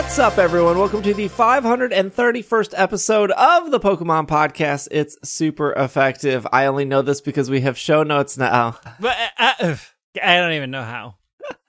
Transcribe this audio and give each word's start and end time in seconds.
What's 0.00 0.18
up, 0.18 0.38
everyone? 0.38 0.78
Welcome 0.78 1.02
to 1.02 1.12
the 1.12 1.28
531st 1.28 2.72
episode 2.74 3.30
of 3.32 3.70
the 3.70 3.78
Pokemon 3.78 4.28
Podcast. 4.28 4.88
It's 4.90 5.18
super 5.22 5.72
effective. 5.72 6.46
I 6.50 6.64
only 6.64 6.86
know 6.86 7.02
this 7.02 7.20
because 7.20 7.50
we 7.50 7.60
have 7.60 7.76
show 7.76 8.02
notes 8.02 8.38
now. 8.38 8.78
But 8.98 9.14
uh, 9.38 9.52
uh, 9.60 9.76
I 10.20 10.38
don't 10.38 10.54
even 10.54 10.70
know 10.70 10.82
how. 10.82 11.16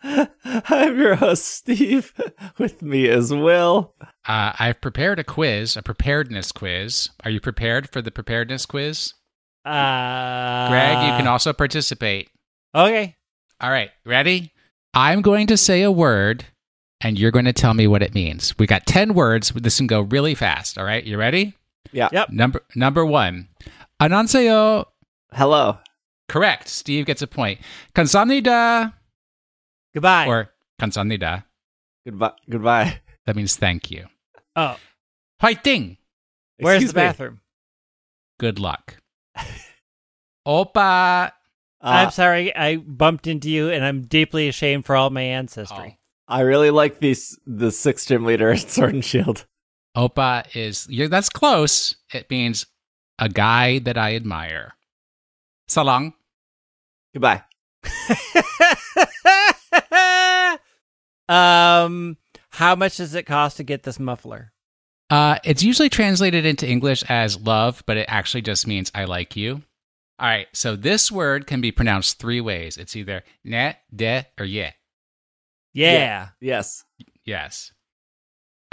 I'm 0.45 0.97
your 0.97 1.15
host, 1.15 1.43
Steve. 1.43 2.13
With 2.57 2.81
me 2.81 3.09
as 3.09 3.33
Will. 3.33 3.95
Uh, 4.25 4.53
I've 4.57 4.79
prepared 4.79 5.19
a 5.19 5.25
quiz, 5.25 5.75
a 5.75 5.83
preparedness 5.83 6.53
quiz. 6.53 7.09
Are 7.25 7.29
you 7.29 7.41
prepared 7.41 7.89
for 7.89 8.01
the 8.01 8.11
preparedness 8.11 8.65
quiz? 8.65 9.13
Uh, 9.65 10.69
Greg, 10.69 11.05
you 11.05 11.17
can 11.17 11.27
also 11.27 11.51
participate. 11.51 12.29
Okay. 12.73 13.17
All 13.59 13.69
right, 13.69 13.91
ready? 14.05 14.53
I'm 14.93 15.21
going 15.21 15.47
to 15.47 15.57
say 15.57 15.81
a 15.81 15.91
word, 15.91 16.45
and 17.01 17.17
you're 17.19 17.31
going 17.31 17.45
to 17.45 17.53
tell 17.53 17.73
me 17.73 17.87
what 17.87 18.01
it 18.03 18.13
means. 18.13 18.57
We 18.57 18.67
got 18.67 18.85
10 18.85 19.13
words. 19.13 19.51
This 19.51 19.77
can 19.77 19.87
go 19.87 20.01
really 20.01 20.35
fast. 20.35 20.77
All 20.77 20.85
right, 20.85 21.03
you 21.03 21.17
ready? 21.17 21.53
Yeah. 21.91 22.09
Yep. 22.11 22.29
Number 22.29 22.61
number 22.75 23.05
one. 23.05 23.47
Anonseo. 24.01 24.85
Hello. 25.33 25.77
Correct. 26.29 26.67
Steve 26.69 27.05
gets 27.05 27.21
a 27.21 27.27
point. 27.27 27.59
Kansamnida. 27.93 28.93
Goodbye. 29.93 30.27
Or 30.27 30.51
kansamnida. 30.79 31.43
Goodbye. 32.05 32.31
Goodbye. 32.49 33.01
That 33.25 33.35
means 33.35 33.55
thank 33.55 33.91
you. 33.91 34.07
oh, 34.55 34.77
Fighting. 35.39 35.97
where's 36.59 36.77
Excuse 36.77 36.93
the 36.93 36.99
me. 36.99 37.05
bathroom? 37.07 37.41
Good 38.39 38.57
luck. 38.59 38.97
Opa. 40.47 41.27
Uh, 41.27 41.29
I'm 41.81 42.11
sorry, 42.11 42.55
I 42.55 42.77
bumped 42.77 43.25
into 43.27 43.49
you, 43.49 43.69
and 43.69 43.83
I'm 43.83 44.03
deeply 44.03 44.47
ashamed 44.47 44.85
for 44.85 44.95
all 44.95 45.09
my 45.09 45.21
ancestry. 45.23 45.97
I 46.31 46.41
really 46.41 46.71
like 46.71 46.99
these 46.99 47.37
the 47.45 47.71
sixth 47.71 48.07
gym 48.07 48.23
leader 48.23 48.51
at 48.51 48.69
Sword 48.69 48.93
and 48.93 49.03
Shield. 49.03 49.45
Opa 49.97 50.45
is 50.55 50.87
that's 51.09 51.29
close. 51.29 51.95
It 52.13 52.29
means 52.29 52.65
a 53.19 53.27
guy 53.27 53.79
that 53.79 53.97
I 53.97 54.15
admire. 54.15 54.75
Salang. 55.69 56.13
Goodbye. 57.13 57.43
um, 61.27 62.15
how 62.51 62.77
much 62.77 62.95
does 62.97 63.13
it 63.13 63.25
cost 63.25 63.57
to 63.57 63.63
get 63.63 63.83
this 63.83 63.99
muffler? 63.99 64.53
Uh, 65.09 65.37
it's 65.43 65.61
usually 65.61 65.89
translated 65.89 66.45
into 66.45 66.65
English 66.65 67.03
as 67.09 67.37
love, 67.41 67.83
but 67.85 67.97
it 67.97 68.05
actually 68.07 68.41
just 68.41 68.65
means 68.65 68.89
I 68.95 69.03
like 69.03 69.35
you. 69.35 69.63
All 70.17 70.27
right, 70.27 70.47
so 70.53 70.77
this 70.77 71.11
word 71.11 71.47
can 71.47 71.59
be 71.59 71.73
pronounced 71.73 72.19
three 72.19 72.39
ways. 72.39 72.77
It's 72.77 72.95
either 72.95 73.23
ne, 73.43 73.75
de, 73.93 74.25
or 74.39 74.45
ye. 74.45 74.69
Yeah. 75.73 76.29
Yes. 76.39 76.83
Yes. 77.25 77.71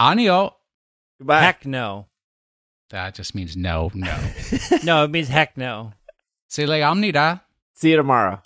Anio. 0.01 0.55
Goodbye. 1.19 1.41
Heck 1.41 1.67
no. 1.67 2.07
That 2.91 3.15
just 3.15 3.35
means 3.35 3.57
no, 3.57 3.91
no. 3.95 4.17
No, 4.85 5.05
it 5.05 5.11
means 5.11 5.29
heck 5.29 5.57
no. 5.57 5.93
Sile 6.49 6.81
amnida. 6.83 7.43
See 7.75 7.91
you 7.91 7.97
tomorrow. 7.97 8.43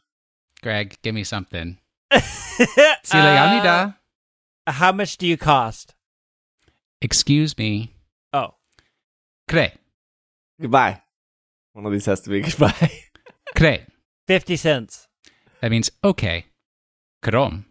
Greg, 0.62 0.96
give 1.02 1.14
me 1.14 1.24
something. 1.24 1.78
Uh, 2.60 2.94
Sile 3.02 3.36
amnida. 3.38 3.96
how 4.66 4.92
much 4.92 5.16
do 5.16 5.26
you 5.26 5.36
cost? 5.38 5.94
Excuse 7.00 7.56
me. 7.56 7.94
Oh, 8.32 8.54
Kre. 9.48 9.72
Goodbye. 10.60 11.00
One 11.72 11.86
of 11.86 11.92
these 11.92 12.04
has 12.06 12.20
to 12.20 12.30
be 12.30 12.40
goodbye. 12.42 12.92
Kre. 13.56 13.86
50 14.28 14.56
cents. 14.56 15.08
That 15.62 15.70
means 15.70 15.90
okay. 16.04 16.44
Krom. 17.22 17.64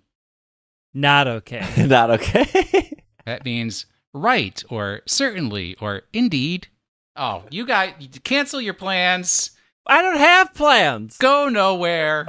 Not 0.94 1.28
okay. 1.28 1.66
Not 1.88 2.12
okay. 2.12 2.97
That 3.25 3.46
means 3.46 3.85
right 4.13 4.62
or 4.69 5.02
certainly 5.06 5.75
or 5.79 6.02
indeed. 6.12 6.69
Oh, 7.16 7.44
you 7.52 7.68
guys 7.68 7.94
cancel 8.24 8.59
your 8.59 8.74
plans. 8.74 9.51
I 9.85 10.01
don't 10.01 10.18
have 10.18 10.56
plans. 10.56 11.18
Go 11.19 11.47
nowhere. 11.47 12.28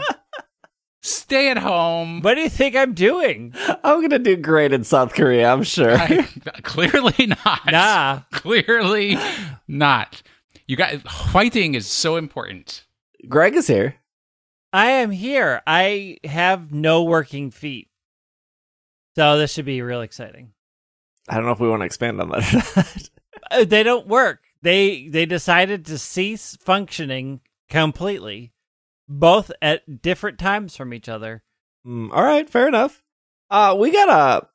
Stay 1.03 1.51
at 1.51 1.57
home. 1.59 2.21
What 2.21 2.35
do 2.35 2.43
you 2.43 2.51
think 2.51 2.77
I'm 2.77 2.93
doing? 2.93 3.55
I'm 3.83 4.03
gonna 4.03 4.19
do 4.19 4.37
great 4.37 4.73
in 4.73 4.85
South 4.85 5.15
Korea. 5.15 5.51
I'm 5.51 5.63
sure. 5.63 5.97
I- 5.97 6.29
clearly 6.63 7.27
not. 7.27 7.61
Nah. 7.73 8.21
Clearly 8.33 9.17
not. 9.67 10.23
You 10.67 10.77
got 10.77 11.01
fighting 11.01 11.75
is 11.75 11.87
so 11.87 12.17
important. 12.17 12.85
Greg 13.29 13.57
is 13.57 13.67
here. 13.67 13.97
I 14.75 14.91
am 14.91 15.11
here. 15.11 15.63
I 15.67 16.19
have 16.25 16.71
no 16.71 17.03
working 17.03 17.51
feet. 17.51 17.89
So 19.17 19.37
this 19.39 19.53
should 19.53 19.65
be 19.67 19.83
real 19.83 20.01
exciting. 20.01 20.53
I 21.29 21.37
don't 21.37 21.45
know 21.47 21.53
if 21.53 21.61
we 21.61 21.69
want 21.69 21.81
to 21.83 21.87
expand 21.87 22.21
on 22.21 22.31
that. 22.31 22.55
or 22.55 22.83
not. 22.83 23.11
Uh, 23.51 23.65
they 23.65 23.83
don't 23.83 24.07
work. 24.07 24.41
They 24.63 25.09
they 25.09 25.27
decided 25.27 25.85
to 25.87 25.99
cease 25.99 26.57
functioning 26.61 27.41
completely, 27.69 28.53
both 29.09 29.51
at 29.61 30.03
different 30.03 30.39
times 30.39 30.77
from 30.77 30.95
each 30.95 31.09
other. 31.09 31.43
Mm, 31.87 32.11
all 32.13 32.23
right, 32.23 32.49
fair 32.49 32.69
enough. 32.69 33.03
Uh, 33.51 33.77
we 33.79 33.91
got 33.91 34.09
a 34.09 34.47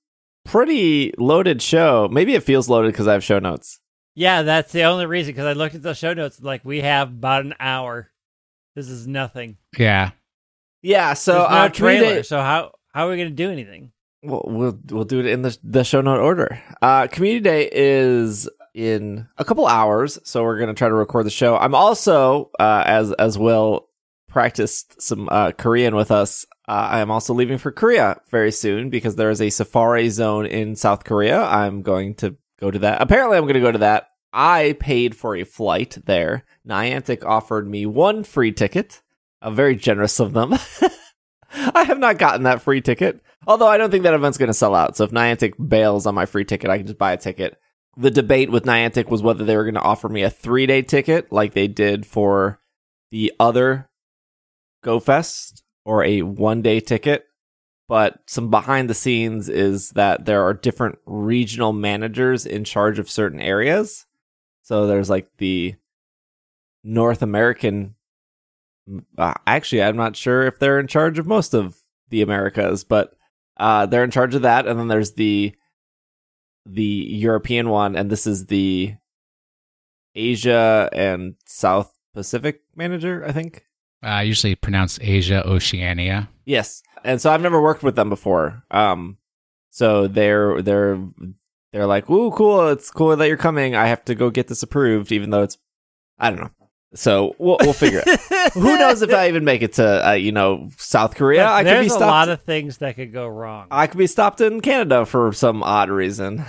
pretty 0.50 1.13
loaded 1.17 1.62
show. 1.62 2.07
Maybe 2.12 2.34
it 2.34 2.44
feels 2.44 2.69
loaded 2.69 2.94
because 2.94 3.07
I 3.07 3.13
have 3.13 3.23
show 3.23 3.40
notes. 3.40 3.79
Yeah, 4.16 4.41
that's 4.41 4.72
the 4.72 4.84
only 4.84 5.06
reason. 5.06 5.34
Because 5.34 5.46
I 5.46 5.53
looked 5.53 5.75
at 5.75 5.84
the 5.84 5.94
show 5.94 6.13
notes, 6.13 6.41
like 6.41 6.66
we 6.66 6.81
have 6.81 7.09
about 7.09 7.46
an 7.46 7.53
hour. 7.59 8.09
This 8.75 8.90
is 8.90 9.07
nothing. 9.07 9.57
Yeah. 9.78 10.12
Yeah, 10.81 11.13
so 11.13 11.34
There's 11.34 11.50
no 11.50 11.56
uh, 11.57 11.69
trailer. 11.69 12.00
Community- 12.00 12.23
So 12.28 12.40
how 12.40 12.72
how 12.94 13.07
are 13.07 13.12
we 13.12 13.17
going 13.17 13.29
to 13.29 13.35
do 13.35 13.51
anything? 13.51 13.91
We'll, 14.23 14.44
we'll 14.45 14.79
we'll 14.89 15.03
do 15.05 15.19
it 15.19 15.28
in 15.28 15.44
the 15.44 15.57
the 15.63 15.83
show 15.83 16.01
note 16.01 16.19
order. 16.19 16.61
Uh, 16.81 17.07
Community 17.07 17.44
Day 17.44 17.69
is 17.72 18.50
in 18.73 19.28
a 19.38 19.45
couple 19.45 19.67
hours, 19.67 20.19
so 20.23 20.44
we're 20.44 20.59
gonna 20.59 20.73
try 20.73 20.89
to 20.89 20.94
record 20.94 21.25
the 21.25 21.31
show. 21.31 21.57
I'm 21.57 21.75
also 21.75 22.51
uh, 22.59 22.83
as 22.85 23.11
as 23.13 23.38
Will 23.38 23.88
practiced 24.28 25.01
some 25.01 25.29
uh, 25.31 25.51
Korean 25.51 25.95
with 25.95 26.11
us. 26.11 26.45
Uh, 26.67 26.88
I 26.91 27.00
am 27.00 27.09
also 27.09 27.33
leaving 27.33 27.57
for 27.57 27.72
Korea 27.72 28.19
very 28.29 28.51
soon 28.51 28.89
because 28.89 29.16
there 29.16 29.29
is 29.29 29.41
a 29.41 29.50
safari 29.50 30.09
zone 30.09 30.45
in 30.45 30.75
South 30.75 31.05
Korea. 31.05 31.41
I'm 31.44 31.81
going 31.81 32.13
to 32.16 32.35
go 32.59 32.69
to 32.69 32.79
that. 32.79 33.01
Apparently, 33.01 33.38
I'm 33.38 33.45
going 33.45 33.53
to 33.53 33.59
go 33.59 33.72
to 33.72 33.78
that. 33.79 34.09
I 34.34 34.75
paid 34.79 35.16
for 35.16 35.35
a 35.35 35.44
flight 35.44 35.97
there. 36.05 36.44
Niantic 36.67 37.23
offered 37.23 37.67
me 37.69 37.85
one 37.85 38.23
free 38.23 38.51
ticket. 38.51 39.01
Uh, 39.41 39.51
very 39.51 39.75
generous 39.75 40.19
of 40.19 40.34
them. 40.34 40.53
I 41.53 41.84
have 41.85 41.99
not 41.99 42.17
gotten 42.17 42.44
that 42.44 42.61
free 42.61 42.81
ticket. 42.81 43.22
Although 43.47 43.68
I 43.68 43.78
don't 43.78 43.90
think 43.90 44.03
that 44.03 44.13
event's 44.13 44.38
going 44.38 44.47
to 44.47 44.53
sell 44.53 44.75
out. 44.75 44.97
So 44.97 45.06
if 45.06 45.12
Niantic 45.12 45.53
bails 45.69 46.06
on 46.06 46.13
my 46.13 46.25
free 46.25 46.44
ticket, 46.44 46.69
I 46.69 46.78
can 46.78 46.85
just 46.85 47.00
buy 47.00 47.13
a 47.13 47.18
ticket. 47.18 47.58
The 47.96 48.12
debate 48.12 48.52
with 48.52 48.66
Niantic 48.66 49.09
was 49.09 49.24
whether 49.24 49.46
they 49.46 49.56
were 49.56 49.63
going 49.63 49.75
to 49.75 49.81
offer 49.81 50.09
me 50.09 50.22
a 50.22 50.30
three 50.30 50.66
day 50.66 50.81
ticket 50.81 51.31
like 51.31 51.53
they 51.53 51.68
did 51.68 52.06
for 52.06 52.59
the 53.09 53.31
other 53.40 53.90
Go 54.84 55.00
Fest 55.00 55.63
or 55.85 56.03
a 56.03 56.22
one 56.22 56.62
day 56.62 56.81
ticket. 56.81 57.25
But 57.88 58.19
some 58.25 58.52
behind 58.52 58.90
the 58.90 58.94
scenes 58.94 59.47
is 59.47 59.91
that 59.91 60.25
there 60.25 60.44
are 60.44 60.53
different 60.53 61.00
regional 61.06 61.72
managers 61.72 62.46
in 62.46 62.66
charge 62.66 63.00
of 63.00 63.09
certain 63.09 63.40
areas. 63.40 64.06
So 64.64 64.85
there's 64.85 65.09
like 65.09 65.29
the 65.38 65.75
North 66.84 67.22
American. 67.22 67.96
Uh, 69.18 69.35
actually, 69.47 69.84
I'm 69.84 69.96
not 69.96 70.17
sure 70.17 70.43
if 70.43 70.59
they're 70.59 70.82
in 70.82 70.88
charge 70.88 71.17
of 71.17 71.28
most 71.28 71.53
of 71.53 71.78
the 72.09 72.22
Americas, 72.22 72.84
but 72.84 73.16
uh, 73.57 73.85
they're 73.85 74.03
in 74.03 74.11
charge 74.11 74.35
of 74.35 74.43
that. 74.43 74.67
And 74.67 74.79
then 74.79 74.87
there's 74.87 75.13
the 75.13 75.53
the 76.65 76.83
European 76.83 77.69
one, 77.69 77.95
and 77.95 78.09
this 78.09 78.27
is 78.27 78.47
the 78.47 78.95
Asia 80.15 80.89
and 80.91 81.35
South 81.45 81.93
Pacific 82.13 82.61
manager, 82.75 83.23
I 83.25 83.31
think. 83.31 83.65
Uh, 84.03 84.19
usually 84.19 84.55
pronounce 84.55 84.99
Asia 85.01 85.47
Oceania. 85.47 86.29
Yes, 86.45 86.83
and 87.03 87.21
so 87.21 87.31
I've 87.31 87.41
never 87.41 87.61
worked 87.61 87.83
with 87.83 87.95
them 87.95 88.09
before. 88.09 88.63
Um, 88.69 89.17
so 89.69 90.07
they're 90.07 90.61
they're 90.61 90.99
they're 91.71 91.87
like, 91.87 92.09
"Ooh, 92.09 92.31
cool! 92.31 92.69
It's 92.69 92.91
cool 92.91 93.15
that 93.15 93.27
you're 93.27 93.37
coming. 93.37 93.75
I 93.75 93.87
have 93.87 94.05
to 94.05 94.15
go 94.15 94.29
get 94.29 94.47
this 94.47 94.63
approved, 94.63 95.11
even 95.11 95.29
though 95.29 95.43
it's 95.43 95.57
I 96.19 96.29
don't 96.29 96.41
know." 96.41 96.51
So 96.97 97.35
we'll 97.38 97.58
we'll 97.61 97.73
figure 97.73 98.02
it. 98.05 98.52
Who 98.53 98.78
knows 98.78 99.02
if 99.02 99.14
I 99.14 99.28
even 99.28 99.46
make 99.46 99.61
it 99.61 99.73
to 99.73 100.09
uh, 100.09 100.14
you 100.14 100.32
know 100.32 100.70
South 100.78 101.16
Korea? 101.16 101.47
I 101.47 101.64
could 101.64 101.67
There's 101.67 101.96
be 101.97 102.03
a 102.03 102.08
lot 102.08 102.29
of 102.29 102.41
things 102.41 102.78
that 102.79 102.96
could 102.96 103.14
go 103.14 103.28
wrong. 103.28 103.67
I 103.72 103.88
could 103.88 103.97
be 103.97 104.08
stopped 104.08 104.41
in 104.41 104.61
Canada 104.61 105.05
for 105.05 105.32
some 105.34 105.61
odd 105.64 105.90
reason. 105.90 106.44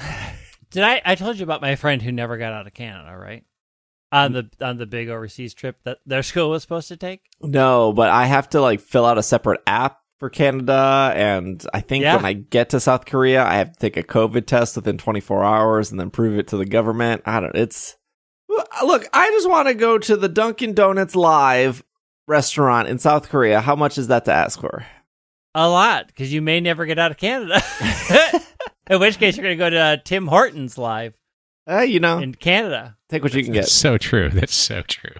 Did 0.70 0.82
I? 0.84 1.02
I 1.04 1.14
told 1.14 1.36
you 1.38 1.44
about 1.44 1.60
my 1.60 1.76
friend 1.76 2.00
who 2.02 2.12
never 2.12 2.38
got 2.38 2.52
out 2.52 2.66
of 2.66 2.74
Canada, 2.74 3.16
right? 3.16 3.44
On 4.10 4.32
the 4.32 4.48
on 4.62 4.78
the 4.78 4.86
big 4.86 5.10
overseas 5.10 5.52
trip 5.52 5.76
that 5.84 5.98
their 6.06 6.22
school 6.22 6.48
was 6.50 6.62
supposed 6.62 6.88
to 6.88 6.96
take. 6.96 7.20
No, 7.42 7.92
but 7.92 8.08
I 8.08 8.24
have 8.24 8.48
to 8.50 8.60
like 8.60 8.80
fill 8.80 9.04
out 9.04 9.18
a 9.18 9.22
separate 9.22 9.60
app 9.66 9.98
for 10.18 10.30
Canada, 10.30 11.12
and 11.14 11.62
I 11.74 11.80
think 11.82 12.02
Yeah. 12.04 12.16
when 12.16 12.24
I 12.24 12.32
get 12.32 12.70
to 12.70 12.80
South 12.80 13.04
Korea, 13.04 13.44
I 13.44 13.56
have 13.56 13.72
to 13.74 13.78
take 13.78 13.98
a 13.98 14.02
COVID 14.02 14.46
test 14.46 14.76
within 14.76 14.96
24 14.98 15.44
hours 15.44 15.90
and 15.90 16.00
then 16.00 16.08
prove 16.10 16.38
it 16.38 16.48
to 16.48 16.56
the 16.56 16.64
government. 16.64 17.20
I 17.26 17.38
don't. 17.40 17.54
It's 17.54 17.97
look. 18.84 19.06
I 19.12 19.30
just 19.30 19.48
want 19.48 19.68
to 19.68 19.74
go 19.74 19.98
to 19.98 20.16
the 20.16 20.28
Dunkin' 20.28 20.74
Donuts 20.74 21.14
live 21.16 21.82
restaurant 22.26 22.88
in 22.88 22.98
South 22.98 23.28
Korea. 23.28 23.60
How 23.60 23.74
much 23.76 23.98
is 23.98 24.08
that 24.08 24.24
to 24.26 24.32
ask 24.32 24.60
for? 24.60 24.86
A 25.54 25.68
lot, 25.68 26.06
because 26.08 26.32
you 26.32 26.42
may 26.42 26.60
never 26.60 26.86
get 26.86 26.98
out 26.98 27.10
of 27.10 27.16
Canada. 27.16 27.60
In 28.90 29.00
which 29.00 29.18
case, 29.18 29.36
you're 29.36 29.44
going 29.44 29.56
to 29.58 29.62
go 29.64 29.70
to 29.70 29.78
uh, 29.78 29.96
Tim 30.04 30.26
Hortons 30.26 30.78
live 30.78 31.14
Uh, 31.68 31.80
you 31.80 32.00
know, 32.00 32.18
in 32.18 32.34
Canada. 32.34 32.96
take 33.08 33.22
what 33.22 33.34
you 33.34 33.42
can 33.44 33.52
get. 33.52 33.60
That's 33.62 33.72
so 33.72 33.98
true. 33.98 34.28
That's 34.30 34.54
so 34.54 34.82
true. 34.82 35.12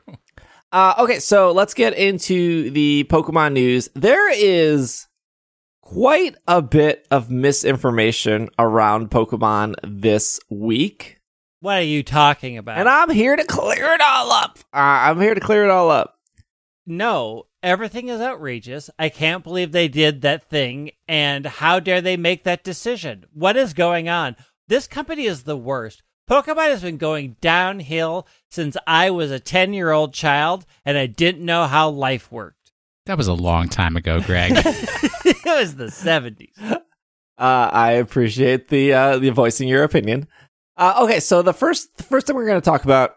Uh, 0.72 0.94
okay, 0.98 1.18
so 1.18 1.52
let's 1.52 1.74
get 1.74 1.94
into 1.94 2.70
the 2.70 3.04
Pokemon 3.10 3.52
news. 3.54 3.88
There 3.94 4.30
is 4.30 5.06
quite 5.82 6.34
a 6.46 6.60
bit 6.62 7.06
of 7.10 7.30
misinformation 7.30 8.48
around 8.58 9.10
Pokemon 9.10 9.74
this 9.82 10.38
week, 10.50 11.17
What 11.60 11.78
are 11.78 11.82
you 11.82 12.02
talking 12.02 12.56
about? 12.56 12.78
and 12.78 12.88
I'm 12.88 13.10
here 13.10 13.34
to 13.34 13.44
clear 13.44 13.92
it 13.92 14.00
all 14.00 14.30
up. 14.30 14.58
Uh, 14.72 14.76
I'm 14.78 15.20
here 15.20 15.34
to 15.34 15.40
clear 15.40 15.64
it 15.64 15.70
all 15.70 15.90
up. 15.90 16.18
no, 16.86 17.46
everything 17.62 18.08
is 18.08 18.20
outrageous. 18.20 18.90
I 18.98 19.08
can't 19.08 19.42
believe 19.44 19.72
they 19.72 19.88
did 19.88 20.20
that 20.22 20.48
thing, 20.48 20.92
and 21.08 21.44
how 21.46 21.80
dare 21.80 22.00
they 22.00 22.16
make 22.16 22.44
that 22.44 22.62
decision? 22.64 23.24
What 23.32 23.56
is 23.56 23.74
going 23.74 24.08
on? 24.08 24.36
This 24.68 24.86
company 24.86 25.24
is 25.24 25.42
the 25.42 25.56
worst. 25.56 26.02
Pokemon 26.28 26.68
has 26.68 26.82
been 26.82 26.98
going 26.98 27.36
downhill 27.40 28.26
since 28.50 28.76
I 28.86 29.10
was 29.10 29.30
a 29.30 29.40
10 29.40 29.72
year 29.72 29.90
old 29.90 30.12
child 30.12 30.66
and 30.84 30.98
I 30.98 31.06
didn't 31.06 31.42
know 31.44 31.64
how 31.66 31.88
life 31.88 32.30
worked. 32.30 32.72
That 33.06 33.16
was 33.16 33.28
a 33.28 33.32
long 33.34 33.70
time 33.70 33.96
ago, 33.96 34.20
Greg. 34.20 34.52
it 34.54 35.44
was 35.46 35.76
the 35.76 35.86
70s. 35.86 36.52
Uh, 36.60 37.70
I 37.72 37.92
appreciate 37.92 38.68
the 38.68 38.92
uh, 38.92 39.18
the 39.18 39.30
voicing 39.30 39.68
your 39.68 39.84
opinion. 39.84 40.28
Uh, 40.78 40.94
okay, 41.00 41.18
so 41.18 41.42
the 41.42 41.52
first 41.52 41.96
the 41.96 42.04
first 42.04 42.26
thing 42.26 42.36
we're 42.36 42.46
going 42.46 42.60
to 42.60 42.64
talk 42.64 42.84
about 42.84 43.16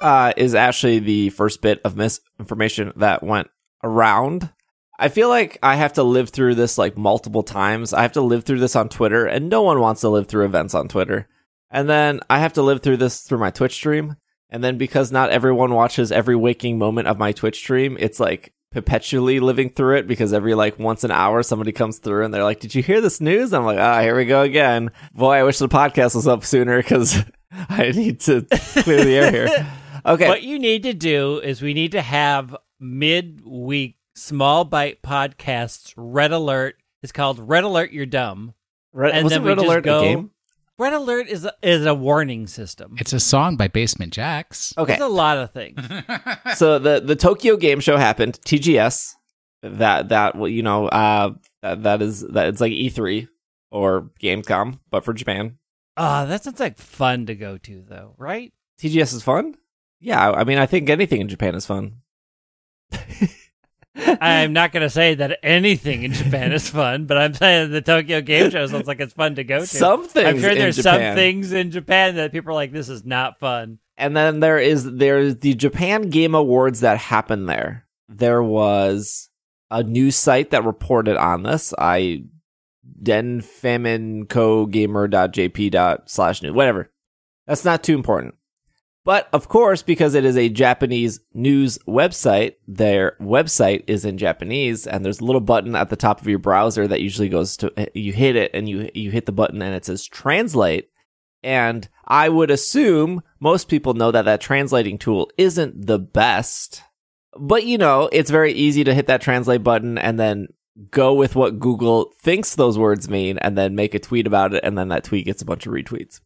uh, 0.00 0.32
is 0.34 0.54
actually 0.54 0.98
the 0.98 1.28
first 1.28 1.60
bit 1.60 1.78
of 1.84 1.94
misinformation 1.94 2.90
that 2.96 3.22
went 3.22 3.48
around. 3.84 4.50
I 4.98 5.10
feel 5.10 5.28
like 5.28 5.58
I 5.62 5.76
have 5.76 5.92
to 5.94 6.02
live 6.02 6.30
through 6.30 6.54
this 6.54 6.78
like 6.78 6.96
multiple 6.96 7.42
times. 7.42 7.92
I 7.92 8.00
have 8.00 8.12
to 8.12 8.22
live 8.22 8.44
through 8.44 8.60
this 8.60 8.76
on 8.76 8.88
Twitter, 8.88 9.26
and 9.26 9.50
no 9.50 9.60
one 9.60 9.78
wants 9.78 10.00
to 10.00 10.08
live 10.08 10.26
through 10.26 10.46
events 10.46 10.74
on 10.74 10.88
Twitter. 10.88 11.28
And 11.70 11.88
then 11.88 12.20
I 12.30 12.38
have 12.38 12.54
to 12.54 12.62
live 12.62 12.80
through 12.80 12.96
this 12.96 13.20
through 13.20 13.38
my 13.38 13.50
Twitch 13.50 13.74
stream. 13.74 14.16
And 14.48 14.64
then 14.64 14.78
because 14.78 15.12
not 15.12 15.30
everyone 15.30 15.74
watches 15.74 16.10
every 16.10 16.34
waking 16.34 16.78
moment 16.78 17.08
of 17.08 17.18
my 17.18 17.32
Twitch 17.32 17.58
stream, 17.58 17.98
it's 18.00 18.18
like 18.18 18.54
perpetually 18.70 19.40
living 19.40 19.70
through 19.70 19.96
it 19.96 20.06
because 20.06 20.32
every 20.32 20.54
like 20.54 20.78
once 20.78 21.04
an 21.04 21.10
hour 21.10 21.42
somebody 21.42 21.72
comes 21.72 21.98
through 21.98 22.24
and 22.24 22.32
they're 22.32 22.44
like, 22.44 22.60
"Did 22.60 22.74
you 22.74 22.82
hear 22.82 23.00
this 23.00 23.20
news?" 23.20 23.52
I'm 23.52 23.64
like, 23.64 23.78
"Ah, 23.78 24.00
here 24.00 24.16
we 24.16 24.24
go 24.24 24.42
again." 24.42 24.90
Boy, 25.12 25.34
I 25.34 25.42
wish 25.42 25.58
the 25.58 25.68
podcast 25.68 26.14
was 26.14 26.26
up 26.28 26.44
sooner 26.44 26.78
because 26.80 27.16
I 27.52 27.90
need 27.90 28.20
to 28.20 28.42
clear 28.82 29.04
the 29.04 29.16
air 29.16 29.30
here. 29.30 29.66
Okay, 30.06 30.28
What 30.28 30.42
you 30.42 30.58
need 30.58 30.84
to 30.84 30.94
do 30.94 31.40
is 31.40 31.60
we 31.60 31.74
need 31.74 31.92
to 31.92 32.00
have 32.00 32.56
mid-week 32.80 33.98
small 34.14 34.64
bite 34.64 35.02
podcasts. 35.02 35.92
Red 35.94 36.32
Alert 36.32 36.76
is 37.02 37.12
called 37.12 37.38
Red 37.38 37.64
Alert. 37.64 37.92
You're 37.92 38.06
dumb. 38.06 38.54
Red, 38.94 39.14
and 39.14 39.28
then 39.28 39.42
we 39.42 39.50
Red 39.50 39.58
just 39.58 39.66
Alert 39.66 39.84
go-? 39.84 40.30
Red 40.80 40.94
Alert 40.94 41.28
is 41.28 41.44
a, 41.44 41.52
is 41.62 41.84
a 41.84 41.94
warning 41.94 42.46
system. 42.46 42.96
it's 42.98 43.12
a 43.12 43.20
song 43.20 43.56
by 43.56 43.68
Basement 43.68 44.14
Jaxx. 44.14 44.76
Okay, 44.78 44.94
It's 44.94 45.02
a 45.02 45.08
lot 45.08 45.36
of 45.36 45.50
things. 45.52 45.78
so 46.56 46.78
the 46.78 47.00
the 47.00 47.14
Tokyo 47.16 47.58
Game 47.58 47.80
Show 47.80 47.98
happened. 47.98 48.40
TGS. 48.46 49.14
That 49.62 50.08
that 50.08 50.36
well, 50.36 50.48
you 50.48 50.62
know 50.62 50.88
uh 50.88 51.34
that, 51.60 51.82
that 51.82 52.00
is 52.00 52.22
that 52.28 52.48
it's 52.48 52.62
like 52.62 52.72
E3 52.72 53.28
or 53.70 54.10
Gamescom, 54.22 54.78
but 54.90 55.04
for 55.04 55.12
Japan. 55.12 55.58
Ah, 55.98 56.24
that 56.24 56.42
sounds 56.44 56.58
like 56.60 56.78
fun 56.78 57.26
to 57.26 57.34
go 57.34 57.58
to, 57.58 57.84
though, 57.86 58.14
right? 58.16 58.50
TGS 58.80 59.12
is 59.14 59.22
fun. 59.22 59.56
Yeah, 60.00 60.30
I 60.30 60.44
mean, 60.44 60.56
I 60.56 60.64
think 60.64 60.88
anything 60.88 61.20
in 61.20 61.28
Japan 61.28 61.54
is 61.54 61.66
fun. 61.66 61.96
I'm 63.96 64.52
not 64.52 64.72
going 64.72 64.82
to 64.82 64.90
say 64.90 65.14
that 65.14 65.38
anything 65.42 66.04
in 66.04 66.12
Japan 66.12 66.52
is 66.52 66.70
fun, 66.70 67.06
but 67.06 67.18
I'm 67.18 67.34
saying 67.34 67.70
the 67.70 67.82
Tokyo 67.82 68.20
Game 68.20 68.50
Show 68.50 68.66
sounds 68.66 68.86
like 68.86 69.00
it's 69.00 69.14
fun 69.14 69.34
to 69.34 69.44
go 69.44 69.60
to. 69.60 69.66
Some 69.66 70.06
things. 70.06 70.26
I'm 70.26 70.40
sure 70.40 70.54
there's 70.54 70.80
some 70.80 71.14
things 71.14 71.52
in 71.52 71.70
Japan 71.70 72.16
that 72.16 72.32
people 72.32 72.50
are 72.50 72.54
like, 72.54 72.72
"This 72.72 72.88
is 72.88 73.04
not 73.04 73.38
fun." 73.38 73.78
and 74.00 74.16
then 74.16 74.40
there 74.40 74.58
is 74.58 74.92
there's 74.94 75.36
the 75.36 75.54
Japan 75.54 76.08
Game 76.08 76.34
Awards 76.34 76.80
that 76.80 76.98
happened 76.98 77.48
there. 77.48 77.86
There 78.08 78.42
was 78.42 79.28
a 79.70 79.84
news 79.84 80.16
site 80.16 80.50
that 80.50 80.64
reported 80.64 81.16
on 81.18 81.44
this. 81.44 81.72
I 81.78 82.24
denfemincogamer.jp 83.00 86.00
slash 86.06 86.42
news 86.42 86.52
whatever. 86.52 86.90
That's 87.46 87.64
not 87.64 87.84
too 87.84 87.94
important. 87.94 88.34
But 89.04 89.28
of 89.32 89.48
course, 89.48 89.82
because 89.82 90.14
it 90.14 90.24
is 90.24 90.36
a 90.36 90.50
Japanese 90.50 91.20
news 91.32 91.78
website, 91.88 92.56
their 92.68 93.16
website 93.20 93.84
is 93.86 94.04
in 94.04 94.18
Japanese, 94.18 94.86
and 94.86 95.04
there's 95.04 95.20
a 95.20 95.24
little 95.24 95.40
button 95.40 95.74
at 95.74 95.88
the 95.88 95.96
top 95.96 96.20
of 96.20 96.28
your 96.28 96.38
browser 96.38 96.86
that 96.86 97.00
usually 97.00 97.30
goes 97.30 97.56
to 97.58 97.72
you 97.94 98.12
hit 98.12 98.36
it 98.36 98.50
and 98.52 98.68
you 98.68 98.90
you 98.94 99.10
hit 99.10 99.26
the 99.26 99.32
button 99.32 99.62
and 99.62 99.74
it 99.74 99.86
says 99.86 100.06
translate. 100.06 100.90
And 101.42 101.88
I 102.06 102.28
would 102.28 102.50
assume 102.50 103.22
most 103.40 103.68
people 103.68 103.94
know 103.94 104.10
that 104.10 104.26
that 104.26 104.42
translating 104.42 104.98
tool 104.98 105.30
isn't 105.38 105.86
the 105.86 105.98
best. 105.98 106.82
But 107.38 107.64
you 107.64 107.78
know, 107.78 108.10
it's 108.12 108.30
very 108.30 108.52
easy 108.52 108.84
to 108.84 108.92
hit 108.92 109.06
that 109.06 109.22
translate 109.22 109.62
button 109.62 109.96
and 109.96 110.20
then 110.20 110.48
go 110.90 111.14
with 111.14 111.34
what 111.34 111.58
Google 111.58 112.12
thinks 112.20 112.54
those 112.54 112.78
words 112.78 113.08
mean 113.08 113.38
and 113.38 113.56
then 113.56 113.74
make 113.74 113.94
a 113.94 113.98
tweet 113.98 114.26
about 114.26 114.52
it 114.52 114.62
and 114.62 114.76
then 114.76 114.88
that 114.88 115.04
tweet 115.04 115.24
gets 115.24 115.40
a 115.40 115.46
bunch 115.46 115.66
of 115.66 115.72
retweets. 115.72 116.20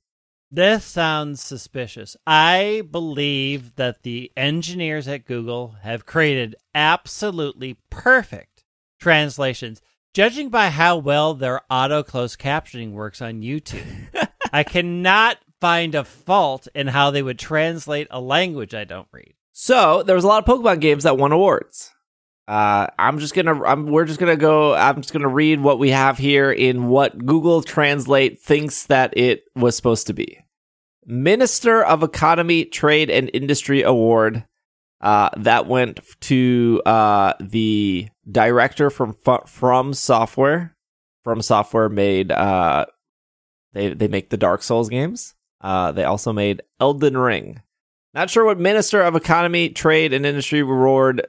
This 0.55 0.85
sounds 0.85 1.43
suspicious. 1.43 2.17
I 2.29 2.85
believe 2.89 3.75
that 3.75 4.05
the 4.05 4.31
engineers 4.37 5.09
at 5.09 5.25
Google 5.25 5.75
have 5.83 6.07
created 6.07 6.55
absolutely 6.73 7.79
perfect 7.91 8.63
translations. 9.01 9.83
Judging 10.13 10.51
by 10.51 10.71
how 10.71 10.97
well 10.97 11.35
their 11.35 11.63
auto 11.69 12.05
closed 12.05 12.39
captioning 12.39 12.93
works 12.93 13.21
on 13.21 13.43
YouTube, 13.43 14.29
I 14.53 14.63
cannot 14.63 15.39
find 15.61 15.97
a 15.97 16.05
fault 16.05 16.69
in 16.73 16.87
how 16.87 17.11
they 17.11 17.25
would 17.25 17.41
translate 17.41 18.07
a 18.13 18.21
language 18.21 18.75
I 18.75 18.85
don't 18.85 19.09
read. 19.11 19.35
So 19.51 20.05
there 20.05 20.15
was 20.15 20.23
a 20.23 20.29
lot 20.29 20.49
of 20.49 20.49
Pokemon 20.49 20.81
games 20.81 21.03
that 21.03 21.19
won 21.19 21.33
awards. 21.33 21.91
Uh, 22.47 22.87
I'm 22.97 23.19
just 23.19 23.35
gonna, 23.35 23.61
I'm, 23.65 23.87
we're 23.87 24.05
just 24.05 24.21
gonna 24.21 24.37
go. 24.37 24.73
I'm 24.73 25.03
just 25.03 25.13
gonna 25.13 25.27
read 25.27 25.61
what 25.61 25.81
we 25.81 25.91
have 25.91 26.17
here 26.17 26.53
in 26.53 26.87
what 26.87 27.27
Google 27.27 27.61
Translate 27.61 28.41
thinks 28.41 28.87
that 28.87 29.17
it 29.17 29.47
was 29.57 29.75
supposed 29.75 30.07
to 30.07 30.13
be. 30.13 30.44
Minister 31.07 31.83
of 31.83 32.03
Economy, 32.03 32.65
Trade, 32.65 33.11
and 33.11 33.31
Industry 33.35 33.83
Award. 33.83 34.45
Uh, 35.01 35.29
that 35.37 35.67
went 35.67 36.01
to 36.21 36.81
uh, 36.87 37.35
the 37.39 38.09
director 38.31 38.89
from 38.89 39.15
from 39.47 39.93
Software. 39.93 40.77
From 41.23 41.43
Software 41.43 41.89
made 41.89 42.33
uh, 42.33 42.87
they 43.75 43.93
they 43.93 44.09
make 44.09 44.31
the 44.31 44.39
Dark 44.39 44.63
Souls 44.63 44.89
games. 44.89 45.35
Uh, 45.61 45.93
they 45.93 46.05
also 46.05 46.33
made 46.33 46.63
Elden 46.81 47.19
Ring. 47.19 47.61
Not 48.15 48.31
sure 48.31 48.45
what 48.45 48.59
Minister 48.59 49.03
of 49.03 49.17
Economy, 49.17 49.69
Trade, 49.71 50.13
and 50.13 50.25
Industry 50.25 50.61
Award 50.61 51.27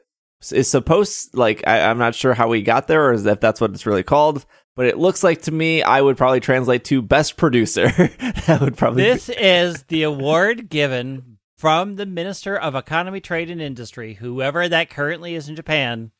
is 0.51 0.69
supposed 0.69 1.35
like. 1.35 1.63
I, 1.67 1.81
I'm 1.81 1.97
not 1.97 2.15
sure 2.15 2.33
how 2.33 2.47
we 2.47 2.61
got 2.61 2.87
there, 2.87 3.09
or 3.09 3.13
if 3.13 3.39
that's 3.39 3.59
what 3.59 3.71
it's 3.71 3.85
really 3.85 4.03
called. 4.03 4.45
But 4.75 4.87
it 4.87 4.97
looks 4.97 5.23
like 5.23 5.43
to 5.43 5.51
me, 5.51 5.81
I 5.83 6.01
would 6.01 6.17
probably 6.17 6.39
translate 6.41 6.83
to 6.85 7.01
Best 7.01 7.37
Producer. 7.37 7.87
that 8.47 8.59
would 8.61 8.77
probably. 8.77 9.03
be- 9.03 9.09
This 9.11 9.29
is 9.29 9.83
the 9.83 10.03
award 10.03 10.69
given 10.69 11.37
from 11.57 11.95
the 11.95 12.05
Minister 12.05 12.57
of 12.57 12.75
Economy, 12.75 13.21
Trade, 13.21 13.49
and 13.49 13.61
Industry, 13.61 14.15
whoever 14.15 14.67
that 14.67 14.89
currently 14.89 15.35
is 15.35 15.47
in 15.47 15.55
Japan, 15.55 16.11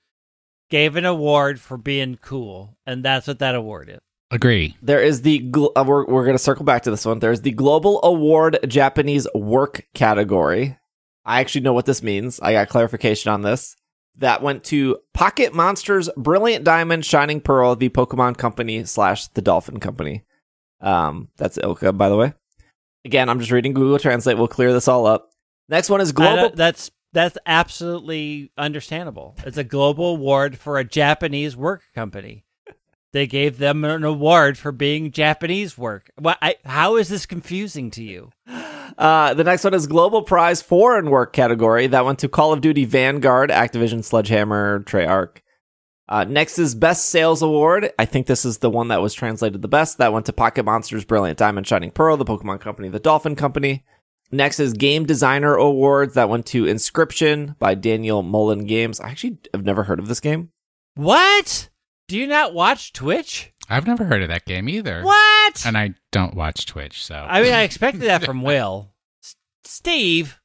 gave 0.70 0.96
an 0.96 1.06
award 1.06 1.60
for 1.60 1.78
being 1.78 2.18
cool. 2.22 2.78
And 2.86 3.04
that's 3.04 3.28
what 3.28 3.40
that 3.40 3.56
award 3.56 3.90
is. 3.90 4.00
Agree. 4.32 4.76
There 4.82 5.02
is 5.04 5.22
the 5.22 5.40
gl- 5.52 5.72
uh, 5.76 5.84
we're 5.86 6.06
we're 6.06 6.26
gonna 6.26 6.38
circle 6.40 6.66
back 6.66 6.84
to 6.84 6.92
this 6.92 7.06
one. 7.06 7.20
There's 7.20 7.42
the 7.42 7.52
Global 7.52 8.00
Award 8.04 8.58
Japanese 8.68 9.28
Work 9.36 9.86
category. 9.94 10.78
I 11.24 11.42
actually 11.42 11.62
know 11.62 11.74
what 11.74 11.86
this 11.86 12.02
means. 12.02 12.40
I 12.40 12.54
got 12.54 12.70
clarification 12.70 13.32
on 13.32 13.42
this. 13.42 13.76
That 14.18 14.42
went 14.42 14.64
to 14.66 15.00
Pocket 15.14 15.54
Monsters, 15.54 16.10
Brilliant 16.16 16.64
Diamond, 16.64 17.06
Shining 17.06 17.42
Pearl, 17.42 17.76
the 17.76 17.90
Pokemon 17.90 18.38
Company 18.38 18.86
slash 18.86 19.28
the 19.30 19.42
Dolphin 19.42 19.80
Company. 19.80 20.24
Um, 20.80 21.30
that's 21.38 21.58
ILCA, 21.58 21.98
by 21.98 22.10
the 22.10 22.16
way. 22.16 22.34
Again, 23.04 23.30
I'm 23.30 23.40
just 23.40 23.52
reading 23.52 23.74
Google 23.74 24.00
Translate. 24.00 24.38
We'll 24.38 24.48
clear 24.48 24.72
this 24.72 24.88
all 24.88 25.06
up. 25.06 25.32
Next 25.68 25.90
one 25.90 26.02
is 26.02 26.12
Global. 26.12 26.56
that's 26.56 26.92
that's 27.12 27.38
absolutely 27.46 28.52
understandable. 28.58 29.36
It's 29.46 29.58
a 29.58 29.64
global 29.64 30.16
award 30.16 30.58
for 30.58 30.78
a 30.78 30.84
Japanese 30.84 31.56
work 31.56 31.84
company. 31.94 32.44
They 33.14 33.28
gave 33.28 33.58
them 33.58 33.86
an 33.86 34.04
award 34.04 34.58
for 34.58 34.74
being 34.74 35.12
Japanese 35.12 35.78
work. 35.78 36.12
What? 36.20 36.38
I, 36.42 36.56
how 36.66 36.98
is 36.98 37.08
this 37.08 37.26
confusing 37.26 37.90
to 37.92 38.04
you? 38.04 38.32
Uh, 38.98 39.34
the 39.34 39.44
next 39.44 39.64
one 39.64 39.74
is 39.74 39.88
Global 39.88 40.22
Prize 40.22 40.62
Foreign 40.62 41.10
Work 41.10 41.34
category. 41.34 41.88
That 41.88 42.06
went 42.06 42.20
to 42.20 42.30
Call 42.30 42.54
of 42.54 42.62
Duty 42.62 42.86
Vanguard, 42.86 43.50
Activision, 43.50 44.04
Sledgehammer, 44.04 44.82
Treyarch. 44.82 45.38
Uh, 46.08 46.24
next 46.24 46.60
is 46.60 46.76
Best 46.76 47.10
Sales 47.10 47.42
Award. 47.42 47.92
I 47.98 48.06
think 48.06 48.28
this 48.28 48.46
is 48.46 48.60
the 48.60 48.70
one 48.70 48.90
that 48.90 49.02
was 49.02 49.14
translated 49.14 49.62
the 49.62 49.68
best. 49.68 49.98
That 49.98 50.14
went 50.14 50.28
to 50.28 50.34
Pocket 50.34 50.64
Monsters, 50.64 51.04
Brilliant 51.04 51.40
Diamond, 51.40 51.68
Shining 51.68 51.92
Pearl, 51.92 52.16
the 52.16 52.26
Pokemon 52.26 52.60
Company, 52.60 52.90
the 52.90 53.00
Dolphin 53.00 53.36
Company. 53.36 53.84
Next 54.32 54.60
is 54.60 54.74
Game 54.74 55.06
Designer 55.06 55.56
Awards. 55.56 56.14
That 56.14 56.30
went 56.30 56.46
to 56.48 56.66
Inscryption 56.66 57.58
by 57.58 57.76
Daniel 57.76 58.22
Mullins 58.22 58.66
Games. 58.66 59.00
I 59.00 59.10
actually 59.10 59.40
have 59.54 59.66
never 59.66 59.84
heard 59.84 60.00
of 60.00 60.08
this 60.08 60.20
game. 60.20 60.52
What? 60.96 61.70
Do 62.08 62.18
you 62.18 62.28
not 62.28 62.54
watch 62.54 62.94
Twitch? 62.94 63.52
I've 63.70 63.88
never 63.88 64.04
heard 64.06 64.22
of 64.22 64.30
that 64.30 64.46
game 64.46 64.70
either. 64.70 65.04
What? 65.04 65.66
And 65.66 65.78
I 65.78 65.96
don't 66.12 66.36
watch 66.36 66.66
Twitch, 66.66 67.04
so 67.04 67.16
I 67.16 67.42
mean, 67.42 67.54
I 67.54 67.64
expected 67.64 68.02
that 68.04 68.24
from 68.24 68.42
Will. 68.42 68.92
S- 69.24 69.36
Steve. 69.64 70.40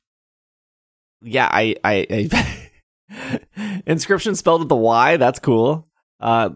Yeah, 1.23 1.49
I, 1.50 1.77
I, 1.85 2.07
I 2.11 2.61
Inscryption 3.87 4.37
spelled 4.37 4.62
with 4.62 4.69
the 4.69 4.77
Y. 4.77 5.17
That's 5.17 5.39
cool. 5.39 5.87
Uh, 6.19 6.50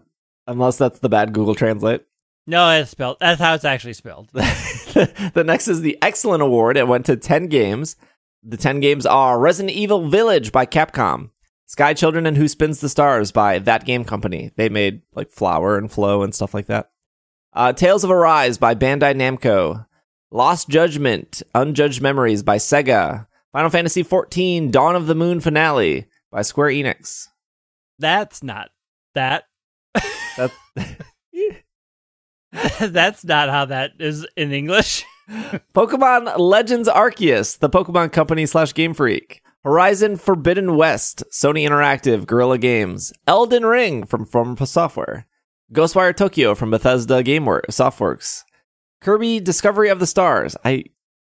unless 0.47 0.77
that's 0.77 0.99
the 0.99 1.09
bad 1.09 1.33
Google 1.33 1.55
Translate. 1.55 2.01
No, 2.47 2.69
it's 2.69 2.91
spelled. 2.91 3.17
That's 3.19 3.41
how 3.41 3.55
it's 3.55 3.65
actually 3.65 3.93
spelled. 3.93 4.29
the 4.33 5.43
next 5.45 5.67
is 5.67 5.81
the 5.81 5.97
Excellent 6.01 6.43
Award. 6.43 6.77
It 6.77 6.87
went 6.87 7.05
to 7.07 7.15
10 7.17 7.47
games. 7.47 7.95
The 8.43 8.57
10 8.57 8.79
games 8.79 9.05
are 9.07 9.39
Resident 9.39 9.75
Evil 9.75 10.07
Village 10.07 10.51
by 10.51 10.67
Capcom, 10.67 11.31
Sky 11.65 11.93
Children 11.93 12.25
and 12.25 12.37
Who 12.37 12.47
Spins 12.47 12.79
the 12.79 12.89
Stars 12.89 13.31
by 13.31 13.59
That 13.59 13.85
Game 13.85 14.03
Company. 14.05 14.51
They 14.55 14.69
made 14.69 15.01
like 15.13 15.31
Flower 15.31 15.77
and 15.77 15.91
Flow 15.91 16.21
and 16.23 16.33
stuff 16.33 16.53
like 16.53 16.67
that. 16.67 16.91
Uh, 17.53 17.73
Tales 17.73 18.03
of 18.03 18.11
Arise 18.11 18.57
by 18.57 18.75
Bandai 18.75 19.15
Namco, 19.15 19.85
Lost 20.31 20.69
Judgment, 20.69 21.41
Unjudged 21.53 22.01
Memories 22.01 22.43
by 22.43 22.57
Sega, 22.57 23.27
Final 23.51 23.69
Fantasy 23.69 24.03
XIV 24.03 24.71
Dawn 24.71 24.95
of 24.95 25.07
the 25.07 25.15
Moon 25.15 25.39
Finale 25.39 26.07
by 26.31 26.41
Square 26.41 26.71
Enix. 26.71 27.27
That's 27.97 28.43
not 28.43 28.69
that. 29.13 29.45
That, 30.37 30.51
That's 32.79 33.23
not 33.23 33.49
how 33.49 33.65
that 33.65 33.91
is 33.99 34.27
in 34.35 34.51
English. 34.51 35.03
Pokemon 35.73 36.37
Legends 36.37 36.87
Arceus, 36.87 37.57
the 37.57 37.69
Pokemon 37.69 38.11
Company 38.11 38.45
slash 38.45 38.73
Game 38.73 38.93
Freak. 38.93 39.41
Horizon 39.65 40.15
Forbidden 40.15 40.75
West, 40.75 41.23
Sony 41.31 41.67
Interactive, 41.67 42.27
Guerrilla 42.27 42.59
Games. 42.59 43.11
Elden 43.25 43.65
Ring 43.65 44.05
from 44.05 44.23
From 44.23 44.55
Software. 44.55 45.25
Ghostwire 45.73 46.15
Tokyo 46.15 46.53
from 46.53 46.69
Bethesda 46.69 47.23
Gameworks 47.23 47.69
Softworks. 47.69 48.43
Kirby 49.01 49.39
Discovery 49.39 49.89
of 49.89 49.99
the 49.99 50.05
Stars. 50.05 50.55
I 50.63 50.83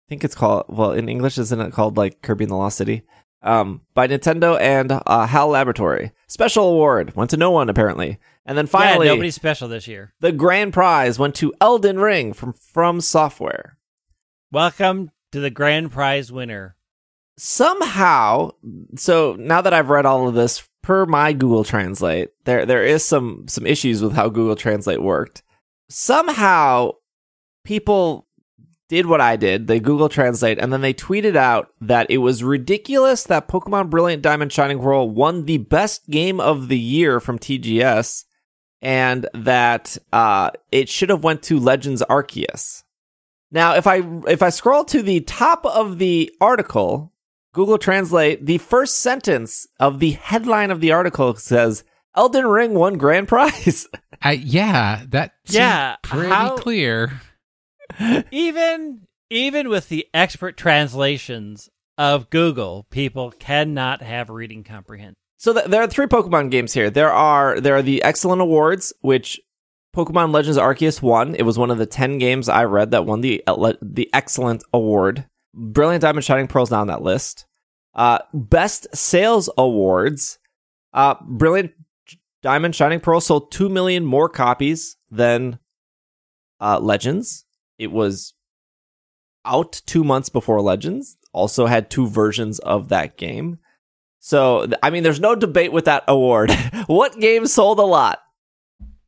think 0.08 0.24
it's 0.24 0.36
called, 0.36 0.67
well, 0.69 0.93
in 0.93 1.10
English, 1.10 1.38
isn't 1.38 1.60
it 1.60 1.74
called 1.74 1.98
like 1.98 2.22
Kirby 2.22 2.46
and 2.46 2.51
the 2.51 2.55
Lost 2.55 2.77
City? 2.77 3.01
Um, 3.43 3.81
by 3.93 4.08
Nintendo 4.08 4.58
and 4.58 4.89
uh, 5.05 5.27
HAL 5.27 5.50
Laboratory. 5.50 6.13
Special 6.29 6.69
award 6.69 7.17
went 7.17 7.31
to 7.31 7.38
no 7.38 7.51
one 7.51 7.67
apparently. 7.67 8.19
And 8.46 8.58
then 8.58 8.67
finally, 8.67 9.08
yeah, 9.08 9.15
nobody's 9.15 9.36
special 9.36 9.67
this 9.67 9.86
year. 9.86 10.13
the 10.22 10.31
grand 10.31 10.72
prize 10.72 11.19
went 11.19 11.36
to 11.36 11.53
Elden 11.60 12.00
Ring 12.00 12.31
from 12.31 12.53
From 12.53 13.01
Software. 13.01 13.77
Welcome 14.50 15.12
to 15.34 15.41
the 15.41 15.50
grand 15.50 15.91
prize 15.91 16.31
winner. 16.31 16.77
Somehow 17.39 18.50
so 18.96 19.36
now 19.39 19.62
that 19.62 19.74
i've 19.74 19.89
read 19.89 20.05
all 20.05 20.27
of 20.27 20.34
this 20.36 20.67
per 20.81 21.05
my 21.05 21.31
google 21.31 21.63
translate 21.63 22.29
there 22.43 22.65
there 22.65 22.84
is 22.84 23.05
some 23.05 23.48
some 23.48 23.65
issues 23.65 24.01
with 24.01 24.13
how 24.13 24.27
google 24.27 24.55
translate 24.55 25.01
worked. 25.01 25.43
Somehow 25.88 26.91
people 27.63 28.27
did 28.89 29.05
what 29.05 29.22
i 29.22 29.36
did. 29.36 29.67
They 29.67 29.79
google 29.79 30.10
translate 30.10 30.60
and 30.60 30.74
then 30.74 30.81
they 30.81 30.93
tweeted 30.93 31.36
out 31.36 31.69
that 31.79 32.10
it 32.10 32.17
was 32.17 32.43
ridiculous 32.43 33.24
that 33.24 33.48
pokemon 33.48 33.89
brilliant 33.89 34.22
diamond 34.22 34.51
shining 34.51 34.79
pearl 34.79 35.10
won 35.10 35.46
the 35.46 35.60
best 35.60 36.10
game 36.10 36.39
of 36.39 36.67
the 36.67 36.79
year 36.79 37.19
from 37.19 37.39
tgs 37.39 38.25
and 38.81 39.27
that 39.34 39.98
uh, 40.13 40.51
it 40.72 40.89
should 40.89 41.10
have 41.10 41.24
went 41.24 41.43
to 41.43 41.60
legends 41.60 42.01
arceus. 42.10 42.84
Now, 43.51 43.75
if 43.75 43.88
I 43.88 44.01
if 44.27 44.41
I 44.41 44.50
scroll 44.50 44.86
to 44.86 45.01
the 45.01 45.22
top 45.22 45.65
of 45.65 45.98
the 45.98 46.31
article, 46.39 47.12
Google 47.53 47.77
Translate, 47.77 48.45
the 48.45 48.57
first 48.59 48.99
sentence 48.99 49.67
of 49.79 49.99
the 49.99 50.11
headline 50.11 50.71
of 50.71 50.81
the 50.81 50.91
article 50.91 51.35
says 51.35 51.83
Elden 52.15 52.45
Ring 52.47 52.73
won 52.73 52.97
grand 52.97 53.27
prize. 53.27 53.87
I, 54.21 54.33
yeah, 54.33 55.03
that 55.09 55.31
seemed 55.45 55.55
Yeah, 55.59 55.95
pretty 56.03 56.29
how- 56.29 56.57
clear. 56.57 57.21
Even 58.31 59.01
even 59.31 59.69
with 59.69 59.89
the 59.89 60.07
expert 60.13 60.57
translations 60.57 61.69
of 61.97 62.29
Google, 62.29 62.85
people 62.89 63.31
cannot 63.31 64.01
have 64.01 64.29
reading 64.29 64.63
comprehension. 64.63 65.15
so 65.37 65.53
th- 65.53 65.65
there 65.65 65.81
are 65.83 65.87
three 65.87 66.05
Pokemon 66.07 66.49
games 66.51 66.73
here. 66.73 66.89
There 66.89 67.11
are 67.11 67.59
there 67.59 67.75
are 67.75 67.81
the 67.81 68.01
excellent 68.03 68.41
awards, 68.41 68.93
which 69.01 69.39
Pokemon 69.95 70.31
Legends 70.33 70.57
Arceus 70.57 71.01
won. 71.01 71.35
It 71.35 71.43
was 71.43 71.57
one 71.57 71.71
of 71.71 71.77
the 71.77 71.85
ten 71.85 72.17
games 72.19 72.47
I 72.47 72.63
read 72.65 72.91
that 72.91 73.05
won 73.05 73.21
the 73.21 73.43
uh, 73.47 73.73
the 73.81 74.09
excellent 74.13 74.63
award. 74.73 75.25
Brilliant 75.53 76.01
Diamond 76.01 76.23
Shining 76.23 76.47
Pearl's 76.47 76.71
not 76.71 76.81
on 76.81 76.87
that 76.87 77.01
list. 77.01 77.45
Uh, 77.95 78.19
best 78.33 78.87
sales 78.95 79.49
awards. 79.57 80.39
Uh, 80.93 81.15
Brilliant 81.21 81.71
Diamond 82.41 82.75
Shining 82.75 82.99
Pearl 82.99 83.21
sold 83.21 83.51
two 83.51 83.69
million 83.69 84.05
more 84.05 84.29
copies 84.29 84.97
than 85.11 85.59
uh, 86.59 86.79
Legends. 86.79 87.45
It 87.77 87.91
was 87.91 88.33
out 89.45 89.81
two 89.85 90.03
months 90.03 90.29
before 90.29 90.61
Legends. 90.61 91.17
Also 91.31 91.65
had 91.65 91.89
two 91.89 92.07
versions 92.07 92.59
of 92.59 92.89
that 92.89 93.17
game. 93.17 93.59
So 94.19 94.67
I 94.83 94.89
mean, 94.89 95.03
there's 95.03 95.19
no 95.19 95.35
debate 95.35 95.71
with 95.71 95.85
that 95.85 96.03
award. 96.07 96.51
what 96.87 97.19
game 97.19 97.47
sold 97.47 97.79
a 97.79 97.83
lot? 97.83 98.19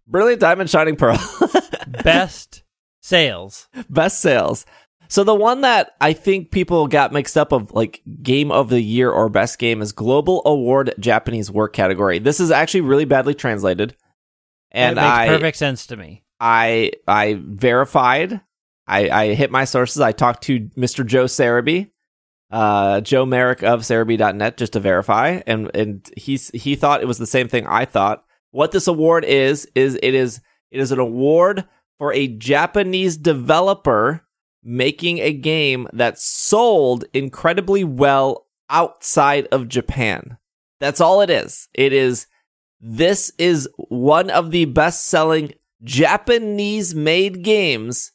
Brilliant 0.07 0.41
Diamond 0.41 0.69
Shining 0.69 0.95
Pearl. 0.95 1.19
Best 2.03 2.63
sales. 3.01 3.67
Best 3.89 4.19
sales. 4.19 4.65
So 5.11 5.25
the 5.25 5.35
one 5.35 5.59
that 5.59 5.91
I 5.99 6.13
think 6.13 6.51
people 6.51 6.87
got 6.87 7.11
mixed 7.11 7.37
up 7.37 7.51
of 7.51 7.73
like 7.73 8.01
game 8.23 8.49
of 8.49 8.69
the 8.69 8.79
year 8.79 9.11
or 9.11 9.27
best 9.27 9.59
game 9.59 9.81
is 9.81 9.91
Global 9.91 10.41
Award 10.45 10.93
Japanese 10.99 11.51
Work 11.51 11.73
category. 11.73 12.17
This 12.17 12.39
is 12.39 12.49
actually 12.49 12.81
really 12.81 13.03
badly 13.03 13.33
translated. 13.33 13.97
And 14.71 14.93
it 14.93 15.01
makes 15.01 15.13
I 15.13 15.27
perfect 15.27 15.57
sense 15.57 15.87
to 15.87 15.97
me. 15.97 16.23
I 16.39 16.93
I 17.09 17.41
verified. 17.43 18.39
I, 18.87 19.09
I 19.09 19.33
hit 19.33 19.51
my 19.51 19.65
sources. 19.65 19.99
I 19.99 20.13
talked 20.13 20.43
to 20.43 20.61
Mr. 20.77 21.05
Joe 21.05 21.25
Serebii, 21.25 21.89
uh, 22.49 23.01
Joe 23.01 23.25
Merrick 23.25 23.63
of 23.63 23.81
Serebii.net 23.81 24.55
just 24.55 24.71
to 24.73 24.79
verify, 24.79 25.41
and 25.45 25.69
and 25.75 26.09
he's 26.15 26.51
he 26.51 26.77
thought 26.77 27.01
it 27.01 27.07
was 27.07 27.17
the 27.17 27.27
same 27.27 27.49
thing 27.49 27.67
I 27.67 27.83
thought. 27.83 28.23
What 28.51 28.71
this 28.71 28.87
award 28.87 29.25
is 29.25 29.67
is 29.75 29.99
it 30.01 30.13
is 30.13 30.39
it 30.71 30.79
is 30.79 30.93
an 30.93 30.99
award 30.99 31.65
for 31.97 32.13
a 32.13 32.29
Japanese 32.29 33.17
developer 33.17 34.25
making 34.63 35.19
a 35.19 35.33
game 35.33 35.87
that 35.93 36.19
sold 36.19 37.05
incredibly 37.13 37.83
well 37.83 38.47
outside 38.69 39.47
of 39.51 39.67
Japan. 39.67 40.37
That's 40.79 41.01
all 41.01 41.21
it 41.21 41.29
is. 41.29 41.67
It 41.73 41.93
is 41.93 42.27
this 42.79 43.31
is 43.37 43.69
one 43.89 44.29
of 44.29 44.51
the 44.51 44.65
best 44.65 45.05
selling 45.05 45.53
Japanese 45.83 46.95
made 46.95 47.43
games 47.43 48.11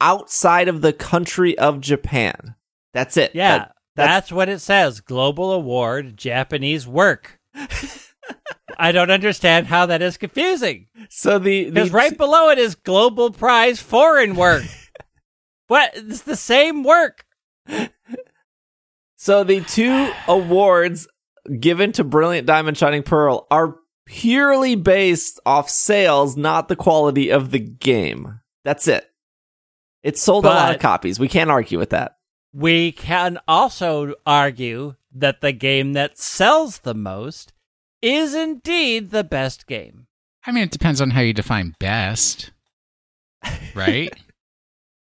outside 0.00 0.68
of 0.68 0.80
the 0.82 0.92
country 0.92 1.56
of 1.58 1.80
Japan. 1.80 2.54
That's 2.92 3.16
it. 3.16 3.32
Yeah, 3.34 3.58
That- 3.58 3.72
that's, 3.96 4.08
that's 4.08 4.32
what 4.32 4.48
it 4.50 4.58
says. 4.58 5.00
Global 5.00 5.52
award 5.52 6.18
Japanese 6.18 6.86
work. 6.86 7.40
I 8.78 8.92
don't 8.92 9.10
understand 9.10 9.68
how 9.68 9.86
that 9.86 10.02
is 10.02 10.18
confusing. 10.18 10.88
so 11.08 11.38
the, 11.38 11.64
the 11.64 11.70
Because 11.70 11.90
right 11.92 12.16
below 12.16 12.50
it 12.50 12.58
is 12.58 12.74
global 12.74 13.30
prize 13.30 13.80
foreign 13.80 14.36
work. 14.36 14.64
what? 15.68 15.92
It's 15.94 16.22
the 16.22 16.36
same 16.36 16.82
work. 16.82 17.24
So 19.16 19.42
the 19.44 19.60
two 19.62 20.12
awards 20.28 21.08
given 21.60 21.92
to 21.92 22.04
Brilliant 22.04 22.46
Diamond 22.46 22.76
Shining 22.76 23.02
Pearl 23.02 23.46
are 23.50 23.76
purely 24.04 24.76
based 24.76 25.40
off 25.44 25.68
sales, 25.68 26.36
not 26.36 26.68
the 26.68 26.76
quality 26.76 27.30
of 27.30 27.50
the 27.50 27.58
game. 27.58 28.40
That's 28.64 28.86
it. 28.88 29.08
It 30.02 30.16
sold 30.16 30.44
a 30.44 30.48
lot 30.48 30.74
of 30.74 30.80
copies. 30.80 31.18
We 31.18 31.28
can't 31.28 31.50
argue 31.50 31.78
with 31.78 31.90
that. 31.90 32.12
We 32.52 32.92
can 32.92 33.38
also 33.48 34.14
argue 34.24 34.94
that 35.12 35.40
the 35.40 35.52
game 35.52 35.94
that 35.94 36.18
sells 36.18 36.78
the 36.78 36.94
most 36.94 37.52
is 38.00 38.34
indeed 38.34 39.10
the 39.10 39.24
best 39.24 39.66
game. 39.66 40.06
I 40.46 40.52
mean, 40.52 40.62
it 40.62 40.70
depends 40.70 41.00
on 41.00 41.10
how 41.10 41.22
you 41.22 41.32
define 41.32 41.74
best, 41.80 42.52
right? 43.74 44.12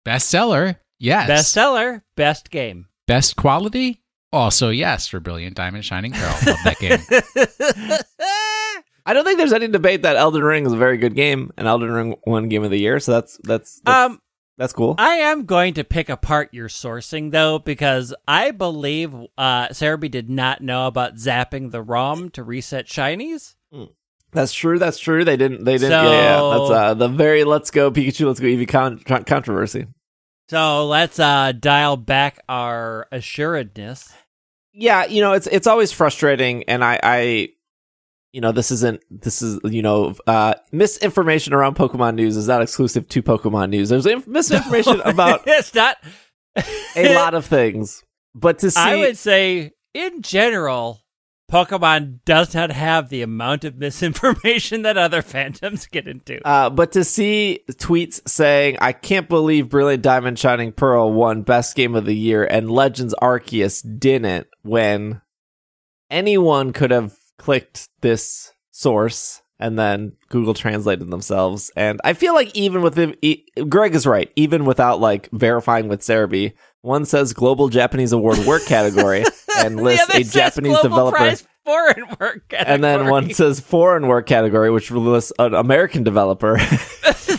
Bestseller, 0.04 0.76
yes. 0.98 1.30
Bestseller, 1.30 2.02
best 2.16 2.50
game. 2.50 2.86
Best 3.06 3.36
quality, 3.36 4.02
also 4.32 4.70
yes 4.70 5.06
for 5.06 5.20
Brilliant 5.20 5.56
Diamond 5.56 5.84
Shining 5.84 6.12
Pearl. 6.12 6.38
Love 6.46 6.58
that 6.64 6.78
game. 6.78 6.98
I 9.06 9.14
don't 9.14 9.24
think 9.24 9.38
there's 9.38 9.52
any 9.52 9.68
debate 9.68 10.02
that 10.02 10.16
Elden 10.16 10.42
Ring 10.42 10.66
is 10.66 10.72
a 10.72 10.76
very 10.76 10.96
good 10.96 11.14
game, 11.14 11.50
and 11.56 11.66
Elden 11.66 11.90
Ring 11.90 12.16
won 12.26 12.48
Game 12.48 12.64
of 12.64 12.70
the 12.70 12.78
Year. 12.78 13.00
So 13.00 13.12
that's 13.12 13.38
that's 13.42 13.80
that's, 13.84 14.10
um, 14.10 14.20
that's 14.58 14.72
cool. 14.72 14.94
I 14.98 15.14
am 15.16 15.44
going 15.44 15.74
to 15.74 15.84
pick 15.84 16.08
apart 16.08 16.50
your 16.52 16.68
sourcing 16.68 17.32
though, 17.32 17.58
because 17.58 18.14
I 18.28 18.52
believe 18.52 19.14
uh, 19.36 19.68
Serebii 19.68 20.10
did 20.10 20.30
not 20.30 20.60
know 20.60 20.86
about 20.86 21.16
zapping 21.16 21.70
the 21.70 21.82
ROM 21.82 22.30
to 22.30 22.44
reset 22.44 22.86
shinies. 22.86 23.56
That's 24.32 24.52
true. 24.52 24.78
That's 24.78 24.98
true. 24.98 25.24
They 25.24 25.36
didn't. 25.36 25.64
They 25.64 25.76
didn't. 25.76 26.04
yeah, 26.04 26.10
yeah. 26.10 26.58
That's 26.58 26.70
uh, 26.70 26.94
the 26.94 27.08
very 27.08 27.44
"Let's 27.44 27.70
Go 27.70 27.90
Pikachu, 27.90 28.26
Let's 28.26 28.40
Go 28.40 28.46
Eevee" 28.46 28.68
con- 28.68 28.98
con- 29.00 29.24
controversy. 29.24 29.86
So 30.48 30.86
let's 30.86 31.18
uh, 31.18 31.52
dial 31.52 31.96
back 31.96 32.40
our 32.48 33.06
assuredness. 33.12 34.12
Yeah, 34.72 35.04
you 35.04 35.20
know, 35.20 35.32
it's 35.32 35.46
it's 35.46 35.66
always 35.66 35.92
frustrating, 35.92 36.64
and 36.64 36.82
I, 36.82 36.98
I 37.02 37.48
you 38.32 38.40
know, 38.40 38.52
this 38.52 38.70
isn't 38.70 39.02
this 39.10 39.42
is 39.42 39.60
you 39.64 39.82
know, 39.82 40.14
uh, 40.26 40.54
misinformation 40.72 41.52
around 41.52 41.76
Pokemon 41.76 42.14
news 42.14 42.36
is 42.36 42.48
not 42.48 42.62
exclusive 42.62 43.06
to 43.08 43.22
Pokemon 43.22 43.68
news. 43.70 43.90
There's 43.90 44.06
inf- 44.06 44.26
misinformation 44.26 45.00
about 45.04 45.42
it's 45.46 45.74
not 45.74 45.98
a 46.96 47.14
lot 47.14 47.34
of 47.34 47.44
things, 47.44 48.02
but 48.34 48.60
to 48.60 48.70
see, 48.70 48.80
I 48.80 48.96
would 48.96 49.18
say, 49.18 49.72
in 49.92 50.22
general, 50.22 51.02
Pokemon 51.52 52.20
does 52.24 52.54
not 52.54 52.70
have 52.70 53.10
the 53.10 53.20
amount 53.20 53.64
of 53.64 53.76
misinformation 53.76 54.82
that 54.82 54.96
other 54.96 55.20
fandoms 55.22 55.90
get 55.90 56.08
into. 56.08 56.40
uh, 56.46 56.70
but 56.70 56.92
to 56.92 57.04
see 57.04 57.60
tweets 57.72 58.26
saying, 58.26 58.78
"I 58.80 58.92
can't 58.92 59.28
believe 59.28 59.68
Brilliant 59.68 60.02
Diamond 60.02 60.38
Shining 60.38 60.72
Pearl 60.72 61.12
won 61.12 61.42
Best 61.42 61.76
Game 61.76 61.94
of 61.94 62.06
the 62.06 62.16
Year 62.16 62.44
and 62.44 62.70
Legends 62.70 63.14
Arceus 63.20 63.82
didn't," 63.98 64.46
when 64.62 65.20
anyone 66.10 66.72
could 66.72 66.90
have 66.90 67.14
clicked 67.38 67.88
this 68.00 68.52
source 68.70 69.42
and 69.62 69.78
then 69.78 70.12
Google 70.28 70.54
translated 70.54 71.08
themselves. 71.08 71.70
And 71.76 72.00
I 72.02 72.14
feel 72.14 72.34
like 72.34 72.54
even 72.56 72.82
with 72.82 72.96
Greg 73.68 73.94
is 73.94 74.06
right. 74.06 74.32
Even 74.34 74.64
without 74.64 75.00
like 75.00 75.30
verifying 75.30 75.86
with 75.86 76.00
Serebii, 76.00 76.54
one 76.82 77.04
says 77.04 77.32
Global 77.32 77.68
Japanese 77.68 78.12
Award 78.12 78.38
Work 78.38 78.64
category 78.66 79.24
and 79.58 79.76
lists 79.82 80.14
a 80.14 80.22
Japanese 80.24 80.78
developer. 80.80 81.16
Prize 81.16 81.46
foreign 81.64 82.04
work 82.20 82.48
category. 82.48 82.74
And 82.74 82.84
then 82.84 83.08
one 83.08 83.32
says 83.32 83.60
foreign 83.60 84.06
work 84.08 84.26
category, 84.26 84.70
which 84.70 84.90
lists 84.90 85.32
an 85.38 85.54
American 85.54 86.02
developer. 86.02 86.56
it's 86.60 87.38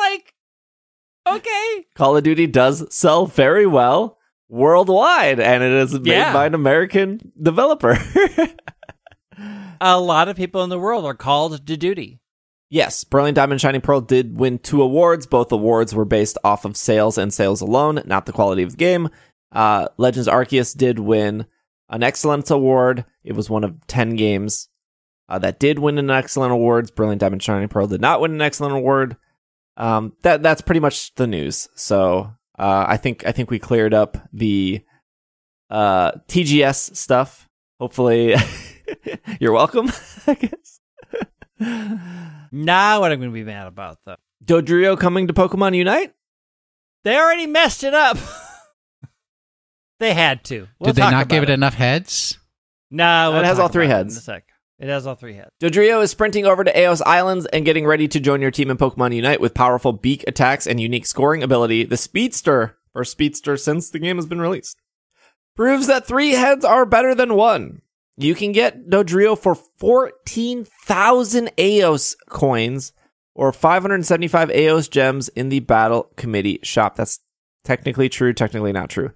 like, 0.00 0.34
okay. 1.26 1.86
Call 1.94 2.16
of 2.16 2.24
Duty 2.24 2.46
does 2.46 2.92
sell 2.94 3.26
very 3.26 3.66
well 3.66 4.18
worldwide, 4.48 5.40
and 5.40 5.62
it 5.62 5.72
is 5.72 5.94
made 5.94 6.06
Yeah. 6.06 6.32
by 6.32 6.46
an 6.46 6.54
American 6.54 7.32
developer. 7.40 7.98
A 9.80 10.00
lot 10.00 10.28
of 10.28 10.36
people 10.36 10.64
in 10.64 10.70
the 10.70 10.78
world 10.78 11.04
are 11.04 11.14
called 11.14 11.66
to 11.66 11.76
duty. 11.76 12.20
Yes, 12.68 13.04
Brilliant 13.04 13.36
Diamond 13.36 13.60
Shining 13.60 13.80
Pearl 13.80 14.00
did 14.00 14.38
win 14.38 14.58
two 14.58 14.82
awards. 14.82 15.26
Both 15.26 15.52
awards 15.52 15.94
were 15.94 16.04
based 16.04 16.38
off 16.44 16.64
of 16.64 16.76
sales 16.76 17.18
and 17.18 17.32
sales 17.32 17.60
alone, 17.60 18.02
not 18.04 18.26
the 18.26 18.32
quality 18.32 18.62
of 18.62 18.72
the 18.72 18.76
game. 18.76 19.08
Uh, 19.52 19.88
Legends 19.96 20.28
Arceus 20.28 20.76
did 20.76 20.98
win 20.98 21.46
an 21.88 22.02
Excellence 22.02 22.50
Award. 22.50 23.04
It 23.24 23.32
was 23.32 23.48
one 23.48 23.64
of 23.64 23.86
10 23.86 24.16
games 24.16 24.68
uh, 25.28 25.38
that 25.38 25.58
did 25.58 25.78
win 25.78 25.98
an 25.98 26.10
Excellent 26.10 26.52
Awards. 26.52 26.90
Brilliant 26.90 27.20
Diamond 27.20 27.42
Shining 27.42 27.68
Pearl 27.68 27.86
did 27.86 28.00
not 28.00 28.20
win 28.20 28.32
an 28.32 28.42
Excellent 28.42 28.74
Award. 28.74 29.16
Um, 29.76 30.14
that 30.22 30.42
that's 30.42 30.62
pretty 30.62 30.80
much 30.80 31.14
the 31.16 31.26
news. 31.26 31.68
So 31.74 32.32
uh, 32.58 32.84
I 32.88 32.96
think 32.96 33.26
I 33.26 33.32
think 33.32 33.50
we 33.50 33.58
cleared 33.58 33.92
up 33.92 34.16
the 34.32 34.82
uh, 35.70 36.12
TGS 36.28 36.96
stuff. 36.96 37.48
Hopefully, 37.78 38.34
you're 39.40 39.52
welcome. 39.52 39.90
I 40.26 40.34
guess. 40.34 40.80
Now, 42.52 43.00
what 43.00 43.12
I'm 43.12 43.18
going 43.18 43.30
to 43.30 43.34
be 43.34 43.44
mad 43.44 43.66
about, 43.66 43.98
though, 44.04 44.16
Dodrio 44.44 44.98
coming 44.98 45.26
to 45.28 45.32
Pokemon 45.34 45.76
Unite? 45.76 46.12
they 47.04 47.16
already 47.16 47.46
messed 47.46 47.84
it 47.84 47.94
up. 47.94 48.18
they 50.00 50.12
had 50.12 50.42
to. 50.44 50.66
We'll 50.78 50.92
Did 50.92 50.96
they 50.96 51.10
not 51.10 51.28
give 51.28 51.44
about 51.44 51.50
it 51.50 51.54
enough 51.54 51.74
heads? 51.74 52.38
No, 52.90 53.30
we'll 53.30 53.40
It 53.40 53.44
has 53.44 53.56
talk 53.58 53.62
all 53.62 53.68
three 53.68 53.86
about 53.86 53.94
it 53.94 53.98
heads. 53.98 54.14
In 54.14 54.18
a 54.18 54.22
sec. 54.22 54.44
It 54.78 54.88
has 54.88 55.06
all 55.06 55.14
three 55.14 55.34
heads. 55.34 55.50
Dodrio 55.60 56.02
is 56.02 56.10
sprinting 56.10 56.44
over 56.44 56.62
to 56.62 56.78
Aeos 56.78 57.00
Islands 57.06 57.46
and 57.46 57.64
getting 57.64 57.86
ready 57.86 58.08
to 58.08 58.20
join 58.20 58.42
your 58.42 58.50
team 58.50 58.70
in 58.70 58.76
Pokemon 58.76 59.14
Unite 59.14 59.40
with 59.40 59.54
powerful 59.54 59.92
beak 59.92 60.24
attacks 60.26 60.66
and 60.66 60.78
unique 60.78 61.06
scoring 61.06 61.42
ability. 61.42 61.84
The 61.84 61.96
Speedster, 61.96 62.76
first 62.92 63.12
Speedster 63.12 63.56
since 63.56 63.88
the 63.88 63.98
game 63.98 64.16
has 64.16 64.26
been 64.26 64.40
released, 64.40 64.76
proves 65.54 65.86
that 65.86 66.06
three 66.06 66.32
heads 66.32 66.64
are 66.64 66.84
better 66.84 67.14
than 67.14 67.34
one. 67.34 67.80
You 68.16 68.34
can 68.34 68.52
get 68.52 68.88
Dodrio 68.88 69.38
for 69.38 69.54
14,000 69.54 71.50
Aeos 71.58 72.16
coins 72.28 72.92
or 73.34 73.52
575 73.52 74.50
Aeos 74.50 74.88
gems 74.88 75.28
in 75.28 75.50
the 75.50 75.60
Battle 75.60 76.10
Committee 76.16 76.58
shop. 76.62 76.96
That's 76.96 77.20
technically 77.64 78.08
true, 78.08 78.32
technically 78.32 78.72
not 78.72 78.88
true. 78.88 79.12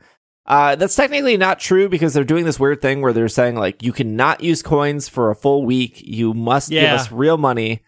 Uh, 0.46 0.74
that's 0.74 0.96
technically 0.96 1.36
not 1.36 1.60
true 1.60 1.88
because 1.88 2.12
they're 2.12 2.24
doing 2.24 2.44
this 2.44 2.60
weird 2.60 2.82
thing 2.82 3.00
where 3.00 3.12
they're 3.12 3.28
saying 3.28 3.54
like 3.54 3.82
you 3.82 3.92
cannot 3.92 4.42
use 4.42 4.62
coins 4.62 5.08
for 5.08 5.30
a 5.30 5.36
full 5.36 5.64
week. 5.64 6.02
You 6.02 6.34
must 6.34 6.70
give 6.70 6.90
us 6.90 7.12
real 7.12 7.38
money 7.38 7.82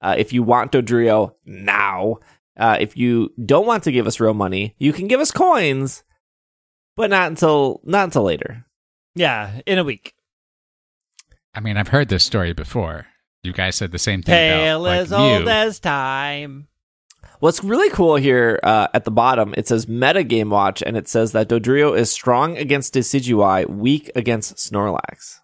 uh, 0.00 0.14
if 0.16 0.32
you 0.32 0.42
want 0.42 0.72
Dodrio 0.72 1.34
now. 1.44 2.18
Uh, 2.56 2.78
if 2.80 2.96
you 2.96 3.32
don't 3.44 3.66
want 3.66 3.82
to 3.84 3.92
give 3.92 4.06
us 4.06 4.20
real 4.20 4.34
money, 4.34 4.74
you 4.78 4.92
can 4.92 5.08
give 5.08 5.20
us 5.20 5.30
coins, 5.30 6.04
but 6.96 7.10
not 7.10 7.28
until 7.28 7.80
not 7.84 8.04
until 8.04 8.22
later. 8.22 8.64
Yeah, 9.14 9.60
in 9.66 9.78
a 9.78 9.84
week. 9.84 10.14
I 11.56 11.60
mean, 11.60 11.78
I've 11.78 11.88
heard 11.88 12.08
this 12.08 12.24
story 12.24 12.52
before. 12.52 13.06
You 13.42 13.52
guys 13.52 13.76
said 13.76 13.90
the 13.90 13.98
same 13.98 14.22
thing 14.22 14.34
Tale 14.34 14.84
about 14.84 14.98
as 14.98 15.10
like, 15.10 15.20
old 15.20 15.44
Mew. 15.44 15.50
as 15.50 15.80
time. 15.80 16.68
What's 17.40 17.64
really 17.64 17.90
cool 17.90 18.16
here 18.16 18.60
uh, 18.62 18.88
at 18.92 19.04
the 19.04 19.10
bottom, 19.10 19.54
it 19.56 19.66
says 19.66 19.88
Meta 19.88 20.22
Game 20.22 20.50
Watch, 20.50 20.82
and 20.82 20.96
it 20.96 21.08
says 21.08 21.32
that 21.32 21.48
Dodrio 21.48 21.96
is 21.96 22.10
strong 22.10 22.56
against 22.56 22.94
Decidueye, 22.94 23.68
weak 23.68 24.10
against 24.14 24.56
Snorlax. 24.56 25.40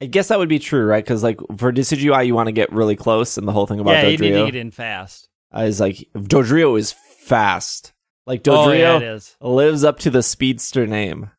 I 0.00 0.06
guess 0.06 0.28
that 0.28 0.38
would 0.38 0.48
be 0.48 0.58
true, 0.60 0.84
right? 0.84 1.04
Because 1.04 1.22
like 1.24 1.40
for 1.56 1.72
Decidueye, 1.72 2.26
you 2.26 2.34
want 2.34 2.46
to 2.46 2.52
get 2.52 2.72
really 2.72 2.96
close, 2.96 3.36
and 3.36 3.46
the 3.46 3.52
whole 3.52 3.66
thing 3.66 3.80
about 3.80 3.92
yeah, 3.92 4.06
you 4.08 4.18
need 4.18 4.18
to 4.18 4.30
Dodrio 4.30 4.46
get 4.46 4.56
in 4.56 4.70
fast. 4.70 5.28
uh, 5.56 5.62
is 5.62 5.80
like 5.80 6.08
Dodrio 6.14 6.78
is 6.78 6.92
fast. 6.92 7.92
Like 8.26 8.46
Oh, 8.46 8.70
yeah, 8.70 9.00
Dodrio 9.00 9.14
is. 9.16 9.36
lives 9.40 9.84
up 9.84 9.98
to 10.00 10.10
the 10.10 10.22
speedster 10.22 10.86
name. 10.86 11.30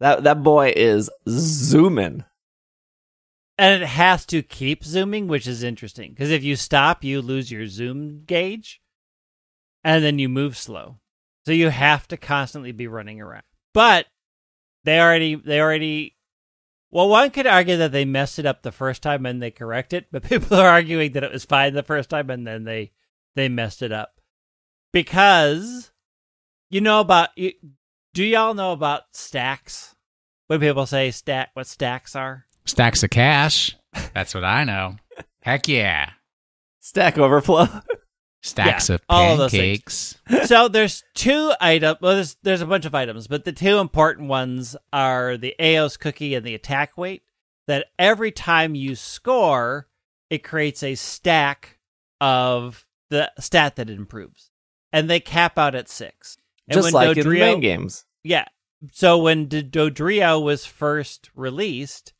That 0.00 0.24
that 0.24 0.42
boy 0.42 0.72
is 0.74 1.08
zooming. 1.28 2.24
And 3.56 3.82
it 3.82 3.86
has 3.86 4.26
to 4.26 4.42
keep 4.42 4.84
zooming, 4.84 5.28
which 5.28 5.46
is 5.46 5.62
interesting. 5.62 6.10
Because 6.10 6.30
if 6.30 6.42
you 6.42 6.56
stop, 6.56 7.04
you 7.04 7.22
lose 7.22 7.50
your 7.50 7.66
zoom 7.66 8.24
gauge. 8.24 8.80
And 9.84 10.02
then 10.02 10.18
you 10.18 10.28
move 10.28 10.56
slow. 10.56 10.98
So 11.46 11.52
you 11.52 11.68
have 11.68 12.08
to 12.08 12.16
constantly 12.16 12.72
be 12.72 12.86
running 12.86 13.20
around. 13.20 13.44
But 13.72 14.06
they 14.84 14.98
already 14.98 15.34
they 15.34 15.60
already 15.60 16.16
well, 16.90 17.08
one 17.08 17.30
could 17.30 17.48
argue 17.48 17.76
that 17.78 17.90
they 17.90 18.04
messed 18.04 18.38
it 18.38 18.46
up 18.46 18.62
the 18.62 18.70
first 18.70 19.02
time 19.02 19.26
and 19.26 19.42
they 19.42 19.50
correct 19.50 19.92
it, 19.92 20.06
but 20.12 20.22
people 20.28 20.56
are 20.56 20.68
arguing 20.68 21.12
that 21.12 21.24
it 21.24 21.32
was 21.32 21.44
fine 21.44 21.74
the 21.74 21.82
first 21.82 22.08
time 22.08 22.30
and 22.30 22.46
then 22.46 22.64
they 22.64 22.92
they 23.34 23.48
messed 23.48 23.82
it 23.82 23.92
up. 23.92 24.20
Because 24.92 25.90
you 26.70 26.80
know 26.80 27.00
about 27.00 27.30
you, 27.36 27.52
do 28.14 28.24
y'all 28.24 28.54
know 28.54 28.72
about 28.72 29.02
stacks? 29.12 29.96
When 30.46 30.60
people 30.60 30.86
say 30.86 31.10
stack 31.10 31.50
what 31.54 31.66
stacks 31.66 32.14
are? 32.14 32.43
Stacks 32.66 33.02
of 33.02 33.10
cash. 33.10 33.76
That's 34.14 34.34
what 34.34 34.44
I 34.44 34.64
know. 34.64 34.96
Heck 35.42 35.68
yeah. 35.68 36.10
Stack 36.80 37.18
Overflow. 37.18 37.68
Stacks 38.42 38.88
Yeah, 38.90 38.96
of 38.96 39.02
all 39.08 39.32
of 39.32 39.38
those 39.38 39.50
things. 39.52 40.18
pancakes. 40.26 40.48
so 40.48 40.68
there's 40.68 41.02
two 41.14 41.52
items. 41.60 41.98
Well, 42.02 42.14
there's 42.14 42.36
there's 42.42 42.60
a 42.60 42.66
bunch 42.66 42.84
of 42.84 42.94
items, 42.94 43.26
but 43.26 43.44
the 43.44 43.52
two 43.52 43.78
important 43.78 44.28
ones 44.28 44.76
are 44.92 45.36
the 45.38 45.54
Aeos 45.58 45.96
cookie 45.98 46.34
and 46.34 46.44
the 46.44 46.54
attack 46.54 46.98
weight. 46.98 47.22
That 47.66 47.86
every 47.98 48.30
time 48.32 48.74
you 48.74 48.94
score, 48.96 49.88
it 50.28 50.44
creates 50.44 50.82
a 50.82 50.94
stack 50.94 51.78
of 52.20 52.84
the 53.08 53.30
stat 53.38 53.76
that 53.76 53.88
it 53.88 53.96
improves, 53.96 54.50
and 54.92 55.08
they 55.08 55.20
cap 55.20 55.58
out 55.58 55.74
at 55.74 55.88
six. 55.88 56.36
And 56.68 56.74
Just 56.74 56.92
when 56.92 56.92
like 56.92 57.16
in 57.16 57.24
the 57.26 57.30
main 57.38 57.60
games. 57.60 58.04
yeah. 58.22 58.44
So 58.92 59.16
when 59.18 59.46
D- 59.46 59.62
Dodrio 59.62 60.42
was 60.42 60.66
first 60.66 61.30
released, 61.34 62.12
we- 62.12 62.13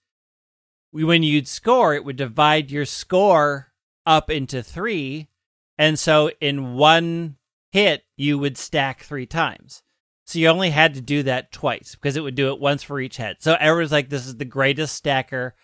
when 1.02 1.24
you'd 1.24 1.48
score, 1.48 1.94
it 1.94 2.04
would 2.04 2.16
divide 2.16 2.70
your 2.70 2.85
score 2.85 3.72
up 4.07 4.30
into 4.30 4.62
three. 4.62 5.28
And 5.76 5.98
so 5.98 6.30
in 6.40 6.74
one 6.74 7.37
hit, 7.72 8.04
you 8.16 8.38
would 8.38 8.57
stack 8.57 9.02
three 9.02 9.26
times. 9.26 9.83
So 10.26 10.38
you 10.38 10.48
only 10.48 10.70
had 10.70 10.94
to 10.94 11.00
do 11.00 11.24
that 11.24 11.50
twice 11.50 11.96
because 11.96 12.16
it 12.16 12.22
would 12.22 12.37
do 12.37 12.52
it 12.52 12.61
once 12.61 12.85
for 12.85 13.00
each 13.00 13.16
head. 13.16 13.38
So 13.40 13.57
everyone's 13.59 13.92
like, 13.92 14.09
this 14.09 14.26
is 14.26 14.37
the 14.37 14.44
greatest 14.44 14.94
stacker 14.94 15.54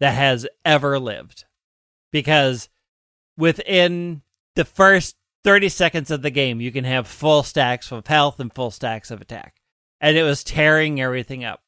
that 0.00 0.14
has 0.14 0.46
ever 0.64 0.98
lived. 0.98 1.44
Because 2.10 2.70
within 3.36 4.22
the 4.56 4.64
first 4.64 5.16
30 5.44 5.68
seconds 5.68 6.10
of 6.10 6.22
the 6.22 6.30
game, 6.30 6.62
you 6.62 6.72
can 6.72 6.84
have 6.84 7.06
full 7.06 7.42
stacks 7.42 7.92
of 7.92 8.06
health 8.06 8.40
and 8.40 8.52
full 8.52 8.70
stacks 8.70 9.10
of 9.10 9.20
attack. 9.20 9.56
And 10.00 10.16
it 10.16 10.22
was 10.22 10.42
tearing 10.42 11.00
everything 11.00 11.44
up. 11.44 11.60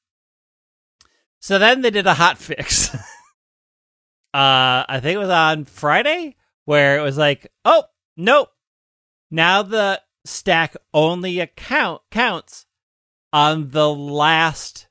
So 1.41 1.59
then 1.59 1.81
they 1.81 1.91
did 1.91 2.07
a 2.07 2.15
hot 2.15 2.39
fix. 2.39 2.95
uh, 2.95 3.01
I 4.33 5.01
think 5.03 5.17
it 5.17 5.19
was 5.19 5.31
on 5.31 5.65
Friday 5.65 6.37
where 6.67 6.99
it 6.99 7.03
was 7.03 7.19
like, 7.19 7.51
oh, 7.65 7.85
nope. 8.17 8.51
Now 9.31 9.63
the 9.63 10.03
stack 10.25 10.77
only 10.93 11.41
account 11.41 12.03
counts 12.11 12.67
on 13.33 13.71
the 13.71 13.89
last 13.89 14.89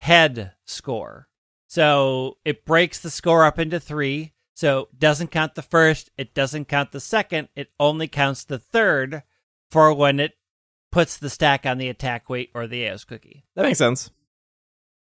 head 0.00 0.52
score. 0.64 1.28
So 1.68 2.38
it 2.44 2.64
breaks 2.64 2.98
the 2.98 3.10
score 3.10 3.44
up 3.44 3.58
into 3.58 3.78
three. 3.78 4.32
So 4.54 4.88
it 4.92 4.98
doesn't 4.98 5.30
count 5.30 5.54
the 5.54 5.62
first, 5.62 6.10
it 6.18 6.34
doesn't 6.34 6.66
count 6.66 6.90
the 6.90 6.98
second, 6.98 7.48
it 7.54 7.70
only 7.78 8.08
counts 8.08 8.42
the 8.42 8.58
third 8.58 9.22
for 9.70 9.94
when 9.94 10.18
it 10.18 10.32
puts 10.90 11.16
the 11.16 11.30
stack 11.30 11.64
on 11.64 11.78
the 11.78 11.88
attack 11.88 12.28
weight 12.28 12.50
or 12.54 12.66
the 12.66 12.82
Aeos 12.82 13.04
cookie. 13.04 13.44
That 13.54 13.62
makes 13.62 13.78
sense. 13.78 14.10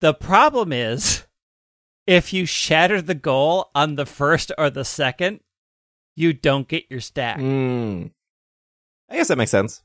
The 0.03 0.13
problem 0.13 0.73
is 0.73 1.23
if 2.05 2.33
you 2.33 2.45
shatter 2.45 3.01
the 3.01 3.15
goal 3.15 3.71
on 3.73 3.95
the 3.95 4.05
first 4.05 4.51
or 4.57 4.69
the 4.69 4.83
second, 4.83 5.39
you 6.13 6.33
don't 6.33 6.67
get 6.67 6.83
your 6.89 6.99
stack. 6.99 7.37
Mm. 7.37 8.11
I 9.09 9.15
guess 9.15 9.29
that 9.29 9.37
makes 9.37 9.51
sense. 9.51 9.81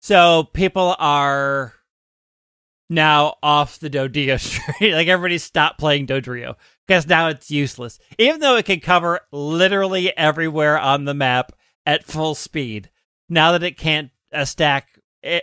So 0.00 0.44
people 0.52 0.94
are 1.00 1.74
now 2.88 3.34
off 3.42 3.80
the 3.80 3.90
Dodrio 3.90 4.38
street. 4.78 4.94
like 4.94 5.08
everybody 5.08 5.38
stopped 5.38 5.80
playing 5.80 6.06
Dodrio 6.06 6.54
because 6.86 7.08
now 7.08 7.26
it's 7.26 7.50
useless. 7.50 7.98
Even 8.20 8.38
though 8.38 8.54
it 8.54 8.66
can 8.66 8.78
cover 8.78 9.22
literally 9.32 10.16
everywhere 10.16 10.78
on 10.78 11.04
the 11.04 11.14
map 11.14 11.50
at 11.84 12.04
full 12.04 12.36
speed, 12.36 12.90
now 13.28 13.50
that 13.50 13.64
it 13.64 13.76
can't 13.76 14.12
uh, 14.32 14.44
stack 14.44 15.00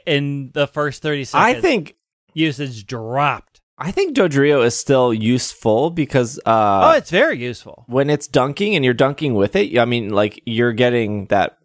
in 0.08 0.52
the 0.54 0.68
first 0.68 1.02
30 1.02 1.26
seconds, 1.26 1.58
I 1.58 1.60
think 1.60 1.98
usage 2.34 2.86
dropped. 2.86 3.53
I 3.78 3.92
think 3.92 4.16
Dodrio 4.16 4.64
is 4.64 4.78
still 4.78 5.14
useful 5.14 5.90
because 5.90 6.40
oh, 6.46 6.52
uh, 6.52 6.94
it's 6.98 7.10
very 7.10 7.40
useful. 7.40 7.86
when 7.88 8.10
it's 8.10 8.28
dunking 8.28 8.76
and 8.76 8.86
you're 8.86 8.94
dunking 8.94 9.34
with 9.34 9.56
it, 9.56 9.78
I 9.78 9.86
mean, 9.86 10.10
like 10.10 10.42
you're 10.46 10.74
getting 10.74 11.26
that. 11.28 11.58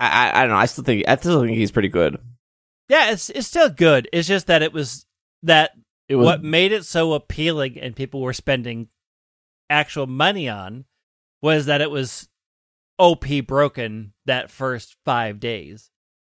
I, 0.00 0.08
I, 0.30 0.38
I 0.38 0.40
don't 0.42 0.50
know. 0.50 0.56
I 0.56 0.66
still 0.66 0.84
think 0.84 1.04
I 1.06 1.16
still 1.16 1.42
think 1.42 1.56
he's 1.56 1.70
pretty 1.70 1.88
good. 1.88 2.18
Yeah, 2.88 3.12
it's 3.12 3.30
it's 3.30 3.46
still 3.46 3.70
good. 3.70 4.08
It's 4.12 4.26
just 4.26 4.48
that 4.48 4.62
it 4.62 4.72
was 4.72 5.06
that 5.44 5.72
It 6.08 6.16
was 6.16 6.24
what 6.24 6.42
made 6.42 6.72
it 6.72 6.84
so 6.84 7.12
appealing 7.12 7.78
and 7.78 7.94
people 7.94 8.20
were 8.20 8.32
spending 8.32 8.88
actual 9.70 10.06
money 10.06 10.48
on 10.48 10.84
was 11.40 11.66
that 11.66 11.80
it 11.80 11.90
was 11.90 12.28
OP 12.98 13.24
broken 13.46 14.12
that 14.26 14.50
first 14.50 14.96
five 15.04 15.40
days. 15.40 15.90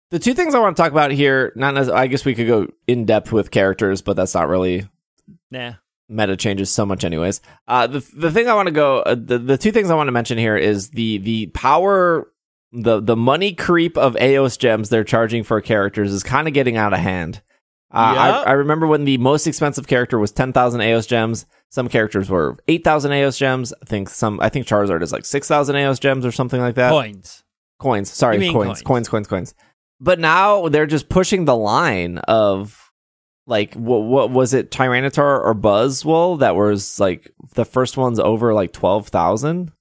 the 0.10 0.20
two 0.20 0.34
things 0.34 0.56
I 0.56 0.60
want 0.60 0.76
to 0.78 0.82
talk 0.82 0.92
about 0.92 1.12
here. 1.12 1.52
Not 1.56 1.78
as 1.78 1.90
I 1.90 2.08
guess 2.08 2.24
we 2.26 2.34
could 2.34 2.48
go 2.48 2.68
in 2.88 3.06
depth 3.06 3.32
with 3.34 3.52
characters, 3.52 4.02
but 4.02 4.16
that's 4.16 4.34
not 4.34 4.48
really 4.48 4.88
Nah. 5.52 5.74
meta 6.10 6.36
changes 6.38 6.70
so 6.70 6.86
much 6.86 7.04
anyways 7.04 7.42
uh 7.68 7.88
the 7.88 8.00
the 8.16 8.32
thing 8.32 8.48
i 8.48 8.54
want 8.54 8.68
to 8.68 8.74
go 8.74 9.00
uh, 9.00 9.16
the 9.16 9.38
the 9.38 9.58
two 9.58 9.72
things 9.72 9.90
i 9.90 9.96
want 9.96 10.08
to 10.08 10.12
mention 10.12 10.38
here 10.38 10.56
is 10.58 10.90
the 10.92 11.18
the 11.20 11.48
power 11.48 12.32
the 12.72 13.00
the 13.00 13.16
money 13.16 13.54
creep 13.54 13.98
of 13.98 14.16
Aeos 14.16 14.58
gems 14.58 14.90
they're 14.90 15.04
charging 15.04 15.44
for 15.44 15.60
characters 15.62 16.12
is 16.14 16.24
kind 16.24 16.48
of 16.48 16.54
getting 16.54 16.76
out 16.78 16.94
of 16.94 17.00
hand 17.00 17.42
uh, 17.90 18.14
Yep. 18.16 18.48
I, 18.48 18.50
I 18.50 18.52
remember 18.54 18.86
when 18.86 19.06
the 19.06 19.18
most 19.18 19.48
expensive 19.48 19.88
character 19.88 20.20
was 20.20 20.34
10,000 20.34 20.82
Aeos 20.82 21.08
gems. 21.08 21.46
Some 21.70 21.88
characters 21.88 22.30
were 22.30 22.58
8,000 22.68 23.12
Aeos 23.14 23.38
gems. 23.38 23.74
I 23.82 23.86
think 23.86 24.10
some, 24.10 24.42
I 24.42 24.50
think 24.50 24.68
Charizard 24.68 25.02
is 25.02 25.14
like 25.14 25.24
6,000 25.24 25.74
Aeos 25.74 25.98
gems 25.98 26.26
or 26.26 26.34
something 26.34 26.60
like 26.60 26.76
that. 26.76 26.92
Coins. 26.92 27.46
Coins. 27.80 28.12
Sorry, 28.12 28.40
coins, 28.40 28.52
coins. 28.54 28.82
coins, 28.82 29.08
coins, 29.10 29.28
coins. 29.28 29.56
But 30.02 30.20
now 30.20 30.68
they're 30.68 30.86
just 30.86 31.08
pushing 31.08 31.46
the 31.46 31.56
line 31.56 32.18
of 32.18 32.87
like 33.48 33.74
what 33.74 34.04
what 34.04 34.30
was 34.30 34.54
it 34.54 34.70
Tyranitar 34.70 35.44
or 35.44 35.56
Buzzwole 35.56 36.40
that 36.40 36.56
was 36.56 37.00
like 37.00 37.32
the 37.56 37.66
first 37.66 37.98
one's 37.98 38.20
over 38.20 38.54
like 38.54 38.74
12,000? 38.74 39.72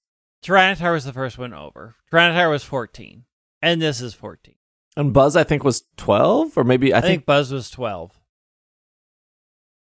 Tyranitar 0.43 0.93
was 0.93 1.05
the 1.05 1.13
first 1.13 1.37
one 1.37 1.53
over. 1.53 1.97
Tyranitar 2.13 2.51
was 2.51 2.63
14. 2.63 3.25
And 3.61 3.83
this 3.83 4.01
is 4.01 4.15
14. 4.15 4.55
And 4.97 5.13
Buzz 5.13 5.37
I 5.37 5.45
think 5.45 5.65
was 5.65 5.83
12 5.97 6.57
or 6.57 6.65
maybe 6.65 6.95
I, 6.95 6.99
I, 6.99 7.01
think, 7.01 7.11
think 7.11 7.27
Buzz 7.27 7.53
was 7.53 7.69
12. 7.71 8.13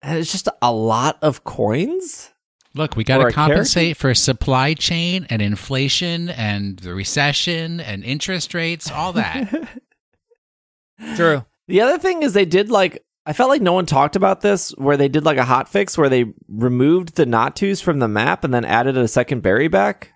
and 0.02 0.18
it's 0.18 0.32
just 0.32 0.48
a 0.62 0.72
lot 0.72 1.18
of 1.22 1.44
coins. 1.44 2.32
Look, 2.76 2.96
we 2.96 3.04
got 3.04 3.18
to 3.18 3.26
a 3.26 3.32
compensate 3.32 3.96
for 3.96 4.14
supply 4.14 4.74
chain 4.74 5.28
and 5.30 5.40
inflation 5.40 6.28
and 6.30 6.76
the 6.78 6.92
recession 6.92 7.78
and 7.78 8.02
interest 8.02 8.52
rates, 8.52 8.90
all 8.90 9.12
that. 9.12 9.68
True. 11.14 11.44
The 11.68 11.80
other 11.82 11.98
thing 11.98 12.24
is 12.24 12.32
they 12.32 12.44
did 12.44 12.70
like 12.70 13.04
I 13.26 13.32
felt 13.32 13.48
like 13.48 13.62
no 13.62 13.72
one 13.72 13.86
talked 13.86 14.16
about 14.16 14.42
this 14.42 14.70
where 14.76 14.96
they 14.98 15.08
did 15.08 15.24
like 15.24 15.38
a 15.38 15.44
hot 15.44 15.68
fix 15.68 15.96
where 15.96 16.08
they 16.10 16.26
removed 16.48 17.16
the 17.16 17.24
Natus 17.26 17.80
from 17.80 17.98
the 17.98 18.08
map 18.08 18.44
and 18.44 18.52
then 18.52 18.64
added 18.64 18.96
a 18.98 19.08
second 19.08 19.40
berry 19.42 19.68
back. 19.68 20.10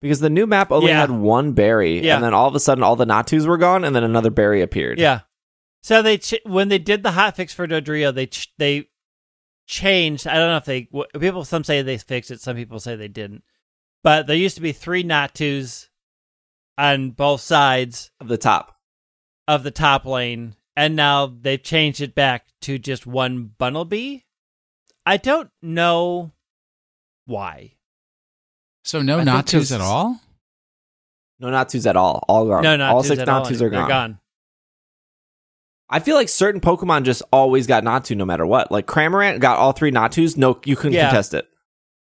Because 0.00 0.20
the 0.20 0.30
new 0.30 0.46
map 0.46 0.70
only 0.70 0.88
Yeah. 0.88 1.00
had 1.00 1.10
one 1.10 1.52
berry, 1.52 2.04
Yeah. 2.04 2.16
and 2.16 2.22
then 2.24 2.34
all 2.34 2.46
of 2.46 2.54
a 2.54 2.60
sudden 2.60 2.84
all 2.84 2.94
the 2.94 3.06
Natus 3.06 3.46
were 3.46 3.56
gone, 3.56 3.84
and 3.84 3.96
then 3.96 4.04
another 4.04 4.30
berry 4.30 4.60
appeared. 4.60 4.98
Yeah. 4.98 5.20
So 5.82 6.02
they 6.02 6.18
ch- 6.18 6.34
when 6.44 6.68
they 6.68 6.78
did 6.78 7.02
the 7.02 7.10
hotfix 7.12 7.52
for 7.54 7.66
Dodrio, 7.66 8.14
they 8.14 8.26
ch- 8.26 8.52
they 8.58 8.90
changed. 9.66 10.26
I 10.26 10.34
don't 10.34 10.48
know 10.50 10.56
if 10.58 10.64
they 10.66 10.88
wh- 10.94 11.18
people 11.18 11.44
some 11.44 11.64
say 11.64 11.80
they 11.82 11.96
fixed 11.98 12.30
it, 12.30 12.40
some 12.40 12.54
people 12.56 12.80
say 12.80 12.96
they 12.96 13.08
didn't. 13.08 13.44
But 14.02 14.26
there 14.26 14.36
used 14.36 14.56
to 14.56 14.62
be 14.62 14.72
three 14.72 15.02
Natus 15.02 15.88
on 16.76 17.10
both 17.12 17.40
sides 17.40 18.10
of 18.20 18.28
the 18.28 18.36
top. 18.38 18.76
of 19.48 19.62
the 19.62 19.70
top 19.70 20.04
lane, 20.06 20.54
and 20.76 20.96
now 20.96 21.26
they've 21.26 21.62
changed 21.62 22.00
it 22.00 22.14
back 22.14 22.46
to 22.62 22.78
just 22.78 23.06
one 23.06 23.50
Bunnelby. 23.58 24.22
I 25.06 25.16
don't 25.16 25.50
know 25.62 26.32
why. 27.26 27.74
So 28.84 29.00
no 29.02 29.18
I 29.20 29.42
think 29.42 29.70
at 29.70 29.80
all? 29.80 30.20
No 31.40 31.50
Natus 31.50 31.86
at 31.86 31.96
all. 31.96 32.24
All 32.28 32.46
gone. 32.46 32.62
No, 32.62 32.76
not 32.76 32.92
all 32.94 33.02
six 33.02 33.20
at 33.20 33.28
all. 33.28 33.42
Natus 33.42 33.56
are 33.56 33.70
They're 33.70 33.70
gone. 33.70 33.88
gone. 33.88 34.18
I 35.90 36.00
feel 36.00 36.16
like 36.16 36.28
certain 36.28 36.60
Pokemon 36.60 37.04
just 37.04 37.22
always 37.32 37.66
got 37.66 37.84
Natu 37.84 38.16
no 38.16 38.24
matter 38.24 38.46
what. 38.46 38.72
Like 38.72 38.86
Cramorant 38.86 39.40
got 39.40 39.58
all 39.58 39.72
three 39.72 39.90
Natus. 39.90 40.36
No, 40.36 40.58
you 40.64 40.76
couldn't 40.76 40.94
Yeah. 40.94 41.06
contest 41.06 41.34
it 41.34 41.46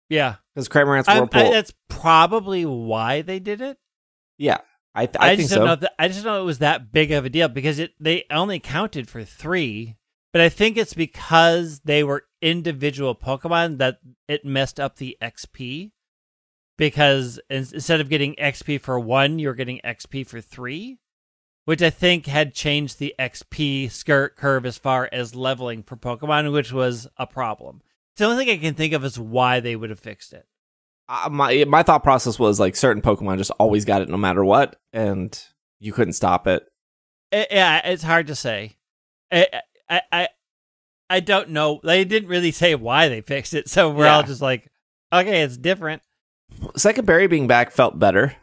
Yeah, 0.09 0.37
because 0.55 0.69
Cramorant's 0.69 1.09
I, 1.09 1.21
I, 1.21 1.51
that's 1.51 1.73
probably 1.89 2.67
why 2.67 3.23
they 3.23 3.39
did 3.39 3.61
it. 3.61 3.79
yeah, 4.39 4.59
I, 4.95 5.07
th- 5.07 5.17
I, 5.21 5.29
think 5.37 5.41
just 5.41 5.51
so. 5.51 5.57
don't 5.57 5.67
know. 5.67 5.77
That, 5.77 5.95
I 5.99 6.09
just 6.09 6.25
don't 6.25 6.33
know 6.35 6.43
it 6.43 6.47
was 6.47 6.59
that 6.59 6.93
big 6.93 7.13
of 7.13 7.25
a 7.25 7.31
deal 7.31 7.49
because 7.49 7.79
it 7.79 7.93
they 8.01 8.25
only 8.31 8.59
counted 8.59 9.09
for 9.09 9.23
three, 9.23 9.97
but 10.33 10.43
I 10.43 10.49
think 10.49 10.77
it's 10.77 10.95
because 10.95 11.81
they 11.81 12.03
were 12.03 12.25
individual 12.43 13.15
Pokemon 13.15 13.79
that 13.79 13.99
it 14.29 14.45
messed 14.45 14.81
up 14.81 14.97
the 14.97 15.17
XP. 15.23 15.93
Because 16.77 17.39
in- 17.51 17.67
instead 17.75 18.01
of 18.01 18.09
getting 18.09 18.35
XP 18.37 18.81
for 18.81 18.99
one, 18.99 19.39
you're 19.39 19.55
getting 19.55 19.81
XP 19.85 20.27
for 20.27 20.41
three, 20.41 20.99
which 21.67 21.83
I 21.83 21.91
think 21.91 22.25
had 22.27 22.55
changed 22.55 22.99
the 22.99 23.15
XP 23.19 23.91
skirt 23.91 24.35
curve 24.35 24.65
as 24.65 24.79
far 24.79 25.09
as 25.13 25.35
leveling 25.35 25.83
for 25.83 25.97
Pokemon, 25.97 26.53
which 26.53 26.73
was 26.73 27.07
a 27.19 27.27
problem. 27.27 27.83
It's 28.13 28.21
the 28.21 28.25
only 28.25 28.45
thing 28.45 28.59
I 28.59 28.63
can 28.63 28.75
think 28.75 28.95
of 28.95 29.05
is 29.05 29.19
why 29.19 29.61
they 29.61 29.77
would 29.77 29.91
have 29.91 30.01
fixed 30.01 30.33
it. 30.33 30.47
My 31.31 31.65
my 31.67 31.83
thought 31.83 32.03
process 32.03 32.39
was 32.39 32.61
like 32.61 32.77
certain 32.77 33.03
Pokemon 33.03 33.39
just 33.39 33.51
always 33.59 33.85
got 33.85 34.03
it 34.03 34.09
no 34.09 34.17
matter 34.17 34.45
what, 34.45 34.77
and 34.93 35.39
you 35.79 35.93
couldn't 35.93 36.13
stop 36.13 36.47
it. 36.47 36.65
It, 37.33 37.49
yeah, 37.51 37.81
it's 37.85 38.03
hard 38.03 38.29
to 38.29 38.35
say. 38.35 38.77
I, 39.33 39.47
I, 39.89 40.03
I, 40.13 40.29
I 41.09 41.21
don't 41.21 41.51
know. 41.51 41.81
They 41.83 42.05
didn't 42.05 42.29
really 42.29 42.53
say 42.53 42.75
why 42.75 43.09
they 43.09 43.21
fixed 43.21 43.55
it, 43.55 43.69
so 43.69 43.91
we're 43.91 44.07
all 44.09 44.23
just 44.23 44.43
like, 44.43 44.71
okay, 45.13 45.43
it's 45.43 45.57
different. 45.57 46.03
Second 46.77 47.07
Berry 47.07 47.27
being 47.27 47.47
back 47.47 47.71
felt 47.71 47.99
better. 47.99 48.37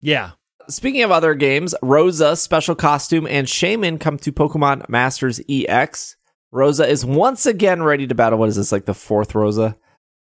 Yeah, 0.00 0.32
Speaking 0.70 1.02
of 1.02 1.10
other 1.10 1.34
games, 1.34 1.74
Rosa, 1.82 2.36
Special 2.36 2.76
Costume, 2.76 3.26
and 3.26 3.48
Shaymin 3.48 3.98
come 3.98 4.18
to 4.18 4.30
Pokemon 4.30 4.88
Masters 4.88 5.40
EX. 5.48 6.16
Rosa 6.52 6.86
is 6.86 7.04
once 7.04 7.44
again 7.44 7.82
ready 7.82 8.06
to 8.06 8.14
battle. 8.14 8.38
What 8.38 8.48
is 8.48 8.54
this, 8.54 8.70
like 8.70 8.84
the 8.84 8.94
fourth 8.94 9.34
Rosa? 9.34 9.76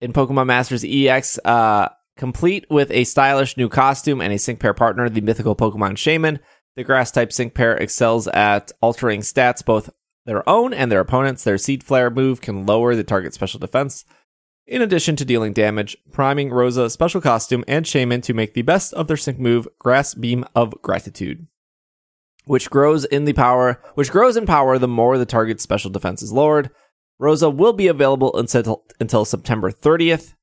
In 0.04 0.12
Pokemon 0.12 0.44
Masters 0.44 0.84
EX, 0.86 1.38
uh, 1.46 1.88
complete 2.18 2.66
with 2.68 2.90
a 2.90 3.04
stylish 3.04 3.56
new 3.56 3.70
costume 3.70 4.20
and 4.20 4.34
a 4.34 4.38
sync 4.38 4.60
pair 4.60 4.74
partner, 4.74 5.08
the 5.08 5.22
mythical 5.22 5.56
Pokemon 5.56 5.92
Shaymin. 5.92 6.40
The 6.76 6.84
grass 6.84 7.10
type 7.10 7.32
sync 7.32 7.54
pair 7.54 7.74
excels 7.74 8.28
at 8.28 8.70
altering 8.82 9.22
stats, 9.22 9.64
both 9.64 9.88
their 10.26 10.46
own 10.46 10.74
and 10.74 10.92
their 10.92 11.00
opponents. 11.00 11.42
Their 11.42 11.56
Seed 11.56 11.82
Flare 11.82 12.10
move 12.10 12.42
can 12.42 12.66
lower 12.66 12.94
the 12.94 13.02
target's 13.02 13.36
special 13.36 13.58
defense 13.58 14.04
in 14.66 14.82
addition 14.82 15.16
to 15.16 15.24
dealing 15.24 15.54
damage, 15.54 15.96
priming 16.12 16.50
Rosa 16.50 16.90
special 16.90 17.22
costume 17.22 17.64
and 17.66 17.86
Shaymin 17.86 18.22
to 18.24 18.34
make 18.34 18.52
the 18.52 18.60
best 18.60 18.92
of 18.92 19.08
their 19.08 19.16
sync 19.16 19.38
move, 19.38 19.66
Grass 19.78 20.12
Beam 20.12 20.44
of 20.54 20.74
Gratitude, 20.82 21.46
which 22.44 22.68
grows 22.68 23.06
in 23.06 23.24
the 23.24 23.32
power, 23.32 23.80
which 23.94 24.10
grows 24.10 24.36
in 24.36 24.44
power 24.44 24.76
the 24.76 24.86
more 24.86 25.16
the 25.16 25.24
target's 25.24 25.62
special 25.62 25.90
defense 25.90 26.22
is 26.22 26.30
lowered. 26.30 26.68
Rosa 27.18 27.48
will 27.50 27.72
be 27.72 27.86
available 27.86 28.34
until 28.36 28.84
until 29.00 29.24
September 29.24 29.70
30th, 29.70 30.34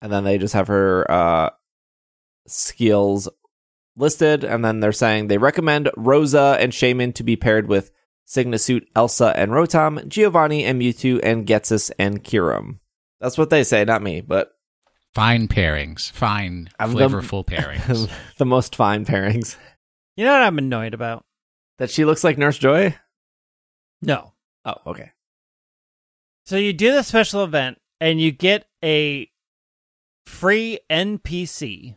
and 0.00 0.10
then 0.12 0.24
they 0.24 0.38
just 0.38 0.54
have 0.54 0.68
her 0.68 1.10
uh, 1.10 1.50
skills 2.46 3.28
listed, 3.96 4.44
and 4.44 4.64
then 4.64 4.80
they're 4.80 4.92
saying 4.92 5.26
they 5.28 5.38
recommend 5.38 5.90
Rosa 5.96 6.56
and 6.60 6.72
Shaymin 6.72 7.14
to 7.14 7.22
be 7.22 7.36
paired 7.36 7.68
with 7.68 7.90
Signasuit, 8.26 8.86
Elesa, 8.94 9.32
and 9.36 9.52
Rotom, 9.52 10.06
Giovanni 10.08 10.64
and 10.64 10.80
Mewtwo, 10.80 11.20
and 11.22 11.46
Ghetsis 11.46 11.90
and 11.98 12.22
Kyurem. 12.24 12.78
That's 13.20 13.38
what 13.38 13.50
they 13.50 13.64
say, 13.64 13.84
not 13.84 14.02
me, 14.02 14.20
but 14.20 14.52
Fine 15.14 15.48
pairings. 15.48 16.10
Fine, 16.12 16.68
I'm 16.78 16.92
the- 16.92 17.08
flavorful 17.08 17.46
pairings. 17.46 18.10
the 18.36 18.44
most 18.44 18.76
fine 18.76 19.06
pairings. 19.06 19.56
you 20.16 20.24
know 20.26 20.32
what 20.32 20.42
I'm 20.42 20.58
annoyed 20.58 20.92
about? 20.92 21.24
That 21.78 21.90
she 21.90 22.04
looks 22.04 22.22
like 22.24 22.36
Nurse 22.36 22.58
Joy? 22.58 22.94
No. 24.02 24.32
Oh, 24.66 24.74
okay. 24.86 25.10
So 26.46 26.56
you 26.56 26.72
do 26.72 26.92
the 26.92 27.02
special 27.02 27.42
event 27.42 27.78
and 28.00 28.20
you 28.20 28.30
get 28.30 28.68
a 28.82 29.28
free 30.24 30.78
NPC, 30.88 31.96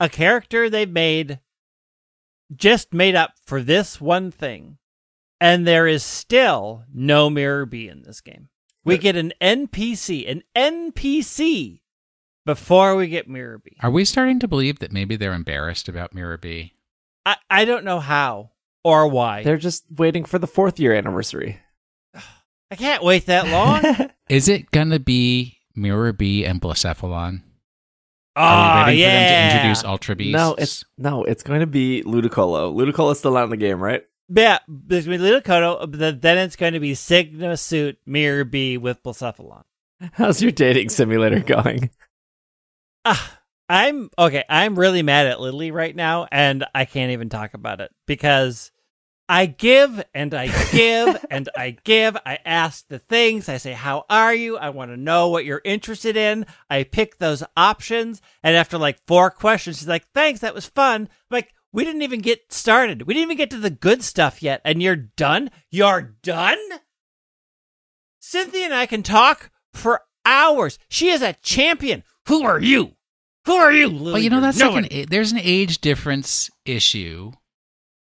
a 0.00 0.08
character 0.08 0.68
they've 0.68 0.90
made 0.90 1.38
just 2.54 2.92
made 2.92 3.14
up 3.14 3.34
for 3.46 3.62
this 3.62 4.00
one 4.00 4.30
thing, 4.30 4.78
and 5.40 5.66
there 5.66 5.86
is 5.86 6.02
still 6.02 6.84
no 6.92 7.30
Miror 7.30 7.66
B 7.66 7.88
in 7.88 8.02
this 8.02 8.20
game. 8.20 8.48
We 8.84 8.98
get 8.98 9.14
an 9.14 9.32
NPC, 9.40 10.28
an 10.28 10.42
NPC 10.56 11.82
before 12.44 12.96
we 12.96 13.06
get 13.06 13.28
Miror 13.28 13.58
B. 13.58 13.76
Are 13.80 13.92
we 13.92 14.04
starting 14.04 14.40
to 14.40 14.48
believe 14.48 14.80
that 14.80 14.90
maybe 14.90 15.14
they're 15.14 15.32
embarrassed 15.32 15.88
about 15.88 16.12
Miror 16.12 16.38
B? 16.38 16.72
I, 17.24 17.36
I 17.48 17.64
don't 17.64 17.84
know 17.84 18.00
how 18.00 18.50
or 18.82 19.06
why. 19.06 19.44
They're 19.44 19.56
just 19.56 19.84
waiting 19.88 20.24
for 20.24 20.40
the 20.40 20.48
fourth 20.48 20.80
year 20.80 20.92
anniversary. 20.94 21.60
I 22.72 22.74
can't 22.74 23.04
wait 23.04 23.26
that 23.26 23.48
long. 23.48 24.08
Is 24.30 24.48
it 24.48 24.70
gonna 24.70 24.98
be 24.98 25.58
Miror 25.74 26.14
B 26.14 26.46
and 26.46 26.58
Blacephalon? 26.58 27.42
oh, 28.34 28.40
Are 28.40 28.86
we 28.86 28.92
ready 28.92 28.98
yeah. 28.98 29.10
for 29.10 29.12
them 29.12 29.50
to 29.50 29.56
introduce 29.56 29.84
Ultra 29.84 30.16
Beasts? 30.16 30.32
No, 30.32 30.54
it's 30.54 30.84
no, 30.96 31.24
it's 31.24 31.42
going 31.42 31.60
to 31.60 31.66
be 31.66 32.02
Ludicolo. 32.02 32.74
Ludicolo's 32.74 33.18
still 33.18 33.36
out 33.36 33.44
in 33.44 33.50
the 33.50 33.58
game, 33.58 33.78
right? 33.78 34.02
Yeah, 34.30 34.60
between 34.86 35.20
Ludicolo, 35.20 35.90
but 35.90 36.22
then 36.22 36.38
it's 36.38 36.56
going 36.56 36.72
to 36.72 36.80
be 36.80 36.92
Sygna 36.92 37.58
Suit 37.58 37.98
Miror 38.06 38.46
B 38.46 38.78
with 38.78 39.02
Blacephalon. 39.02 39.64
How's 40.12 40.40
your 40.40 40.52
dating 40.52 40.88
simulator 40.88 41.40
going? 41.40 41.90
Ah, 43.04 43.40
I'm 43.68 44.08
okay. 44.18 44.44
I'm 44.48 44.78
really 44.78 45.02
mad 45.02 45.26
at 45.26 45.40
Lily 45.42 45.70
right 45.70 45.94
now, 45.94 46.26
and 46.32 46.64
I 46.74 46.86
can't 46.86 47.12
even 47.12 47.28
talk 47.28 47.52
about 47.52 47.82
it 47.82 47.90
because 48.06 48.71
I 49.32 49.46
give 49.46 50.04
and 50.12 50.34
I 50.34 50.48
give 50.72 51.24
and 51.30 51.48
I 51.56 51.78
give. 51.84 52.18
I 52.26 52.38
ask 52.44 52.86
the 52.86 52.98
things. 52.98 53.48
I 53.48 53.56
say, 53.56 53.72
How 53.72 54.04
are 54.10 54.34
you? 54.34 54.58
I 54.58 54.68
want 54.68 54.90
to 54.90 54.96
know 54.98 55.30
what 55.30 55.46
you're 55.46 55.62
interested 55.64 56.18
in. 56.18 56.44
I 56.68 56.84
pick 56.84 57.16
those 57.16 57.42
options. 57.56 58.20
And 58.42 58.54
after 58.54 58.76
like 58.76 59.00
four 59.06 59.30
questions, 59.30 59.78
she's 59.78 59.88
like, 59.88 60.06
Thanks. 60.12 60.40
That 60.40 60.54
was 60.54 60.66
fun. 60.66 61.08
I'm 61.08 61.08
like, 61.30 61.54
we 61.72 61.82
didn't 61.82 62.02
even 62.02 62.20
get 62.20 62.52
started. 62.52 63.06
We 63.06 63.14
didn't 63.14 63.28
even 63.28 63.38
get 63.38 63.48
to 63.52 63.58
the 63.58 63.70
good 63.70 64.02
stuff 64.02 64.42
yet. 64.42 64.60
And 64.66 64.82
you're 64.82 64.96
done? 64.96 65.50
You're 65.70 66.14
done? 66.22 66.58
Cynthia 68.20 68.66
and 68.66 68.74
I 68.74 68.84
can 68.84 69.02
talk 69.02 69.50
for 69.72 70.02
hours. 70.26 70.78
She 70.90 71.08
is 71.08 71.22
a 71.22 71.32
champion. 71.40 72.04
Who 72.28 72.44
are 72.44 72.60
you? 72.60 72.96
Who 73.46 73.54
are 73.54 73.72
you? 73.72 73.88
Lily? 73.88 74.12
Well, 74.12 74.22
you 74.22 74.28
know 74.28 74.42
that's 74.42 74.58
You're 74.58 74.72
like 74.72 74.92
an, 74.92 75.06
there's 75.08 75.32
an 75.32 75.40
age 75.40 75.78
difference 75.78 76.50
issue. 76.66 77.32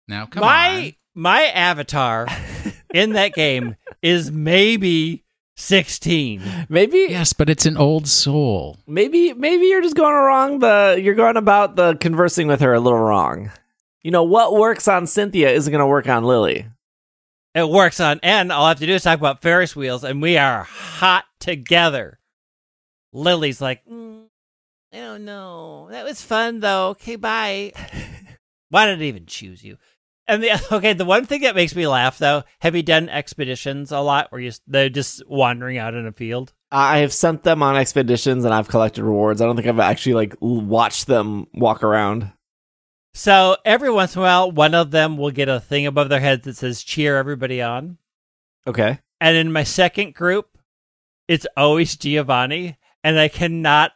Now, 0.08 0.26
come 0.26 0.42
my 0.42 0.86
on. 0.88 0.94
My 1.16 1.44
avatar 1.46 2.28
in 2.94 3.14
that 3.14 3.34
game 3.34 3.76
is 4.02 4.32
maybe 4.32 5.24
16. 5.58 6.68
Maybe 6.70 7.08
Yes, 7.10 7.34
but 7.34 7.50
it's 7.50 7.66
an 7.66 7.78
old 7.78 8.08
soul. 8.08 8.78
maybe 8.88 9.34
maybe 9.34 9.66
you're 9.66 9.82
just 9.82 9.96
going 9.96 10.14
wrong 10.14 10.60
the 10.60 11.00
you're 11.02 11.16
going 11.16 11.38
about 11.38 11.76
the 11.76 11.96
conversing 11.96 12.48
with 12.48 12.62
her 12.62 12.74
a 12.74 12.80
little 12.80 13.00
wrong. 13.00 13.52
You 14.02 14.12
know 14.12 14.24
what 14.24 14.54
works 14.56 14.88
on 14.88 15.06
Cynthia 15.08 15.50
isn't 15.50 15.72
going 15.72 15.82
to 15.82 15.88
work 15.88 16.08
on 16.08 16.24
Lily. 16.24 16.66
It 17.54 17.68
works 17.68 18.00
on 18.00 18.20
and 18.24 18.52
all 18.52 18.66
I 18.66 18.70
have 18.70 18.80
to 18.80 18.86
do 18.86 18.94
is 18.94 19.04
talk 19.04 19.20
about 19.20 19.42
Ferris 19.42 19.76
wheels 19.76 20.04
and 20.06 20.22
we 20.22 20.38
are 20.38 20.64
hot 20.64 21.26
together. 21.40 22.20
Lily's 23.12 23.60
like, 23.60 23.84
"Mm, 23.86 24.28
I 24.94 24.98
don't 24.98 25.26
know. 25.26 25.88
That 25.92 26.06
was 26.06 26.22
fun 26.22 26.62
though. 26.62 26.90
Okay, 26.90 27.18
bye. 27.18 27.74
Why 28.70 28.86
did 28.86 29.02
I 29.02 29.06
even 29.06 29.26
choose 29.26 29.64
you? 29.64 29.78
And 30.30 30.44
the 30.44 30.62
okay, 30.72 30.94
the 30.94 31.06
one 31.06 31.26
thing 31.26 31.42
that 31.42 31.56
makes 31.56 31.76
me 31.76 31.88
laugh 31.88 32.20
though, 32.20 32.44
have 32.60 32.76
you 32.76 32.84
done 32.84 33.10
expeditions 33.10 33.92
a 33.92 34.00
lot 34.00 34.32
where 34.32 34.40
you 34.40 34.52
they're 34.68 34.90
just 34.90 35.28
wandering 35.28 35.78
out 35.78 35.96
in 35.96 36.06
a 36.06 36.14
field? 36.14 36.54
I 36.72 37.00
have 37.00 37.12
sent 37.12 37.44
them 37.44 37.64
on 37.64 37.76
expeditions 37.76 38.46
and 38.46 38.54
I've 38.54 38.68
collected 38.68 39.04
rewards. 39.04 39.42
I 39.42 39.46
don't 39.46 39.56
think 39.56 39.68
I've 39.68 39.80
actually 39.80 40.14
like 40.14 40.36
watched 40.40 41.08
them 41.08 41.48
walk 41.54 41.84
around. 41.84 42.32
So 43.16 43.58
every 43.66 43.90
once 43.90 44.16
in 44.16 44.22
a 44.22 44.24
while, 44.24 44.52
one 44.52 44.76
of 44.76 44.92
them 44.92 45.18
will 45.18 45.32
get 45.32 45.50
a 45.50 45.60
thing 45.60 45.88
above 45.88 46.10
their 46.10 46.20
heads 46.20 46.46
that 46.46 46.58
says 46.58 46.84
"cheer 46.84 47.18
everybody 47.18 47.60
on." 47.60 47.98
Okay. 48.68 49.00
And 49.20 49.36
in 49.36 49.52
my 49.52 49.64
second 49.64 50.14
group, 50.14 50.60
it's 51.28 51.48
always 51.58 51.98
Giovanni, 51.98 52.78
and 53.04 53.20
I 53.20 53.30
cannot 53.30 53.94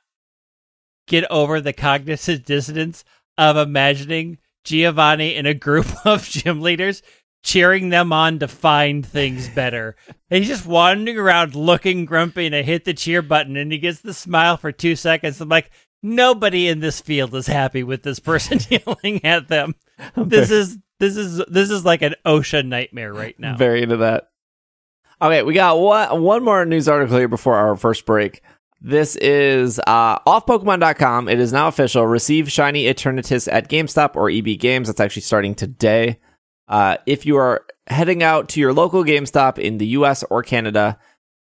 get 1.08 1.30
over 1.30 1.62
the 1.62 1.74
cognitive 1.74 2.44
dissonance 2.44 3.06
of 3.38 3.56
imagining 3.56 4.40
Giovanni 4.64 5.36
in 5.36 5.46
a 5.46 5.54
group 5.54 5.88
of 6.06 6.24
gym 6.24 6.62
leaders 6.62 7.02
cheering 7.44 7.90
them 7.90 8.14
on 8.14 8.40
to 8.40 8.48
find 8.48 9.06
things 9.06 9.50
better. 9.50 9.96
and 10.30 10.40
he's 10.40 10.48
just 10.48 10.66
wandering 10.66 11.18
around 11.18 11.56
looking 11.56 12.06
grumpy, 12.06 12.46
and 12.46 12.56
I 12.56 12.62
hit 12.62 12.86
the 12.86 12.94
cheer 12.94 13.22
button, 13.22 13.58
and 13.58 13.72
he 13.72 13.78
gets 13.78 14.00
the 14.02 14.14
smile 14.14 14.56
for 14.58 14.72
two 14.72 14.96
seconds. 14.96 15.42
I'm 15.42 15.50
like, 15.50 15.70
nobody 16.02 16.68
in 16.68 16.80
this 16.80 17.02
field 17.02 17.36
is 17.36 17.48
happy 17.48 17.84
with 17.84 18.04
this 18.04 18.20
person 18.20 18.60
yelling 18.70 19.24
at 19.26 19.50
them. 19.50 19.76
This 20.16 20.52
is 20.52 20.78
this 21.00 21.18
is 21.18 21.44
this 21.48 21.70
is 21.70 21.84
like 21.86 22.02
an 22.02 22.16
OSHA 22.26 22.66
nightmare 22.66 23.14
right 23.14 23.38
now. 23.40 23.58
Very 23.58 23.84
into 23.84 23.98
that. 23.98 24.30
Okay, 25.22 25.44
we 25.44 25.54
got 25.54 25.80
one, 25.80 26.22
one 26.22 26.44
more 26.44 26.66
news 26.66 26.88
article 26.88 27.18
here 27.18 27.28
before 27.28 27.56
our 27.56 27.76
first 27.78 28.06
break. 28.06 28.42
This 28.86 29.16
is 29.16 29.80
uh, 29.80 30.20
off 30.26 30.46
Pokemon.com. 30.46 31.30
It 31.30 31.40
is 31.40 31.54
now 31.54 31.70
official. 31.70 32.06
Receive 32.06 32.52
Shiny 32.52 32.84
Eternatus 32.84 33.48
at 33.50 33.70
GameStop 33.70 34.18
or 34.18 34.30
EB 34.30 34.60
Games. 34.60 34.90
That's 34.90 35.00
actually 35.00 35.22
starting 35.22 35.56
today. 35.56 36.20
Uh, 36.68 36.98
if 37.06 37.26
you 37.26 37.38
are 37.38 37.66
heading 37.88 38.24
out 38.24 38.50
to 38.50 38.60
your 38.60 38.74
local 38.74 39.06
GameStop 39.06 39.58
in 39.58 39.78
the 39.78 39.88
US 39.88 40.24
or 40.24 40.44
Canada, 40.44 41.00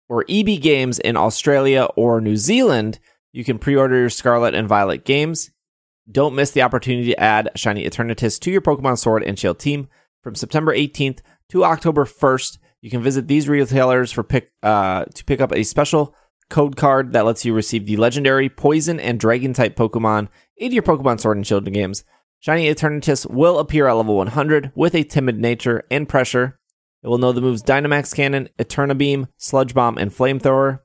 or 0.09 0.25
EB 0.29 0.61
Games 0.61 1.01
in 1.01 1.17
Australia 1.17 1.89
or 1.97 2.21
New 2.21 2.37
Zealand, 2.37 3.01
you 3.33 3.45
can 3.45 3.59
pre 3.59 3.75
order 3.75 3.97
your 3.99 4.11
Scarlet 4.11 4.55
and 4.55 4.69
Violet 4.69 5.05
games. 5.05 5.51
Don't 6.09 6.37
miss 6.37 6.53
the 6.53 6.63
opportunity 6.63 7.09
to 7.11 7.21
add 7.21 7.51
Shiny 7.57 7.85
Eternatus 7.85 8.39
to 8.41 8.51
your 8.53 8.61
Pokemon 8.61 8.99
Sword 8.99 9.25
and 9.25 9.37
Shield 9.37 9.59
team 9.59 9.89
from 10.23 10.37
September 10.37 10.73
18th 10.73 11.19
to 11.49 11.65
October 11.65 12.05
1st. 12.05 12.59
You 12.83 12.91
can 12.91 13.03
visit 13.03 13.27
these 13.27 13.49
retailers 13.49 14.13
for 14.13 14.23
pick 14.23 14.53
uh, 14.63 15.07
to 15.07 15.25
pick 15.25 15.41
up 15.41 15.53
a 15.53 15.65
special 15.65 16.15
code 16.49 16.77
card 16.77 17.13
that 17.13 17.25
lets 17.25 17.45
you 17.45 17.53
receive 17.53 17.87
the 17.87 17.97
legendary 17.97 18.49
Poison 18.49 19.01
and 19.01 19.19
Dragon 19.19 19.53
type 19.53 19.77
Pokemon 19.77 20.29
in 20.57 20.73
your 20.73 20.83
Pokemon 20.83 21.21
Sword 21.21 21.37
and 21.37 21.47
Shield 21.47 21.71
games. 21.73 22.05
Shiny 22.39 22.73
Eternatus 22.73 23.29
will 23.29 23.59
appear 23.59 23.89
at 23.89 23.95
level 23.95 24.17
100 24.17 24.73
with 24.75 24.95
a 24.95 25.05
timid 25.05 25.39
nature 25.39 25.83
and 25.91 26.09
pressure. 26.09 26.59
It 27.03 27.09
will 27.09 27.19
know 27.19 27.33
the 27.33 27.41
moves 27.41 27.63
Dynamax 27.63 28.15
Cannon, 28.15 28.49
Eterna 28.59 28.95
Beam, 28.95 29.29
Sludge 29.37 29.75
Bomb, 29.75 29.99
and 29.99 30.11
Flamethrower. 30.11 30.81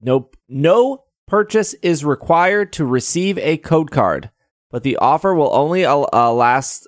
Nope. 0.00 0.36
No 0.48 1.04
purchase 1.26 1.74
is 1.74 2.04
required 2.04 2.72
to 2.74 2.84
receive 2.84 3.38
a 3.38 3.56
code 3.56 3.90
card, 3.90 4.30
but 4.70 4.82
the 4.82 4.96
offer 4.96 5.34
will 5.34 5.54
only 5.54 5.84
uh, 5.84 5.96
last. 6.32 6.86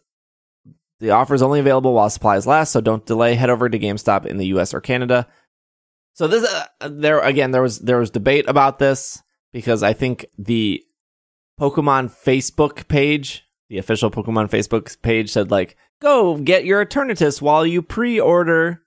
The 1.01 1.11
offer 1.11 1.35
is 1.35 1.43
only 1.43 1.61
available 1.61 1.93
while 1.93 2.11
supplies 2.11 2.47
last, 2.47 2.73
so 2.73 2.81
don't 2.81 3.07
delay. 3.07 3.35
Head 3.35 3.51
over 3.51 3.69
to 3.69 3.79
GameStop 3.79 4.27
in 4.27 4.39
the 4.39 4.47
U.S. 4.49 4.73
or 4.73 4.81
Canada. 4.81 5.27
So 6.15 6.29
this, 6.29 6.45
uh, 6.81 6.89
there 6.91 7.21
again, 7.21 7.51
there 7.51 7.63
was 7.63 7.81
there 7.81 7.99
was 7.99 8.11
debate 8.11 8.49
about 8.49 8.79
this 8.79 9.23
because 9.53 9.83
I 9.83 9.93
think 9.93 10.27
the 10.39 10.83
Pokemon 11.61 12.11
Facebook 12.11 12.89
page, 12.89 13.45
the 13.69 13.79
official 13.79 14.11
Pokemon 14.11 14.49
Facebook 14.49 15.01
page, 15.03 15.31
said 15.31 15.51
like, 15.51 15.77
"Go 16.01 16.37
get 16.39 16.65
your 16.65 16.85
Eternatus 16.85 17.43
while 17.43 17.67
you 17.67 17.83
pre-order 17.83 18.81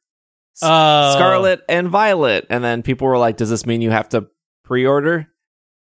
Oh. 0.62 1.14
Scarlet 1.14 1.62
and 1.70 1.90
Violet," 1.90 2.48
and 2.50 2.64
then 2.64 2.82
people 2.82 3.08
were 3.08 3.18
like, 3.18 3.38
"Does 3.38 3.50
this 3.50 3.66
mean 3.66 3.82
you 3.82 3.92
have 3.92 4.10
to 4.10 4.28
pre-order?" 4.64 5.28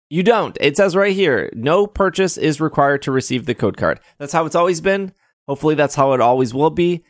You 0.10 0.24
don't. 0.24 0.58
It 0.62 0.78
says 0.78 0.96
right 0.96 1.16
here, 1.16 1.50
no 1.54 1.88
purchase 1.88 2.38
is 2.38 2.62
required 2.62 3.02
to 3.04 3.12
receive 3.12 3.46
the 3.46 3.56
code 3.56 3.78
card. 3.78 4.00
That's 4.20 4.34
how 4.34 4.46
it's 4.46 4.56
always 4.56 4.80
been. 4.80 5.12
Hopefully, 5.48 5.76
that's 5.76 5.96
how 5.96 6.14
it 6.14 6.22
always 6.22 6.54
will 6.54 6.70
be. 6.70 7.04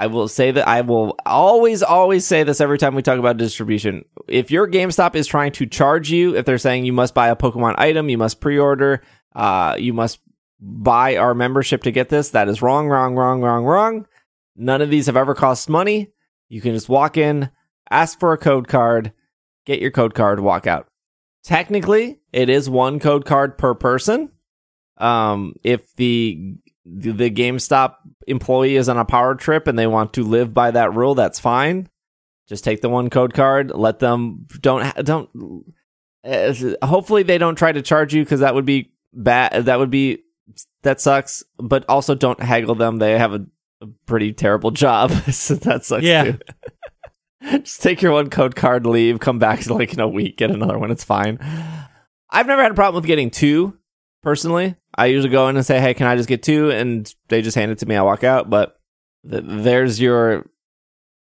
I 0.00 0.06
will 0.06 0.28
say 0.28 0.52
that 0.52 0.68
I 0.68 0.82
will 0.82 1.18
always, 1.26 1.82
always 1.82 2.24
say 2.24 2.44
this 2.44 2.60
every 2.60 2.78
time 2.78 2.94
we 2.94 3.02
talk 3.02 3.18
about 3.18 3.36
distribution. 3.36 4.04
If 4.28 4.52
your 4.52 4.68
GameStop 4.68 5.16
is 5.16 5.26
trying 5.26 5.50
to 5.52 5.66
charge 5.66 6.08
you, 6.08 6.36
if 6.36 6.46
they're 6.46 6.56
saying 6.56 6.84
you 6.84 6.92
must 6.92 7.14
buy 7.14 7.30
a 7.30 7.36
Pokemon 7.36 7.74
item, 7.78 8.08
you 8.08 8.16
must 8.16 8.40
pre-order, 8.40 9.02
uh, 9.34 9.74
you 9.76 9.92
must 9.92 10.20
buy 10.60 11.16
our 11.16 11.34
membership 11.34 11.82
to 11.82 11.90
get 11.90 12.10
this, 12.10 12.30
that 12.30 12.48
is 12.48 12.62
wrong, 12.62 12.88
wrong, 12.88 13.16
wrong, 13.16 13.42
wrong, 13.42 13.64
wrong. 13.64 14.06
None 14.54 14.82
of 14.82 14.88
these 14.88 15.06
have 15.06 15.16
ever 15.16 15.34
cost 15.34 15.68
money. 15.68 16.12
You 16.48 16.60
can 16.60 16.74
just 16.74 16.88
walk 16.88 17.16
in, 17.16 17.50
ask 17.90 18.20
for 18.20 18.32
a 18.32 18.38
code 18.38 18.68
card, 18.68 19.12
get 19.66 19.80
your 19.80 19.90
code 19.90 20.14
card, 20.14 20.38
walk 20.38 20.68
out. 20.68 20.86
Technically, 21.42 22.20
it 22.32 22.48
is 22.48 22.70
one 22.70 23.00
code 23.00 23.24
card 23.24 23.58
per 23.58 23.74
person. 23.74 24.30
Um, 24.96 25.54
if 25.64 25.92
the, 25.94 26.54
the 26.84 27.30
GameStop 27.30 27.96
employee 28.28 28.76
is 28.76 28.88
on 28.88 28.96
a 28.98 29.04
power 29.04 29.34
trip 29.34 29.66
and 29.66 29.78
they 29.78 29.86
want 29.86 30.12
to 30.14 30.22
live 30.24 30.52
by 30.54 30.70
that 30.70 30.94
rule, 30.94 31.14
that's 31.14 31.38
fine. 31.40 31.88
Just 32.48 32.64
take 32.64 32.80
the 32.80 32.88
one 32.88 33.10
code 33.10 33.34
card. 33.34 33.70
Let 33.70 33.98
them 33.98 34.46
don't 34.60 34.94
don't. 35.04 35.28
Uh, 36.26 36.54
hopefully, 36.86 37.22
they 37.22 37.38
don't 37.38 37.56
try 37.56 37.72
to 37.72 37.82
charge 37.82 38.14
you 38.14 38.24
because 38.24 38.40
that 38.40 38.54
would 38.54 38.64
be 38.64 38.92
bad. 39.12 39.66
That 39.66 39.78
would 39.78 39.90
be 39.90 40.22
that 40.82 41.00
sucks. 41.00 41.42
But 41.58 41.84
also, 41.88 42.14
don't 42.14 42.40
haggle 42.40 42.74
them. 42.74 42.96
They 42.98 43.18
have 43.18 43.34
a, 43.34 43.44
a 43.82 43.86
pretty 44.06 44.32
terrible 44.32 44.70
job, 44.70 45.10
so 45.30 45.54
that 45.56 45.84
sucks 45.84 46.04
Yeah. 46.04 46.24
too. 46.24 46.38
Just 47.60 47.82
take 47.82 48.02
your 48.02 48.12
one 48.12 48.30
code 48.30 48.56
card, 48.56 48.84
leave, 48.86 49.20
come 49.20 49.38
back 49.38 49.66
like 49.70 49.92
in 49.92 50.00
a 50.00 50.08
week, 50.08 50.38
get 50.38 50.50
another 50.50 50.78
one. 50.78 50.90
It's 50.90 51.04
fine. 51.04 51.38
I've 52.30 52.46
never 52.46 52.62
had 52.62 52.72
a 52.72 52.74
problem 52.74 53.00
with 53.00 53.06
getting 53.06 53.30
two 53.30 53.76
personally. 54.22 54.74
I 54.98 55.06
usually 55.06 55.30
go 55.30 55.48
in 55.48 55.56
and 55.56 55.64
say, 55.64 55.80
"Hey, 55.80 55.94
can 55.94 56.06
I 56.06 56.16
just 56.16 56.28
get 56.28 56.42
two? 56.42 56.70
And 56.70 57.12
they 57.28 57.40
just 57.42 57.54
hand 57.56 57.70
it 57.70 57.78
to 57.78 57.86
me. 57.86 57.96
I 57.96 58.02
walk 58.02 58.24
out. 58.24 58.50
But 58.50 58.78
th- 59.30 59.44
there's 59.46 60.00
your 60.00 60.44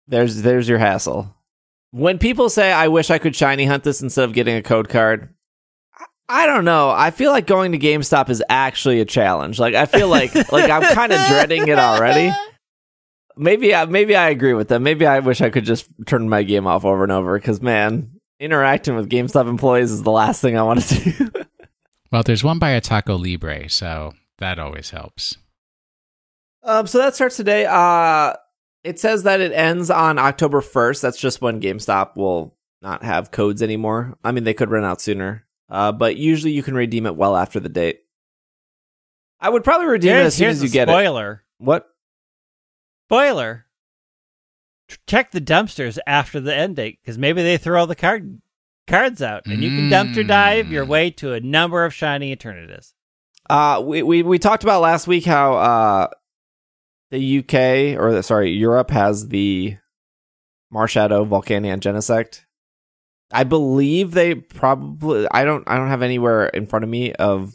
there's 0.06 0.42
there's 0.42 0.68
your 0.68 0.78
hassle. 0.78 1.34
when 1.90 2.18
people 2.18 2.48
say 2.48 2.72
I 2.72 2.88
wish 2.88 3.10
I 3.10 3.18
could 3.18 3.34
shiny 3.36 3.64
hunt 3.64 3.84
this 3.84 4.00
instead 4.02 4.24
of 4.24 4.32
getting 4.34 4.56
a 4.56 4.62
code 4.62 4.88
card, 4.88 5.28
I 6.28 6.46
don't 6.46 6.64
know. 6.64 6.90
I 6.90 7.10
feel 7.10 7.30
like 7.30 7.46
going 7.46 7.72
to 7.72 7.78
GameStop 7.78 8.30
is 8.30 8.42
actually 8.48 9.00
a 9.00 9.04
challenge. 9.04 9.58
Like 9.58 9.74
I 9.74 9.86
feel 9.86 10.08
like 10.08 10.34
like 10.52 10.70
I'm 10.70 10.94
kind 10.94 11.12
of 11.12 11.20
dreading 11.26 11.68
it 11.68 11.78
already. 11.78 12.30
Maybe 13.36 13.74
I 13.74 13.86
maybe 13.86 14.14
I 14.16 14.28
agree 14.28 14.52
with 14.54 14.68
them. 14.68 14.82
Maybe 14.82 15.06
I 15.06 15.20
wish 15.20 15.40
I 15.40 15.50
could 15.50 15.64
just 15.64 15.86
turn 16.06 16.28
my 16.28 16.42
game 16.42 16.66
off 16.66 16.84
over 16.84 17.02
and 17.02 17.12
over 17.12 17.38
because 17.38 17.62
man, 17.62 18.10
interacting 18.40 18.94
with 18.96 19.08
GameStop 19.08 19.48
employees 19.48 19.90
is 19.90 20.02
the 20.02 20.10
last 20.10 20.40
thing 20.42 20.58
I 20.58 20.62
want 20.62 20.82
to 20.82 20.94
do. 21.12 21.30
Well, 22.12 22.22
there's 22.22 22.44
one 22.44 22.58
by 22.58 22.70
a 22.70 22.80
Taco 22.82 23.16
Libre, 23.16 23.70
so 23.70 24.12
that 24.38 24.58
always 24.58 24.90
helps. 24.90 25.38
um, 26.62 26.86
so 26.86 26.98
that 26.98 27.14
starts 27.14 27.38
today. 27.38 27.64
Uh, 27.64 28.34
it 28.84 29.00
says 29.00 29.22
that 29.22 29.40
it 29.40 29.52
ends 29.52 29.90
on 29.90 30.18
October 30.18 30.60
1st. 30.60 31.00
That's 31.00 31.18
just 31.18 31.40
when 31.40 31.60
GameStop 31.60 32.16
will 32.16 32.54
not 32.82 33.02
have 33.02 33.30
codes 33.30 33.62
anymore. 33.62 34.18
I 34.22 34.32
mean, 34.32 34.44
they 34.44 34.52
could 34.54 34.70
run 34.70 34.84
out 34.84 35.00
sooner, 35.00 35.46
uh, 35.70 35.92
but 35.92 36.16
usually 36.16 36.52
you 36.52 36.62
can 36.62 36.74
redeem 36.74 37.06
it 37.06 37.16
well 37.16 37.34
after 37.34 37.60
the 37.60 37.70
date. 37.70 38.00
I 39.40 39.48
would 39.48 39.64
probably 39.64 39.86
redeem 39.86 40.12
it 40.14 40.26
as 40.26 40.34
soon 40.34 40.50
as 40.50 40.62
you 40.62 40.68
the 40.68 40.72
get 40.72 40.88
it. 40.88 40.92
spoiler. 40.92 41.42
What? 41.58 41.88
Spoiler. 43.08 43.64
Check 45.06 45.30
the 45.30 45.40
dumpsters 45.40 45.98
after 46.06 46.40
the 46.40 46.54
end 46.54 46.76
date 46.76 46.98
because 47.02 47.16
maybe 47.16 47.42
they 47.42 47.56
throw 47.56 47.80
all 47.80 47.86
the 47.86 47.96
card 47.96 48.40
cards 48.86 49.22
out, 49.22 49.46
and 49.46 49.62
you 49.62 49.70
can 49.70 49.90
dumpster 49.90 50.26
dive 50.26 50.70
your 50.70 50.84
Mm. 50.84 50.88
way 50.88 51.10
to 51.10 51.32
a 51.32 51.40
number 51.40 51.84
of 51.84 51.94
shiny 51.94 52.30
alternatives. 52.30 52.94
Uh, 53.50 53.82
we, 53.84 54.02
we 54.02 54.22
we 54.22 54.38
talked 54.38 54.62
about 54.62 54.82
last 54.82 55.06
week 55.06 55.24
how 55.24 55.54
uh 55.54 56.08
the 57.10 57.38
UK 57.40 58.00
or 58.00 58.12
the, 58.12 58.22
sorry 58.22 58.50
Europe 58.52 58.90
has 58.90 59.28
the 59.28 59.76
Marshadow 60.72 61.26
Volcanion 61.28 61.80
Genesect. 61.80 62.44
I 63.32 63.44
believe 63.44 64.12
they 64.12 64.34
probably 64.34 65.26
I 65.30 65.44
don't 65.44 65.64
I 65.66 65.76
don't 65.76 65.88
have 65.88 66.02
anywhere 66.02 66.46
in 66.46 66.66
front 66.66 66.84
of 66.84 66.88
me 66.88 67.12
of 67.14 67.52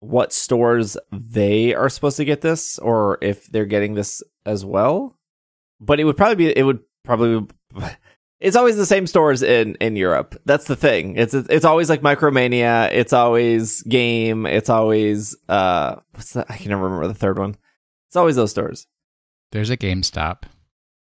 what 0.00 0.32
stores 0.32 0.96
they 1.12 1.74
are 1.74 1.88
supposed 1.88 2.16
to 2.16 2.24
get 2.24 2.40
this 2.40 2.78
or 2.78 3.18
if 3.20 3.46
they're 3.46 3.66
getting 3.66 3.94
this 3.94 4.22
as 4.44 4.64
well. 4.64 5.16
But 5.80 6.00
it 6.00 6.04
would 6.04 6.16
probably 6.16 6.36
be 6.36 6.56
it 6.56 6.62
would 6.62 6.80
probably 7.04 7.46
it's 8.40 8.56
always 8.56 8.76
the 8.76 8.86
same 8.86 9.06
stores 9.06 9.42
in 9.42 9.76
in 9.76 9.96
Europe. 9.96 10.40
That's 10.46 10.66
the 10.66 10.76
thing. 10.76 11.16
It's 11.16 11.34
it's 11.34 11.64
always 11.64 11.90
like 11.90 12.00
Micromania. 12.00 12.90
It's 12.92 13.12
always 13.12 13.82
Game. 13.82 14.46
It's 14.46 14.70
always 14.70 15.36
uh 15.48 15.96
what's 16.12 16.32
that? 16.32 16.46
I 16.50 16.56
can 16.56 16.70
never 16.70 16.84
remember 16.84 17.06
the 17.06 17.14
third 17.14 17.38
one. 17.38 17.56
It's 18.08 18.16
always 18.16 18.36
those 18.36 18.50
stores. 18.50 18.86
There's 19.52 19.70
a 19.70 19.76
GameStop. 19.76 20.44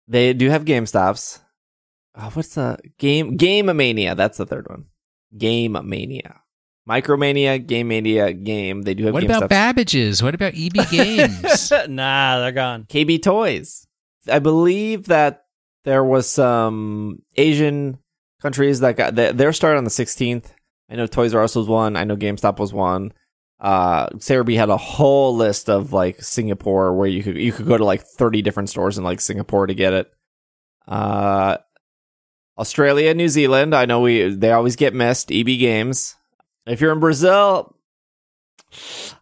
They 0.07 0.33
do 0.33 0.49
have 0.49 0.65
Game 0.65 0.85
Stops. 0.85 1.39
Oh, 2.15 2.29
what's 2.33 2.55
the 2.55 2.77
game? 2.97 3.37
Game 3.37 3.75
Mania. 3.75 4.15
That's 4.15 4.37
the 4.37 4.45
third 4.45 4.67
one. 4.69 4.85
Game 5.37 5.77
Mania. 5.83 6.41
Micromania, 6.87 7.65
Game 7.65 7.87
Mania, 7.87 8.31
Game. 8.31 8.83
They 8.83 8.93
do 8.93 9.05
have 9.05 9.13
What 9.13 9.21
Game 9.21 9.31
about 9.31 9.39
Stops. 9.39 9.49
Babbage's? 9.49 10.21
What 10.21 10.35
about 10.35 10.53
EB 10.55 10.89
Games? 10.89 11.71
nah, 11.89 12.39
they're 12.39 12.51
gone. 12.51 12.83
KB 12.85 13.21
Toys. 13.21 13.87
I 14.31 14.39
believe 14.39 15.07
that 15.07 15.44
there 15.85 16.03
was 16.03 16.29
some 16.29 17.21
Asian 17.37 17.99
countries 18.41 18.81
that 18.81 18.97
got 18.97 19.15
that 19.15 19.37
their 19.37 19.53
start 19.53 19.77
on 19.77 19.85
the 19.85 19.89
16th. 19.89 20.47
I 20.89 20.95
know 20.95 21.07
Toys 21.07 21.33
R 21.33 21.43
Us 21.43 21.55
was 21.55 21.67
one. 21.67 21.95
I 21.95 22.03
know 22.03 22.17
GameStop 22.17 22.59
was 22.59 22.73
one. 22.73 23.13
Uh, 23.59 24.07
Serebii 24.09 24.57
had 24.57 24.69
a 24.69 24.77
whole 24.77 25.35
list 25.35 25.69
of 25.69 25.93
like 25.93 26.21
Singapore 26.21 26.93
where 26.93 27.07
you 27.07 27.23
could 27.23 27.37
you 27.37 27.51
could 27.51 27.67
go 27.67 27.77
to 27.77 27.85
like 27.85 28.01
30 28.01 28.41
different 28.41 28.69
stores 28.69 28.97
in 28.97 29.03
like 29.03 29.21
Singapore 29.21 29.67
to 29.67 29.73
get 29.73 29.93
it. 29.93 30.11
Uh, 30.87 31.57
Australia, 32.57 33.13
New 33.13 33.29
Zealand. 33.29 33.73
I 33.73 33.85
know 33.85 34.01
we 34.01 34.29
they 34.29 34.51
always 34.51 34.75
get 34.75 34.93
missed. 34.93 35.31
EB 35.31 35.45
Games. 35.45 36.15
If 36.65 36.81
you're 36.81 36.93
in 36.93 36.99
Brazil, 36.99 37.75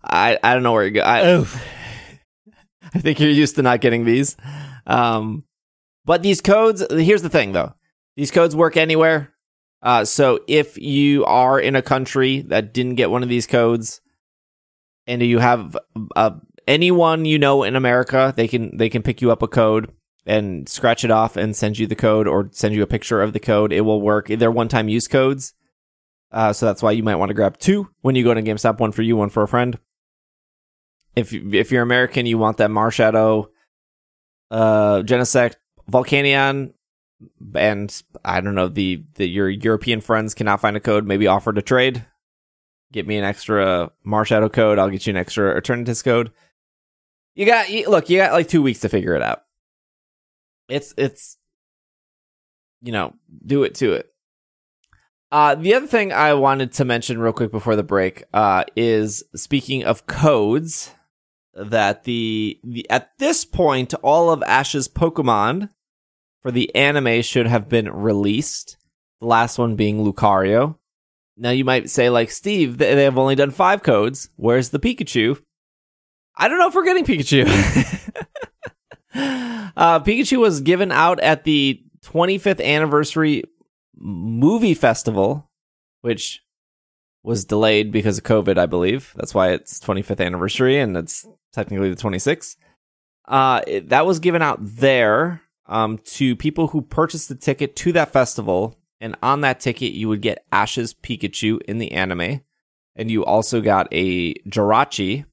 I 0.03 0.39
I 0.41 0.53
don't 0.53 0.63
know 0.63 0.73
where 0.73 0.85
you 0.85 0.91
go. 0.91 1.01
I, 1.01 1.39
I 2.95 2.99
think 2.99 3.19
you're 3.19 3.29
used 3.29 3.55
to 3.55 3.61
not 3.61 3.81
getting 3.81 4.05
these. 4.05 4.37
Um, 4.85 5.43
but 6.05 6.23
these 6.23 6.41
codes, 6.41 6.83
here's 6.91 7.21
the 7.21 7.29
thing 7.29 7.51
though. 7.53 7.73
These 8.15 8.31
codes 8.31 8.55
work 8.55 8.77
anywhere. 8.77 9.33
Uh, 9.81 10.05
so 10.05 10.39
if 10.47 10.77
you 10.77 11.25
are 11.25 11.59
in 11.59 11.75
a 11.75 11.81
country 11.81 12.41
that 12.41 12.73
didn't 12.73 12.95
get 12.95 13.11
one 13.11 13.23
of 13.23 13.29
these 13.29 13.47
codes 13.47 13.99
and 15.07 15.21
you 15.21 15.39
have 15.39 15.77
uh, 16.15 16.31
anyone 16.67 17.25
you 17.25 17.37
know 17.37 17.63
in 17.63 17.75
America, 17.75 18.33
they 18.35 18.47
can 18.47 18.77
they 18.77 18.89
can 18.89 19.01
pick 19.03 19.21
you 19.21 19.31
up 19.31 19.41
a 19.41 19.47
code 19.47 19.91
and 20.25 20.69
scratch 20.69 21.03
it 21.03 21.11
off 21.11 21.35
and 21.35 21.55
send 21.55 21.77
you 21.77 21.85
the 21.85 21.95
code 21.95 22.27
or 22.27 22.49
send 22.53 22.73
you 22.73 22.81
a 22.81 22.87
picture 22.87 23.21
of 23.21 23.33
the 23.33 23.39
code. 23.39 23.73
It 23.73 23.81
will 23.81 24.01
work. 24.01 24.27
They're 24.27 24.49
one-time 24.51 24.87
use 24.87 25.07
codes. 25.07 25.53
Uh, 26.31 26.53
so 26.53 26.65
that's 26.65 26.81
why 26.81 26.91
you 26.91 27.03
might 27.03 27.15
want 27.17 27.29
to 27.29 27.35
grab 27.35 27.57
two 27.57 27.89
when 28.01 28.15
you 28.15 28.23
go 28.23 28.33
to 28.33 28.41
GameStop, 28.41 28.79
one 28.79 28.91
for 28.93 29.01
you, 29.01 29.17
one 29.17 29.29
for 29.29 29.43
a 29.43 29.47
friend 29.47 29.77
if 31.15 31.31
you- 31.31 31.49
if 31.53 31.71
you're 31.71 31.83
American, 31.83 32.25
you 32.25 32.37
want 32.37 32.57
that 32.57 32.71
Marshadow, 32.71 33.47
uh, 34.49 35.01
Genesect, 35.03 35.55
Volcanion, 35.91 36.73
and 37.55 38.03
I 38.23 38.41
don't 38.41 38.55
know 38.55 38.67
the 38.67 39.03
the 39.15 39.27
your 39.27 39.49
European 39.49 40.01
friends 40.01 40.33
cannot 40.33 40.61
find 40.61 40.77
a 40.77 40.79
code. 40.79 41.05
Maybe 41.05 41.27
offer 41.27 41.53
to 41.53 41.61
trade. 41.61 42.05
Get 42.91 43.07
me 43.07 43.17
an 43.17 43.23
extra 43.23 43.91
Marshadow 44.05 44.51
code. 44.51 44.79
I'll 44.79 44.89
get 44.89 45.07
you 45.07 45.11
an 45.11 45.17
extra 45.17 45.59
Eternatus 45.59 46.03
code. 46.03 46.31
You 47.35 47.45
got 47.45 47.69
you, 47.69 47.89
look. 47.89 48.09
You 48.09 48.17
got 48.17 48.33
like 48.33 48.47
two 48.47 48.61
weeks 48.61 48.81
to 48.81 48.89
figure 48.89 49.15
it 49.15 49.21
out. 49.21 49.43
It's 50.69 50.93
it's 50.97 51.37
you 52.81 52.91
know 52.91 53.13
do 53.45 53.63
it 53.63 53.75
to 53.75 53.93
it. 53.93 54.09
Uh, 55.31 55.55
the 55.55 55.73
other 55.73 55.87
thing 55.87 56.13
I 56.13 56.35
wanted 56.35 56.73
to 56.73 56.85
mention 56.85 57.19
real 57.19 57.33
quick 57.33 57.49
before 57.49 57.75
the 57.75 57.81
break 57.81 58.23
uh, 58.35 58.65
is 58.75 59.23
speaking 59.35 59.83
of 59.83 60.05
codes 60.05 60.91
that 61.55 62.03
the, 62.03 62.59
the 62.63 62.89
at 62.89 63.11
this 63.19 63.45
point 63.45 63.93
all 63.95 64.29
of 64.29 64.43
Ash's 64.43 64.87
Pokemon 64.87 65.69
for 66.41 66.51
the 66.51 66.73
anime 66.75 67.21
should 67.21 67.47
have 67.47 67.69
been 67.69 67.91
released. 67.91 68.77
The 69.21 69.27
last 69.27 69.57
one 69.57 69.75
being 69.75 70.03
Lucario. 70.03 70.77
Now 71.37 71.51
you 71.51 71.65
might 71.65 71.89
say 71.89 72.09
like 72.09 72.31
Steve, 72.31 72.77
they 72.77 72.93
they 72.95 73.03
have 73.03 73.17
only 73.17 73.35
done 73.35 73.51
five 73.51 73.83
codes. 73.83 74.29
Where's 74.35 74.69
the 74.69 74.79
Pikachu? 74.79 75.41
I 76.35 76.47
don't 76.47 76.59
know 76.59 76.67
if 76.67 76.75
we're 76.75 76.83
getting 76.83 77.05
Pikachu. 77.05 77.45
uh, 79.77 79.99
Pikachu 79.99 80.39
was 80.39 80.61
given 80.61 80.91
out 80.91 81.19
at 81.19 81.43
the 81.43 81.83
25th 82.05 82.63
anniversary 82.63 83.43
movie 83.95 84.73
festival, 84.73 85.49
which 86.01 86.41
was 87.23 87.45
delayed 87.45 87.91
because 87.91 88.17
of 88.17 88.23
COVID, 88.23 88.57
I 88.57 88.65
believe. 88.65 89.13
That's 89.15 89.33
why 89.33 89.51
it's 89.51 89.79
25th 89.79 90.23
anniversary 90.23 90.79
and 90.79 90.97
it's 90.97 91.25
technically 91.53 91.89
the 91.89 92.01
26th. 92.01 92.55
Uh, 93.27 93.61
it- 93.67 93.89
that 93.89 94.05
was 94.05 94.19
given 94.19 94.41
out 94.41 94.59
there 94.61 95.41
um, 95.67 95.97
to 95.99 96.35
people 96.35 96.67
who 96.67 96.81
purchased 96.81 97.29
the 97.29 97.35
ticket 97.35 97.75
to 97.77 97.91
that 97.93 98.11
festival. 98.11 98.77
And 98.99 99.15
on 99.21 99.41
that 99.41 99.59
ticket, 99.59 99.91
you 99.93 100.07
would 100.09 100.21
get 100.21 100.45
Ash's 100.51 100.93
Pikachu 100.93 101.61
in 101.63 101.77
the 101.77 101.91
anime. 101.93 102.41
And 102.95 103.09
you 103.11 103.25
also 103.25 103.59
got 103.61 103.87
a 103.91 104.33
Jirachi. 104.47 105.25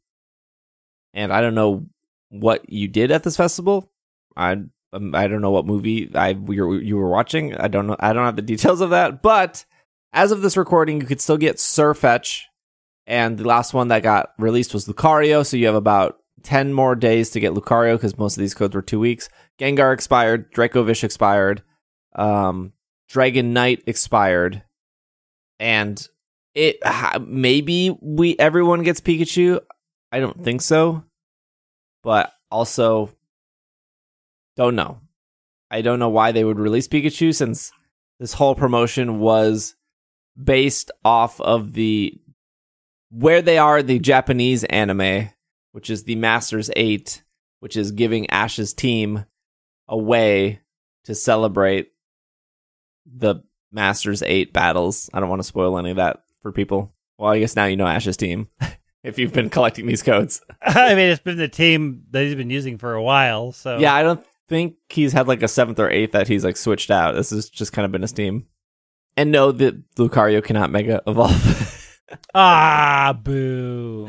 And 1.14 1.32
I 1.32 1.40
don't 1.40 1.54
know 1.54 1.86
what 2.30 2.68
you 2.70 2.88
did 2.88 3.10
at 3.10 3.22
this 3.24 3.36
festival. 3.36 3.90
I 4.36 4.62
um, 4.92 5.14
I 5.14 5.26
don't 5.28 5.40
know 5.42 5.50
what 5.50 5.66
movie 5.66 6.10
I 6.14 6.30
you 6.30 6.66
were, 6.66 6.80
you 6.80 6.96
were 6.96 7.08
watching. 7.08 7.54
I 7.56 7.68
don't 7.68 7.86
know. 7.86 7.96
I 8.00 8.12
don't 8.12 8.24
have 8.24 8.36
the 8.36 8.42
details 8.42 8.80
of 8.80 8.90
that. 8.90 9.22
But 9.22 9.64
as 10.12 10.32
of 10.32 10.42
this 10.42 10.56
recording, 10.56 11.00
you 11.00 11.06
could 11.06 11.20
still 11.20 11.36
get 11.36 11.56
Sirfetch'd, 11.56 12.46
and 13.10 13.36
the 13.36 13.46
last 13.46 13.74
one 13.74 13.88
that 13.88 14.04
got 14.04 14.30
released 14.38 14.72
was 14.72 14.86
Lucario. 14.86 15.44
So 15.44 15.56
you 15.56 15.66
have 15.66 15.74
about 15.74 16.18
ten 16.44 16.72
more 16.72 16.94
days 16.94 17.30
to 17.30 17.40
get 17.40 17.52
Lucario 17.52 17.96
because 17.96 18.16
most 18.16 18.36
of 18.36 18.40
these 18.40 18.54
codes 18.54 18.74
were 18.74 18.82
two 18.82 19.00
weeks. 19.00 19.28
Gengar 19.58 19.92
expired. 19.92 20.54
Dracovish 20.54 21.02
expired. 21.02 21.62
Um, 22.14 22.72
Dragonite 23.12 23.82
expired, 23.88 24.62
and 25.58 26.00
it 26.54 26.78
maybe 27.20 27.98
we 28.00 28.38
everyone 28.38 28.84
gets 28.84 29.00
Pikachu. 29.00 29.60
I 30.12 30.20
don't 30.20 30.44
think 30.44 30.62
so, 30.62 31.02
but 32.04 32.32
also 32.48 33.10
don't 34.56 34.76
know. 34.76 35.00
I 35.68 35.82
don't 35.82 35.98
know 35.98 36.08
why 36.08 36.30
they 36.30 36.44
would 36.44 36.60
release 36.60 36.86
Pikachu 36.86 37.34
since 37.34 37.72
this 38.20 38.34
whole 38.34 38.54
promotion 38.54 39.18
was 39.18 39.74
based 40.40 40.92
off 41.04 41.40
of 41.40 41.72
the 41.72 42.20
where 43.10 43.42
they 43.42 43.58
are 43.58 43.82
the 43.82 43.98
Japanese 43.98 44.64
anime, 44.64 45.30
which 45.72 45.90
is 45.90 46.04
the 46.04 46.16
Masters 46.16 46.70
8, 46.76 47.22
which 47.60 47.76
is 47.76 47.92
giving 47.92 48.30
Ash's 48.30 48.72
team 48.72 49.24
a 49.88 49.98
way 49.98 50.60
to 51.04 51.14
celebrate 51.14 51.92
the 53.06 53.42
Masters 53.72 54.22
8 54.22 54.52
battles. 54.52 55.10
I 55.12 55.20
don't 55.20 55.28
want 55.28 55.40
to 55.40 55.48
spoil 55.48 55.78
any 55.78 55.90
of 55.90 55.96
that 55.96 56.22
for 56.42 56.52
people. 56.52 56.92
Well, 57.18 57.32
I 57.32 57.38
guess 57.38 57.56
now 57.56 57.66
you 57.66 57.76
know 57.76 57.86
Ash's 57.86 58.16
team 58.16 58.48
if 59.02 59.18
you've 59.18 59.32
been 59.32 59.50
collecting 59.50 59.86
these 59.86 60.02
codes. 60.02 60.40
I 60.62 60.94
mean, 60.94 61.10
it's 61.10 61.22
been 61.22 61.36
the 61.36 61.48
team 61.48 62.04
that 62.10 62.24
he's 62.24 62.34
been 62.34 62.50
using 62.50 62.78
for 62.78 62.94
a 62.94 63.02
while. 63.02 63.52
So 63.52 63.78
Yeah, 63.78 63.94
I 63.94 64.02
don't 64.02 64.24
think 64.48 64.76
he's 64.88 65.12
had 65.12 65.28
like 65.28 65.42
a 65.42 65.48
seventh 65.48 65.78
or 65.78 65.90
eighth 65.90 66.12
that 66.12 66.28
he's 66.28 66.44
like 66.44 66.56
switched 66.56 66.90
out. 66.90 67.14
This 67.14 67.30
has 67.30 67.48
just 67.50 67.72
kind 67.72 67.84
of 67.84 67.92
been 67.92 68.02
his 68.02 68.12
team. 68.12 68.46
And 69.16 69.32
no, 69.32 69.52
that 69.52 69.96
Lucario 69.96 70.42
cannot 70.42 70.70
mega 70.70 71.02
evolve. 71.06 71.76
ah, 72.34 73.18
boo. 73.22 74.08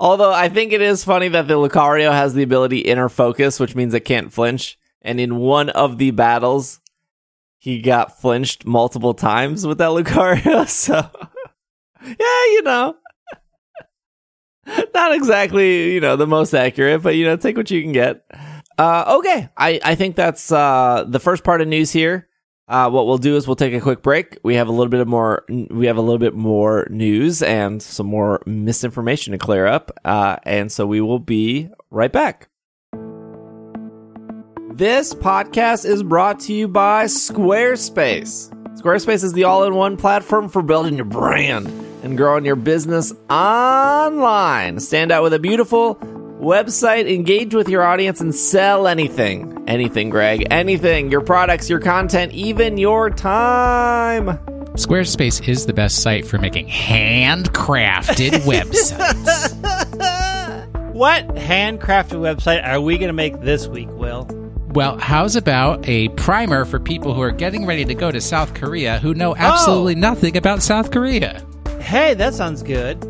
Although 0.00 0.32
I 0.32 0.48
think 0.48 0.72
it 0.72 0.82
is 0.82 1.04
funny 1.04 1.28
that 1.28 1.46
the 1.48 1.54
Lucario 1.54 2.10
has 2.10 2.34
the 2.34 2.42
ability 2.42 2.80
inner 2.80 3.08
focus, 3.08 3.60
which 3.60 3.74
means 3.74 3.94
it 3.94 4.00
can't 4.00 4.32
flinch. 4.32 4.78
And 5.02 5.20
in 5.20 5.36
one 5.36 5.70
of 5.70 5.98
the 5.98 6.10
battles, 6.10 6.80
he 7.58 7.80
got 7.80 8.20
flinched 8.20 8.66
multiple 8.66 9.14
times 9.14 9.66
with 9.66 9.78
that 9.78 9.90
Lucario. 9.90 10.68
So, 10.68 11.08
yeah, 12.04 12.44
you 12.52 12.62
know, 12.62 12.96
not 14.94 15.14
exactly, 15.14 15.92
you 15.94 16.00
know, 16.00 16.16
the 16.16 16.26
most 16.26 16.52
accurate, 16.52 17.02
but 17.02 17.16
you 17.16 17.24
know, 17.24 17.36
take 17.36 17.56
what 17.56 17.70
you 17.70 17.82
can 17.82 17.92
get. 17.92 18.24
Uh, 18.76 19.16
okay, 19.18 19.48
I 19.56 19.80
I 19.84 19.94
think 19.94 20.16
that's 20.16 20.50
uh 20.50 21.04
the 21.06 21.20
first 21.20 21.44
part 21.44 21.60
of 21.60 21.68
news 21.68 21.92
here. 21.92 22.28
Uh, 22.66 22.88
what 22.88 23.06
we'll 23.06 23.18
do 23.18 23.36
is 23.36 23.46
we'll 23.46 23.56
take 23.56 23.74
a 23.74 23.80
quick 23.80 24.00
break. 24.00 24.38
We 24.42 24.54
have 24.54 24.68
a 24.68 24.72
little 24.72 24.88
bit 24.88 25.00
of 25.00 25.08
more. 25.08 25.44
We 25.48 25.86
have 25.86 25.98
a 25.98 26.00
little 26.00 26.18
bit 26.18 26.34
more 26.34 26.86
news 26.90 27.42
and 27.42 27.82
some 27.82 28.06
more 28.06 28.40
misinformation 28.46 29.32
to 29.32 29.38
clear 29.38 29.66
up. 29.66 29.90
Uh, 30.04 30.36
and 30.44 30.72
so 30.72 30.86
we 30.86 31.02
will 31.02 31.18
be 31.18 31.68
right 31.90 32.12
back. 32.12 32.48
This 34.72 35.14
podcast 35.14 35.84
is 35.84 36.02
brought 36.02 36.40
to 36.40 36.54
you 36.54 36.66
by 36.66 37.04
Squarespace. 37.04 38.50
Squarespace 38.80 39.22
is 39.22 39.34
the 39.34 39.44
all-in-one 39.44 39.96
platform 39.98 40.48
for 40.48 40.62
building 40.62 40.96
your 40.96 41.04
brand 41.04 41.68
and 42.02 42.16
growing 42.16 42.44
your 42.44 42.56
business 42.56 43.12
online. 43.30 44.80
Stand 44.80 45.12
out 45.12 45.22
with 45.22 45.32
a 45.34 45.38
beautiful 45.38 45.94
website, 46.44 47.12
engage 47.12 47.54
with 47.54 47.68
your 47.68 47.82
audience, 47.82 48.20
and 48.20 48.34
sell 48.34 48.86
anything. 48.86 49.64
Anything, 49.66 50.10
Greg. 50.10 50.46
Anything. 50.50 51.10
Your 51.10 51.20
products, 51.22 51.68
your 51.70 51.80
content, 51.80 52.32
even 52.32 52.78
your 52.78 53.10
time. 53.10 54.38
Squarespace 54.74 55.46
is 55.48 55.66
the 55.66 55.72
best 55.72 56.02
site 56.02 56.26
for 56.26 56.38
making 56.38 56.68
handcrafted 56.68 58.30
websites. 58.44 59.54
what 60.92 61.26
handcrafted 61.28 62.18
website 62.18 62.66
are 62.66 62.80
we 62.80 62.98
going 62.98 63.08
to 63.08 63.12
make 63.12 63.40
this 63.40 63.66
week, 63.68 63.88
Will? 63.92 64.28
Well, 64.70 64.98
how's 64.98 65.36
about 65.36 65.88
a 65.88 66.08
primer 66.10 66.64
for 66.64 66.80
people 66.80 67.14
who 67.14 67.20
are 67.22 67.30
getting 67.30 67.64
ready 67.64 67.84
to 67.84 67.94
go 67.94 68.10
to 68.10 68.20
South 68.20 68.54
Korea 68.54 68.98
who 68.98 69.14
know 69.14 69.36
absolutely 69.36 69.94
Oh. 69.94 69.98
nothing 70.00 70.36
about 70.36 70.62
South 70.64 70.90
Korea? 70.90 71.46
Hey, 71.80 72.14
that 72.14 72.34
sounds 72.34 72.64
good. 72.64 73.00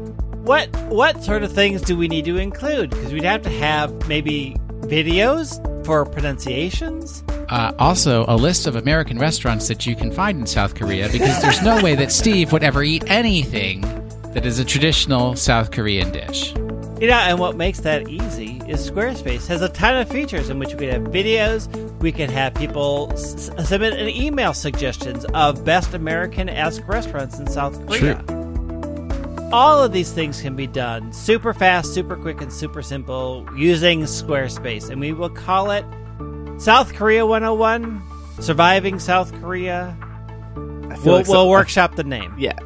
What 0.44 0.68
what 0.90 1.22
sort 1.24 1.42
of 1.42 1.52
things 1.52 1.80
do 1.82 1.96
we 1.96 2.06
need 2.06 2.26
to 2.26 2.36
include? 2.36 2.90
Because 2.90 3.12
we'd 3.12 3.24
have 3.24 3.42
to 3.42 3.50
have 3.50 4.06
maybe 4.08 4.56
videos 4.82 5.58
for 5.86 6.04
pronunciations. 6.04 7.24
Uh, 7.48 7.72
also, 7.78 8.24
a 8.28 8.36
list 8.36 8.66
of 8.66 8.76
American 8.76 9.18
restaurants 9.18 9.68
that 9.68 9.86
you 9.86 9.94
can 9.96 10.10
find 10.10 10.38
in 10.40 10.46
South 10.46 10.74
Korea 10.74 11.08
because 11.10 11.40
there's 11.42 11.62
no 11.62 11.82
way 11.82 11.94
that 11.94 12.10
Steve 12.12 12.52
would 12.52 12.62
ever 12.62 12.82
eat 12.82 13.04
anything 13.06 13.82
that 14.32 14.44
is 14.46 14.58
a 14.58 14.64
traditional 14.64 15.36
South 15.36 15.70
Korean 15.70 16.10
dish. 16.10 16.52
You 17.00 17.08
know, 17.08 17.16
and 17.18 17.38
what 17.38 17.56
makes 17.56 17.80
that 17.80 18.08
easy 18.08 18.60
is 18.68 18.90
Squarespace 18.90 19.46
has 19.48 19.60
a 19.62 19.68
ton 19.68 19.96
of 19.96 20.08
features 20.08 20.48
in 20.48 20.58
which 20.58 20.74
we 20.74 20.86
can 20.86 21.02
have 21.02 21.12
videos. 21.12 21.68
We 22.00 22.12
can 22.12 22.30
have 22.30 22.54
people 22.54 23.10
s- 23.12 23.50
submit 23.66 23.94
an 23.94 24.08
email 24.08 24.54
suggestions 24.54 25.24
of 25.34 25.64
best 25.64 25.92
American-esque 25.92 26.86
restaurants 26.88 27.38
in 27.38 27.46
South 27.46 27.74
Korea. 27.86 28.22
All 29.54 29.82
of 29.84 29.92
these 29.92 30.10
things 30.10 30.42
can 30.42 30.56
be 30.56 30.66
done 30.66 31.12
super 31.12 31.54
fast, 31.54 31.94
super 31.94 32.16
quick, 32.16 32.40
and 32.40 32.52
super 32.52 32.82
simple 32.82 33.46
using 33.56 34.00
Squarespace, 34.02 34.90
and 34.90 35.00
we 35.00 35.12
will 35.12 35.30
call 35.30 35.70
it 35.70 35.84
South 36.58 36.92
Korea 36.94 37.24
101, 37.24 38.02
Surviving 38.40 38.98
South 38.98 39.32
Korea. 39.40 39.96
I 40.90 40.96
feel 40.96 41.04
We'll, 41.04 41.14
like 41.14 41.26
so- 41.26 41.32
we'll 41.32 41.50
workshop 41.50 41.94
the 41.94 42.02
name. 42.02 42.34
Yeah, 42.36 42.58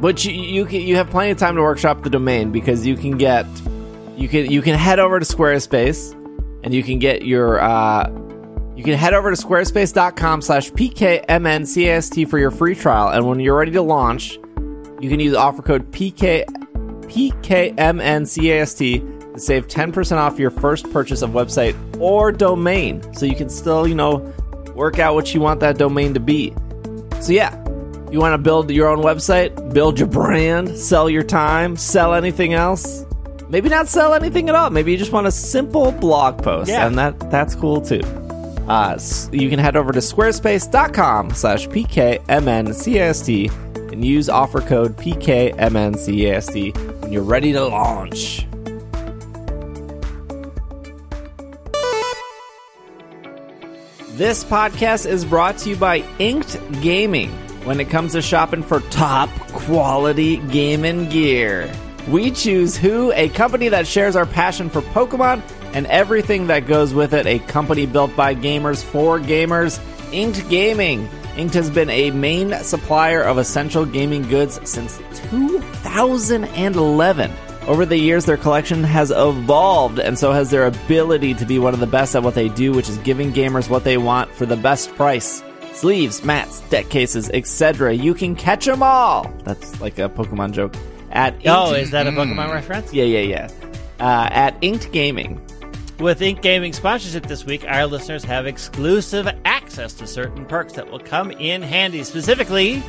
but 0.00 0.24
you 0.24 0.32
you 0.32 0.64
can 0.66 0.80
you 0.80 0.96
have 0.96 1.08
plenty 1.10 1.30
of 1.30 1.38
time 1.38 1.54
to 1.54 1.62
workshop 1.62 2.02
the 2.02 2.10
domain 2.10 2.50
because 2.50 2.84
you 2.84 2.96
can 2.96 3.16
get 3.16 3.46
you 4.16 4.28
can 4.28 4.50
you 4.50 4.62
can 4.62 4.74
head 4.74 4.98
over 4.98 5.20
to 5.20 5.24
Squarespace 5.24 6.12
and 6.64 6.74
you 6.74 6.82
can 6.82 6.98
get 6.98 7.22
your 7.24 7.60
uh 7.60 8.10
you 8.76 8.82
can 8.82 8.94
head 8.94 9.14
over 9.14 9.30
to 9.32 9.36
squarespace.com 9.36 10.42
slash 10.42 10.70
pkmncast 10.72 12.28
for 12.28 12.38
your 12.38 12.50
free 12.50 12.74
trial 12.74 13.08
and 13.08 13.28
when 13.28 13.38
you're 13.38 13.56
ready 13.56 13.70
to 13.72 13.82
launch 13.82 14.38
you 15.00 15.08
can 15.08 15.20
use 15.20 15.34
offer 15.34 15.62
code 15.62 15.90
pk 15.92 16.44
pkmncast 17.02 18.78
to 18.78 19.38
save 19.38 19.66
10% 19.68 20.16
off 20.16 20.38
your 20.38 20.50
first 20.50 20.90
purchase 20.92 21.22
of 21.22 21.30
website 21.30 21.74
or 22.00 22.30
domain 22.32 23.00
so 23.14 23.24
you 23.26 23.34
can 23.36 23.48
still 23.48 23.86
you 23.86 23.94
know 23.94 24.16
work 24.74 24.98
out 24.98 25.14
what 25.14 25.32
you 25.34 25.40
want 25.40 25.60
that 25.60 25.78
domain 25.78 26.12
to 26.14 26.20
be 26.20 26.52
so 27.20 27.32
yeah 27.32 27.56
you 28.10 28.18
want 28.18 28.34
to 28.34 28.38
build 28.38 28.68
your 28.72 28.88
own 28.88 28.98
website, 29.04 29.72
build 29.72 29.96
your 30.00 30.08
brand, 30.08 30.76
sell 30.76 31.08
your 31.08 31.22
time, 31.22 31.76
sell 31.76 32.12
anything 32.12 32.54
else. 32.54 33.06
Maybe 33.48 33.68
not 33.68 33.86
sell 33.86 34.14
anything 34.14 34.48
at 34.48 34.56
all. 34.56 34.68
Maybe 34.70 34.90
you 34.90 34.98
just 34.98 35.12
want 35.12 35.28
a 35.28 35.30
simple 35.30 35.92
blog 35.92 36.42
post, 36.42 36.68
Yeah. 36.68 36.88
and 36.88 36.98
that 36.98 37.30
that's 37.30 37.54
cool 37.54 37.80
too. 37.80 38.00
Uh, 38.66 38.98
you 39.30 39.48
can 39.48 39.60
head 39.60 39.76
over 39.76 39.92
to 39.92 40.00
squarespace.com 40.00 41.30
slash 41.34 41.68
pkmncast 41.68 43.48
and 43.92 44.04
use 44.04 44.28
offer 44.28 44.60
code 44.60 44.96
pkmncast 44.96 47.02
when 47.02 47.12
you're 47.12 47.22
ready 47.22 47.52
to 47.52 47.64
launch. 47.64 48.46
This 54.12 54.44
podcast 54.44 55.06
is 55.06 55.24
brought 55.24 55.58
to 55.58 55.70
you 55.70 55.76
by 55.76 56.04
Inked 56.18 56.82
Gaming. 56.82 57.30
When 57.64 57.80
it 57.80 57.90
comes 57.90 58.12
to 58.12 58.22
shopping 58.22 58.62
for 58.62 58.80
top 58.80 59.30
quality 59.52 60.38
gaming 60.48 61.08
gear, 61.08 61.72
we 62.08 62.30
choose 62.30 62.76
Who, 62.76 63.12
a 63.12 63.28
company 63.30 63.68
that 63.68 63.86
shares 63.86 64.16
our 64.16 64.26
passion 64.26 64.68
for 64.68 64.82
Pokemon 64.82 65.42
and 65.72 65.86
everything 65.86 66.48
that 66.48 66.66
goes 66.66 66.92
with 66.92 67.14
it. 67.14 67.26
A 67.26 67.38
company 67.38 67.86
built 67.86 68.14
by 68.16 68.34
gamers 68.34 68.82
for 68.82 69.18
gamers. 69.18 69.80
Inked 70.12 70.48
Gaming. 70.48 71.08
Inked 71.36 71.54
has 71.54 71.70
been 71.70 71.90
a 71.90 72.10
main 72.10 72.52
supplier 72.62 73.22
of 73.22 73.38
essential 73.38 73.86
gaming 73.86 74.22
goods 74.28 74.60
since 74.68 74.98
2011. 75.30 77.30
Over 77.66 77.86
the 77.86 77.96
years, 77.96 78.24
their 78.24 78.36
collection 78.36 78.82
has 78.82 79.10
evolved, 79.10 79.98
and 79.98 80.18
so 80.18 80.32
has 80.32 80.50
their 80.50 80.66
ability 80.66 81.34
to 81.34 81.46
be 81.46 81.58
one 81.58 81.74
of 81.74 81.80
the 81.80 81.86
best 81.86 82.16
at 82.16 82.22
what 82.22 82.34
they 82.34 82.48
do, 82.48 82.72
which 82.72 82.88
is 82.88 82.98
giving 82.98 83.32
gamers 83.32 83.68
what 83.68 83.84
they 83.84 83.98
want 83.98 84.30
for 84.32 84.46
the 84.46 84.56
best 84.56 84.92
price. 84.94 85.42
Sleeves, 85.72 86.24
mats, 86.24 86.60
deck 86.68 86.88
cases, 86.88 87.30
etc. 87.30 87.94
You 87.94 88.14
can 88.14 88.34
catch 88.34 88.64
them 88.64 88.82
all. 88.82 89.32
That's 89.44 89.80
like 89.80 89.98
a 89.98 90.08
Pokemon 90.08 90.52
joke. 90.52 90.74
At 91.12 91.36
Oh, 91.46 91.74
is 91.74 91.90
that 91.92 92.06
a 92.06 92.10
Pokemon 92.10 92.52
reference? 92.52 92.92
yeah, 92.92 93.04
yeah, 93.04 93.20
yeah. 93.20 93.48
Uh, 94.00 94.28
at 94.30 94.56
Inked 94.62 94.90
Gaming. 94.92 95.40
With 96.00 96.22
Inked 96.22 96.40
Gaming 96.40 96.72
sponsorship 96.72 97.26
this 97.26 97.44
week, 97.44 97.62
our 97.68 97.86
listeners 97.86 98.24
have 98.24 98.46
exclusive 98.46 99.28
access 99.44 99.92
to 99.94 100.06
certain 100.06 100.46
perks 100.46 100.72
that 100.72 100.90
will 100.90 100.98
come 100.98 101.30
in 101.30 101.60
handy. 101.60 102.04
Specifically, 102.04 102.82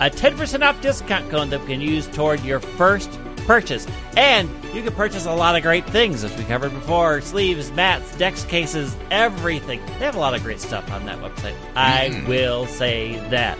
a 0.00 0.08
10% 0.08 0.66
off 0.66 0.80
discount 0.80 1.28
code 1.28 1.50
that 1.50 1.60
you 1.60 1.66
can 1.66 1.80
use 1.82 2.06
toward 2.06 2.42
your 2.42 2.60
first 2.60 3.10
purchase. 3.46 3.86
And 4.16 4.48
you 4.72 4.82
can 4.82 4.94
purchase 4.94 5.26
a 5.26 5.34
lot 5.34 5.56
of 5.56 5.62
great 5.62 5.84
things, 5.90 6.24
as 6.24 6.34
we 6.38 6.44
covered 6.44 6.72
before 6.72 7.20
sleeves, 7.20 7.70
mats, 7.72 8.16
decks, 8.16 8.44
cases, 8.46 8.96
everything. 9.10 9.84
They 9.98 10.06
have 10.06 10.16
a 10.16 10.20
lot 10.20 10.34
of 10.34 10.42
great 10.42 10.60
stuff 10.60 10.90
on 10.90 11.04
that 11.04 11.18
website. 11.18 11.56
I 11.76 12.08
mm. 12.12 12.26
will 12.26 12.66
say 12.66 13.16
that. 13.28 13.58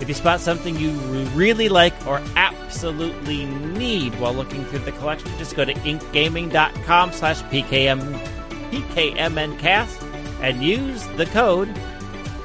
If 0.00 0.08
you 0.08 0.14
spot 0.14 0.40
something 0.40 0.76
you 0.76 0.90
really 1.30 1.70
like 1.70 1.94
or 2.06 2.20
absolutely 2.36 3.46
need 3.46 4.18
while 4.20 4.34
looking 4.34 4.64
through 4.66 4.80
the 4.80 4.92
collection, 4.92 5.30
just 5.38 5.56
go 5.56 5.64
to 5.64 5.72
inkedgaming.com 5.72 7.12
slash 7.12 7.40
PKM, 7.44 8.41
PKMNcast 8.72 10.02
and 10.40 10.62
use 10.62 11.06
the 11.18 11.26
code 11.26 11.68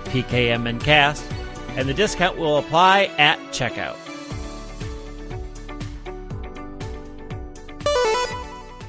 PKMNcast, 0.08 1.24
and 1.78 1.88
the 1.88 1.94
discount 1.94 2.38
will 2.38 2.58
apply 2.58 3.06
at 3.18 3.40
checkout. 3.52 3.96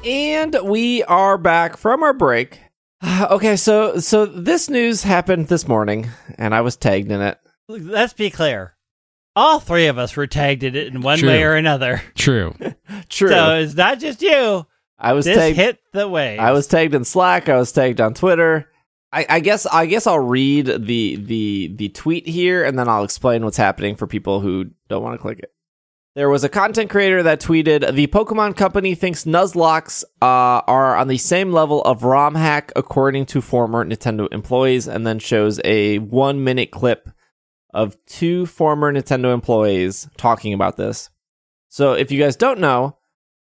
And 0.05 0.57
we 0.64 1.05
are 1.05 1.39
back 1.39 1.76
from 1.76 2.03
our 2.03 2.12
break. 2.12 2.61
Okay, 3.30 3.57
so 3.57 3.99
so 3.99 4.26
this 4.26 4.68
news 4.68 5.03
happened 5.03 5.47
this 5.49 5.66
morning, 5.68 6.09
and 6.36 6.55
I 6.55 6.61
was 6.62 6.76
tagged 6.76 7.11
in 7.11 7.20
it. 7.20 7.39
Let's 7.68 8.12
be 8.12 8.30
clear. 8.30 8.76
All 9.36 9.61
three 9.61 9.86
of 9.86 9.99
us 9.99 10.16
were 10.16 10.26
tagged 10.26 10.62
in 10.64 10.74
it 10.74 10.89
in 10.89 11.01
one 11.01 11.18
True. 11.18 11.28
way 11.28 11.43
or 11.45 11.55
another. 11.55 12.03
True. 12.16 12.55
True, 13.09 13.28
So 13.28 13.57
it's 13.57 13.74
not 13.74 13.99
just 14.01 14.22
you. 14.22 14.66
I 14.99 15.12
was 15.12 15.24
This 15.24 15.36
tagged. 15.36 15.57
hit 15.57 15.78
the 15.92 16.09
wave. 16.09 16.40
I 16.40 16.53
was 16.53 16.66
tagged 16.66 16.94
in 16.94 17.05
Slack. 17.05 17.49
I 17.49 17.57
was 17.57 17.70
tagged 17.72 18.01
on 18.01 18.14
Twitter. 18.14 18.68
I, 19.12 19.24
I 19.28 19.40
guess 19.40 19.64
I 19.66 19.86
guess 19.86 20.07
I'll 20.07 20.18
read 20.18 20.66
the 20.66 21.16
the 21.16 21.72
the 21.74 21.88
tweet 21.90 22.26
here, 22.26 22.64
and 22.64 22.78
then 22.78 22.88
I'll 22.88 23.05
explain 23.05 23.44
what's 23.44 23.57
happening 23.57 23.96
for 23.96 24.07
people 24.07 24.40
who 24.40 24.66
don't 24.88 25.03
want 25.03 25.14
to 25.14 25.22
click 25.22 25.38
it. 25.38 25.53
There 26.14 26.28
was 26.28 26.42
a 26.44 26.49
content 26.49 26.90
creator 26.90 27.22
that 27.22 27.40
tweeted, 27.40 27.94
"The 27.94 28.09
Pokemon 28.09 28.57
Company 28.57 28.94
thinks 28.94 29.24
Nuzlockes 29.24 30.05
uh, 30.20 30.61
are 30.66 30.96
on 30.96 31.09
the 31.09 31.16
same 31.16 31.53
level 31.53 31.80
of 31.82 32.03
ROM 32.03 32.34
hack, 32.34 32.70
according 32.76 33.26
to 33.26 33.40
former 33.40 33.82
Nintendo 33.84 34.26
employees," 34.30 34.86
and 34.88 35.07
then 35.07 35.20
shows 35.20 35.59
a 35.64 35.99
one-minute 36.01 36.70
clip 36.70 37.09
of 37.72 37.96
two 38.05 38.44
former 38.44 38.92
Nintendo 38.92 39.32
employees 39.32 40.09
talking 40.18 40.53
about 40.53 40.76
this. 40.76 41.09
So, 41.70 41.92
if 41.94 42.11
you 42.11 42.20
guys 42.20 42.36
don't 42.36 42.59
know, 42.61 42.97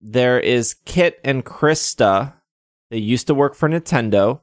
there 0.01 0.39
is 0.39 0.73
Kit 0.85 1.19
and 1.23 1.45
Krista. 1.45 2.33
They 2.89 2.97
used 2.97 3.27
to 3.27 3.35
work 3.35 3.55
for 3.55 3.69
Nintendo. 3.69 4.41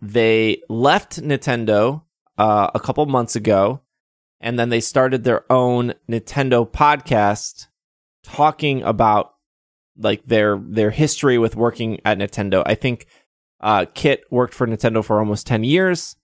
They 0.00 0.62
left 0.68 1.20
Nintendo 1.20 2.02
uh, 2.38 2.70
a 2.74 2.80
couple 2.80 3.04
months 3.06 3.36
ago, 3.36 3.82
and 4.40 4.58
then 4.58 4.70
they 4.70 4.80
started 4.80 5.24
their 5.24 5.50
own 5.52 5.94
Nintendo 6.08 6.68
podcast 6.70 7.66
talking 8.22 8.82
about 8.82 9.34
like 9.98 10.24
their 10.24 10.56
their 10.56 10.90
history 10.90 11.36
with 11.38 11.56
working 11.56 12.00
at 12.04 12.18
Nintendo. 12.18 12.62
I 12.64 12.74
think 12.74 13.06
uh, 13.60 13.86
Kit 13.92 14.24
worked 14.30 14.54
for 14.54 14.66
Nintendo 14.66 15.04
for 15.04 15.18
almost 15.18 15.46
ten 15.46 15.64
years, 15.64 16.16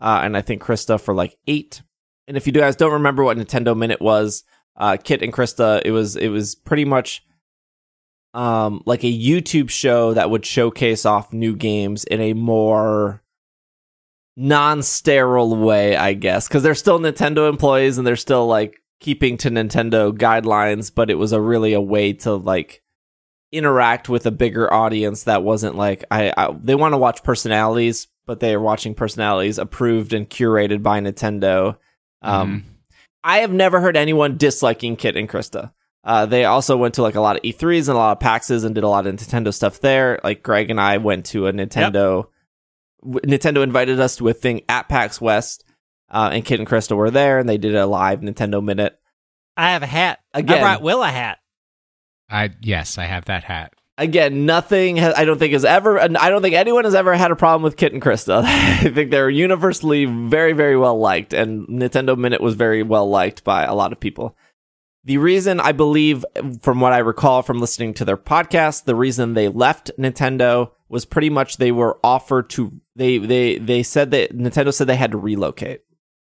uh, 0.00 0.20
and 0.22 0.36
I 0.36 0.42
think 0.42 0.62
Krista 0.62 1.00
for 1.00 1.14
like 1.14 1.36
eight. 1.46 1.82
And 2.26 2.36
if 2.36 2.46
you 2.46 2.52
guys 2.52 2.76
don't 2.76 2.92
remember 2.92 3.22
what 3.22 3.36
Nintendo 3.36 3.76
Minute 3.76 4.00
was, 4.00 4.44
uh, 4.76 4.96
Kit 4.96 5.22
and 5.22 5.32
Krista, 5.32 5.82
it 5.84 5.90
was 5.92 6.16
it 6.16 6.28
was 6.28 6.54
pretty 6.54 6.84
much 6.84 7.22
um 8.32 8.82
like 8.86 9.02
a 9.02 9.12
YouTube 9.12 9.70
show 9.70 10.14
that 10.14 10.30
would 10.30 10.46
showcase 10.46 11.04
off 11.04 11.32
new 11.32 11.56
games 11.56 12.04
in 12.04 12.20
a 12.20 12.32
more 12.32 13.22
non-sterile 14.36 15.56
way, 15.56 15.96
I 15.96 16.14
guess, 16.14 16.48
because 16.48 16.62
they're 16.62 16.74
still 16.74 16.98
Nintendo 16.98 17.48
employees 17.48 17.98
and 17.98 18.06
they're 18.06 18.16
still 18.16 18.46
like 18.46 18.80
keeping 19.00 19.36
to 19.38 19.50
Nintendo 19.50 20.12
guidelines, 20.12 20.92
but 20.94 21.10
it 21.10 21.16
was 21.16 21.32
a 21.32 21.40
really 21.40 21.72
a 21.72 21.80
way 21.80 22.12
to 22.12 22.34
like 22.34 22.82
interact 23.52 24.08
with 24.08 24.26
a 24.26 24.30
bigger 24.30 24.72
audience 24.72 25.24
that 25.24 25.42
wasn't 25.42 25.74
like 25.74 26.04
I, 26.10 26.32
I 26.36 26.52
they 26.52 26.74
want 26.74 26.92
to 26.92 26.98
watch 26.98 27.22
personalities, 27.22 28.08
but 28.26 28.40
they 28.40 28.54
are 28.54 28.60
watching 28.60 28.94
personalities 28.94 29.58
approved 29.58 30.12
and 30.12 30.28
curated 30.28 30.82
by 30.82 31.00
Nintendo. 31.00 31.76
Um, 32.22 32.64
I 33.24 33.38
have 33.38 33.52
never 33.52 33.80
heard 33.80 33.96
anyone 33.96 34.36
disliking 34.36 34.96
Kit 34.96 35.16
and 35.16 35.28
Krista. 35.28 35.72
Uh, 36.02 36.24
they 36.26 36.44
also 36.44 36.76
went 36.76 36.94
to 36.94 37.02
like 37.02 37.14
a 37.14 37.20
lot 37.20 37.36
of 37.36 37.42
E3s 37.42 37.88
and 37.88 37.96
a 37.96 37.98
lot 37.98 38.16
of 38.16 38.22
PAXs 38.22 38.64
and 38.64 38.74
did 38.74 38.84
a 38.84 38.88
lot 38.88 39.06
of 39.06 39.14
Nintendo 39.14 39.52
stuff 39.52 39.80
there. 39.80 40.18
Like 40.24 40.42
Greg 40.42 40.70
and 40.70 40.80
I 40.80 40.96
went 40.98 41.26
to 41.26 41.46
a 41.46 41.52
Nintendo. 41.52 42.26
w- 43.02 43.20
Nintendo 43.20 43.62
invited 43.62 44.00
us 44.00 44.16
to 44.16 44.28
a 44.28 44.32
thing 44.32 44.62
at 44.68 44.88
PAX 44.88 45.20
West, 45.20 45.64
uh, 46.10 46.30
and 46.32 46.44
Kit 46.44 46.58
and 46.58 46.68
Krista 46.68 46.96
were 46.96 47.10
there, 47.10 47.38
and 47.38 47.48
they 47.48 47.58
did 47.58 47.74
a 47.74 47.86
live 47.86 48.20
Nintendo 48.20 48.64
Minute. 48.64 48.98
I 49.56 49.72
have 49.72 49.82
a 49.82 49.86
hat. 49.86 50.20
Again. 50.32 50.58
I 50.58 50.60
brought 50.60 50.82
Will 50.82 51.02
a 51.02 51.08
hat. 51.08 51.38
I 52.30 52.50
yes, 52.62 52.96
I 52.96 53.04
have 53.04 53.26
that 53.26 53.44
hat. 53.44 53.74
Again, 53.98 54.46
nothing. 54.46 54.96
Has, 54.96 55.12
I 55.14 55.26
don't 55.26 55.38
think 55.38 55.52
has 55.52 55.66
ever. 55.66 56.00
I 56.00 56.30
don't 56.30 56.40
think 56.40 56.54
anyone 56.54 56.84
has 56.84 56.94
ever 56.94 57.14
had 57.14 57.30
a 57.30 57.36
problem 57.36 57.62
with 57.62 57.76
Kit 57.76 57.92
and 57.92 58.00
Krista. 58.00 58.42
I 58.46 58.88
think 58.88 59.10
they're 59.10 59.28
universally 59.28 60.06
very, 60.06 60.54
very 60.54 60.78
well 60.78 60.98
liked, 60.98 61.34
and 61.34 61.68
Nintendo 61.68 62.16
Minute 62.16 62.40
was 62.40 62.54
very 62.54 62.82
well 62.82 63.10
liked 63.10 63.44
by 63.44 63.64
a 63.64 63.74
lot 63.74 63.92
of 63.92 64.00
people. 64.00 64.34
The 65.04 65.18
reason 65.18 65.60
I 65.60 65.72
believe, 65.72 66.24
from 66.62 66.80
what 66.80 66.92
I 66.92 66.98
recall 66.98 67.42
from 67.42 67.58
listening 67.58 67.94
to 67.94 68.04
their 68.04 68.18
podcast, 68.18 68.84
the 68.84 68.94
reason 68.94 69.32
they 69.34 69.48
left 69.48 69.90
Nintendo 69.98 70.72
was 70.90 71.04
pretty 71.06 71.30
much 71.30 71.56
they 71.56 71.72
were 71.72 71.98
offered 72.04 72.50
to. 72.50 72.72
They 72.96 73.16
they 73.18 73.56
they 73.58 73.82
said 73.82 74.10
that 74.10 74.36
Nintendo 74.36 74.74
said 74.74 74.86
they 74.88 74.96
had 74.96 75.12
to 75.12 75.18
relocate, 75.18 75.82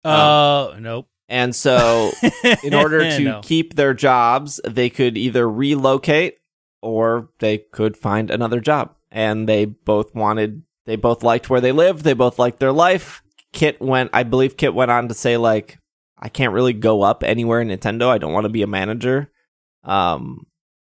Oh, 0.05 0.75
nope. 0.79 1.07
and 1.29 1.55
so 1.55 2.11
in 2.63 2.73
order 2.73 2.99
to 3.09 3.19
No. 3.19 3.41
keep 3.43 3.75
their 3.75 3.93
jobs, 3.93 4.59
they 4.67 4.89
could 4.89 5.17
either 5.17 5.49
relocate 5.49 6.37
or 6.81 7.29
they 7.39 7.57
could 7.59 7.95
find 7.97 8.29
another 8.29 8.59
job. 8.59 8.93
And 9.11 9.47
they 9.49 9.65
both 9.65 10.13
wanted, 10.15 10.63
they 10.85 10.95
both 10.95 11.21
liked 11.23 11.49
where 11.49 11.61
they 11.61 11.71
lived. 11.71 12.03
They 12.03 12.13
both 12.13 12.39
liked 12.39 12.59
their 12.59 12.71
life. 12.71 13.21
Kit 13.53 13.81
went, 13.81 14.09
I 14.13 14.23
believe 14.23 14.55
Kit 14.55 14.73
went 14.73 14.89
on 14.91 15.07
to 15.09 15.13
say, 15.13 15.35
like, 15.37 15.77
I 16.21 16.29
can't 16.29 16.53
really 16.53 16.73
go 16.73 17.01
up 17.01 17.23
anywhere 17.23 17.61
in 17.61 17.69
Nintendo. 17.69 18.07
I 18.07 18.17
don't 18.17 18.33
want 18.33 18.45
to 18.45 18.49
be 18.49 18.61
a 18.61 18.67
manager. 18.67 19.31
Um, 19.83 20.45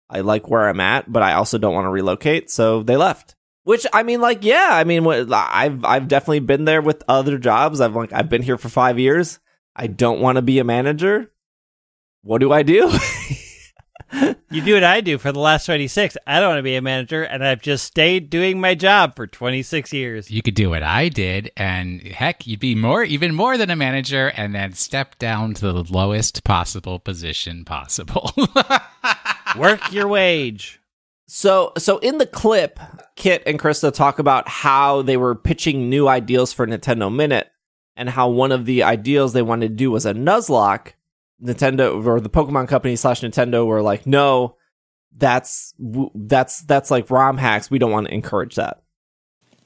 I 0.08 0.20
like 0.20 0.48
where 0.48 0.68
I'm 0.68 0.80
at, 0.80 1.10
but 1.10 1.22
I 1.22 1.34
also 1.34 1.56
don't 1.56 1.74
want 1.74 1.84
to 1.84 1.90
relocate. 1.90 2.50
So 2.50 2.82
they 2.82 2.96
left. 2.96 3.36
Which 3.62 3.86
I 3.92 4.02
mean, 4.02 4.20
like, 4.20 4.42
yeah, 4.42 4.70
I 4.72 4.84
mean, 4.84 5.06
I've 5.06 5.84
I've 5.84 6.08
definitely 6.08 6.40
been 6.40 6.64
there 6.64 6.82
with 6.82 7.04
other 7.06 7.38
jobs. 7.38 7.80
I've 7.80 7.94
like 7.94 8.12
I've 8.12 8.28
been 8.28 8.42
here 8.42 8.58
for 8.58 8.68
five 8.68 8.98
years. 8.98 9.38
I 9.76 9.86
don't 9.86 10.20
want 10.20 10.36
to 10.36 10.42
be 10.42 10.58
a 10.58 10.64
manager. 10.64 11.30
What 12.22 12.38
do 12.38 12.52
I 12.52 12.62
do? 12.62 12.90
You 14.52 14.62
do 14.62 14.74
what 14.74 14.82
I 14.82 15.00
do 15.00 15.16
for 15.16 15.30
the 15.30 15.38
last 15.38 15.66
26. 15.66 16.16
I 16.26 16.40
don't 16.40 16.48
want 16.48 16.58
to 16.58 16.64
be 16.64 16.74
a 16.74 16.82
manager, 16.82 17.22
and 17.22 17.44
I've 17.44 17.62
just 17.62 17.84
stayed 17.84 18.30
doing 18.30 18.60
my 18.60 18.74
job 18.74 19.14
for 19.14 19.28
26 19.28 19.92
years. 19.92 20.28
You 20.28 20.42
could 20.42 20.56
do 20.56 20.70
what 20.70 20.82
I 20.82 21.08
did, 21.08 21.52
and 21.56 22.02
heck, 22.02 22.48
you'd 22.48 22.58
be 22.58 22.74
more, 22.74 23.04
even 23.04 23.32
more 23.32 23.56
than 23.56 23.70
a 23.70 23.76
manager, 23.76 24.32
and 24.36 24.52
then 24.52 24.72
step 24.72 25.16
down 25.20 25.54
to 25.54 25.72
the 25.72 25.84
lowest 25.84 26.42
possible 26.42 26.98
position 26.98 27.64
possible. 27.64 28.32
Work 29.56 29.92
your 29.92 30.08
wage. 30.08 30.80
So, 31.28 31.72
so 31.78 31.98
in 31.98 32.18
the 32.18 32.26
clip, 32.26 32.80
Kit 33.14 33.44
and 33.46 33.56
Krista 33.56 33.94
talk 33.94 34.18
about 34.18 34.48
how 34.48 35.02
they 35.02 35.16
were 35.16 35.36
pitching 35.36 35.88
new 35.88 36.08
ideals 36.08 36.52
for 36.52 36.66
Nintendo 36.66 37.14
Minute, 37.14 37.48
and 37.94 38.10
how 38.10 38.28
one 38.28 38.50
of 38.50 38.64
the 38.64 38.82
ideals 38.82 39.32
they 39.32 39.42
wanted 39.42 39.68
to 39.68 39.74
do 39.76 39.92
was 39.92 40.06
a 40.06 40.12
Nuzlocke. 40.12 40.94
Nintendo 41.42 42.04
or 42.04 42.20
the 42.20 42.30
Pokemon 42.30 42.68
Company 42.68 42.96
slash 42.96 43.20
Nintendo 43.22 43.66
were 43.66 43.82
like, 43.82 44.06
no, 44.06 44.56
that's 45.16 45.74
that's 46.14 46.62
that's 46.62 46.90
like 46.90 47.10
ROM 47.10 47.36
hacks. 47.38 47.70
We 47.70 47.78
don't 47.78 47.90
want 47.90 48.06
to 48.08 48.14
encourage 48.14 48.54
that. 48.56 48.82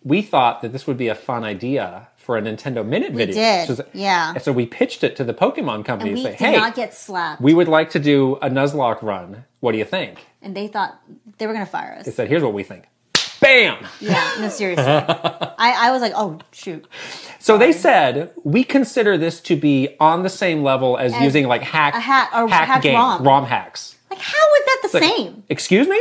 we 0.02 0.22
thought 0.22 0.62
that 0.62 0.72
this 0.72 0.86
would 0.86 0.96
be 0.96 1.08
a 1.08 1.14
fun 1.14 1.44
idea 1.44 2.08
for 2.16 2.38
a 2.38 2.42
Nintendo 2.42 2.84
Minute 2.86 3.12
We 3.12 3.26
video. 3.26 3.34
did, 3.66 3.76
So, 3.76 3.84
yeah. 3.92 4.38
so 4.38 4.50
we 4.52 4.64
pitched 4.66 5.04
it 5.04 5.14
to 5.16 5.24
the 5.24 5.34
Pokemon 5.34 5.84
company 5.84 6.10
And 6.10 6.18
and 6.18 6.24
say, 6.26 6.30
did 6.32 6.38
"Hey, 6.38 6.56
not 6.56 6.74
get 6.74 6.94
slapped. 6.94 7.42
we 7.42 7.52
would 7.52 7.68
like 7.68 7.90
to 7.90 7.98
do 7.98 8.36
a 8.36 8.48
Nuzlocke 8.48 9.02
run. 9.02 9.44
What 9.60 9.72
do 9.72 9.78
you 9.78 9.84
think?" 9.84 10.26
and 10.40 10.56
they 10.56 10.68
thought 10.68 10.98
they 11.38 11.46
were 11.46 11.52
going 11.52 11.64
to 11.66 11.70
fire 11.70 11.96
us. 11.98 12.06
They 12.06 12.12
said, 12.12 12.28
"Here's 12.28 12.42
what 12.42 12.54
we 12.54 12.62
think." 12.62 12.84
Bam. 13.40 13.86
Yeah, 14.00 14.30
no, 14.40 14.48
seriously. 14.48 14.84
I, 14.86 15.54
I 15.58 15.90
was 15.90 16.00
like, 16.00 16.12
oh, 16.16 16.38
shoot. 16.52 16.86
So 17.44 17.58
they 17.58 17.72
said 17.72 18.30
we 18.42 18.64
consider 18.64 19.18
this 19.18 19.38
to 19.42 19.54
be 19.54 19.96
on 20.00 20.22
the 20.22 20.30
same 20.30 20.62
level 20.62 20.96
as, 20.96 21.12
As 21.12 21.20
using 21.20 21.46
like 21.46 21.60
hack 21.60 21.94
a 21.94 22.00
hack- 22.00 22.30
or 22.34 22.48
hack 22.48 22.66
hack 22.68 22.82
game 22.82 22.94
ROM. 22.96 23.44
hacks. 23.44 23.96
Like, 24.10 24.18
how 24.18 24.46
is 24.58 24.64
that 24.64 24.78
the 24.90 24.98
Like, 24.98 25.02
same? 25.16 25.42
Excuse 25.50 25.86
me. 25.86 26.00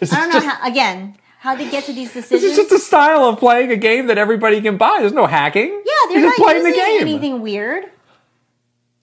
This 0.00 0.12
I 0.12 0.16
don't 0.16 0.28
know 0.30 0.40
just- 0.40 0.46
how, 0.46 0.68
again, 0.68 1.16
how 1.38 1.54
they 1.54 1.70
get 1.70 1.84
to 1.84 1.92
these 1.92 2.12
decisions? 2.12 2.42
This 2.42 2.50
is 2.50 2.56
just 2.56 2.72
a 2.72 2.80
style 2.80 3.24
of 3.26 3.38
playing 3.38 3.70
a 3.70 3.76
game 3.76 4.08
that 4.08 4.18
everybody 4.18 4.60
can 4.60 4.76
buy. 4.76 4.96
There's 4.98 5.12
no 5.12 5.26
hacking. 5.26 5.68
yeah, 5.86 5.92
they're 6.08 6.18
You're 6.18 6.28
not 6.30 6.36
playing 6.36 6.64
the 6.64 6.72
game. 6.72 7.00
anything 7.02 7.40
weird. 7.40 7.84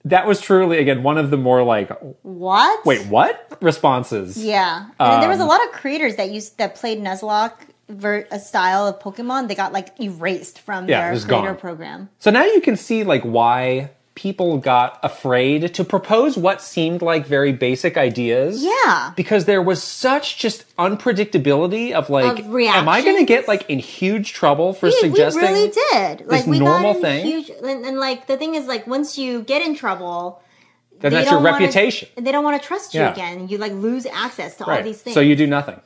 That 0.04 0.26
was 0.26 0.42
truly 0.42 0.76
again 0.78 1.02
one 1.02 1.16
of 1.16 1.30
the 1.30 1.38
more 1.38 1.62
like, 1.62 1.90
What? 2.22 2.84
wait, 2.84 3.06
what 3.06 3.56
responses? 3.62 4.36
Yeah, 4.44 4.88
and 5.00 5.22
there 5.22 5.30
was 5.30 5.40
a 5.40 5.42
Um, 5.44 5.48
lot 5.48 5.64
of 5.64 5.72
creators 5.72 6.16
that 6.16 6.30
used 6.30 6.58
that 6.58 6.74
played 6.74 7.00
Nuzlocke 7.02 7.54
ver- 7.88 8.26
a 8.30 8.38
style 8.38 8.86
of 8.86 8.98
Pokemon. 9.00 9.48
They 9.48 9.54
got 9.54 9.72
like 9.72 9.98
erased 10.00 10.58
from 10.60 10.88
Yeah, 10.88 11.10
their 11.12 11.20
creator 11.20 11.46
gone. 11.48 11.56
program. 11.56 12.08
So 12.18 12.30
now 12.30 12.44
you 12.44 12.60
can 12.60 12.76
see 12.76 13.04
like 13.04 13.22
why 13.22 13.90
people 14.14 14.56
got 14.56 14.98
afraid 15.02 15.74
to 15.74 15.84
propose 15.84 16.38
what 16.38 16.62
seemed 16.62 17.02
like 17.02 17.26
very 17.26 17.52
basic 17.52 17.98
ideas. 17.98 18.64
Yeah, 18.64 19.12
Because 19.14 19.44
there 19.44 19.60
was 19.60 19.82
such 19.82 20.38
just 20.38 20.64
unpredictability 20.78 21.92
of 21.92 22.08
like, 22.10 22.38
Of 22.38 22.46
am 22.46 22.88
I 22.88 23.02
going 23.02 23.18
to 23.18 23.24
get 23.24 23.46
like 23.46 23.68
in 23.68 23.78
huge 23.78 24.32
trouble 24.32 24.72
for 24.72 24.86
we, 24.86 24.92
we 24.92 24.98
suggesting? 25.00 25.42
really 25.42 25.70
did. 25.92 26.26
Like 26.26 26.46
we 26.46 26.58
normal 26.58 26.94
got 26.94 26.96
in 26.96 27.02
thing? 27.02 27.26
huge, 27.26 27.50
and, 27.50 27.84
and 27.84 27.98
like 27.98 28.26
the 28.26 28.36
thing 28.38 28.54
is, 28.54 28.66
like 28.66 28.86
once 28.86 29.18
you 29.18 29.42
get 29.42 29.60
in 29.60 29.74
trouble, 29.74 30.40
Then 31.00 31.12
that's 31.12 31.26
your 31.30 31.40
don't 31.42 31.52
wanna- 31.52 31.92
they 32.16 32.32
don't 32.32 32.44
want 32.44 32.60
to 32.60 32.66
trust 32.66 32.94
you 32.94 33.00
Yeah. 33.00 33.12
again. 33.12 33.48
You 33.48 33.58
like 33.58 33.72
lose 33.72 34.06
access 34.06 34.56
to 34.58 34.64
all 34.64 34.82
these 34.82 35.00
things. 35.02 35.14
So 35.14 35.20
you 35.20 35.36
do 35.36 35.46
nothing. 35.46 35.78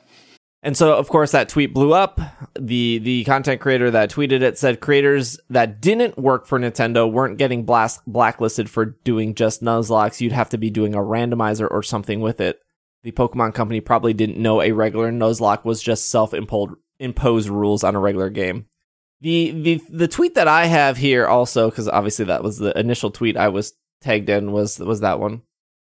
And 0.63 0.77
so, 0.77 0.95
of 0.95 1.09
course, 1.09 1.31
that 1.31 1.49
tweet 1.49 1.73
blew 1.73 1.93
up. 1.93 2.19
The 2.59 2.99
the 2.99 3.23
content 3.23 3.61
creator 3.61 3.89
that 3.91 4.11
tweeted 4.11 4.41
it 4.41 4.59
said 4.59 4.79
creators 4.79 5.39
that 5.49 5.81
didn't 5.81 6.17
work 6.19 6.45
for 6.45 6.59
Nintendo 6.59 7.11
weren't 7.11 7.39
getting 7.39 7.65
blast- 7.65 8.01
blacklisted 8.05 8.69
for 8.69 8.85
doing 8.85 9.33
just 9.33 9.63
Nuzlockes. 9.63 10.21
You'd 10.21 10.33
have 10.33 10.49
to 10.49 10.59
be 10.59 10.69
doing 10.69 10.93
a 10.93 10.99
randomizer 10.99 11.67
or 11.69 11.81
something 11.81 12.21
with 12.21 12.39
it. 12.39 12.59
The 13.03 13.11
Pokemon 13.11 13.55
Company 13.55 13.81
probably 13.81 14.13
didn't 14.13 14.37
know 14.37 14.61
a 14.61 14.71
regular 14.71 15.11
Nuzlocke 15.11 15.65
was 15.65 15.81
just 15.81 16.09
self 16.09 16.33
imposed 16.33 17.49
rules 17.49 17.83
on 17.83 17.95
a 17.95 17.99
regular 17.99 18.29
game. 18.29 18.67
The 19.21 19.51
the 19.51 19.81
the 19.89 20.07
tweet 20.07 20.35
that 20.35 20.47
I 20.47 20.65
have 20.65 20.97
here 20.97 21.25
also, 21.25 21.71
because 21.71 21.87
obviously 21.87 22.25
that 22.25 22.43
was 22.43 22.59
the 22.59 22.77
initial 22.79 23.09
tweet 23.09 23.35
I 23.35 23.47
was 23.47 23.73
tagged 24.01 24.29
in 24.29 24.51
was 24.51 24.77
was 24.77 24.99
that 24.99 25.19
one 25.19 25.41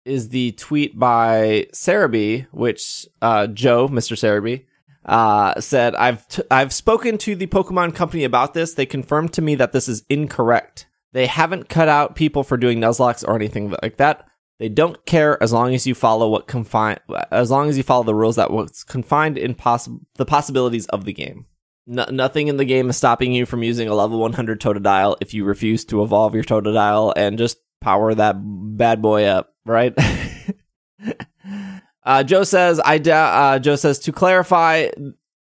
is 0.06 0.30
the 0.30 0.52
tweet 0.54 0.98
by 0.98 1.68
Serebii, 1.74 2.48
which 2.52 3.08
uh, 3.22 3.48
Joe, 3.48 3.88
Mr. 3.90 4.16
Serebii, 4.16 4.66
uh, 5.06 5.60
said, 5.60 5.96
"I've 5.96 6.28
t- 6.28 6.44
I've 6.50 6.74
spoken 6.74 7.18
to 7.20 7.36
the 7.36 7.48
Pokemon 7.48 7.96
Company 7.96 8.24
about 8.24 8.54
this. 8.54 8.74
They 8.74 8.86
confirmed 8.86 9.34
to 9.34 9.42
me 9.42 9.56
that 9.56 9.72
this 9.72 9.88
is 9.88 10.04
incorrect. 10.10 10.88
They 11.14 11.28
haven't 11.28 11.70
cut 11.70 11.88
out 11.88 12.16
people 12.16 12.44
for 12.44 12.58
doing 12.58 12.80
Nuzlockes 12.80 13.28
or 13.28 13.36
anything 13.36 13.74
like 13.82 13.98
that. 13.98 14.28
They 14.60 14.70
don't 14.70 15.06
care 15.06 15.42
as 15.44 15.52
long 15.52 15.74
as 15.74 15.86
you 15.86 15.96
follow 15.96 16.30
what 16.30 16.48
confine 16.48 16.98
as 17.32 17.52
long 17.52 17.70
as 17.70 17.78
you 17.78 17.84
follow 17.84 18.04
the 18.04 18.16
rules 18.16 18.38
that 18.38 18.52
what's 18.52 18.84
confined 18.84 19.38
in 19.38 19.54
possible 19.54 20.02
the 20.16 20.26
possibilities 20.26 20.86
of 20.88 21.06
the 21.06 21.14
game. 21.14 21.46
No- 21.88 22.08
nothing 22.10 22.48
in 22.48 22.58
the 22.58 22.66
game 22.66 22.90
is 22.90 22.98
stopping 22.98 23.34
you 23.34 23.46
from 23.46 23.64
using 23.64 23.88
a 23.88 23.94
level 23.94 24.20
100 24.20 24.60
Totodile 24.60 25.18
if 25.22 25.34
you 25.34 25.46
refuse 25.46 25.86
to 25.86 26.02
evolve 26.02 26.34
your 26.34 26.44
Totodile 26.44 27.14
and 27.16 27.38
just 27.38 27.58
power 27.86 28.16
that 28.16 28.36
bad 28.42 29.00
boy 29.00 29.26
up, 29.26 29.54
right? 29.64 29.94
uh, 32.04 32.24
Joe 32.24 32.44
says, 32.44 32.82
I 32.84 32.98
uh, 32.98 33.60
Joe 33.60 33.76
says 33.76 34.00
to 34.00 34.12
clarify 34.12 34.88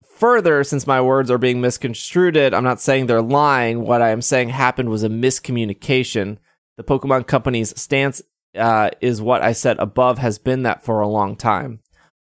further, 0.05 0.63
since 0.63 0.85
my 0.85 1.01
words 1.01 1.31
are 1.31 1.39
being 1.39 1.59
misconstrued, 1.59 2.37
I'm 2.37 2.63
not 2.63 2.79
saying 2.79 3.07
they're 3.07 3.23
lying. 3.23 3.81
What 3.81 4.03
I 4.03 4.09
am 4.09 4.21
saying 4.21 4.49
happened 4.49 4.89
was 4.89 5.03
a 5.03 5.09
miscommunication. 5.09 6.37
The 6.77 6.83
Pokemon 6.83 7.25
Company's 7.25 7.77
stance 7.81 8.21
uh, 8.55 8.91
is 9.01 9.23
what 9.23 9.41
I 9.41 9.53
said 9.53 9.79
above 9.79 10.19
has 10.19 10.37
been 10.37 10.61
that 10.63 10.85
for 10.85 11.01
a 11.01 11.07
long 11.07 11.35
time. 11.35 11.79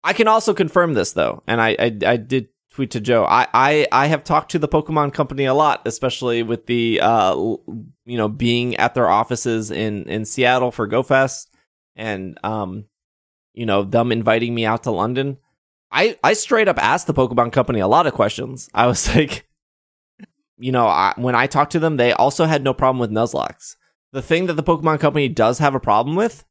I 0.03 0.15
can 0.15 0.27
also 0.27 0.53
confirm 0.53 0.95
this 0.95 1.13
though, 1.13 1.45
and 1.47 1.61
I 1.61 1.77
I, 1.79 1.97
I 2.05 2.17
did 2.17 2.49
tweet 2.73 2.91
to 2.93 3.01
Joe. 3.01 3.25
I, 3.25 3.47
I 3.53 3.87
I 3.93 4.07
have 4.07 4.25
talked 4.25 4.51
to 4.53 4.59
the 4.59 4.69
Pokemon 4.69 5.13
Company 5.13 5.45
a 5.45 5.55
lot, 5.55 5.83
especially 5.87 6.43
with 6.43 6.67
the 6.67 7.01
uh 7.01 7.35
you 7.35 8.17
know 8.17 8.29
being 8.29 8.77
at 8.77 8.95
their 8.95 9.09
offices 9.09 9.71
in 9.71 10.05
in 10.09 10.25
Seattle 10.25 10.71
for 10.71 10.89
GoFest, 10.89 11.49
and 11.97 12.39
um 12.43 12.87
you 13.53 13.67
know 13.67 13.83
them 13.83 14.11
inviting 14.11 14.55
me 14.55 14.65
out 14.65 14.85
to 14.85 14.91
London. 14.91 15.39
I 15.91 16.19
I 16.25 16.33
straight 16.33 16.69
up 16.69 16.83
asked 16.83 17.07
the 17.07 17.15
Pokemon 17.15 17.53
Company 17.53 17.81
a 17.81 17.87
lot 17.87 18.07
of 18.07 18.15
questions. 18.15 18.69
I 18.73 18.87
was 18.87 19.07
like, 19.15 19.47
you 20.59 20.73
know, 20.73 20.87
I, 20.87 21.13
when 21.17 21.35
I 21.35 21.47
talked 21.47 21.73
to 21.73 21.81
them, 21.81 21.97
they 21.97 22.13
also 22.13 22.47
had 22.47 22.65
no 22.65 22.73
problem 22.73 22.99
with 22.99 23.11
Nuzlocke. 23.11 23.77
The 24.13 24.23
thing 24.23 24.47
that 24.47 24.55
the 24.55 24.63
Pokemon 24.63 25.01
Company 25.01 25.29
does 25.29 25.59
have 25.59 25.75
a 25.75 25.81
problem 25.81 26.17
with, 26.17 26.45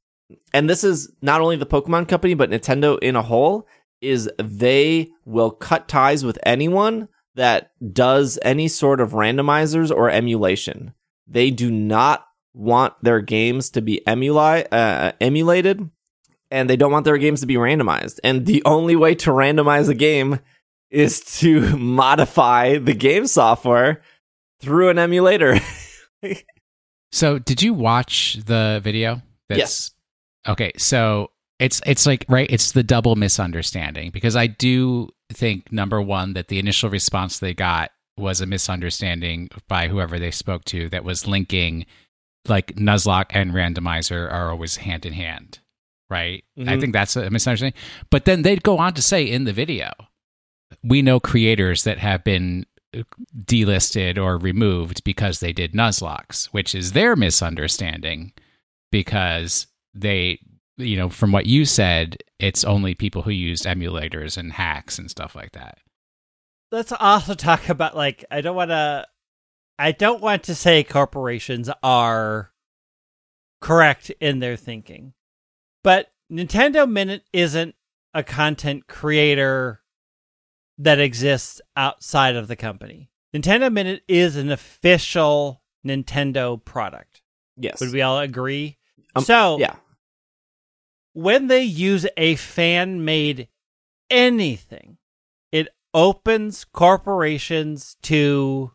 and 0.54 0.70
this 0.70 0.84
is 0.84 1.12
not 1.22 1.42
only 1.42 1.56
the 1.56 1.66
Pokemon 1.66 2.08
Company 2.08 2.36
but 2.36 2.50
Nintendo 2.50 2.98
in 3.00 3.16
a 3.16 3.22
whole, 3.22 3.68
is 4.02 4.30
they 4.38 5.10
will 5.26 5.52
cut 5.52 5.88
ties 5.88 6.26
with 6.26 6.40
anyone 6.44 7.08
that 7.36 7.72
does 7.94 8.38
any 8.42 8.68
sort 8.68 9.00
of 9.00 9.12
randomizers 9.12 9.96
or 9.96 10.10
emulation. 10.10 10.94
They 11.28 11.52
do 11.52 11.72
not 11.72 12.26
want 12.54 12.94
their 13.02 13.22
games 13.22 13.70
to 13.72 13.82
be 13.82 14.02
emuli- 14.06 14.68
uh, 14.72 15.14
emulated 15.22 15.90
and 16.50 16.70
they 16.70 16.76
don't 16.76 16.92
want 16.92 17.06
their 17.06 17.18
games 17.18 17.40
to 17.40 17.48
be 17.48 17.56
randomized. 17.56 18.20
And 18.24 18.46
the 18.46 18.62
only 18.66 18.96
way 18.96 19.16
to 19.16 19.30
randomize 19.30 19.88
a 19.88 19.94
game 19.94 20.40
is 20.90 21.22
to 21.40 21.78
modify 21.78 22.78
the 22.78 22.94
game 22.94 23.26
software 23.28 24.02
through 24.60 24.90
an 24.90 25.00
emulator. 25.00 25.60
So, 27.14 27.40
did 27.40 27.62
you 27.62 27.74
watch 27.74 28.38
the 28.46 28.80
video? 28.84 29.22
Yes. 29.50 29.92
Okay, 30.48 30.72
so 30.78 31.32
it's 31.62 31.80
it's 31.86 32.06
like 32.06 32.26
right, 32.28 32.50
it's 32.50 32.74
the 32.74 32.84
double 32.84 33.16
misunderstanding 33.16 34.12
because 34.12 34.36
I 34.36 34.48
do 34.48 35.10
think 35.32 35.72
number 35.72 36.02
one 36.02 36.34
that 36.34 36.48
the 36.50 36.60
initial 36.60 36.90
response 36.90 37.40
they 37.40 37.54
got 37.54 37.92
was 38.18 38.42
a 38.42 38.46
misunderstanding 38.46 39.50
by 39.68 39.88
whoever 39.88 40.20
they 40.20 40.32
spoke 40.32 40.66
to 40.66 40.90
that 40.90 41.04
was 41.06 41.28
linking 41.28 41.86
like 42.48 42.76
Nuzlocke 42.76 43.28
and 43.32 43.52
randomizer 43.52 44.30
are 44.32 44.50
always 44.52 44.76
hand 44.78 45.06
in 45.06 45.14
hand, 45.14 45.60
right? 46.10 46.44
I 46.58 46.62
Mhm. 46.62 46.82
think 46.82 46.94
that's 46.94 47.16
a 47.16 47.30
misunderstanding. 47.30 47.80
But 48.10 48.26
then 48.26 48.42
they'd 48.42 48.64
go 48.64 48.78
on 48.80 48.94
to 48.96 49.02
say 49.02 49.24
in 49.24 49.44
the 49.46 49.54
video, 49.54 49.92
we 50.84 51.02
know 51.02 51.20
creators 51.20 51.84
that 51.84 52.00
have 52.00 52.24
been 52.24 52.66
delisted 53.46 54.18
or 54.18 54.38
removed 54.38 55.04
because 55.04 55.40
they 55.40 55.54
did 55.54 55.74
Nuzlockes, 55.74 56.46
which 56.48 56.76
is 56.76 56.92
their 56.92 57.16
misunderstanding 57.16 58.34
because 58.92 59.68
they, 59.94 60.40
you 60.82 60.98
know, 60.98 61.10
from 61.10 61.32
what 61.32 61.46
you 61.46 61.66
said, 61.66 62.18
it's 62.40 62.64
only 62.64 62.94
people 62.96 63.22
who 63.24 63.32
used 63.32 63.66
emulators 63.66 64.38
and 64.38 64.54
hacks 64.54 64.98
and 64.98 65.10
stuff 65.10 65.36
like 65.36 65.52
that. 65.54 65.78
Let's 66.72 66.92
also 66.92 67.34
talk 67.34 67.70
about 67.70 67.96
like 67.96 68.26
I 68.32 68.42
don't 68.42 68.56
want 68.56 68.72
to 68.72 69.08
I 69.78 69.92
don't 69.92 70.22
want 70.22 70.44
to 70.44 70.56
say 70.56 70.84
corporations 70.84 71.70
are 71.82 72.52
correct 73.62 74.10
in 74.20 74.40
their 74.40 74.56
thinking. 74.56 75.14
But 75.84 76.12
Nintendo 76.32 76.90
Minute 76.90 77.24
isn't 77.34 77.76
a 78.14 78.24
content 78.24 78.88
creator 78.88 79.82
that 80.78 81.00
exists 81.00 81.62
outside 81.76 82.36
of 82.36 82.48
the 82.48 82.56
company. 82.56 83.10
Nintendo 83.34 83.72
Minute 83.72 84.04
is 84.08 84.36
an 84.36 84.52
official 84.52 85.62
Nintendo 85.86 86.64
product. 86.64 87.22
yes. 87.58 87.80
Would 87.80 87.92
we 87.92 88.02
all 88.02 88.20
agree? 88.20 88.78
Um, 89.16 89.24
so, 89.24 89.58
yeah. 89.60 89.76
When 91.14 91.48
they 91.48 91.64
use 91.64 92.06
a 92.18 92.36
fan 92.36 93.04
made 93.04 93.48
anything, 94.10 94.98
it 95.52 95.68
opens 95.94 96.66
corporations 96.66 97.98
to 98.04 98.72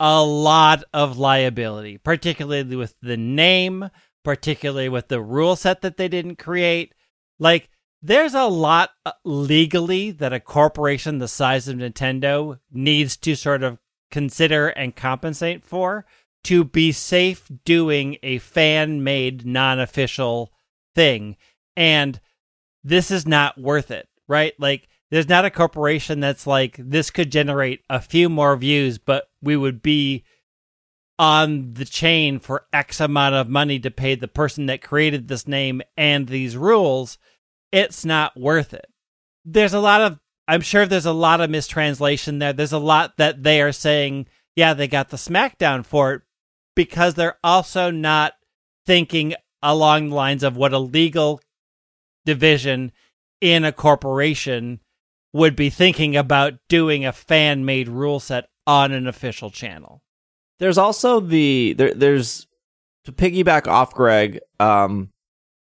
a 0.00 0.22
lot 0.22 0.82
of 0.92 1.18
liability, 1.18 1.98
particularly 1.98 2.76
with 2.76 2.96
the 3.00 3.16
name, 3.16 3.88
particularly 4.24 4.88
with 4.88 5.08
the 5.08 5.20
rule 5.20 5.54
set 5.54 5.82
that 5.82 5.96
they 5.96 6.08
didn't 6.08 6.36
create. 6.36 6.94
Like, 7.38 7.68
there's 8.02 8.34
a 8.34 8.46
lot 8.46 8.90
uh, 9.06 9.12
legally 9.24 10.10
that 10.10 10.32
a 10.32 10.40
corporation 10.40 11.18
the 11.18 11.28
size 11.28 11.68
of 11.68 11.76
Nintendo 11.76 12.58
needs 12.72 13.16
to 13.18 13.36
sort 13.36 13.62
of 13.62 13.78
consider 14.10 14.68
and 14.68 14.96
compensate 14.96 15.64
for 15.64 16.04
to 16.44 16.64
be 16.64 16.90
safe 16.90 17.48
doing 17.64 18.16
a 18.24 18.38
fan 18.38 19.04
made 19.04 19.46
non 19.46 19.78
official 19.78 20.52
thing. 20.94 21.36
And 21.76 22.20
this 22.84 23.10
is 23.10 23.26
not 23.26 23.58
worth 23.58 23.90
it, 23.90 24.08
right? 24.28 24.52
Like, 24.58 24.88
there's 25.10 25.28
not 25.28 25.44
a 25.44 25.50
corporation 25.50 26.20
that's 26.20 26.46
like, 26.46 26.76
this 26.78 27.10
could 27.10 27.30
generate 27.30 27.82
a 27.90 28.00
few 28.00 28.28
more 28.28 28.56
views, 28.56 28.98
but 28.98 29.24
we 29.42 29.56
would 29.56 29.82
be 29.82 30.24
on 31.18 31.74
the 31.74 31.84
chain 31.84 32.38
for 32.38 32.66
X 32.72 32.98
amount 32.98 33.34
of 33.34 33.48
money 33.48 33.78
to 33.78 33.90
pay 33.90 34.14
the 34.14 34.28
person 34.28 34.66
that 34.66 34.82
created 34.82 35.28
this 35.28 35.46
name 35.46 35.82
and 35.96 36.26
these 36.26 36.56
rules. 36.56 37.18
It's 37.70 38.04
not 38.04 38.36
worth 38.40 38.72
it. 38.72 38.86
There's 39.44 39.74
a 39.74 39.80
lot 39.80 40.00
of, 40.00 40.18
I'm 40.48 40.62
sure 40.62 40.86
there's 40.86 41.06
a 41.06 41.12
lot 41.12 41.40
of 41.40 41.50
mistranslation 41.50 42.38
there. 42.38 42.52
There's 42.52 42.72
a 42.72 42.78
lot 42.78 43.18
that 43.18 43.42
they 43.42 43.60
are 43.60 43.72
saying, 43.72 44.26
yeah, 44.56 44.74
they 44.74 44.88
got 44.88 45.10
the 45.10 45.16
smackdown 45.16 45.84
for 45.84 46.14
it 46.14 46.22
because 46.74 47.14
they're 47.14 47.38
also 47.44 47.90
not 47.90 48.32
thinking 48.86 49.34
along 49.62 50.08
the 50.08 50.14
lines 50.14 50.42
of 50.42 50.56
what 50.56 50.72
a 50.72 50.78
legal 50.78 51.40
division 52.24 52.92
in 53.40 53.64
a 53.64 53.72
corporation 53.72 54.80
would 55.32 55.56
be 55.56 55.70
thinking 55.70 56.16
about 56.16 56.54
doing 56.68 57.04
a 57.04 57.12
fan 57.12 57.64
made 57.64 57.88
rule 57.88 58.20
set 58.20 58.48
on 58.66 58.92
an 58.92 59.06
official 59.06 59.50
channel. 59.50 60.02
There's 60.58 60.78
also 60.78 61.20
the 61.20 61.74
there, 61.76 61.94
there's 61.94 62.46
to 63.04 63.12
piggyback 63.12 63.66
off 63.66 63.94
Greg. 63.94 64.40
Um, 64.60 65.10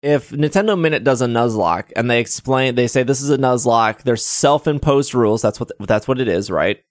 if 0.03 0.31
Nintendo 0.31 0.79
Minute 0.79 1.03
does 1.03 1.23
a 1.23 1.27
Nuzlocke 1.27 1.91
and 1.97 2.11
they 2.11 2.21
explain, 2.21 2.75
they 2.75 2.87
say 2.87 3.03
this 3.03 3.23
is 3.23 3.31
a 3.31 3.39
Nuzlocke. 3.39 4.03
There's 4.03 4.25
self-imposed 4.25 5.15
rules. 5.15 5.43
That's 5.43 5.59
what 5.59 5.73
that's 5.81 6.07
what 6.07 6.21
it 6.21 6.29
is, 6.29 6.51
right? 6.51 6.85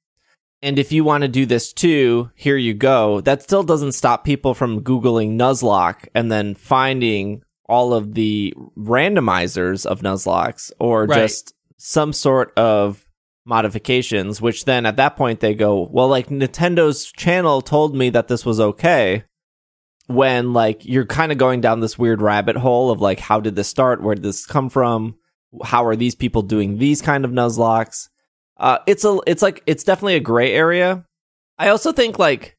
And 0.61 0.79
if 0.79 0.91
you 0.91 1.03
want 1.03 1.23
to 1.23 1.27
do 1.27 1.45
this 1.45 1.73
too, 1.73 2.31
here 2.35 2.57
you 2.57 2.73
go. 2.73 3.21
That 3.21 3.43
still 3.43 3.63
doesn't 3.63 3.91
stop 3.91 4.23
people 4.23 4.53
from 4.53 4.81
googling 4.81 5.37
Nuzlocke 5.37 6.07
and 6.15 6.31
then 6.31 6.55
finding 6.55 7.43
all 7.69 7.93
of 7.93 8.13
the 8.13 8.53
randomizers 8.77 9.85
of 9.85 10.01
Nuzlockes 10.01 10.71
or 10.79 11.05
Right. 11.05 11.21
just 11.21 11.53
some 11.77 12.13
sort 12.13 12.53
of 12.57 13.05
modifications, 13.45 14.41
which 14.41 14.65
then 14.65 14.85
at 14.85 14.97
that 14.97 15.15
point 15.17 15.39
they 15.39 15.53
go, 15.53 15.87
well, 15.91 16.07
like 16.07 16.29
Nintendo's 16.29 17.11
channel 17.11 17.61
told 17.61 17.95
me 17.95 18.09
that 18.09 18.27
this 18.27 18.45
was 18.45 18.59
okay. 18.59 19.23
When 20.07 20.51
like 20.51 20.83
you're 20.85 21.05
kind 21.05 21.31
of 21.31 21.37
going 21.37 21.61
down 21.61 21.79
this 21.79 21.97
weird 21.97 22.21
rabbit 22.21 22.57
hole 22.57 22.91
of 22.91 22.99
like, 22.99 23.19
how 23.19 23.39
did 23.39 23.55
this 23.55 23.69
start? 23.69 24.01
Where 24.03 24.15
did 24.15 24.23
this 24.23 24.45
come 24.45 24.69
from? 24.69 25.15
How 25.63 25.85
are 25.85 25.95
these 25.95 26.15
people 26.15 26.41
doing 26.41 26.77
these 26.77 27.01
kind 27.01 27.23
of 27.23 27.31
Nuzlockes? 27.31 28.09
Uh, 28.57 28.79
it's 28.85 29.05
a, 29.05 29.19
it's 29.25 29.41
like, 29.41 29.63
it's 29.65 29.83
definitely 29.83 30.15
a 30.15 30.19
gray 30.19 30.53
area. 30.53 31.05
I 31.57 31.69
also 31.69 31.91
think 31.93 32.19
like 32.19 32.57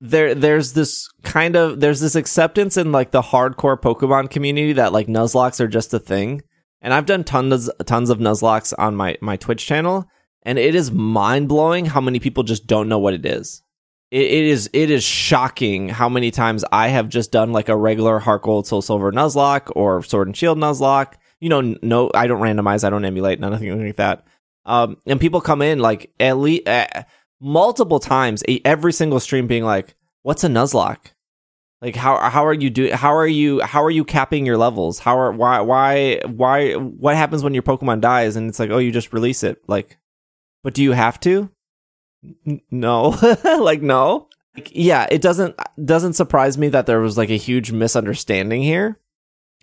there, 0.00 0.34
there's 0.34 0.72
this 0.72 1.08
kind 1.22 1.56
of, 1.56 1.80
there's 1.80 2.00
this 2.00 2.14
acceptance 2.14 2.76
in 2.76 2.92
like 2.92 3.10
the 3.10 3.22
hardcore 3.22 3.80
Pokemon 3.80 4.30
community 4.30 4.74
that 4.74 4.92
like 4.92 5.06
Nuzlockes 5.06 5.60
are 5.60 5.68
just 5.68 5.94
a 5.94 5.98
thing. 5.98 6.42
And 6.80 6.92
I've 6.92 7.06
done 7.06 7.24
tons, 7.24 7.70
tons 7.86 8.10
of 8.10 8.18
Nuzlockes 8.18 8.74
on 8.78 8.94
my, 8.96 9.16
my 9.20 9.36
Twitch 9.36 9.64
channel 9.66 10.08
and 10.44 10.58
it 10.58 10.74
is 10.74 10.92
mind 10.92 11.48
blowing 11.48 11.86
how 11.86 12.00
many 12.00 12.20
people 12.20 12.42
just 12.42 12.66
don't 12.66 12.88
know 12.88 12.98
what 12.98 13.14
it 13.14 13.24
is. 13.24 13.62
It, 14.10 14.26
it 14.26 14.44
is 14.44 14.70
it 14.72 14.90
is 14.90 15.02
shocking 15.02 15.88
how 15.88 16.08
many 16.08 16.30
times 16.30 16.64
I 16.70 16.88
have 16.88 17.08
just 17.08 17.32
done 17.32 17.52
like 17.52 17.68
a 17.68 17.76
regular 17.76 18.18
Heart 18.18 18.42
Gold 18.42 18.66
Soul 18.66 18.82
Silver 18.82 19.10
Nuzlocke 19.10 19.72
or 19.74 20.02
Sword 20.02 20.28
and 20.28 20.36
Shield 20.36 20.58
Nuzlocke. 20.58 21.14
You 21.40 21.48
know, 21.48 21.76
no, 21.82 22.10
I 22.14 22.26
don't 22.26 22.40
randomize, 22.40 22.84
I 22.84 22.90
don't 22.90 23.04
emulate, 23.04 23.40
nothing 23.40 23.84
like 23.84 23.96
that. 23.96 24.24
Um, 24.66 24.96
and 25.06 25.20
people 25.20 25.40
come 25.40 25.62
in 25.62 25.78
like 25.78 26.12
at 26.20 26.38
least 26.38 26.68
uh, 26.68 27.04
multiple 27.40 28.00
times, 28.00 28.42
every 28.64 28.92
single 28.92 29.20
stream 29.20 29.46
being 29.46 29.64
like, 29.64 29.94
"What's 30.22 30.44
a 30.44 30.48
Nuzlocke?" 30.48 31.12
Like 31.84 31.96
how 31.96 32.16
how 32.30 32.46
are 32.46 32.54
you 32.54 32.70
doing? 32.70 32.92
How 32.92 33.14
are 33.14 33.26
you 33.26 33.60
how 33.60 33.82
are 33.84 33.90
you 33.90 34.04
capping 34.04 34.46
your 34.46 34.56
levels? 34.56 35.00
How 35.00 35.18
are 35.18 35.30
why 35.32 35.60
why 35.60 36.20
why 36.24 36.72
what 36.72 37.14
happens 37.14 37.42
when 37.44 37.52
your 37.52 37.62
Pokemon 37.62 38.00
dies 38.00 38.36
and 38.36 38.48
it's 38.48 38.58
like 38.58 38.70
oh 38.70 38.78
you 38.78 38.90
just 38.90 39.12
release 39.12 39.42
it 39.42 39.62
like, 39.68 39.98
but 40.62 40.72
do 40.72 40.82
you 40.82 40.92
have 40.92 41.20
to? 41.20 41.50
N- 42.46 42.62
no, 42.70 43.08
like 43.60 43.82
no. 43.82 44.28
Like, 44.56 44.70
yeah, 44.72 45.06
it 45.10 45.20
doesn't 45.20 45.56
doesn't 45.84 46.14
surprise 46.14 46.56
me 46.56 46.68
that 46.68 46.86
there 46.86 47.00
was 47.00 47.18
like 47.18 47.28
a 47.28 47.36
huge 47.36 47.70
misunderstanding 47.70 48.62
here, 48.62 48.98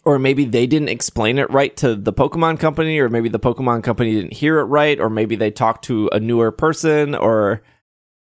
or 0.04 0.18
maybe 0.18 0.46
they 0.46 0.66
didn't 0.66 0.90
explain 0.90 1.38
it 1.38 1.50
right 1.52 1.76
to 1.78 1.96
the 1.96 2.14
Pokemon 2.14 2.60
company, 2.60 3.00
or 3.00 3.10
maybe 3.10 3.30
the 3.30 3.40
Pokemon 3.40 3.84
company 3.84 4.14
didn't 4.14 4.34
hear 4.34 4.60
it 4.60 4.66
right, 4.66 5.00
or 5.00 5.10
maybe 5.10 5.36
they 5.36 5.52
talked 5.52 5.86
to 5.86 6.10
a 6.12 6.20
newer 6.20 6.52
person, 6.52 7.14
or 7.14 7.62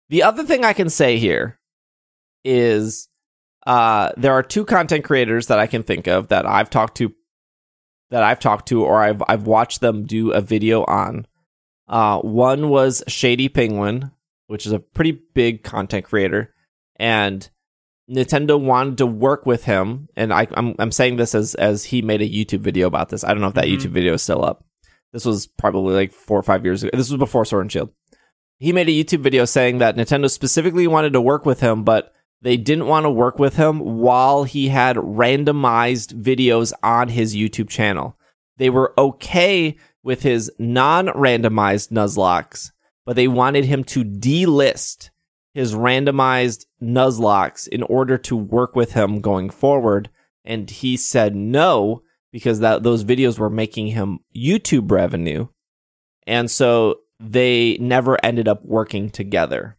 the 0.09 0.23
other 0.23 0.43
thing 0.43 0.65
I 0.65 0.73
can 0.73 0.89
say 0.89 1.17
here 1.17 1.59
is 2.43 3.07
uh, 3.67 4.11
there 4.17 4.33
are 4.33 4.43
two 4.43 4.65
content 4.65 5.03
creators 5.03 5.47
that 5.47 5.59
I 5.59 5.67
can 5.67 5.83
think 5.83 6.07
of 6.07 6.29
that 6.29 6.45
I've 6.45 6.69
talked 6.69 6.97
to 6.97 7.13
that 8.09 8.23
I've 8.23 8.39
talked 8.39 8.69
to 8.69 8.83
or 8.83 9.03
I've 9.03 9.21
I've 9.27 9.43
watched 9.43 9.81
them 9.81 10.05
do 10.05 10.31
a 10.31 10.41
video 10.41 10.83
on. 10.85 11.27
Uh, 11.87 12.19
one 12.19 12.69
was 12.69 13.03
Shady 13.07 13.49
Penguin, 13.49 14.11
which 14.47 14.65
is 14.65 14.71
a 14.71 14.79
pretty 14.79 15.11
big 15.11 15.63
content 15.63 16.05
creator, 16.05 16.53
and 16.95 17.47
Nintendo 18.09 18.59
wanted 18.59 18.97
to 18.99 19.05
work 19.05 19.45
with 19.45 19.65
him. 19.65 20.09
And 20.15 20.33
I, 20.33 20.47
I'm 20.53 20.75
I'm 20.79 20.91
saying 20.91 21.17
this 21.17 21.35
as 21.35 21.55
as 21.55 21.85
he 21.85 22.01
made 22.01 22.21
a 22.21 22.29
YouTube 22.29 22.61
video 22.61 22.87
about 22.87 23.09
this. 23.09 23.23
I 23.23 23.29
don't 23.29 23.41
know 23.41 23.47
if 23.47 23.53
that 23.53 23.65
Mhm. 23.65 23.77
YouTube 23.77 23.91
video 23.91 24.13
is 24.13 24.23
still 24.23 24.43
up. 24.43 24.65
This 25.13 25.25
was 25.25 25.47
probably 25.47 25.93
like 25.95 26.11
four 26.11 26.37
or 26.39 26.43
five 26.43 26.65
years 26.65 26.83
ago. 26.83 26.91
This 26.95 27.09
was 27.09 27.17
before 27.17 27.45
Sword 27.45 27.63
and 27.63 27.71
Shield. 27.71 27.89
He 28.59 28.73
made 28.73 28.89
a 28.89 28.91
YouTube 28.91 29.21
video 29.21 29.45
saying 29.45 29.77
that 29.77 29.95
Nintendo 29.95 30.29
specifically 30.29 30.87
wanted 30.87 31.13
to 31.13 31.21
work 31.21 31.45
with 31.45 31.61
him, 31.61 31.83
but 31.83 32.13
they 32.41 32.57
didn't 32.57 32.87
want 32.87 33.05
to 33.05 33.09
work 33.09 33.39
with 33.39 33.55
him 33.55 33.79
while 33.79 34.43
he 34.43 34.69
had 34.69 34.97
randomized 34.97 36.13
videos 36.21 36.73
on 36.83 37.09
his 37.09 37.35
YouTube 37.35 37.69
channel. 37.69 38.17
They 38.57 38.69
were 38.69 38.93
okay 38.97 39.77
with 40.03 40.23
his 40.23 40.51
non 40.59 41.07
randomized 41.07 41.91
Nuzlockes, 41.91 42.71
but 43.05 43.15
they 43.15 43.27
wanted 43.27 43.65
him 43.65 43.83
to 43.85 44.03
delist 44.03 45.08
his 45.53 45.73
randomized 45.73 46.65
Nuzlockes 46.81 47.67
in 47.67 47.83
order 47.83 48.17
to 48.19 48.35
work 48.35 48.75
with 48.75 48.93
him 48.93 49.19
going 49.19 49.49
forward. 49.49 50.09
And 50.45 50.69
he 50.69 50.97
said 50.97 51.35
no 51.35 52.03
because 52.31 52.59
that 52.59 52.83
those 52.83 53.03
videos 53.03 53.39
were 53.39 53.49
making 53.49 53.87
him 53.87 54.19
YouTube 54.35 54.91
revenue. 54.91 55.47
And 56.27 56.49
so 56.49 56.99
they 57.19 57.77
never 57.79 58.23
ended 58.23 58.47
up 58.47 58.63
working 58.63 59.09
together. 59.09 59.77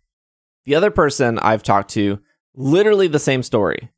The 0.64 0.74
other 0.74 0.90
person 0.90 1.38
I've 1.38 1.62
talked 1.62 1.90
to, 1.92 2.20
literally 2.54 3.08
the 3.08 3.18
same 3.18 3.42
story. 3.42 3.90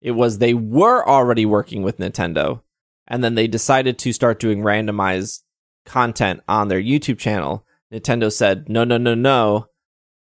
It 0.00 0.12
was 0.12 0.38
they 0.38 0.54
were 0.54 1.06
already 1.06 1.46
working 1.46 1.82
with 1.82 1.98
Nintendo, 1.98 2.62
and 3.06 3.22
then 3.22 3.34
they 3.34 3.46
decided 3.46 3.98
to 3.98 4.12
start 4.12 4.40
doing 4.40 4.60
randomized 4.60 5.42
content 5.84 6.42
on 6.48 6.68
their 6.68 6.80
YouTube 6.80 7.18
channel. 7.18 7.66
Nintendo 7.92 8.32
said, 8.32 8.68
no, 8.68 8.84
no, 8.84 8.98
no, 8.98 9.14
no. 9.14 9.66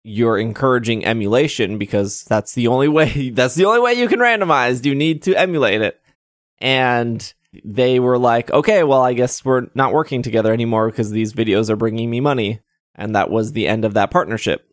You're 0.04 0.38
encouraging 0.38 1.06
emulation 1.06 1.78
because 1.78 2.24
that's 2.24 2.54
the 2.54 2.68
only 2.68 2.88
way 2.88 3.30
that's 3.34 3.56
the 3.56 3.66
only 3.66 3.80
way 3.80 3.93
you 3.93 4.08
can 4.08 4.20
randomize. 4.20 4.86
You 4.86 4.95
need 4.95 5.24
to 5.24 5.36
emulate 5.36 5.82
it. 5.82 6.02
And 6.60 7.34
they 7.64 7.99
were 7.99 8.18
like, 8.18 8.52
okay, 8.52 8.84
well, 8.84 9.02
I 9.02 9.14
guess 9.14 9.43
we're 9.43 9.68
not 9.76 9.93
working 9.93 10.22
together 10.22 10.54
anymore 10.54 10.89
because 10.89 11.12
these 11.12 11.34
videos 11.34 11.70
are 11.70 11.76
bringing 11.76 12.10
me 12.10 12.20
money. 12.20 12.62
And 12.95 13.16
that 13.16 13.30
was 13.30 13.52
the 13.52 13.68
end 13.68 13.84
of 13.86 13.93
that 13.95 14.12
partnership. 14.12 14.68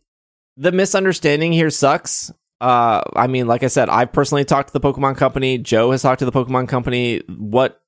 The 0.57 0.71
misunderstanding 0.71 1.51
here 1.51 1.69
sucks. 1.69 2.31
Uh, 2.61 3.01
I 3.15 3.27
mean, 3.27 3.47
like 3.47 3.63
I 3.63 3.67
said, 3.67 3.89
I've 3.89 4.11
personally 4.11 4.45
talked 4.45 4.73
to 4.73 4.79
the 4.79 4.81
Pokemon 4.81 5.17
Company. 5.17 5.57
Joe 5.57 5.91
has 5.91 6.01
talked 6.01 6.19
to 6.19 6.25
the 6.25 6.31
Pokemon 6.31 6.67
Company. 6.67 7.21
What 7.27 7.81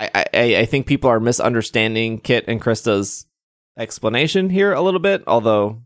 I, 0.00 0.26
I, 0.34 0.56
I 0.56 0.64
think 0.66 0.86
people 0.86 1.08
are 1.08 1.20
misunderstanding 1.20 2.18
Kit 2.18 2.44
and 2.48 2.60
Krista's 2.60 3.26
explanation 3.78 4.50
here 4.50 4.72
a 4.72 4.82
little 4.82 5.00
bit. 5.00 5.22
Although, 5.26 5.82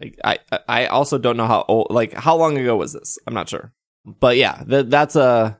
like, 0.00 0.18
I 0.24 0.38
I 0.68 0.86
also 0.86 1.18
don't 1.18 1.36
know 1.36 1.46
how 1.46 1.64
old, 1.68 1.88
like, 1.90 2.12
how 2.12 2.36
long 2.36 2.58
ago 2.58 2.76
was 2.76 2.92
this? 2.92 3.18
I'm 3.26 3.34
not 3.34 3.48
sure. 3.48 3.72
But 4.04 4.36
yeah, 4.36 4.62
th- 4.68 4.86
that's 4.88 5.16
a 5.16 5.58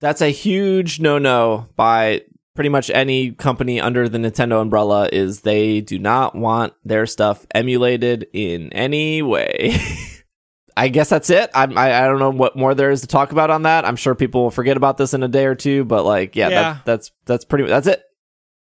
that's 0.00 0.20
a 0.22 0.28
huge 0.28 1.00
no 1.00 1.18
no 1.18 1.68
by 1.76 2.22
pretty 2.54 2.68
much 2.68 2.90
any 2.90 3.32
company 3.32 3.80
under 3.80 4.08
the 4.08 4.18
Nintendo 4.18 4.60
umbrella. 4.62 5.08
Is 5.12 5.40
they 5.42 5.80
do 5.80 5.98
not 5.98 6.34
want 6.34 6.74
their 6.84 7.06
stuff 7.06 7.46
emulated 7.54 8.26
in 8.32 8.72
any 8.72 9.22
way. 9.22 9.76
I 10.76 10.88
guess 10.88 11.10
that's 11.10 11.28
it. 11.28 11.50
I'm, 11.54 11.76
I 11.76 12.04
I 12.04 12.06
don't 12.06 12.18
know 12.18 12.30
what 12.30 12.56
more 12.56 12.74
there 12.74 12.90
is 12.90 13.02
to 13.02 13.06
talk 13.06 13.32
about 13.32 13.50
on 13.50 13.62
that. 13.62 13.84
I'm 13.84 13.96
sure 13.96 14.14
people 14.14 14.44
will 14.44 14.50
forget 14.50 14.78
about 14.78 14.96
this 14.96 15.12
in 15.12 15.22
a 15.22 15.28
day 15.28 15.44
or 15.44 15.54
two, 15.54 15.84
but 15.84 16.04
like, 16.04 16.34
yeah, 16.34 16.48
Yeah. 16.48 16.62
That, 16.72 16.84
that's 16.86 17.10
that's 17.26 17.44
pretty. 17.44 17.66
That's 17.66 17.86
it. 17.86 18.02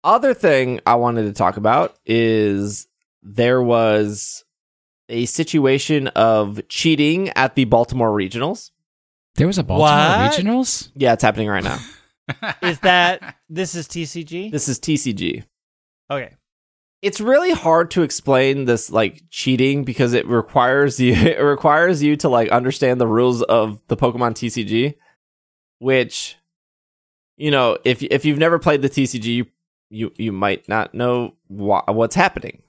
Other 0.03 0.35
thing 0.35 0.79
I 0.85 0.95
wanted 0.95 1.23
to 1.23 1.33
talk 1.33 1.57
about 1.57 1.97
is 2.05 2.87
there 3.23 3.61
was 3.61 4.43
a 5.09 5.25
situation 5.25 6.07
of 6.09 6.59
cheating 6.67 7.29
at 7.29 7.55
the 7.55 7.65
Baltimore 7.65 8.11
Regionals. 8.11 8.71
There 9.35 9.47
was 9.47 9.57
a 9.57 9.63
Baltimore 9.63 9.89
What? 9.89 10.31
Regionals. 10.31 10.89
Yeah, 10.95 11.13
it's 11.13 11.23
happening 11.23 11.47
right 11.47 11.63
now. 11.63 11.79
Is 12.61 12.79
that 12.81 13.37
this 13.49 13.73
is 13.75 13.87
TCG? 13.87 14.51
this 14.51 14.67
is 14.67 14.79
TCG. 14.79 15.45
Okay. 16.11 16.33
it's 17.01 17.21
really 17.21 17.51
hard 17.51 17.91
to 17.91 18.01
explain 18.01 18.65
this 18.65 18.89
like 18.89 19.23
cheating 19.29 19.83
because 19.85 20.13
it 20.13 20.27
requires 20.27 20.99
you 20.99 21.13
it 21.15 21.39
requires 21.41 22.01
you 22.03 22.15
to 22.17 22.27
like 22.29 22.49
understand 22.49 22.99
the 22.99 23.07
rules 23.07 23.43
of 23.43 23.79
the 23.87 23.95
Pokemon 23.95 24.31
TCG, 24.33 24.95
which 25.79 26.35
you 27.37 27.51
know 27.51 27.77
if 27.85 28.03
if 28.03 28.25
you've 28.25 28.39
never 28.39 28.59
played 28.59 28.81
the 28.81 28.89
TCG, 28.89 29.25
you 29.25 29.45
you, 29.89 30.11
you 30.17 30.31
might 30.33 30.67
not 30.67 30.93
know 30.93 31.35
wha- 31.47 31.83
what's 31.87 32.15
happening. 32.15 32.61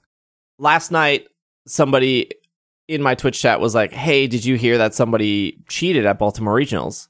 Last 0.57 0.89
night, 0.91 1.27
somebody 1.69 2.31
in 2.87 3.01
my 3.01 3.15
Twitch 3.15 3.41
chat 3.41 3.59
was 3.59 3.75
like, 3.75 3.93
"Hey, 3.93 4.27
did 4.27 4.45
you 4.45 4.55
hear 4.55 4.77
that 4.79 4.93
somebody 4.93 5.63
cheated 5.67 6.05
at 6.05 6.19
Baltimore 6.19 6.55
Regionals?" 6.55 7.07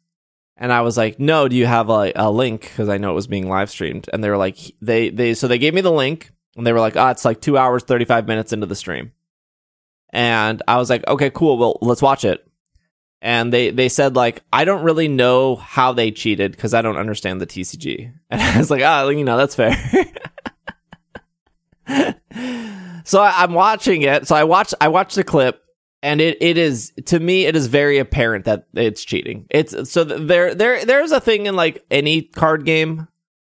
And 0.58 0.74
I 0.74 0.82
was 0.82 0.98
like, 0.98 1.20
"No, 1.20 1.48
do 1.48 1.56
you 1.56 1.66
have 1.66 1.90
a, 1.90 2.12
a 2.16 2.30
link?" 2.30 2.62
Because 2.62 2.90
I 2.90 2.98
know 2.98 3.12
it 3.12 3.16
was 3.16 3.28
being 3.28 3.48
live 3.48 3.70
streamed. 3.70 4.10
And 4.12 4.24
they 4.24 4.30
were 4.30 4.38
like, 4.38 4.58
"They 4.82 5.10
they 5.10 5.34
so 5.34 5.48
they 5.48 5.58
gave 5.58 5.74
me 5.74 5.82
the 5.82 5.92
link." 5.92 6.32
And 6.60 6.68
they 6.68 6.74
were 6.74 6.82
like, 6.82 6.98
ah, 6.98 7.12
it's 7.12 7.24
like 7.24 7.40
two 7.40 7.58
hours, 7.58 7.84
35 7.84 8.28
minutes 8.28 8.52
into 8.52 8.66
the 8.66 8.76
stream. 8.76 9.14
And 10.12 10.62
I 10.68 10.78
was 10.78 10.90
like, 10.90 11.08
okay, 11.08 11.30
cool. 11.30 11.58
Well, 11.58 11.78
let's 11.82 12.02
watch 12.02 12.26
it. 12.26 12.46
And 13.22 13.54
they, 13.54 13.70
they 13.70 13.88
said 13.88 14.18
like, 14.18 14.44
I 14.52 14.66
don't 14.66 14.84
really 14.84 15.08
know 15.08 15.56
how 15.56 15.94
they 15.94 16.12
cheated 16.12 16.52
because 16.52 16.74
I 16.74 16.82
don't 16.82 16.98
understand 16.98 17.40
the 17.40 17.48
TCG. 17.48 18.14
And 18.30 18.42
I 18.42 18.58
was 18.58 18.70
like, 18.70 18.82
ah, 18.84 19.08
you 19.08 19.24
know, 19.24 19.38
that's 19.38 19.56
fair. 19.56 19.74
so 23.04 23.22
I, 23.22 23.44
I'm 23.44 23.54
watching 23.54 24.02
it. 24.02 24.28
So 24.28 24.36
I 24.36 24.44
watched, 24.44 24.74
I 24.80 24.88
watched 24.88 25.16
the 25.16 25.24
clip 25.24 25.64
and 26.02 26.22
it, 26.22 26.38
it 26.42 26.58
is, 26.58 26.94
to 27.06 27.20
me, 27.20 27.46
it 27.46 27.56
is 27.56 27.68
very 27.68 27.98
apparent 27.98 28.46
that 28.46 28.68
it's 28.74 29.04
cheating. 29.04 29.46
It's, 29.50 29.92
so 29.92 30.04
there, 30.04 30.56
there, 30.56 30.86
there's 30.86 31.12
a 31.12 31.20
thing 31.20 31.46
in 31.46 31.56
like 31.56 31.86
any 31.92 32.22
card 32.22 32.66
game 32.66 33.08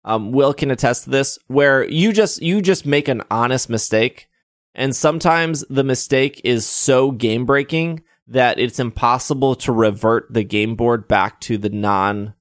um, 0.05 0.33
Will 0.33 0.55
can 0.55 0.71
attest 0.71 1.05
to 1.05 1.11
this, 1.11 1.39
where 1.47 1.89
you 1.89 2.13
just 2.13 2.43
you 2.43 2.61
just 2.61 2.87
make 2.87 3.09
an 3.09 3.23
honest 3.31 3.71
mistake, 3.71 4.29
and 4.75 4.95
sometimes 4.95 5.65
the 5.69 5.85
mistake 5.85 6.41
is 6.45 6.67
so 6.67 7.11
game 7.11 7.47
breaking 7.47 8.03
that 8.27 8.59
it's 8.59 8.81
impossible 8.81 9.55
to 9.57 9.73
revert 9.73 10.33
the 10.33 10.45
game 10.45 10.75
board 10.75 11.07
back 11.07 11.41
to 11.43 11.59
the 11.59 11.71
non 11.71 12.35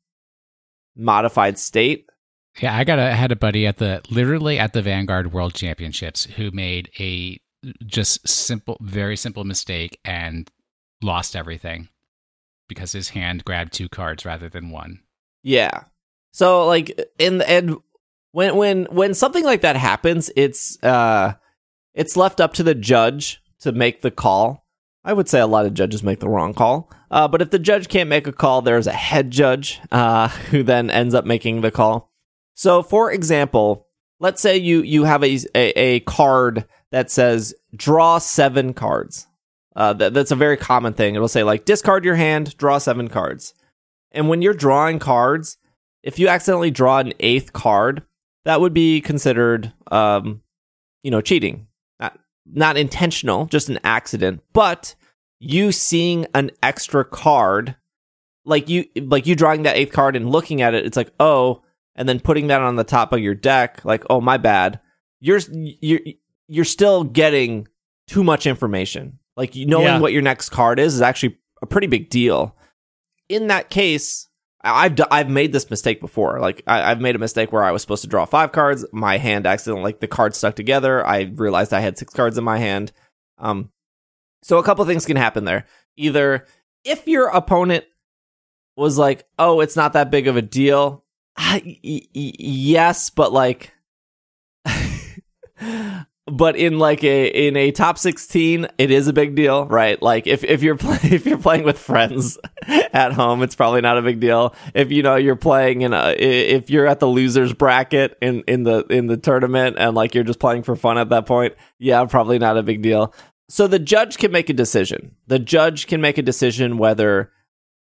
modified 0.95 1.59
state. 1.59 2.07
Yeah, 2.59 2.75
I 2.75 2.83
got 2.83 2.99
a 2.99 3.03
I 3.03 3.11
had 3.11 3.31
a 3.31 3.35
buddy 3.37 3.65
at 3.65 3.77
the 3.77 4.01
literally 4.09 4.59
at 4.59 4.73
the 4.73 4.81
Vanguard 4.81 5.31
World 5.31 5.53
Championships 5.53 6.25
who 6.25 6.51
made 6.51 6.89
a 6.99 7.39
just 7.85 8.27
simple, 8.27 8.77
very 8.81 9.15
simple 9.15 9.43
mistake 9.43 9.99
and 10.03 10.49
lost 11.01 11.35
everything 11.35 11.89
because 12.67 12.91
his 12.91 13.09
hand 13.09 13.45
grabbed 13.45 13.73
two 13.73 13.89
cards 13.89 14.25
rather 14.25 14.49
than 14.49 14.69
one. 14.69 14.99
Yeah. 15.43 15.85
So 16.33 16.65
like 16.65 16.97
in 17.19 17.41
and 17.41 17.77
when 18.31 18.55
when 18.55 18.85
when 18.85 19.13
something 19.13 19.43
like 19.43 19.61
that 19.61 19.75
happens, 19.75 20.29
it's 20.35 20.81
uh 20.83 21.33
it's 21.93 22.17
left 22.17 22.39
up 22.39 22.53
to 22.53 22.63
the 22.63 22.75
judge 22.75 23.41
to 23.59 23.71
make 23.71 24.01
the 24.01 24.11
call. 24.11 24.65
I 25.03 25.13
would 25.13 25.27
say 25.27 25.39
a 25.39 25.47
lot 25.47 25.65
of 25.65 25.73
judges 25.73 26.03
make 26.03 26.19
the 26.19 26.29
wrong 26.29 26.53
call. 26.53 26.91
Uh, 27.09 27.27
but 27.27 27.41
if 27.41 27.49
the 27.49 27.59
judge 27.59 27.89
can't 27.89 28.07
make 28.07 28.27
a 28.27 28.31
call, 28.31 28.61
there's 28.61 28.87
a 28.87 28.93
head 28.93 29.31
judge 29.31 29.81
uh, 29.91 30.27
who 30.49 30.63
then 30.63 30.89
ends 30.89 31.15
up 31.15 31.25
making 31.25 31.61
the 31.61 31.71
call. 31.71 32.10
So, 32.61 32.83
for 32.83 33.11
example, 33.11 33.87
let's 34.19 34.39
say 34.39 34.55
you 34.55 34.83
you 34.83 35.03
have 35.05 35.23
a 35.23 35.39
a, 35.55 35.69
a 35.79 35.99
card 36.01 36.67
that 36.91 37.09
says 37.09 37.55
draw 37.75 38.19
seven 38.19 38.75
cards. 38.75 39.25
Uh, 39.75 39.93
that, 39.93 40.13
that's 40.13 40.29
a 40.29 40.35
very 40.35 40.57
common 40.57 40.93
thing. 40.93 41.15
It'll 41.15 41.27
say 41.27 41.41
like 41.41 41.65
discard 41.65 42.05
your 42.05 42.13
hand, 42.13 42.55
draw 42.57 42.77
seven 42.77 43.07
cards. 43.07 43.55
And 44.11 44.29
when 44.29 44.43
you're 44.43 44.53
drawing 44.53 44.99
cards, 44.99 45.57
if 46.03 46.19
you 46.19 46.27
accidentally 46.27 46.69
draw 46.69 46.99
an 46.99 47.13
eighth 47.19 47.51
card, 47.51 48.03
that 48.45 48.61
would 48.61 48.75
be 48.75 49.01
considered, 49.01 49.73
um, 49.89 50.43
you 51.01 51.09
know, 51.09 51.21
cheating. 51.21 51.65
Not 51.99 52.19
not 52.45 52.77
intentional, 52.77 53.47
just 53.47 53.69
an 53.69 53.79
accident. 53.83 54.43
But 54.53 54.93
you 55.39 55.71
seeing 55.71 56.27
an 56.35 56.51
extra 56.61 57.05
card 57.05 57.75
like 58.45 58.69
you 58.69 58.85
like 58.97 59.25
you 59.25 59.35
drawing 59.35 59.63
that 59.63 59.77
eighth 59.77 59.93
card 59.93 60.15
and 60.15 60.29
looking 60.29 60.61
at 60.61 60.75
it, 60.75 60.85
it's 60.85 60.97
like 60.97 61.11
oh, 61.19 61.63
and 61.95 62.07
then 62.07 62.19
putting 62.19 62.47
that 62.47 62.61
on 62.61 62.75
the 62.75 62.83
top 62.83 63.13
of 63.13 63.19
your 63.19 63.35
deck, 63.35 63.83
like 63.85 64.03
oh 64.09 64.21
my 64.21 64.37
bad. 64.37 64.79
You're 65.19 65.39
you're 65.51 65.99
you're 66.47 66.65
still 66.65 67.03
getting 67.03 67.67
too 68.07 68.23
much 68.23 68.45
information. 68.47 69.19
Like 69.37 69.55
knowing 69.55 69.85
Yeah. 69.85 69.99
what 69.99 70.13
your 70.13 70.21
next 70.21 70.49
card 70.49 70.79
is 70.79 70.95
is 70.95 71.01
actually 71.01 71.37
a 71.61 71.65
pretty 71.65 71.87
big 71.87 72.09
deal. 72.09 72.55
In 73.29 73.47
that 73.47 73.69
case, 73.69 74.27
I've 74.63 74.95
d- 74.95 75.03
I've 75.09 75.29
made 75.29 75.53
this 75.53 75.69
mistake 75.69 76.01
before. 76.01 76.39
Like 76.39 76.63
I, 76.67 76.91
I've 76.91 76.99
made 77.01 77.15
a 77.15 77.19
mistake 77.19 77.51
where 77.51 77.63
I 77.63 77.71
was 77.71 77.81
supposed 77.81 78.01
to 78.03 78.07
draw 78.09 78.25
five 78.25 78.51
cards. 78.51 78.85
My 78.91 79.17
hand 79.17 79.45
accidentally 79.47 79.83
like 79.83 79.99
the 80.01 80.07
cards 80.07 80.37
stuck 80.37 80.55
together. 80.55 81.05
I 81.05 81.21
realized 81.33 81.73
I 81.73 81.79
had 81.79 81.97
six 81.97 82.13
cards 82.13 82.37
in 82.37 82.43
my 82.43 82.57
hand. 82.57 82.91
Um, 83.37 83.71
so 84.43 84.57
a 84.57 84.63
couple 84.63 84.83
things 84.85 85.05
can 85.05 85.17
happen 85.17 85.45
there. 85.45 85.65
Either 85.95 86.45
if 86.83 87.07
your 87.07 87.27
opponent 87.29 87.85
was 88.75 88.97
like, 88.97 89.25
"Oh, 89.39 89.61
it's 89.61 89.75
not 89.75 89.93
that 89.93 90.11
big 90.11 90.27
of 90.27 90.35
a 90.35 90.41
deal," 90.41 91.05
Ah, 91.37 91.55
I- 91.55 91.77
y- 91.83 92.01
y- 92.15 92.33
yes, 92.39 93.09
but 93.09 93.31
like, 93.33 93.73
but 96.27 96.55
in 96.55 96.77
like 96.79 97.03
a 97.03 97.27
in 97.47 97.55
a 97.55 97.71
top 97.71 97.97
sixteen, 97.97 98.67
it 98.77 98.91
is 98.91 99.07
a 99.07 99.13
big 99.13 99.35
deal, 99.35 99.65
right? 99.65 100.01
Like 100.01 100.27
if 100.27 100.43
if 100.43 100.61
you're 100.63 100.75
play, 100.77 100.99
if 101.03 101.25
you're 101.25 101.37
playing 101.37 101.63
with 101.63 101.77
friends 101.79 102.37
at 102.67 103.13
home, 103.13 103.43
it's 103.43 103.55
probably 103.55 103.81
not 103.81 103.97
a 103.97 104.01
big 104.01 104.19
deal. 104.19 104.55
If 104.73 104.91
you 104.91 105.03
know 105.03 105.15
you're 105.15 105.35
playing 105.35 105.81
in 105.81 105.93
a 105.93 106.11
if 106.17 106.69
you're 106.69 106.87
at 106.87 106.99
the 106.99 107.07
losers 107.07 107.53
bracket 107.53 108.17
in 108.21 108.43
in 108.47 108.63
the 108.63 108.85
in 108.89 109.07
the 109.07 109.17
tournament 109.17 109.77
and 109.79 109.95
like 109.95 110.13
you're 110.15 110.23
just 110.23 110.39
playing 110.39 110.63
for 110.63 110.75
fun 110.75 110.97
at 110.97 111.09
that 111.09 111.25
point, 111.25 111.55
yeah, 111.79 112.03
probably 112.05 112.39
not 112.39 112.57
a 112.57 112.63
big 112.63 112.81
deal. 112.81 113.13
So 113.49 113.67
the 113.67 113.79
judge 113.79 114.17
can 114.17 114.31
make 114.31 114.49
a 114.49 114.53
decision. 114.53 115.15
The 115.27 115.39
judge 115.39 115.87
can 115.87 115.99
make 115.99 116.17
a 116.17 116.21
decision 116.21 116.77
whether 116.77 117.31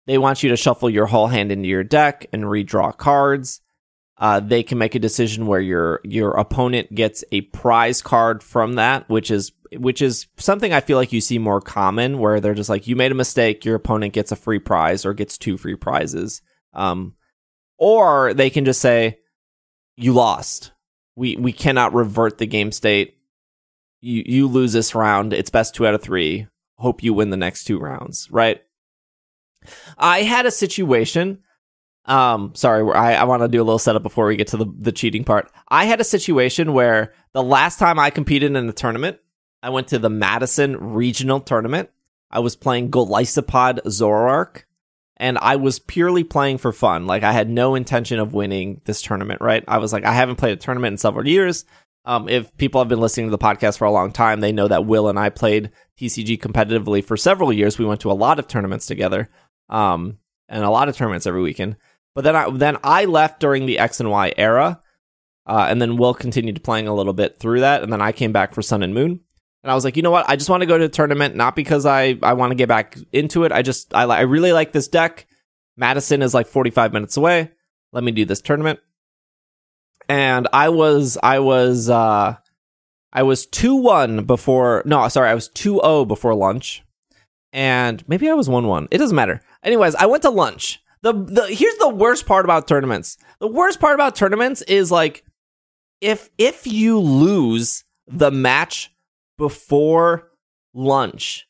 they 0.10 0.18
want 0.18 0.42
you 0.42 0.50
to 0.50 0.58
shuffle 0.58 0.90
your 0.90 1.06
whole 1.06 1.28
hand 1.28 1.52
into 1.52 1.70
your 1.70 1.84
deck 1.84 2.26
and 2.34 2.44
redraw 2.46 2.98
cards. 2.98 3.62
Uh, 4.18 4.40
they 4.40 4.64
can 4.64 4.80
make 4.80 4.96
a 4.96 5.00
decision 5.00 5.46
where 5.46 5.62
your 5.62 6.02
your 6.04 6.32
opponent 6.32 6.94
gets 6.96 7.24
a 7.32 7.42
prize 7.42 8.02
card 8.02 8.42
from 8.42 8.74
that, 8.74 9.08
which 9.08 9.30
is 9.30 9.52
which 9.78 10.02
is 10.02 10.26
something 10.38 10.74
I 10.74 10.82
feel 10.82 10.98
like 10.98 11.14
you 11.14 11.22
see 11.22 11.38
more 11.38 11.62
common, 11.62 12.18
where 12.18 12.40
they're 12.40 12.56
just 12.56 12.72
like, 12.72 12.88
you 12.88 12.96
made 12.96 13.12
a 13.12 13.16
mistake, 13.16 13.64
your 13.64 13.76
opponent 13.76 14.14
gets 14.14 14.32
a 14.32 14.36
free 14.36 14.58
prize 14.58 15.06
or 15.06 15.14
gets 15.14 15.38
two 15.38 15.58
free 15.58 15.76
prizes. 15.76 16.42
Um, 16.74 17.14
or 17.78 18.34
they 18.34 18.50
can 18.50 18.66
just 18.66 18.82
say, 18.82 19.20
you 19.96 20.14
lost. 20.14 20.72
We 21.16 21.36
we 21.36 21.54
cannot 21.54 21.94
revert 21.94 22.40
the 22.40 22.48
game 22.48 22.72
state. 22.72 23.20
You 24.02 24.24
you 24.26 24.48
lose 24.48 24.74
this 24.74 24.96
round. 24.96 25.34
It's 25.34 25.52
best 25.52 25.76
two 25.76 25.86
out 25.86 25.94
of 25.94 26.02
three. 26.02 26.48
Hope 26.78 27.04
you 27.04 27.14
win 27.14 27.30
the 27.30 27.38
next 27.38 27.66
two 27.66 27.78
rounds. 27.78 28.28
Right. 28.32 28.62
I 29.98 30.24
had 30.24 30.46
a 30.46 30.52
situation. 30.52 31.40
Um, 32.06 32.54
sorry, 32.56 32.92
I, 32.94 33.22
I 33.22 33.24
want 33.26 33.44
to 33.44 33.48
do 33.48 33.62
a 33.62 33.64
little 33.64 33.80
setup 33.80 34.04
before 34.04 34.28
we 34.28 34.36
get 34.36 34.48
to 34.48 34.58
the, 34.58 34.66
the 34.78 34.92
cheating 34.92 35.24
part. 35.24 35.52
I 35.68 35.86
had 35.86 36.02
a 36.02 36.06
situation 36.06 36.74
where 36.74 37.14
the 37.34 37.44
last 37.44 37.78
time 37.78 38.00
I 38.00 38.10
competed 38.10 38.56
in 38.56 38.70
a 38.70 38.74
tournament, 38.74 39.20
I 39.62 39.70
went 39.70 39.90
to 39.90 40.00
the 40.00 40.10
Madison 40.10 40.94
Regional 40.94 41.40
Tournament. 41.40 41.90
I 42.32 42.40
was 42.40 42.56
playing 42.56 42.92
Golisopod 42.92 43.82
Zoroark, 43.86 44.64
and 45.18 45.38
I 45.40 45.58
was 45.58 45.80
purely 45.80 46.24
playing 46.24 46.60
for 46.60 46.72
fun. 46.72 47.06
Like 47.06 47.24
I 47.24 47.34
had 47.34 47.50
no 47.50 47.76
intention 47.76 48.20
of 48.20 48.34
winning 48.34 48.82
this 48.86 49.02
tournament, 49.02 49.42
right? 49.42 49.64
I 49.68 49.80
was 49.80 49.92
like, 49.92 50.06
I 50.06 50.14
haven't 50.14 50.38
played 50.38 50.54
a 50.54 50.62
tournament 50.62 50.94
in 50.94 50.98
several 50.98 51.28
years. 51.28 51.66
Um, 52.06 52.30
if 52.30 52.56
people 52.58 52.80
have 52.80 52.88
been 52.88 53.02
listening 53.02 53.28
to 53.28 53.32
the 53.32 53.38
podcast 53.38 53.78
for 53.78 53.86
a 53.86 53.92
long 53.92 54.12
time, 54.12 54.40
they 54.40 54.54
know 54.54 54.68
that 54.68 54.86
Will 54.86 55.10
and 55.10 55.20
I 55.20 55.30
played 55.30 55.70
TCG 56.00 56.40
competitively 56.40 57.04
for 57.04 57.18
several 57.18 57.52
years. 57.52 57.78
We 57.78 57.86
went 57.86 58.02
to 58.02 58.12
a 58.12 58.14
lot 58.14 58.40
of 58.40 58.48
tournaments 58.48 58.86
together, 58.86 59.30
um, 59.70 60.18
and 60.48 60.64
a 60.64 60.70
lot 60.70 60.90
of 60.90 60.96
tournaments 60.96 61.28
every 61.28 61.42
weekend. 61.42 61.78
But 62.16 62.24
then 62.24 62.36
I 62.36 62.50
then 62.50 62.78
I 62.84 63.06
left 63.06 63.40
during 63.40 63.66
the 63.66 63.80
X 63.80 64.00
and 64.00 64.10
Y 64.10 64.34
era, 64.38 64.82
uh, 65.46 65.68
and 65.70 65.82
then 65.82 65.98
Will 65.98 66.14
continued 66.14 66.64
playing 66.64 66.88
a 66.88 66.96
little 66.96 67.14
bit 67.14 67.40
through 67.40 67.62
that, 67.62 67.84
and 67.84 67.94
then 67.94 68.02
I 68.02 68.12
came 68.12 68.32
back 68.32 68.54
for 68.54 68.62
Sun 68.62 68.84
and 68.84 68.94
Moon. 68.94 69.22
And 69.62 69.72
I 69.72 69.76
was 69.76 69.84
like, 69.84 69.98
you 69.98 70.04
know 70.04 70.12
what? 70.12 70.30
I 70.30 70.36
just 70.36 70.50
want 70.50 70.62
to 70.62 70.68
go 70.68 70.78
to 70.78 70.86
a 70.86 70.90
tournament, 70.90 71.36
not 71.36 71.56
because 71.56 71.86
I, 71.86 72.18
I 72.24 72.34
want 72.34 72.52
to 72.52 72.56
get 72.56 72.70
back 72.70 72.98
into 73.12 73.44
it. 73.44 73.52
I 73.52 73.62
just 73.62 73.94
I 73.94 74.04
I 74.04 74.22
really 74.22 74.54
like 74.54 74.72
this 74.72 74.88
deck. 74.88 75.28
Madison 75.76 76.22
is 76.22 76.34
like 76.34 76.48
45 76.48 76.94
minutes 76.94 77.18
away. 77.18 77.52
Let 77.92 78.04
me 78.04 78.12
do 78.12 78.26
this 78.26 78.42
tournament. 78.42 78.80
And 80.08 80.48
I 80.52 80.70
was 80.70 81.18
I 81.22 81.40
was 81.40 81.90
uh 81.90 82.36
I 83.12 83.24
was 83.24 83.48
2-1 83.48 84.28
before 84.28 84.84
no, 84.86 85.08
sorry, 85.08 85.30
I 85.30 85.36
was 85.36 85.50
2-0 85.50 86.08
before 86.08 86.36
lunch. 86.36 86.84
And 87.52 88.08
maybe 88.08 88.30
I 88.30 88.34
was 88.34 88.48
1-1. 88.48 88.88
It 88.92 89.00
doesn't 89.00 89.16
matter. 89.16 89.42
Anyways, 89.64 89.96
I 89.96 90.06
went 90.06 90.24
to 90.24 90.30
lunch. 90.30 90.82
The 91.02 91.14
the 91.14 91.48
here's 91.48 91.78
the 91.78 91.90
worst 91.90 92.26
part 92.26 92.46
about 92.46 92.68
tournaments. 92.68 93.18
The 93.40 93.48
worst 93.48 93.80
part 93.80 93.96
about 93.96 94.16
tournaments 94.16 94.62
is 94.64 94.92
like 94.92 95.24
if 96.02 96.30
if 96.38 96.68
you 96.68 97.00
lose 97.00 97.86
the 98.06 98.32
match 98.32 98.92
before 99.38 100.30
lunch 100.74 101.48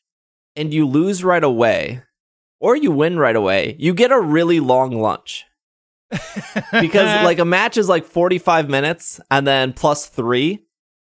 and 0.54 0.72
you 0.72 0.86
lose 0.86 1.24
right 1.24 1.42
away 1.42 2.02
or 2.60 2.76
you 2.76 2.92
win 2.92 3.18
right 3.18 3.34
away, 3.34 3.74
you 3.78 3.92
get 3.92 4.12
a 4.12 4.20
really 4.20 4.60
long 4.60 4.92
lunch. 4.92 5.46
because 6.80 7.24
like 7.24 7.38
a 7.38 7.44
match 7.44 7.76
is 7.76 7.88
like 7.88 8.04
45 8.04 8.68
minutes 8.68 9.20
and 9.30 9.46
then 9.46 9.72
plus 9.72 10.06
3 10.06 10.58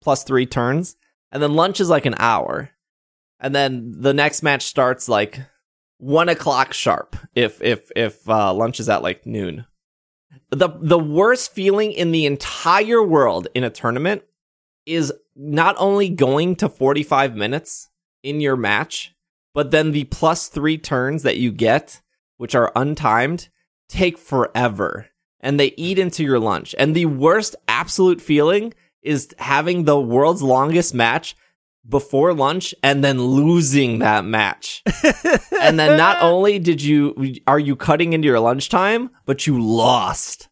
plus 0.02 0.24
3 0.24 0.46
turns 0.46 0.96
and 1.30 1.40
then 1.40 1.54
lunch 1.54 1.78
is 1.78 1.88
like 1.88 2.06
an 2.06 2.16
hour 2.18 2.70
and 3.40 3.54
then 3.54 3.92
the 3.96 4.14
next 4.14 4.42
match 4.42 4.62
starts 4.62 5.08
like 5.08 5.40
one 5.98 6.28
o'clock 6.28 6.72
sharp 6.72 7.16
if 7.34 7.62
if 7.62 7.90
if 7.96 8.28
uh, 8.28 8.52
lunch 8.52 8.80
is 8.80 8.88
at 8.88 9.02
like 9.02 9.26
noon 9.26 9.66
the 10.50 10.68
the 10.80 10.98
worst 10.98 11.52
feeling 11.52 11.92
in 11.92 12.12
the 12.12 12.26
entire 12.26 13.02
world 13.02 13.48
in 13.54 13.64
a 13.64 13.70
tournament 13.70 14.22
is 14.86 15.12
not 15.36 15.76
only 15.78 16.08
going 16.08 16.56
to 16.56 16.68
45 16.68 17.36
minutes 17.36 17.88
in 18.22 18.40
your 18.40 18.56
match, 18.56 19.14
but 19.54 19.70
then 19.70 19.92
the 19.92 20.04
plus 20.04 20.48
three 20.48 20.78
turns 20.78 21.22
that 21.22 21.36
you 21.36 21.52
get, 21.52 22.00
which 22.36 22.54
are 22.54 22.72
untimed, 22.74 23.48
take 23.88 24.18
forever 24.18 25.06
and 25.40 25.58
they 25.58 25.72
eat 25.76 25.98
into 25.98 26.22
your 26.22 26.38
lunch. 26.38 26.74
And 26.78 26.94
the 26.94 27.06
worst 27.06 27.56
absolute 27.66 28.20
feeling 28.20 28.74
is 29.02 29.34
having 29.38 29.84
the 29.84 29.98
world's 29.98 30.42
longest 30.42 30.94
match 30.94 31.34
before 31.88 32.34
lunch 32.34 32.74
and 32.82 33.02
then 33.02 33.20
losing 33.20 33.98
that 34.00 34.24
match. 34.24 34.82
and 35.60 35.78
then 35.78 35.96
not 35.96 36.22
only 36.22 36.58
did 36.58 36.82
you 36.82 37.36
are 37.46 37.58
you 37.58 37.76
cutting 37.76 38.12
into 38.12 38.26
your 38.26 38.40
lunchtime, 38.40 39.10
but 39.26 39.46
you 39.46 39.62
lost. 39.62 40.48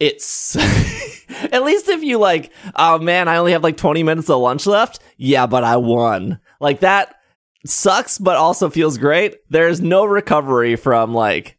It's 0.00 0.56
at 1.52 1.64
least 1.64 1.88
if 1.88 2.02
you 2.02 2.18
like, 2.18 2.52
oh 2.74 2.98
man, 2.98 3.28
I 3.28 3.36
only 3.36 3.52
have 3.52 3.62
like 3.62 3.76
20 3.76 4.02
minutes 4.02 4.30
of 4.30 4.40
lunch 4.40 4.66
left. 4.66 5.00
Yeah, 5.16 5.46
but 5.46 5.64
I 5.64 5.76
won. 5.76 6.40
Like 6.60 6.80
that 6.80 7.14
sucks, 7.66 8.18
but 8.18 8.36
also 8.36 8.70
feels 8.70 8.98
great. 8.98 9.36
There's 9.50 9.80
no 9.80 10.04
recovery 10.04 10.76
from 10.76 11.14
like, 11.14 11.56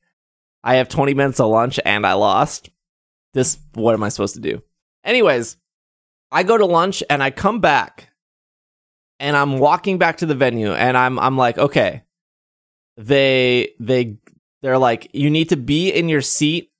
I 0.63 0.75
have 0.75 0.89
20 0.89 1.13
minutes 1.13 1.39
of 1.39 1.49
lunch 1.49 1.79
and 1.85 2.05
I 2.05 2.13
lost. 2.13 2.69
This, 3.33 3.57
what 3.73 3.93
am 3.93 4.03
I 4.03 4.09
supposed 4.09 4.35
to 4.35 4.41
do? 4.41 4.61
Anyways, 5.03 5.57
I 6.31 6.43
go 6.43 6.57
to 6.57 6.65
lunch 6.65 7.03
and 7.09 7.21
I 7.21 7.31
come 7.31 7.59
back 7.59 8.06
and 9.19 9.35
I'm 9.35 9.59
walking 9.59 9.97
back 9.97 10.17
to 10.17 10.25
the 10.25 10.35
venue 10.35 10.73
and 10.73 10.97
I'm, 10.97 11.19
I'm 11.19 11.37
like, 11.37 11.57
okay, 11.57 12.03
they, 12.97 13.73
they, 13.79 14.17
they're 14.61 14.77
like, 14.77 15.09
you 15.13 15.29
need 15.29 15.49
to 15.49 15.57
be 15.57 15.91
in 15.91 16.09
your 16.09 16.21
seat 16.21 16.71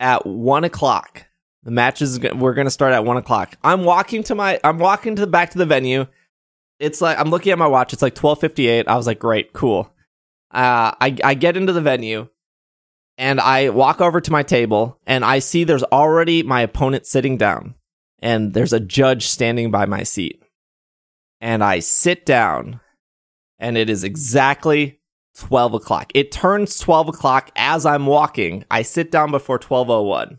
at 0.00 0.26
one 0.26 0.64
o'clock. 0.64 1.26
The 1.64 1.70
match 1.70 2.02
is 2.02 2.18
we're 2.18 2.54
gonna 2.54 2.70
start 2.70 2.92
at 2.92 3.04
one 3.04 3.16
o'clock. 3.16 3.56
I'm 3.62 3.84
walking 3.84 4.24
to 4.24 4.34
my 4.34 4.58
I'm 4.64 4.78
walking 4.78 5.14
to 5.14 5.20
the 5.22 5.28
back 5.28 5.50
to 5.50 5.58
the 5.58 5.66
venue. 5.66 6.06
It's 6.80 7.00
like 7.00 7.16
I'm 7.18 7.30
looking 7.30 7.52
at 7.52 7.58
my 7.58 7.68
watch. 7.68 7.92
It's 7.92 8.02
like 8.02 8.16
twelve 8.16 8.40
fifty 8.40 8.66
eight. 8.66 8.88
I 8.88 8.96
was 8.96 9.06
like, 9.06 9.20
great, 9.20 9.52
cool. 9.52 9.92
Uh, 10.50 10.90
I 11.00 11.16
I 11.22 11.34
get 11.34 11.56
into 11.56 11.72
the 11.72 11.80
venue, 11.80 12.26
and 13.16 13.40
I 13.40 13.68
walk 13.68 14.00
over 14.00 14.20
to 14.20 14.32
my 14.32 14.42
table, 14.42 14.98
and 15.06 15.24
I 15.24 15.38
see 15.38 15.62
there's 15.62 15.84
already 15.84 16.42
my 16.42 16.62
opponent 16.62 17.06
sitting 17.06 17.36
down, 17.36 17.76
and 18.18 18.52
there's 18.52 18.72
a 18.72 18.80
judge 18.80 19.28
standing 19.28 19.70
by 19.70 19.86
my 19.86 20.02
seat, 20.02 20.41
and 21.42 21.62
I 21.64 21.80
sit 21.80 22.24
down, 22.24 22.80
and 23.58 23.76
it 23.76 23.90
is 23.90 24.04
exactly 24.04 25.00
12 25.36 25.74
o'clock. 25.74 26.12
It 26.14 26.30
turns 26.30 26.78
12 26.78 27.08
o'clock 27.08 27.50
as 27.56 27.84
I'm 27.84 28.06
walking. 28.06 28.64
I 28.70 28.82
sit 28.82 29.10
down 29.10 29.32
before 29.32 29.56
1201. 29.56 30.38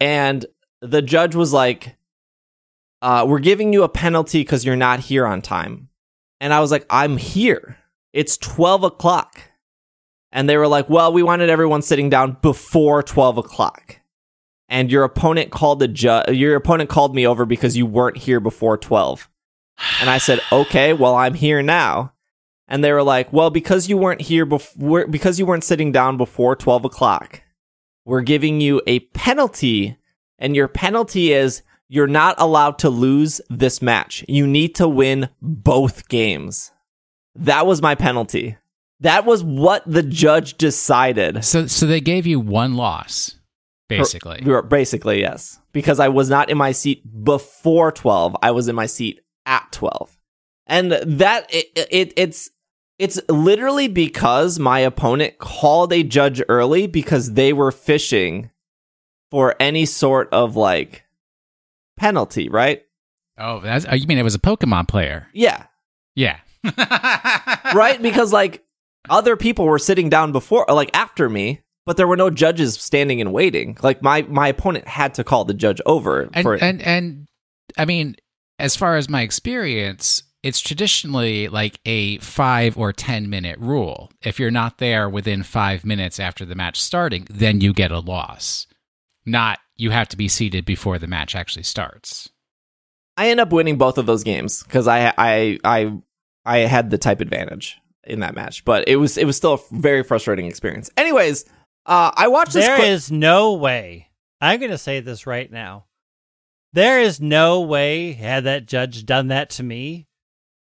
And 0.00 0.44
the 0.82 1.02
judge 1.02 1.36
was 1.36 1.52
like, 1.52 1.96
uh, 3.00 3.24
we're 3.28 3.38
giving 3.38 3.72
you 3.72 3.84
a 3.84 3.88
penalty 3.88 4.40
because 4.40 4.64
you're 4.64 4.74
not 4.74 5.00
here 5.00 5.24
on 5.24 5.40
time. 5.40 5.88
And 6.40 6.52
I 6.52 6.60
was 6.60 6.72
like, 6.72 6.84
I'm 6.90 7.16
here. 7.16 7.76
It's 8.12 8.36
12 8.38 8.82
o'clock. 8.82 9.40
And 10.32 10.48
they 10.48 10.56
were 10.56 10.68
like, 10.68 10.90
well, 10.90 11.12
we 11.12 11.22
wanted 11.22 11.48
everyone 11.48 11.82
sitting 11.82 12.10
down 12.10 12.38
before 12.42 13.04
12 13.04 13.38
o'clock. 13.38 14.00
And 14.68 14.90
your 14.90 15.04
opponent 15.04 15.52
called 15.52 15.78
the 15.78 15.86
ju- 15.86 16.24
your 16.32 16.56
opponent 16.56 16.90
called 16.90 17.14
me 17.14 17.24
over 17.24 17.46
because 17.46 17.76
you 17.76 17.86
weren't 17.86 18.16
here 18.16 18.40
before 18.40 18.76
12. 18.76 19.30
And 20.00 20.08
I 20.10 20.18
said, 20.18 20.40
okay, 20.50 20.92
well, 20.92 21.14
I'm 21.14 21.34
here 21.34 21.62
now. 21.62 22.12
and 22.68 22.82
they 22.82 22.90
were 22.92 23.02
like, 23.04 23.32
"Well, 23.32 23.50
because 23.50 23.88
you 23.88 23.96
weren't 23.96 24.22
here 24.22 24.44
before, 24.44 25.06
because 25.06 25.38
you 25.38 25.46
weren't 25.46 25.62
sitting 25.64 25.92
down 25.92 26.16
before 26.16 26.56
twelve 26.56 26.84
o'clock, 26.84 27.42
we're 28.04 28.22
giving 28.22 28.60
you 28.60 28.82
a 28.88 28.98
penalty, 29.14 29.96
and 30.38 30.56
your 30.56 30.66
penalty 30.66 31.32
is 31.32 31.62
you're 31.88 32.08
not 32.08 32.34
allowed 32.38 32.76
to 32.80 32.90
lose 32.90 33.40
this 33.48 33.80
match. 33.80 34.24
You 34.26 34.46
need 34.48 34.74
to 34.76 34.88
win 34.88 35.28
both 35.40 36.08
games." 36.08 36.72
That 37.36 37.66
was 37.66 37.80
my 37.80 37.94
penalty. 37.94 38.56
That 39.00 39.24
was 39.26 39.44
what 39.44 39.84
the 39.86 40.02
judge 40.02 40.56
decided. 40.58 41.44
So 41.44 41.68
so 41.68 41.86
they 41.86 42.00
gave 42.00 42.26
you 42.26 42.40
one 42.40 42.74
loss, 42.74 43.38
basically. 43.88 44.40
Basically, 44.62 45.20
yes. 45.20 45.60
Because 45.72 46.00
I 46.00 46.08
was 46.08 46.28
not 46.30 46.50
in 46.50 46.58
my 46.58 46.72
seat 46.72 47.02
before 47.22 47.92
12. 47.92 48.34
I 48.42 48.50
was 48.50 48.66
in 48.66 48.74
my 48.74 48.86
seat 48.86 49.20
at 49.46 49.70
12. 49.72 50.18
And 50.66 50.92
that 50.92 51.46
it, 51.48 51.66
it 51.90 52.12
it's 52.16 52.50
it's 52.98 53.20
literally 53.28 53.88
because 53.88 54.58
my 54.58 54.80
opponent 54.80 55.38
called 55.38 55.92
a 55.92 56.02
judge 56.02 56.42
early 56.48 56.86
because 56.86 57.34
they 57.34 57.52
were 57.52 57.70
fishing 57.70 58.50
for 59.30 59.54
any 59.60 59.86
sort 59.86 60.28
of 60.32 60.56
like 60.56 61.04
penalty, 61.96 62.48
right? 62.48 62.82
Oh, 63.38 63.60
that's, 63.60 63.86
oh, 63.88 63.94
you 63.94 64.06
mean 64.06 64.18
it 64.18 64.22
was 64.22 64.34
a 64.34 64.40
Pokemon 64.40 64.88
player? 64.88 65.28
Yeah. 65.32 65.66
Yeah. 66.14 66.38
right? 67.74 67.98
Because 68.00 68.32
like 68.32 68.64
other 69.08 69.36
people 69.36 69.66
were 69.66 69.78
sitting 69.78 70.08
down 70.08 70.32
before, 70.32 70.64
like 70.68 70.90
after 70.94 71.28
me, 71.28 71.60
but 71.84 71.96
there 71.96 72.08
were 72.08 72.16
no 72.16 72.30
judges 72.30 72.74
standing 72.80 73.20
and 73.20 73.32
waiting. 73.32 73.76
Like 73.82 74.02
my 74.02 74.22
my 74.22 74.48
opponent 74.48 74.88
had 74.88 75.14
to 75.14 75.24
call 75.24 75.44
the 75.44 75.54
judge 75.54 75.80
over 75.86 76.28
and, 76.32 76.42
for 76.42 76.54
and 76.54 76.82
and 76.82 77.28
I 77.76 77.84
mean, 77.84 78.16
as 78.58 78.76
far 78.76 78.96
as 78.96 79.08
my 79.08 79.22
experience, 79.22 80.22
it's 80.42 80.60
traditionally 80.60 81.48
like 81.48 81.80
a 81.84 82.18
five 82.18 82.78
or 82.78 82.92
ten 82.92 83.28
minute 83.28 83.58
rule. 83.58 84.10
If 84.22 84.38
you're 84.38 84.50
not 84.50 84.78
there 84.78 85.08
within 85.08 85.42
five 85.42 85.84
minutes 85.84 86.20
after 86.20 86.44
the 86.44 86.54
match 86.54 86.80
starting, 86.80 87.26
then 87.28 87.60
you 87.60 87.72
get 87.72 87.90
a 87.90 87.98
loss. 87.98 88.66
Not 89.24 89.58
you 89.76 89.90
have 89.90 90.08
to 90.08 90.16
be 90.16 90.28
seated 90.28 90.64
before 90.64 90.98
the 90.98 91.06
match 91.06 91.34
actually 91.34 91.64
starts. 91.64 92.30
I 93.16 93.30
end 93.30 93.40
up 93.40 93.52
winning 93.52 93.76
both 93.78 93.98
of 93.98 94.06
those 94.06 94.24
games 94.24 94.62
because 94.62 94.86
I 94.86 95.12
I 95.18 95.58
I 95.64 95.92
I 96.44 96.58
had 96.58 96.90
the 96.90 96.98
type 96.98 97.20
advantage 97.20 97.78
in 98.04 98.20
that 98.20 98.34
match, 98.34 98.64
but 98.64 98.86
it 98.88 98.96
was 98.96 99.18
it 99.18 99.24
was 99.24 99.36
still 99.36 99.54
a 99.54 99.60
very 99.72 100.02
frustrating 100.02 100.46
experience. 100.46 100.90
Anyways, 100.96 101.44
uh, 101.86 102.12
I 102.14 102.28
watched 102.28 102.52
this. 102.52 102.66
There 102.66 102.84
is 102.84 103.10
no 103.10 103.54
way. 103.54 104.08
I'm 104.40 104.60
going 104.60 104.70
to 104.70 104.78
say 104.78 105.00
this 105.00 105.26
right 105.26 105.50
now. 105.50 105.86
There 106.76 107.00
is 107.00 107.22
no 107.22 107.62
way 107.62 108.12
had 108.12 108.44
that 108.44 108.66
judge 108.66 109.06
done 109.06 109.28
that 109.28 109.48
to 109.52 109.62
me 109.62 110.08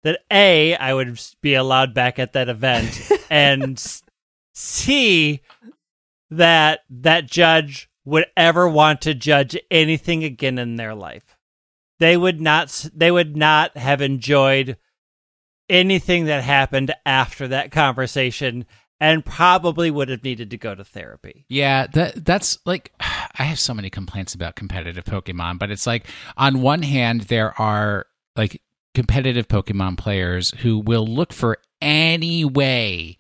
that 0.05 0.21
a 0.31 0.77
I 0.77 0.93
would 0.93 1.19
be 1.41 1.55
allowed 1.55 1.95
back 1.95 2.19
at 2.19 2.35
that 2.35 2.51
event, 2.51 3.11
and 3.31 3.83
c 4.53 5.41
that 6.29 6.81
that 6.91 7.31
judge 7.31 7.89
would 8.05 8.27
ever 8.37 8.69
want 8.69 9.01
to 9.01 9.15
judge 9.15 9.57
anything 9.71 10.23
again 10.23 10.59
in 10.59 10.77
their 10.77 10.95
life. 10.95 11.39
They 11.99 12.19
would 12.19 12.43
not. 12.43 12.91
They 12.95 13.11
would 13.11 13.35
not 13.35 13.75
have 13.79 14.03
enjoyed 14.03 14.77
anything 15.71 16.27
that 16.27 16.45
happened 16.45 16.93
after 17.07 17.49
that 17.49 17.73
conversation 17.73 18.67
and 19.03 19.25
probably 19.25 19.91
would 19.91 20.09
have 20.09 20.23
needed 20.23 20.49
to 20.51 20.57
go 20.57 20.77
to 20.77 20.85
therapy. 20.85 21.45
Yeah, 21.49 21.89
that 21.89 22.25
that's 22.25 22.59
like 22.65 22.93
I 23.01 23.43
have 23.43 23.59
so 23.59 23.75
many 23.75 23.91
complaints 23.91 24.33
about 24.33 24.55
competitive 24.55 25.05
Pokemon, 25.05 25.59
but 25.59 25.73
it's 25.73 25.87
like 25.87 26.07
on 26.37 26.63
one 26.63 26.83
hand 26.83 27.23
there 27.23 27.61
are 27.61 28.07
like 28.37 28.63
competitive 28.95 29.49
Pokemon 29.49 29.99
players 29.99 30.53
who 30.61 30.79
will 30.79 31.07
look 31.07 31.33
for 31.33 31.59
any 31.81 32.45
way 32.45 33.19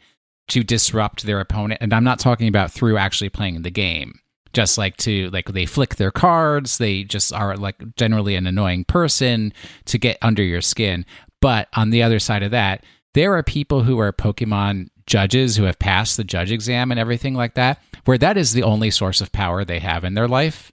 to 0.49 0.63
disrupt 0.63 1.25
their 1.25 1.41
opponent 1.41 1.81
and 1.83 1.93
I'm 1.93 2.05
not 2.05 2.21
talking 2.21 2.47
about 2.47 2.71
through 2.71 2.97
actually 2.97 3.31
playing 3.31 3.63
the 3.63 3.71
game. 3.71 4.21
Just 4.53 4.79
like 4.79 4.97
to 4.99 5.31
like 5.31 5.49
they 5.49 5.67
flick 5.67 5.97
their 5.97 6.13
cards, 6.13 6.79
they 6.79 7.03
just 7.03 7.33
are 7.33 7.57
like 7.57 7.97
generally 7.97 8.37
an 8.37 8.47
annoying 8.47 8.85
person 8.85 9.53
to 9.87 9.99
get 9.99 10.19
under 10.23 10.45
your 10.45 10.61
skin. 10.61 11.07
But 11.41 11.67
on 11.75 11.91
the 11.91 12.05
other 12.05 12.21
side 12.21 12.45
of 12.45 12.53
that, 12.53 12.85
there 13.15 13.35
are 13.35 13.43
people 13.43 13.83
who 13.83 13.99
are 13.99 14.13
Pokemon 14.13 14.89
judges 15.13 15.57
who 15.57 15.65
have 15.65 15.79
passed 15.79 16.17
the 16.17 16.25
judge 16.25 16.51
exam 16.51 16.91
and 16.91 16.99
everything 16.99 17.35
like 17.35 17.53
that, 17.55 17.83
where 18.07 18.17
that 18.17 18.39
is 18.39 18.55
the 18.55 18.63
only 18.63 18.91
source 18.91 19.21
of 19.21 19.31
power 19.31 19.63
they 19.63 19.79
have 19.79 20.05
in 20.05 20.15
their 20.15 20.27
life. 20.27 20.73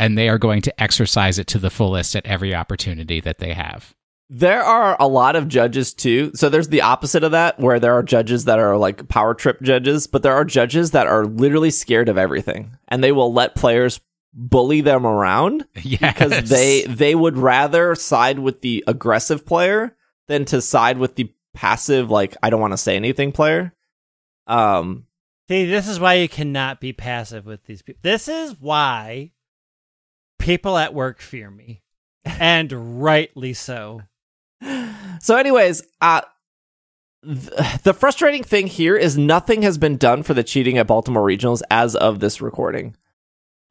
And 0.00 0.18
they 0.18 0.28
are 0.28 0.38
going 0.38 0.62
to 0.62 0.82
exercise 0.82 1.38
it 1.38 1.46
to 1.48 1.60
the 1.60 1.70
fullest 1.70 2.16
at 2.16 2.26
every 2.26 2.56
opportunity 2.56 3.20
that 3.20 3.38
they 3.38 3.54
have. 3.54 3.94
There 4.28 4.62
are 4.62 4.96
a 4.98 5.06
lot 5.06 5.36
of 5.36 5.46
judges 5.46 5.94
too. 5.94 6.32
So 6.34 6.48
there's 6.48 6.68
the 6.68 6.82
opposite 6.82 7.22
of 7.22 7.30
that, 7.30 7.60
where 7.60 7.78
there 7.78 7.94
are 7.94 8.02
judges 8.02 8.46
that 8.46 8.58
are 8.58 8.76
like 8.76 9.08
power 9.08 9.32
trip 9.32 9.62
judges, 9.62 10.08
but 10.08 10.22
there 10.24 10.34
are 10.34 10.44
judges 10.44 10.90
that 10.90 11.06
are 11.06 11.24
literally 11.24 11.70
scared 11.70 12.08
of 12.08 12.18
everything 12.18 12.72
and 12.88 13.02
they 13.02 13.12
will 13.12 13.32
let 13.32 13.54
players 13.54 14.00
bully 14.34 14.80
them 14.80 15.06
around 15.06 15.66
yes. 15.82 16.00
because 16.00 16.50
they 16.50 16.82
they 16.82 17.14
would 17.14 17.38
rather 17.38 17.94
side 17.94 18.38
with 18.40 18.60
the 18.60 18.84
aggressive 18.86 19.46
player 19.46 19.96
than 20.26 20.44
to 20.44 20.60
side 20.60 20.98
with 20.98 21.14
the 21.14 21.32
passive, 21.58 22.08
like 22.08 22.36
I 22.40 22.50
don't 22.50 22.60
want 22.60 22.72
to 22.72 22.78
say 22.78 22.94
anything 22.94 23.32
player. 23.32 23.74
Um, 24.46 25.06
see, 25.48 25.66
this 25.66 25.88
is 25.88 25.98
why 25.98 26.14
you 26.14 26.28
cannot 26.28 26.80
be 26.80 26.92
passive 26.92 27.46
with 27.46 27.64
these 27.64 27.82
people. 27.82 27.98
This 28.04 28.28
is 28.28 28.54
why 28.60 29.32
people 30.38 30.78
at 30.78 30.94
work 30.94 31.20
fear 31.20 31.50
me, 31.50 31.82
and 32.24 33.02
rightly 33.02 33.52
so. 33.52 34.02
So, 35.20 35.34
anyways, 35.34 35.82
uh, 36.00 36.20
th- 37.24 37.82
the 37.82 37.92
frustrating 37.92 38.44
thing 38.44 38.68
here 38.68 38.96
is 38.96 39.18
nothing 39.18 39.62
has 39.62 39.76
been 39.76 39.96
done 39.96 40.22
for 40.22 40.32
the 40.32 40.44
cheating 40.44 40.78
at 40.78 40.86
Baltimore 40.86 41.26
Regionals 41.26 41.60
as 41.72 41.96
of 41.96 42.20
this 42.20 42.40
recording. 42.40 42.94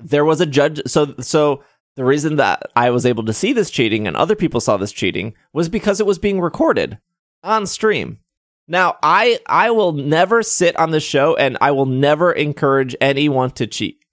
There 0.03 0.25
was 0.25 0.41
a 0.41 0.45
judge, 0.45 0.81
so 0.85 1.15
so 1.21 1.63
the 1.95 2.03
reason 2.03 2.35
that 2.35 2.63
I 2.75 2.89
was 2.89 3.05
able 3.05 3.23
to 3.23 3.33
see 3.33 3.53
this 3.53 3.71
cheating 3.71 4.07
and 4.07 4.17
other 4.17 4.35
people 4.35 4.59
saw 4.59 4.75
this 4.75 4.91
cheating 4.91 5.35
was 5.53 5.69
because 5.69 6.01
it 6.01 6.05
was 6.05 6.19
being 6.19 6.41
recorded 6.41 6.99
on 7.47 7.65
stream. 7.65 8.19
Now, 8.67 8.97
I 9.01 9.39
I 9.47 9.71
will 9.71 9.93
never 9.93 10.43
sit 10.43 10.75
on 10.77 10.91
the 10.91 10.99
show 10.99 11.35
and 11.35 11.57
I 11.61 11.71
will 11.71 11.85
never 11.85 12.31
encourage 12.31 12.95
anyone 12.99 13.51
to 13.51 13.67
cheat. 13.67 14.03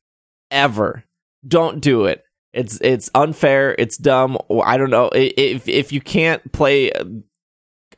Ever. 0.50 1.04
Don't 1.46 1.80
do 1.80 2.04
it. 2.04 2.24
It's 2.52 2.80
it's 2.80 3.10
unfair, 3.16 3.74
it's 3.76 3.96
dumb, 3.96 4.38
I 4.64 4.76
don't 4.76 4.90
know. 4.90 5.10
If 5.12 5.68
if 5.68 5.92
you 5.92 6.00
can't 6.00 6.52
play 6.52 6.92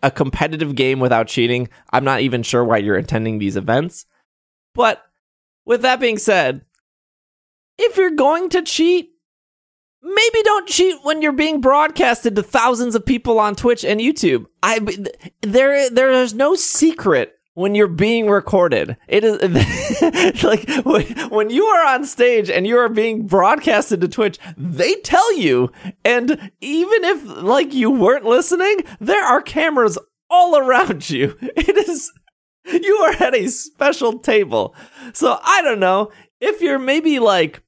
a 0.03 0.11
competitive 0.11 0.75
game 0.75 0.99
without 0.99 1.29
cheating, 1.29 1.69
I'm 1.91 2.05
not 2.05 2.23
even 2.23 2.43
sure 2.43 2.65
why 2.65 2.79
you're 2.79 2.97
attending 2.97 3.39
these 3.39 3.57
events. 3.57 4.07
But 4.75 5.03
with 5.67 5.83
that 5.83 6.01
being 6.01 6.17
said, 6.17 6.63
if 7.77 7.99
you're 7.99 8.11
going 8.11 8.49
to 8.51 8.63
cheat, 8.63 9.11
maybe 10.07 10.43
don't 10.45 10.69
cheat 10.69 10.97
when 11.03 11.21
you're 11.21 11.33
being 11.33 11.61
broadcasted 11.61 12.37
to 12.37 12.43
thousands 12.43 12.95
of 12.95 13.05
people 13.05 13.39
on 13.39 13.55
Twitch 13.55 13.85
and 13.85 14.01
YouTube. 14.01 14.47
I 14.63 14.81
there 15.43 15.91
there 15.91 16.13
is 16.13 16.33
no 16.33 16.55
secret 16.55 17.33
when 17.55 17.75
you're 17.75 17.89
being 17.89 18.29
recorded. 18.29 18.97
It 19.09 19.25
is 19.25 20.45
like 20.45 20.69
when 21.31 21.51
you 21.51 21.65
are 21.65 21.95
on 21.95 22.05
stage 22.05 22.51
and 22.51 22.67
you 22.67 22.77
are 22.77 22.89
being 22.89 23.27
broadcasted 23.27 24.01
to 24.03 24.09
Twitch, 24.09 24.39
they 24.57 24.95
tell 24.97 25.37
you. 25.37 25.73
And 26.05 26.53
even 26.61 27.05
if 27.05 27.25
like 27.43 27.75
you 27.75 27.91
weren't 27.91 28.25
listening, 28.25 28.81
there 29.01 29.25
are 29.25 29.43
cameras 29.43 29.99
all 30.31 30.57
around 30.57 31.11
you. 31.11 31.37
It 31.57 31.89
is 31.89 32.13
you 32.65 32.97
are 32.97 33.23
at 33.23 33.35
a 33.35 33.49
special 33.49 34.19
table. 34.19 34.75
So 35.13 35.39
I 35.43 35.63
don't 35.63 35.81
know 35.81 36.11
if 36.41 36.61
you're 36.61 36.79
maybe 36.79 37.19
like 37.19 37.63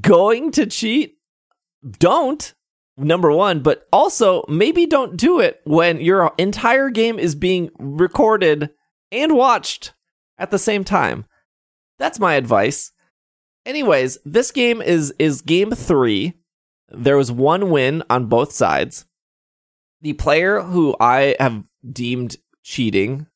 going 0.00 0.50
to 0.52 0.66
cheat, 0.66 1.18
don't. 1.98 2.54
Number 3.00 3.30
one, 3.30 3.60
but 3.60 3.86
also 3.92 4.42
maybe 4.48 4.84
don't 4.84 5.16
do 5.16 5.38
it 5.38 5.60
when 5.62 6.00
your 6.00 6.32
entire 6.36 6.90
game 6.90 7.16
is 7.16 7.36
being 7.36 7.70
recorded 7.78 8.70
and 9.12 9.36
watched 9.36 9.92
at 10.36 10.50
the 10.50 10.58
same 10.58 10.82
time. 10.82 11.24
That's 12.00 12.18
my 12.18 12.34
advice. 12.34 12.90
Anyways, 13.64 14.18
this 14.24 14.50
game 14.50 14.82
is 14.82 15.14
is 15.18 15.42
game 15.42 15.70
3. 15.70 16.32
There 16.88 17.16
was 17.16 17.30
one 17.30 17.70
win 17.70 18.02
on 18.10 18.26
both 18.26 18.50
sides. 18.50 19.04
The 20.00 20.14
player 20.14 20.62
who 20.62 20.96
I 20.98 21.36
have 21.38 21.62
deemed 21.88 22.36
cheating 22.64 23.26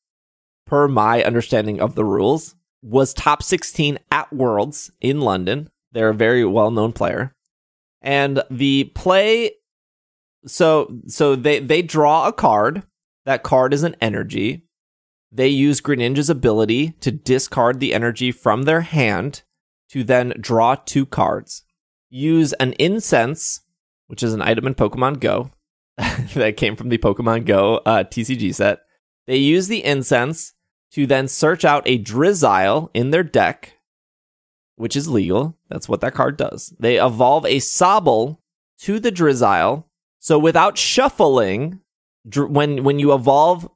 per 0.65 0.87
my 0.87 1.23
understanding 1.23 1.79
of 1.79 1.95
the 1.95 2.05
rules 2.05 2.55
was 2.81 3.13
top 3.13 3.43
16 3.43 3.99
at 4.11 4.33
Worlds 4.33 4.91
in 4.99 5.21
London. 5.21 5.69
They're 5.93 6.09
a 6.09 6.15
very 6.15 6.43
well 6.45 6.71
known 6.71 6.91
player. 6.93 7.35
And 8.01 8.43
the 8.49 8.85
play 8.95 9.51
so 10.45 10.99
so 11.07 11.35
they 11.35 11.59
they 11.59 11.81
draw 11.81 12.27
a 12.27 12.33
card. 12.33 12.83
That 13.25 13.43
card 13.43 13.73
is 13.73 13.83
an 13.83 13.95
energy. 14.01 14.67
They 15.31 15.47
use 15.47 15.81
Greninja's 15.81 16.29
ability 16.29 16.91
to 16.99 17.11
discard 17.11 17.79
the 17.79 17.93
energy 17.93 18.31
from 18.31 18.63
their 18.63 18.81
hand 18.81 19.43
to 19.89 20.03
then 20.03 20.33
draw 20.39 20.75
two 20.75 21.05
cards. 21.05 21.63
Use 22.09 22.53
an 22.53 22.73
incense, 22.73 23.61
which 24.07 24.21
is 24.21 24.33
an 24.33 24.41
item 24.41 24.67
in 24.67 24.75
Pokemon 24.75 25.19
Go 25.19 25.51
that 25.97 26.57
came 26.57 26.75
from 26.75 26.89
the 26.89 26.97
Pokemon 26.97 27.45
Go 27.45 27.77
uh, 27.85 28.03
TCG 28.03 28.53
set, 28.53 28.79
They 29.27 29.37
use 29.37 29.67
the 29.67 29.83
incense 29.83 30.53
to 30.91 31.05
then 31.05 31.27
search 31.27 31.65
out 31.65 31.83
a 31.85 31.97
Drizzile 31.97 32.89
in 32.93 33.11
their 33.11 33.23
deck, 33.23 33.72
which 34.75 34.95
is 34.95 35.07
legal. 35.07 35.57
That's 35.69 35.87
what 35.87 36.01
that 36.01 36.13
card 36.13 36.37
does. 36.37 36.73
They 36.79 37.03
evolve 37.03 37.45
a 37.45 37.57
Sobble 37.57 38.37
to 38.79 38.99
the 38.99 39.11
Drizzile. 39.11 39.85
So 40.19 40.39
without 40.39 40.77
shuffling, 40.77 41.79
dr- 42.27 42.49
when 42.49 42.83
when 42.83 42.99
you 42.99 43.13
evolve 43.13 43.69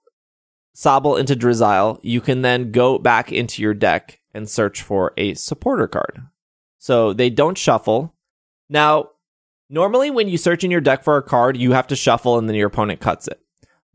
Sobble 0.75 1.19
into 1.19 1.35
Drizzile, 1.35 1.99
you 2.01 2.21
can 2.21 2.41
then 2.41 2.71
go 2.71 2.97
back 2.97 3.31
into 3.31 3.61
your 3.61 3.73
deck 3.73 4.19
and 4.33 4.49
search 4.49 4.81
for 4.81 5.13
a 5.17 5.33
supporter 5.33 5.87
card. 5.87 6.21
So 6.77 7.13
they 7.13 7.29
don't 7.29 7.57
shuffle. 7.57 8.13
Now, 8.69 9.09
normally 9.69 10.11
when 10.11 10.29
you 10.29 10.37
search 10.37 10.63
in 10.63 10.71
your 10.71 10.81
deck 10.81 11.03
for 11.03 11.17
a 11.17 11.23
card, 11.23 11.57
you 11.57 11.71
have 11.71 11.87
to 11.87 11.95
shuffle 11.95 12.37
and 12.37 12.47
then 12.47 12.55
your 12.55 12.67
opponent 12.67 12.99
cuts 12.99 13.27
it. 13.27 13.41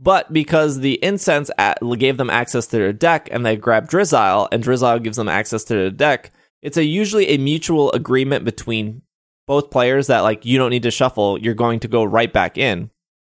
But 0.00 0.32
because 0.32 0.80
the 0.80 1.03
incense 1.03 1.48
at, 1.59 1.78
gave 1.98 2.16
them 2.16 2.28
access 2.28 2.66
to 2.66 2.76
their 2.76 2.92
deck 2.92 3.28
and 3.30 3.46
they 3.46 3.57
grab 3.57 3.88
Drizzile 3.88 4.48
and 4.50 4.62
Drizzile 4.62 5.03
gives 5.03 5.16
them 5.16 5.28
access 5.28 5.62
to 5.64 5.74
their 5.74 5.90
deck, 5.90 6.32
it's 6.63 6.77
a 6.77 6.85
usually 6.85 7.29
a 7.29 7.39
mutual 7.39 7.93
agreement 7.93 8.45
between 8.45 9.03
both 9.47 9.71
players 9.71 10.07
that 10.07 10.21
like 10.21 10.45
you 10.45 10.59
don't 10.59 10.71
need 10.71 10.85
to 10.85 10.91
shuffle, 10.91 11.39
you're 11.39 11.55
going 11.55 11.81
to 11.81 11.89
go 11.89 12.05
right 12.05 12.33
back 12.33 12.57
in. 12.57 12.91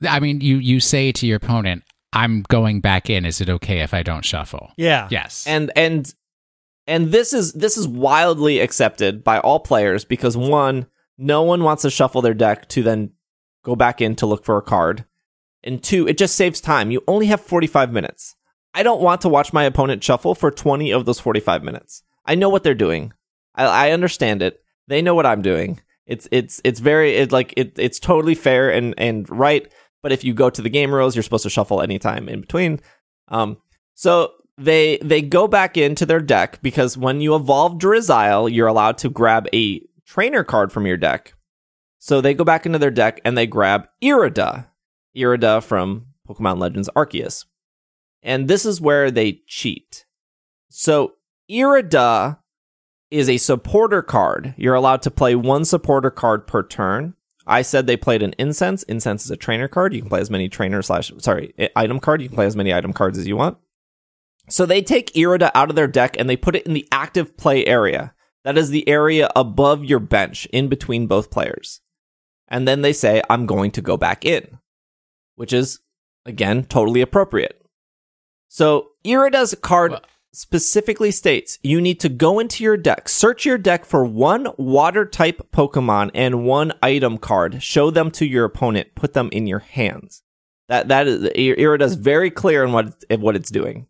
I 0.09 0.21
mean, 0.21 0.41
you 0.41 0.57
you 0.57 0.81
say 0.81 1.13
to 1.13 1.27
your 1.27 1.37
opponent, 1.37 1.83
"I'm 2.13 2.43
going 2.49 2.81
back 2.81 3.11
in. 3.11 3.25
Is 3.25 3.41
it 3.41 3.49
okay 3.49 3.81
if 3.81 3.93
I 3.93 4.03
don't 4.03 4.25
shuffle?" 4.25 4.73
Yeah. 4.77 5.09
Yes. 5.11 5.45
and 5.47 5.71
and 5.77 6.13
and 6.87 7.13
this 7.13 7.33
is 7.33 7.53
this 7.53 7.77
is 7.77 7.89
wildly 7.89 8.61
accepted 8.61 9.25
by 9.25 9.39
all 9.41 9.61
players 9.61 10.05
because 10.05 10.37
one 10.37 10.87
no 11.19 11.43
one 11.43 11.65
wants 11.65 11.83
to 11.83 11.91
shuffle 11.91 12.23
their 12.23 12.35
deck 12.35 12.69
to 12.69 12.83
then 12.83 13.11
go 13.65 13.75
back 13.75 14.01
in 14.01 14.15
to 14.17 14.27
look 14.27 14.45
for 14.45 14.57
a 14.57 14.63
card 14.63 15.05
and 15.65 15.83
two 15.83 16.07
it 16.07 16.19
just 16.19 16.37
saves 16.37 16.61
time 16.61 16.91
you 16.91 17.03
only 17.09 17.27
have 17.27 17.41
45 17.41 17.93
minutes 17.93 18.37
i 18.75 18.83
don't 18.83 19.01
want 19.01 19.21
to 19.23 19.29
watch 19.29 19.53
my 19.53 19.65
opponent 19.65 20.05
shuffle 20.05 20.35
for 20.35 20.51
20 20.51 20.93
of 20.93 21.05
those 21.05 21.19
45 21.19 21.65
minutes 21.65 22.03
i 22.27 22.35
know 22.35 22.49
what 22.49 22.63
they're 22.63 22.75
doing 22.75 23.13
i, 23.55 23.65
I 23.65 23.91
understand 23.93 24.43
it 24.43 24.63
they 24.89 25.03
know 25.03 25.15
what 25.15 25.27
i'm 25.27 25.43
doing 25.43 25.81
it's 26.07 26.29
it's 26.31 26.61
it's 26.65 26.81
very 26.81 27.17
it 27.17 27.33
like 27.33 27.55
it, 27.57 27.79
it's 27.79 27.99
totally 27.99 28.35
fair 28.35 28.71
and 28.71 28.95
and 28.99 29.29
right 29.31 29.71
but 30.03 30.13
if 30.13 30.25
you 30.25 30.35
go 30.35 30.51
to 30.51 30.63
the 30.63 30.71
game 30.71 30.95
rules 30.95 31.17
you're 31.17 31.23
supposed 31.23 31.43
to 31.45 31.51
shuffle 31.51 31.83
anytime 31.83 32.29
in 32.29 32.41
between 32.41 32.81
um 33.29 33.57
so 33.95 34.33
they 34.59 34.99
they 34.99 35.23
go 35.23 35.47
back 35.47 35.77
into 35.77 36.07
their 36.07 36.21
deck 36.21 36.61
because 36.63 36.97
when 36.97 37.21
you 37.21 37.35
evolve 37.35 37.79
Drizzile, 37.79 38.53
you're 38.53 38.67
allowed 38.67 38.99
to 38.99 39.11
grab 39.11 39.49
a 39.53 39.83
trainer 40.07 40.45
card 40.45 40.73
from 40.73 40.87
your 40.87 40.97
deck. 40.97 41.35
So 41.99 42.21
they 42.21 42.35
go 42.35 42.45
back 42.45 42.67
into 42.67 42.79
their 42.79 42.91
deck 42.91 43.21
and 43.25 43.37
they 43.37 43.47
grab 43.47 43.89
Irida, 44.03 44.67
Irida 45.17 45.63
from 45.63 46.07
Pokemon 46.29 46.59
Legends 46.59 46.89
Arceus. 46.97 47.45
And 48.23 48.49
this 48.49 48.65
is 48.65 48.81
where 48.81 49.11
they 49.11 49.41
cheat. 49.47 50.07
So 50.69 51.15
Irida 51.51 52.39
is 53.11 53.29
a 53.29 53.37
supporter 53.37 54.03
card. 54.03 54.55
You're 54.57 54.75
allowed 54.75 55.03
to 55.03 55.11
play 55.11 55.35
one 55.35 55.65
supporter 55.65 56.11
card 56.11 56.47
per 56.47 56.63
turn. 56.63 57.15
I 57.47 57.63
said 57.63 57.87
they 57.87 57.97
played 57.97 58.23
an 58.23 58.35
incense. 58.39 58.83
Incense 58.85 59.25
is 59.25 59.31
a 59.31 59.37
trainer 59.37 59.69
card. 59.69 59.95
You 59.95 60.01
can 60.01 60.09
play 60.09 60.21
as 60.21 60.31
many 60.31 60.49
trainer 60.49 60.83
slash 60.83 61.13
sorry 61.19 61.55
item 61.77 62.01
card. 62.01 62.21
You 62.21 62.29
can 62.29 62.35
play 62.37 62.47
as 62.47 62.57
many 62.57 62.75
item 62.75 62.93
cards 62.93 63.19
as 63.19 63.27
you 63.27 63.37
want. 63.37 63.59
So 64.49 64.67
they 64.67 64.83
take 64.83 65.13
Irida 65.13 65.51
out 65.55 65.71
of 65.71 65.77
their 65.77 65.87
deck 65.87 66.17
and 66.19 66.29
they 66.29 66.37
put 66.37 66.57
it 66.57 66.67
in 66.67 66.73
the 66.73 66.89
active 66.91 67.37
play 67.37 67.65
area. 67.67 68.15
That 68.45 68.59
is 68.59 68.71
the 68.71 68.89
area 68.89 69.29
above 69.35 69.85
your 69.85 69.99
bench 69.99 70.47
in 70.47 70.69
between 70.69 71.07
both 71.07 71.31
players. 71.31 71.81
And 72.49 72.67
then 72.67 72.83
they 72.83 72.93
say, 72.93 73.23
I'm 73.29 73.47
going 73.47 73.73
to 73.73 73.83
go 73.83 73.97
back 73.97 74.25
in, 74.25 74.59
which 75.35 75.53
is, 75.53 75.81
again, 76.25 76.63
totally 76.65 77.01
appropriate. 77.01 77.61
So 78.49 78.91
Irida's 79.05 79.57
card 79.61 79.93
Well- 79.93 80.01
specifically 80.37 81.11
states 81.11 81.59
you 81.63 81.81
need 81.81 81.99
to 82.01 82.11
go 82.11 82.39
into 82.39 82.63
your 82.63 82.77
deck, 82.77 83.09
search 83.09 83.47
your 83.47 83.57
deck 83.57 83.87
for 83.87 84.05
one 84.05 84.49
water 84.59 85.07
type 85.07 85.41
Pokemon 85.51 86.11
and 86.15 86.45
one 86.45 86.73
item 86.83 87.17
card, 87.17 87.63
show 87.63 87.91
them 87.91 88.11
to 88.13 88.27
your 88.27 88.45
opponent, 88.45 88.95
put 88.95 89.15
them 89.15 89.31
in 89.33 89.47
your 89.47 89.61
hands. 89.61 90.23
That 90.69 90.89
that 90.89 91.07
is 91.07 91.25
Irida's 91.31 91.95
very 91.95 92.31
clear 92.31 92.65
in 92.65 92.73
what 92.73 93.05
in 93.09 93.23
what 93.23 93.37
it's 93.37 93.51
doing. 93.51 93.87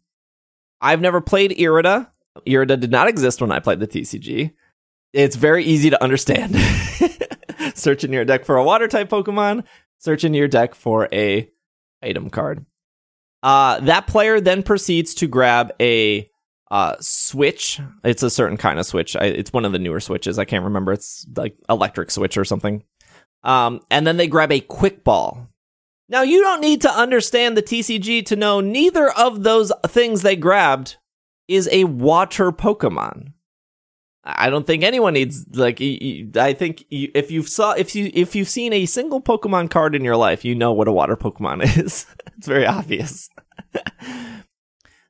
I've 0.80 1.00
never 1.00 1.20
played 1.20 1.50
Irida. 1.52 2.10
Irida 2.46 2.78
did 2.78 2.90
not 2.90 3.08
exist 3.08 3.40
when 3.40 3.50
I 3.50 3.58
played 3.58 3.80
the 3.80 3.88
TCG. 3.88 4.52
It's 5.12 5.36
very 5.36 5.64
easy 5.64 5.90
to 5.90 6.02
understand. 6.02 6.54
search 7.74 8.04
in 8.04 8.12
your 8.12 8.24
deck 8.24 8.44
for 8.44 8.56
a 8.56 8.64
water 8.64 8.86
type 8.86 9.08
Pokemon, 9.08 9.64
search 9.98 10.22
in 10.22 10.34
your 10.34 10.48
deck 10.48 10.74
for 10.74 11.08
a 11.12 11.50
item 12.02 12.30
card. 12.30 12.64
Uh, 13.42 13.80
that 13.80 14.06
player 14.06 14.40
then 14.40 14.62
proceeds 14.62 15.14
to 15.14 15.26
grab 15.26 15.72
a 15.80 16.30
uh, 16.70 16.96
switch. 17.00 17.80
It's 18.04 18.22
a 18.22 18.30
certain 18.30 18.56
kind 18.56 18.78
of 18.78 18.86
switch. 18.86 19.16
I, 19.16 19.26
it's 19.26 19.52
one 19.52 19.64
of 19.64 19.72
the 19.72 19.78
newer 19.78 20.00
switches. 20.00 20.38
I 20.38 20.44
can't 20.44 20.64
remember. 20.64 20.92
It's 20.92 21.26
like 21.36 21.56
electric 21.68 22.10
switch 22.10 22.36
or 22.36 22.44
something. 22.44 22.82
Um, 23.42 23.80
and 23.90 24.06
then 24.06 24.16
they 24.16 24.26
grab 24.26 24.50
a 24.50 24.60
quick 24.60 25.04
ball. 25.04 25.48
Now 26.08 26.22
you 26.22 26.40
don't 26.40 26.60
need 26.60 26.82
to 26.82 26.90
understand 26.90 27.56
the 27.56 27.62
TCG 27.62 28.26
to 28.26 28.36
know 28.36 28.60
neither 28.60 29.10
of 29.10 29.42
those 29.42 29.72
things 29.86 30.22
they 30.22 30.36
grabbed 30.36 30.96
is 31.48 31.68
a 31.72 31.84
water 31.84 32.52
Pokemon. 32.52 33.32
I 34.24 34.50
don't 34.50 34.66
think 34.66 34.82
anyone 34.82 35.14
needs 35.14 35.46
like. 35.56 35.80
I 35.80 36.52
think 36.52 36.84
if 36.90 37.30
you've 37.30 37.48
saw 37.48 37.72
if 37.72 37.94
you 37.94 38.10
if 38.12 38.34
you've 38.34 38.48
seen 38.48 38.72
a 38.72 38.84
single 38.86 39.22
Pokemon 39.22 39.70
card 39.70 39.94
in 39.94 40.02
your 40.02 40.16
life, 40.16 40.44
you 40.44 40.56
know 40.56 40.72
what 40.72 40.88
a 40.88 40.92
water 40.92 41.16
Pokemon 41.16 41.62
is. 41.78 42.06
it's 42.36 42.46
very 42.48 42.66
obvious. 42.66 43.30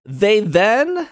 they 0.05 0.41
then 0.41 1.09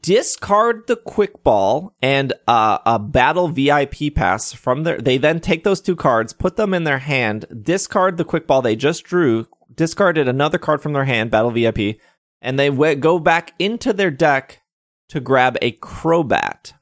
discard 0.00 0.86
the 0.86 0.96
quick 0.96 1.42
ball 1.42 1.94
and 2.02 2.32
uh, 2.46 2.78
a 2.84 2.98
battle 2.98 3.48
VIP 3.48 4.14
pass 4.14 4.52
from 4.52 4.82
their. 4.82 4.98
They 4.98 5.18
then 5.18 5.40
take 5.40 5.64
those 5.64 5.80
two 5.80 5.96
cards, 5.96 6.32
put 6.32 6.56
them 6.56 6.74
in 6.74 6.84
their 6.84 6.98
hand, 6.98 7.46
discard 7.62 8.16
the 8.16 8.24
quick 8.24 8.46
ball 8.46 8.62
they 8.62 8.76
just 8.76 9.04
drew, 9.04 9.46
discarded 9.74 10.28
another 10.28 10.58
card 10.58 10.82
from 10.82 10.92
their 10.92 11.04
hand, 11.04 11.30
battle 11.30 11.50
VIP, 11.50 11.98
and 12.42 12.58
they 12.58 12.68
w- 12.68 12.96
go 12.96 13.18
back 13.18 13.54
into 13.58 13.92
their 13.92 14.10
deck 14.10 14.62
to 15.08 15.20
grab 15.20 15.56
a 15.62 15.72
Crobat. 15.72 16.72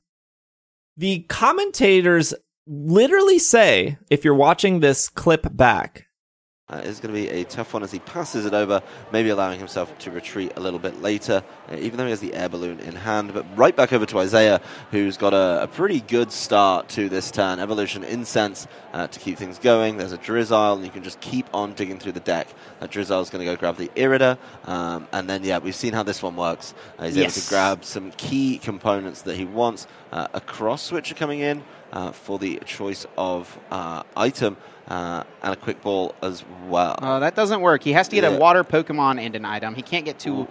The 0.96 1.20
commentators 1.28 2.34
literally 2.66 3.38
say, 3.38 3.98
if 4.10 4.24
you're 4.24 4.34
watching 4.34 4.80
this 4.80 5.08
clip 5.08 5.46
back, 5.54 6.05
Uh, 6.68 6.78
is 6.78 6.98
going 6.98 7.14
to 7.14 7.20
be 7.20 7.28
a 7.28 7.44
tough 7.44 7.74
one 7.74 7.84
as 7.84 7.92
he 7.92 8.00
passes 8.00 8.44
it 8.44 8.52
over, 8.52 8.82
maybe 9.12 9.28
allowing 9.28 9.56
himself 9.56 9.96
to 9.98 10.10
retreat 10.10 10.50
a 10.56 10.60
little 10.60 10.80
bit 10.80 11.00
later, 11.00 11.44
uh, 11.70 11.76
even 11.76 11.96
though 11.96 12.02
he 12.02 12.10
has 12.10 12.18
the 12.18 12.34
air 12.34 12.48
balloon 12.48 12.80
in 12.80 12.92
hand. 12.92 13.32
But 13.32 13.46
right 13.56 13.76
back 13.76 13.92
over 13.92 14.04
to 14.06 14.18
Isaiah, 14.18 14.60
who's 14.90 15.16
got 15.16 15.32
a, 15.32 15.62
a 15.62 15.68
pretty 15.68 16.00
good 16.00 16.32
start 16.32 16.88
to 16.88 17.08
this 17.08 17.30
turn. 17.30 17.60
Evolution 17.60 18.02
Incense 18.02 18.66
uh, 18.92 19.06
to 19.06 19.20
keep 19.20 19.38
things 19.38 19.60
going. 19.60 19.96
There's 19.96 20.10
a 20.10 20.18
Drizzile, 20.18 20.74
and 20.74 20.84
you 20.84 20.90
can 20.90 21.04
just 21.04 21.20
keep 21.20 21.46
on 21.54 21.72
digging 21.74 22.00
through 22.00 22.12
the 22.12 22.20
deck. 22.20 22.48
That 22.80 22.90
Drizzile's 22.90 23.30
going 23.30 23.46
to 23.46 23.52
go 23.52 23.54
grab 23.54 23.76
the 23.76 23.86
Irida, 23.90 24.36
um, 24.64 25.06
and 25.12 25.30
then, 25.30 25.44
yeah, 25.44 25.58
we've 25.58 25.72
seen 25.72 25.92
how 25.92 26.02
this 26.02 26.20
one 26.20 26.34
works. 26.34 26.74
Uh, 26.98 27.04
he's 27.04 27.16
able 27.16 27.30
to 27.30 27.48
grab 27.48 27.84
some 27.84 28.10
key 28.10 28.58
components 28.58 29.22
that 29.22 29.36
he 29.36 29.44
wants. 29.44 29.86
Uh, 30.10 30.26
a 30.34 30.40
cross 30.40 30.82
switcher 30.82 31.14
coming 31.14 31.38
in 31.38 31.62
uh, 31.92 32.10
for 32.10 32.40
the 32.40 32.60
choice 32.64 33.06
of 33.16 33.56
uh, 33.70 34.02
item. 34.16 34.56
Uh, 34.88 35.24
and 35.42 35.52
a 35.52 35.56
quick 35.56 35.82
ball 35.82 36.14
as 36.22 36.44
well. 36.68 36.96
Oh, 37.02 37.18
that 37.20 37.34
doesn't 37.34 37.60
work. 37.60 37.82
He 37.82 37.92
has 37.92 38.06
to 38.08 38.14
get 38.14 38.22
Yeah. 38.22 38.36
a 38.36 38.38
water 38.38 38.62
Pokemon 38.62 39.20
and 39.20 39.34
an 39.34 39.44
item. 39.44 39.74
He 39.74 39.82
can't 39.82 40.04
get 40.04 40.18
two 40.20 40.46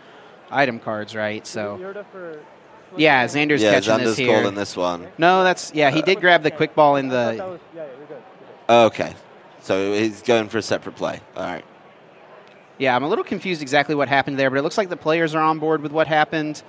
item 0.52 0.80
cards, 0.80 1.16
right? 1.16 1.48
So, 1.48 1.78
yeah, 2.98 3.26
Xander's 3.28 3.62
yeah, 3.62 3.72
catching 3.72 3.94
Xander's 3.94 4.04
this 4.08 4.18
here. 4.18 4.40
calling 4.42 4.56
this 4.56 4.76
one. 4.76 5.08
No, 5.18 5.44
that's 5.46 5.74
yeah. 5.74 5.90
He 5.90 6.02
did 6.02 6.20
grab 6.20 6.44
the 6.44 6.52
quick 6.52 6.76
ball 6.76 6.98
in 6.98 7.08
the. 7.08 7.36
Yeah, 7.38 7.58
yeah, 7.76 7.86
we're 8.00 8.06
good. 8.08 8.24
Oh 8.68 8.86
okay, 8.88 9.14
so 9.62 9.94
he's 9.94 10.22
going 10.22 10.50
for 10.50 10.58
a 10.58 10.62
separate 10.62 10.96
play. 10.96 11.22
All 11.38 11.44
right. 11.44 11.64
Yeah, 12.78 12.94
I'm 12.94 13.04
a 13.04 13.08
little 13.08 13.24
confused 13.24 13.62
exactly 13.62 13.96
what 13.96 14.10
happened 14.10 14.38
there, 14.38 14.50
but 14.50 14.60
it 14.60 14.64
looks 14.64 14.78
like 14.78 14.90
the 14.90 14.98
players 14.98 15.34
are 15.34 15.42
on 15.42 15.60
board 15.60 15.82
with 15.82 15.94
what 15.94 16.08
happened. 16.08 16.62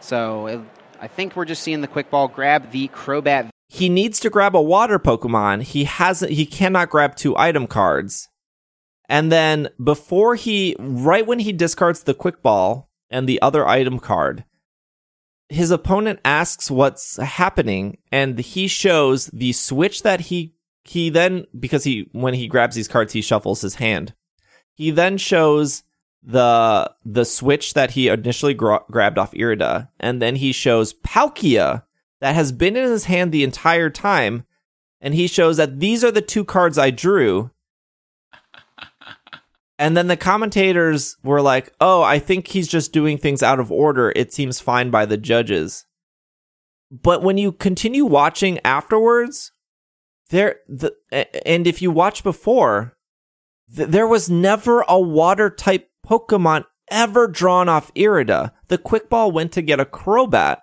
So 0.00 0.46
it, 0.48 0.60
I 1.00 1.06
think 1.06 1.36
we're 1.36 1.44
just 1.44 1.62
seeing 1.62 1.82
the 1.82 1.88
quick 1.88 2.10
ball 2.10 2.26
grab 2.26 2.72
the 2.72 2.88
Crobat. 2.88 3.48
He 3.72 3.88
needs 3.88 4.18
to 4.18 4.30
grab 4.30 4.56
a 4.56 4.60
water 4.60 4.98
Pokemon. 4.98 5.62
He 5.62 5.84
hasn't. 5.84 6.32
He 6.32 6.44
cannot 6.44 6.90
grab 6.90 7.14
two 7.14 7.36
item 7.36 7.68
cards. 7.68 8.28
And 9.08 9.30
then 9.30 9.68
before 9.82 10.34
he, 10.34 10.74
right 10.80 11.24
when 11.24 11.38
he 11.38 11.52
discards 11.52 12.02
the 12.02 12.12
quick 12.12 12.42
ball 12.42 12.90
and 13.10 13.28
the 13.28 13.40
other 13.40 13.64
item 13.68 14.00
card, 14.00 14.44
his 15.48 15.70
opponent 15.70 16.18
asks 16.24 16.68
what's 16.68 17.16
happening, 17.18 17.98
and 18.10 18.40
he 18.40 18.66
shows 18.66 19.26
the 19.26 19.52
switch 19.52 20.02
that 20.02 20.22
he 20.22 20.56
he 20.82 21.08
then 21.08 21.46
because 21.56 21.84
he 21.84 22.08
when 22.10 22.34
he 22.34 22.48
grabs 22.48 22.74
these 22.74 22.88
cards 22.88 23.12
he 23.12 23.22
shuffles 23.22 23.60
his 23.60 23.76
hand. 23.76 24.14
He 24.74 24.90
then 24.90 25.16
shows 25.16 25.84
the 26.24 26.92
the 27.04 27.24
switch 27.24 27.74
that 27.74 27.92
he 27.92 28.08
initially 28.08 28.54
gra- 28.54 28.82
grabbed 28.90 29.16
off 29.16 29.32
Irida, 29.32 29.90
and 30.00 30.20
then 30.20 30.36
he 30.36 30.50
shows 30.50 30.92
Palkia 30.92 31.84
that 32.20 32.34
has 32.34 32.52
been 32.52 32.76
in 32.76 32.84
his 32.84 33.04
hand 33.04 33.32
the 33.32 33.44
entire 33.44 33.90
time, 33.90 34.44
and 35.00 35.14
he 35.14 35.26
shows 35.26 35.56
that 35.56 35.80
these 35.80 36.04
are 36.04 36.10
the 36.10 36.20
two 36.20 36.44
cards 36.44 36.78
I 36.78 36.90
drew. 36.90 37.50
And 39.78 39.96
then 39.96 40.08
the 40.08 40.16
commentators 40.18 41.16
were 41.22 41.40
like, 41.40 41.72
"Oh, 41.80 42.02
I 42.02 42.18
think 42.18 42.48
he's 42.48 42.68
just 42.68 42.92
doing 42.92 43.16
things 43.16 43.42
out 43.42 43.58
of 43.58 43.72
order. 43.72 44.12
It 44.14 44.30
seems 44.30 44.60
fine 44.60 44.90
by 44.90 45.06
the 45.06 45.16
judges." 45.16 45.86
But 46.90 47.22
when 47.22 47.38
you 47.38 47.50
continue 47.50 48.04
watching 48.04 48.58
afterwards, 48.62 49.52
there 50.28 50.56
the 50.68 50.94
and 51.46 51.66
if 51.66 51.80
you 51.80 51.90
watch 51.90 52.22
before, 52.22 52.96
th- 53.74 53.88
there 53.88 54.06
was 54.06 54.28
never 54.28 54.84
a 54.86 55.00
water 55.00 55.48
type 55.48 55.88
Pokemon 56.06 56.64
ever 56.90 57.28
drawn 57.28 57.68
off 57.68 57.94
Irida. 57.94 58.52
The 58.66 58.78
quick 58.78 59.08
ball 59.08 59.32
went 59.32 59.52
to 59.52 59.62
get 59.62 59.80
a 59.80 59.84
Crobat. 59.84 60.58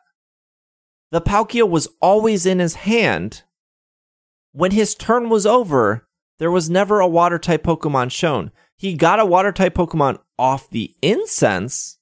The 1.12 1.22
Palkia 1.22 1.68
was 1.68 1.88
always 2.02 2.46
in 2.46 2.60
his 2.60 2.76
hand. 2.76 3.44
When 4.52 4.72
his 4.72 4.96
turn 4.96 5.30
was 5.30 5.46
over, 5.46 6.08
there 6.40 6.52
was 6.52 6.70
never 6.70 7.00
a 7.00 7.08
water 7.08 7.40
type 7.40 7.64
Pokemon 7.64 8.12
shown. 8.12 8.52
He 8.76 8.94
got 8.94 9.20
a 9.20 9.26
water 9.26 9.52
type 9.52 9.76
Pokemon 9.76 10.20
off 10.38 10.70
the 10.70 10.94
incense, 11.02 11.98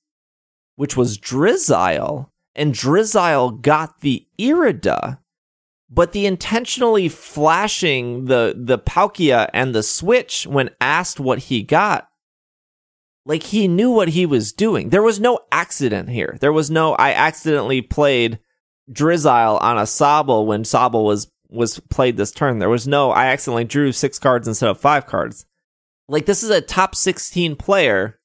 which 0.76 0.98
was 0.98 1.18
Drizzile, 1.18 2.30
and 2.56 2.74
Drizzile 2.74 3.52
got 3.62 4.02
the 4.02 4.28
Irida. 4.40 5.20
But 5.90 6.12
the 6.12 6.26
intentionally 6.26 7.08
flashing 7.08 8.26
the 8.26 8.56
the 8.58 8.80
Palkia 8.80 9.50
and 9.54 9.74
the 9.74 9.84
Switch 9.84 10.48
when 10.48 10.72
asked 10.82 11.20
what 11.20 11.40
he 11.40 11.62
got, 11.62 12.10
like 13.26 13.44
he 13.44 13.68
knew 13.68 13.92
what 13.92 14.10
he 14.10 14.26
was 14.26 14.52
doing. 14.52 14.90
There 14.90 15.04
was 15.04 15.20
no 15.20 15.40
accident 15.52 16.10
here. 16.10 16.38
There 16.42 16.52
was 16.52 16.72
no 16.72 16.96
I 16.96 17.14
accidentally 17.14 17.82
played 17.82 18.40
Drizzile 18.92 19.58
on 19.62 19.78
a 19.78 19.84
Sobble 19.84 20.46
when 20.46 20.64
Sobble 20.64 21.06
was 21.06 21.32
was 21.50 21.80
played 21.80 22.18
this 22.18 22.32
turn. 22.32 22.60
There 22.60 22.70
was 22.70 22.88
no 22.88 23.12
I 23.12 23.28
accidentally 23.28 23.64
drew 23.64 23.92
six 23.92 24.20
cards 24.20 24.48
instead 24.48 24.70
of 24.70 24.80
five 24.80 25.06
cards. 25.06 25.46
Like 26.08 26.26
this 26.26 26.44
is 26.44 26.50
a 26.50 26.62
top 26.62 26.96
16 26.96 27.56
player 27.56 28.20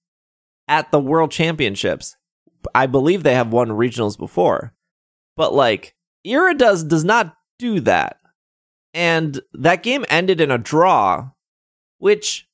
at 0.69 0.91
the 0.91 1.01
World 1.01 1.31
Championships. 1.31 2.17
I 2.75 2.87
believe 2.87 3.23
they 3.23 3.35
have 3.35 3.53
won 3.53 3.69
regionals 3.69 4.19
before. 4.19 4.75
But 5.37 5.55
like 5.55 5.95
Irida 6.27 6.89
does 6.89 7.05
not 7.05 7.35
do 7.59 7.81
that. 7.81 8.19
And 8.93 9.41
that 9.53 9.83
game 9.83 10.05
ended 10.09 10.41
in 10.41 10.51
a 10.51 10.59
draw, 10.59 11.31
which 11.99 12.49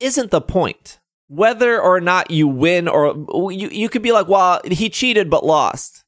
isn't 0.00 0.30
the 0.30 0.40
point. 0.40 1.00
Whether 1.28 1.80
or 1.80 2.00
not 2.00 2.30
you 2.30 2.48
win 2.48 2.88
or 2.88 3.14
you 3.50 3.68
you 3.68 3.88
could 3.88 4.02
be 4.02 4.12
like, 4.12 4.28
"Well, 4.28 4.60
he 4.64 4.88
cheated 4.88 5.30
but 5.30 5.44
lost." 5.44 6.03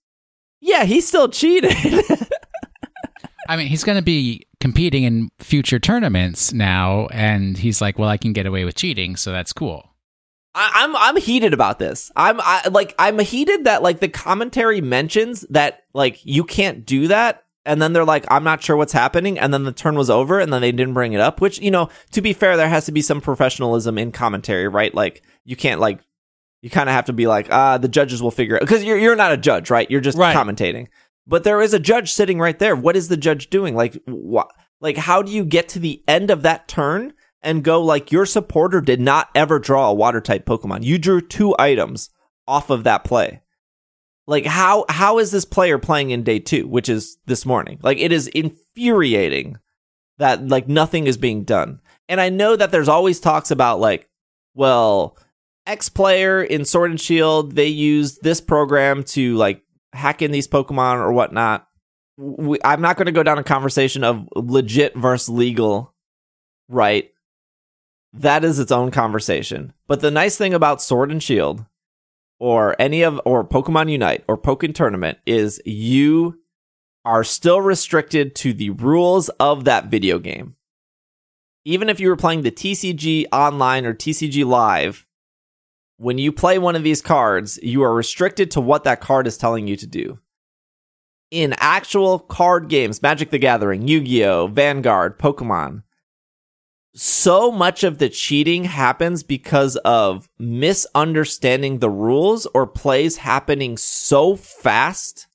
Yeah, 0.60 0.84
he 0.84 1.00
still 1.00 1.28
cheated. 1.28 1.74
I 3.48 3.56
mean, 3.56 3.68
he's 3.68 3.84
going 3.84 3.98
to 3.98 4.02
be 4.02 4.46
competing 4.60 5.04
in 5.04 5.28
future 5.38 5.78
tournaments 5.78 6.52
now, 6.52 7.06
and 7.12 7.56
he's 7.56 7.80
like, 7.80 7.98
"Well, 7.98 8.08
I 8.08 8.16
can 8.16 8.32
get 8.32 8.46
away 8.46 8.64
with 8.64 8.74
cheating, 8.74 9.16
so 9.16 9.32
that's 9.32 9.52
cool." 9.52 9.94
I, 10.54 10.70
I'm 10.74 10.96
I'm 10.96 11.16
heated 11.16 11.52
about 11.52 11.78
this. 11.78 12.10
I'm 12.16 12.40
I, 12.40 12.68
like 12.70 12.94
I'm 12.98 13.18
heated 13.18 13.64
that 13.64 13.82
like 13.82 14.00
the 14.00 14.08
commentary 14.08 14.80
mentions 14.80 15.42
that 15.50 15.84
like 15.92 16.24
you 16.24 16.44
can't 16.44 16.84
do 16.84 17.08
that, 17.08 17.44
and 17.64 17.80
then 17.80 17.92
they're 17.92 18.04
like, 18.04 18.24
I'm 18.28 18.44
not 18.44 18.62
sure 18.62 18.76
what's 18.76 18.92
happening, 18.92 19.38
and 19.38 19.52
then 19.52 19.64
the 19.64 19.72
turn 19.72 19.96
was 19.96 20.10
over, 20.10 20.40
and 20.40 20.52
then 20.52 20.62
they 20.62 20.72
didn't 20.72 20.94
bring 20.94 21.12
it 21.12 21.20
up. 21.20 21.40
Which 21.40 21.60
you 21.60 21.70
know, 21.70 21.90
to 22.12 22.22
be 22.22 22.32
fair, 22.32 22.56
there 22.56 22.68
has 22.68 22.86
to 22.86 22.92
be 22.92 23.02
some 23.02 23.20
professionalism 23.20 23.98
in 23.98 24.12
commentary, 24.12 24.66
right? 24.66 24.94
Like 24.94 25.22
you 25.44 25.56
can't 25.56 25.80
like 25.80 26.00
you 26.66 26.70
kind 26.70 26.88
of 26.88 26.96
have 26.96 27.04
to 27.04 27.12
be 27.12 27.28
like, 27.28 27.46
ah, 27.52 27.78
the 27.78 27.86
judges 27.86 28.20
will 28.20 28.32
figure 28.32 28.56
it 28.56 28.62
out. 28.62 28.66
because 28.66 28.82
you're 28.82 28.98
you're 28.98 29.14
not 29.14 29.30
a 29.30 29.36
judge, 29.36 29.70
right? 29.70 29.88
You're 29.88 30.00
just 30.00 30.18
Right. 30.18 30.34
commentating. 30.36 30.88
But 31.24 31.44
there 31.44 31.60
is 31.62 31.72
a 31.72 31.78
judge 31.78 32.10
sitting 32.12 32.40
right 32.40 32.58
there. 32.58 32.74
What 32.74 32.96
is 32.96 33.06
the 33.06 33.16
judge 33.16 33.50
doing? 33.50 33.76
Like 33.76 33.96
what? 34.06 34.50
Like 34.80 34.96
how 34.96 35.22
do 35.22 35.30
you 35.30 35.44
get 35.44 35.68
to 35.70 35.78
the 35.78 36.02
end 36.08 36.28
of 36.32 36.42
that 36.42 36.66
turn 36.66 37.12
and 37.40 37.62
go 37.62 37.80
like 37.80 38.10
your 38.10 38.26
supporter 38.26 38.80
did 38.80 39.00
not 39.00 39.28
ever 39.32 39.60
draw 39.60 39.88
a 39.90 39.94
water 39.94 40.20
type 40.20 40.44
Pokemon. 40.44 40.82
You 40.82 40.98
drew 40.98 41.20
two 41.20 41.54
items 41.56 42.10
off 42.48 42.68
of 42.68 42.82
that 42.82 43.04
play. 43.04 43.42
Like 44.26 44.44
how 44.44 44.86
how 44.88 45.20
is 45.20 45.30
this 45.30 45.44
player 45.44 45.78
playing 45.78 46.10
in 46.10 46.24
day 46.24 46.40
2, 46.40 46.66
which 46.66 46.88
is 46.88 47.16
this 47.26 47.46
morning? 47.46 47.78
Like 47.80 47.98
it 48.00 48.10
is 48.10 48.26
infuriating 48.26 49.58
that 50.18 50.48
like 50.48 50.66
nothing 50.66 51.06
is 51.06 51.16
being 51.16 51.44
done. 51.44 51.78
And 52.08 52.20
I 52.20 52.28
know 52.28 52.56
that 52.56 52.72
there's 52.72 52.88
always 52.88 53.20
talks 53.20 53.52
about 53.52 53.78
like 53.78 54.08
well, 54.54 55.16
X 55.66 55.88
player 55.88 56.42
in 56.42 56.64
Sword 56.64 56.90
and 56.90 57.00
Shield, 57.00 57.56
they 57.56 57.66
used 57.66 58.22
this 58.22 58.40
program 58.40 59.02
to 59.04 59.34
like 59.36 59.62
hack 59.92 60.22
in 60.22 60.30
these 60.30 60.48
Pokemon 60.48 60.96
or 60.96 61.12
whatnot. 61.12 61.66
We, 62.16 62.58
I'm 62.64 62.80
not 62.80 62.96
going 62.96 63.06
to 63.06 63.12
go 63.12 63.22
down 63.22 63.38
a 63.38 63.44
conversation 63.44 64.04
of 64.04 64.28
legit 64.34 64.96
versus 64.96 65.28
legal, 65.28 65.94
right? 66.68 67.10
That 68.12 68.44
is 68.44 68.58
its 68.58 68.72
own 68.72 68.90
conversation. 68.90 69.74
But 69.86 70.00
the 70.00 70.10
nice 70.10 70.36
thing 70.36 70.54
about 70.54 70.80
Sword 70.80 71.10
and 71.10 71.22
Shield 71.22 71.66
or 72.38 72.76
any 72.78 73.02
of 73.02 73.20
or 73.24 73.44
Pokemon 73.44 73.90
Unite 73.90 74.24
or 74.28 74.38
Pokken 74.38 74.74
Tournament 74.74 75.18
is 75.26 75.60
you 75.64 76.38
are 77.04 77.24
still 77.24 77.60
restricted 77.60 78.34
to 78.34 78.52
the 78.52 78.70
rules 78.70 79.28
of 79.40 79.64
that 79.64 79.86
video 79.86 80.18
game. 80.18 80.56
Even 81.64 81.88
if 81.88 82.00
you 82.00 82.08
were 82.08 82.16
playing 82.16 82.42
the 82.42 82.50
TCG 82.50 83.26
online 83.32 83.86
or 83.86 83.94
TCG 83.94 84.44
live, 84.44 85.06
when 85.96 86.18
you 86.18 86.32
play 86.32 86.58
one 86.58 86.76
of 86.76 86.82
these 86.82 87.02
cards, 87.02 87.58
you 87.62 87.82
are 87.82 87.94
restricted 87.94 88.50
to 88.52 88.60
what 88.60 88.84
that 88.84 89.00
card 89.00 89.26
is 89.26 89.38
telling 89.38 89.66
you 89.66 89.76
to 89.76 89.86
do. 89.86 90.18
In 91.30 91.54
actual 91.58 92.18
card 92.18 92.68
games, 92.68 93.02
Magic 93.02 93.30
the 93.30 93.38
Gathering, 93.38 93.88
Yu 93.88 94.00
Gi 94.00 94.24
Oh!, 94.24 94.46
Vanguard, 94.46 95.18
Pokemon, 95.18 95.82
so 96.94 97.50
much 97.50 97.84
of 97.84 97.98
the 97.98 98.08
cheating 98.08 98.64
happens 98.64 99.22
because 99.22 99.76
of 99.76 100.30
misunderstanding 100.38 101.78
the 101.78 101.90
rules 101.90 102.46
or 102.54 102.66
plays 102.66 103.18
happening 103.18 103.76
so 103.76 104.34
fast 104.34 105.26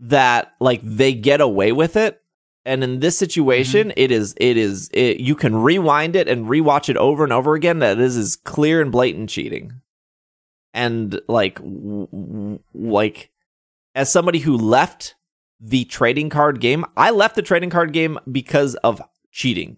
that 0.00 0.52
like 0.60 0.80
they 0.82 1.14
get 1.14 1.40
away 1.40 1.70
with 1.70 1.96
it 1.96 2.20
and 2.64 2.82
in 2.82 2.98
this 2.98 3.16
situation 3.16 3.88
mm-hmm. 3.88 3.98
it 3.98 4.10
is 4.10 4.34
it 4.38 4.56
is 4.56 4.90
it, 4.92 5.20
you 5.20 5.36
can 5.36 5.54
rewind 5.54 6.16
it 6.16 6.28
and 6.28 6.46
rewatch 6.46 6.88
it 6.88 6.96
over 6.96 7.22
and 7.22 7.32
over 7.32 7.54
again 7.54 7.78
that 7.78 7.96
this 7.96 8.16
is 8.16 8.34
clear 8.34 8.82
and 8.82 8.90
blatant 8.90 9.30
cheating 9.30 9.80
and 10.74 11.20
like 11.28 11.56
w- 11.56 12.08
w- 12.12 12.58
like 12.74 13.30
as 13.94 14.12
somebody 14.12 14.40
who 14.40 14.56
left 14.56 15.14
the 15.60 15.84
trading 15.86 16.28
card 16.28 16.60
game 16.60 16.84
i 16.96 17.10
left 17.10 17.36
the 17.36 17.42
trading 17.42 17.70
card 17.70 17.92
game 17.92 18.18
because 18.30 18.74
of 18.76 19.00
cheating 19.30 19.76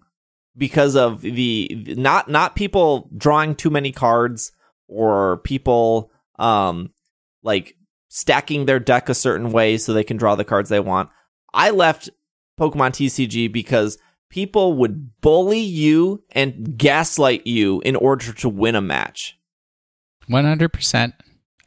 because 0.57 0.95
of 0.95 1.21
the 1.21 1.85
not 1.97 2.29
not 2.29 2.55
people 2.55 3.09
drawing 3.15 3.55
too 3.55 3.69
many 3.69 3.91
cards 3.91 4.51
or 4.87 5.37
people 5.37 6.11
um 6.39 6.89
like 7.43 7.77
stacking 8.09 8.65
their 8.65 8.79
deck 8.79 9.09
a 9.09 9.13
certain 9.13 9.51
way 9.51 9.77
so 9.77 9.93
they 9.93 10.03
can 10.03 10.17
draw 10.17 10.35
the 10.35 10.43
cards 10.43 10.69
they 10.69 10.79
want. 10.79 11.09
I 11.53 11.69
left 11.69 12.09
Pokemon 12.59 12.91
TCG 12.91 13.51
because 13.51 13.97
people 14.29 14.73
would 14.73 15.21
bully 15.21 15.59
you 15.59 16.23
and 16.31 16.77
gaslight 16.77 17.45
you 17.45 17.81
in 17.81 17.95
order 17.95 18.33
to 18.33 18.49
win 18.49 18.75
a 18.75 18.81
match. 18.81 19.37
One 20.27 20.45
hundred 20.45 20.69
percent 20.73 21.13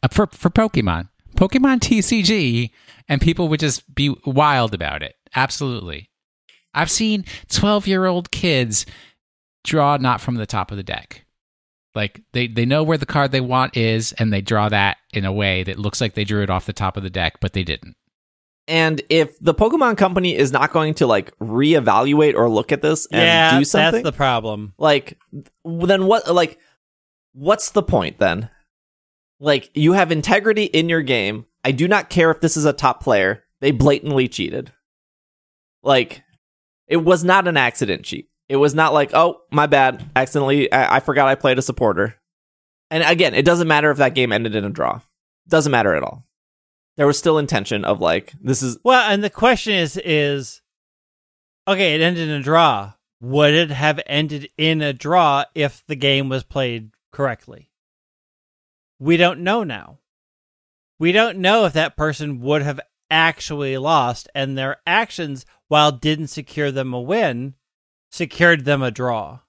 Uh, 0.03 0.09
for 0.09 0.27
for 0.29 0.51
Pokemon, 0.51 1.09
Pokemon 1.37 1.81
TCG, 1.81 2.71
and 3.09 3.21
people 3.21 3.49
would 3.49 3.61
just 3.61 3.95
be 3.95 4.15
wild 4.25 4.75
about 4.75 5.03
it. 5.03 5.15
Absolutely, 5.35 6.11
I've 6.75 6.91
seen 6.91 7.25
twelve 7.49 7.87
year 7.87 8.07
old 8.07 8.31
kids 8.31 8.87
draw 9.65 9.97
not 9.97 10.21
from 10.21 10.37
the 10.37 10.47
top 10.47 10.71
of 10.71 10.77
the 10.77 10.83
deck. 10.83 11.25
Like 11.95 12.21
they 12.33 12.47
they 12.47 12.65
know 12.67 12.83
where 12.83 12.99
the 12.99 13.07
card 13.07 13.33
they 13.33 13.41
want 13.41 13.77
is, 13.77 14.13
and 14.13 14.33
they 14.33 14.41
draw 14.41 14.69
that 14.69 14.99
in 15.13 15.25
a 15.25 15.33
way 15.33 15.63
that 15.65 15.79
looks 15.79 16.01
like 16.01 16.15
they 16.15 16.25
drew 16.25 16.43
it 16.43 16.51
off 16.51 16.67
the 16.67 16.73
top 16.73 16.97
of 16.97 17.03
the 17.03 17.11
deck, 17.11 17.41
but 17.41 17.53
they 17.53 17.65
didn't. 17.65 17.97
And 18.69 19.03
if 19.09 19.37
the 19.41 19.55
Pokemon 19.55 19.97
company 19.99 20.37
is 20.37 20.53
not 20.53 20.73
going 20.73 20.95
to 20.95 21.07
like 21.07 21.37
reevaluate 21.39 22.35
or 22.37 22.49
look 22.49 22.71
at 22.71 22.83
this 22.83 23.07
and 23.07 23.21
yeah, 23.23 23.59
do 23.59 23.65
something, 23.65 24.05
that's 24.05 24.05
the 24.05 24.17
problem. 24.17 24.75
like 24.79 25.19
then 25.65 26.07
what 26.07 26.33
like 26.33 26.61
what's 27.33 27.71
the 27.71 27.83
point 27.83 28.19
then? 28.19 28.51
Like 29.39 29.71
you 29.75 29.93
have 29.93 30.13
integrity 30.13 30.65
in 30.65 30.89
your 30.89 31.03
game. 31.03 31.47
I 31.65 31.73
do 31.73 31.89
not 31.89 32.11
care 32.11 32.31
if 32.31 32.41
this 32.41 32.57
is 32.57 32.65
a 32.65 32.73
top 32.73 33.03
player. 33.03 33.45
They 33.61 33.71
blatantly 33.71 34.29
cheated. 34.29 34.73
Like 35.83 36.23
it 36.87 36.99
was 36.99 37.25
not 37.25 37.49
an 37.49 37.57
accident 37.57 38.05
cheat. 38.05 38.29
It 38.49 38.57
was 38.57 38.75
not 38.75 38.93
like 38.93 39.11
oh 39.15 39.41
my 39.51 39.67
bad. 39.67 40.05
Accidentally 40.15 40.71
i, 40.73 40.97
I 40.97 41.01
forgot 41.01 41.29
i 41.29 41.35
played 41.35 41.59
a 41.59 41.63
supporter. 41.63 42.17
And 42.91 43.03
again 43.03 43.35
it 43.35 43.45
doesn't 43.45 43.69
matter 43.69 43.91
if 43.91 43.99
that 43.99 44.15
game 44.15 44.33
ended 44.33 44.55
in 44.55 44.65
a 44.65 44.71
draw. 44.71 45.01
Doesn't 45.49 45.73
matter 45.73 45.95
at 45.95 46.03
all. 46.03 46.27
There 46.97 47.07
was 47.07 47.19
still 47.19 47.39
intention 47.39 47.85
of 47.85 48.01
like 48.01 48.35
this 48.43 48.63
is 48.63 48.79
Well, 48.85 49.11
and 49.11 49.25
the 49.25 49.31
question 49.31 49.75
is 49.75 49.97
is 49.97 50.61
okay, 51.67 51.95
it 51.95 52.03
ended 52.03 52.29
in 52.29 52.35
a 52.35 52.43
draw. 52.43 52.93
Would 53.23 53.55
it 53.55 53.71
have 53.71 54.01
ended 54.07 54.49
in 54.59 54.83
a 54.83 54.93
draw 54.93 55.45
if 55.55 55.83
the 55.87 55.97
game 55.97 56.29
was 56.29 56.43
played 56.43 56.91
correctly? 57.13 57.71
We 58.99 59.17
don't 59.17 59.41
know 59.41 59.65
now. 59.65 59.99
We 60.99 61.13
don't 61.13 61.39
know 61.39 61.65
if 61.65 61.73
that 61.73 61.97
person 61.97 62.41
would 62.41 62.63
have 62.63 62.81
actually 63.11 63.77
lost 63.79 64.29
and 64.35 64.57
their 64.57 64.77
actions 64.87 65.45
while 65.69 65.91
didn't 65.91 66.29
secure 66.29 66.71
them 66.71 66.93
a 66.93 67.01
win 67.01 67.55
secured 68.11 68.65
them 68.65 68.83
a 68.83 68.91
draw. 68.91 69.41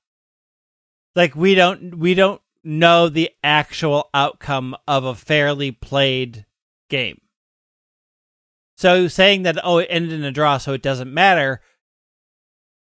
Like 1.16 1.36
we 1.36 1.56
don't 1.56 1.98
we 1.98 2.14
don't 2.14 2.42
know 2.64 3.10
the 3.10 3.32
actual 3.44 4.10
outcome 4.14 4.76
of 4.88 5.04
a 5.04 5.16
fairly 5.16 5.72
played 5.72 6.46
game. 6.90 7.22
So 8.78 9.08
saying 9.08 9.44
that 9.44 9.60
oh 9.64 9.80
it 9.80 9.88
ended 9.90 10.14
in 10.14 10.24
a 10.24 10.32
draw 10.32 10.58
so 10.58 10.74
it 10.74 10.82
doesn't 10.82 11.14
matter 11.14 11.62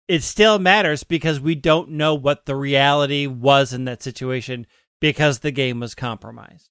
it 0.08 0.24
still 0.24 0.60
matters 0.60 1.04
because 1.04 1.40
we 1.40 1.56
don't 1.56 1.92
know 1.92 2.14
what 2.16 2.46
the 2.46 2.56
reality 2.56 3.28
was 3.28 3.74
in 3.74 3.86
that 3.86 4.04
situation 4.04 4.68
because 5.02 5.40
the 5.40 5.52
game 5.52 5.80
was 5.80 5.96
compromised. 5.96 6.70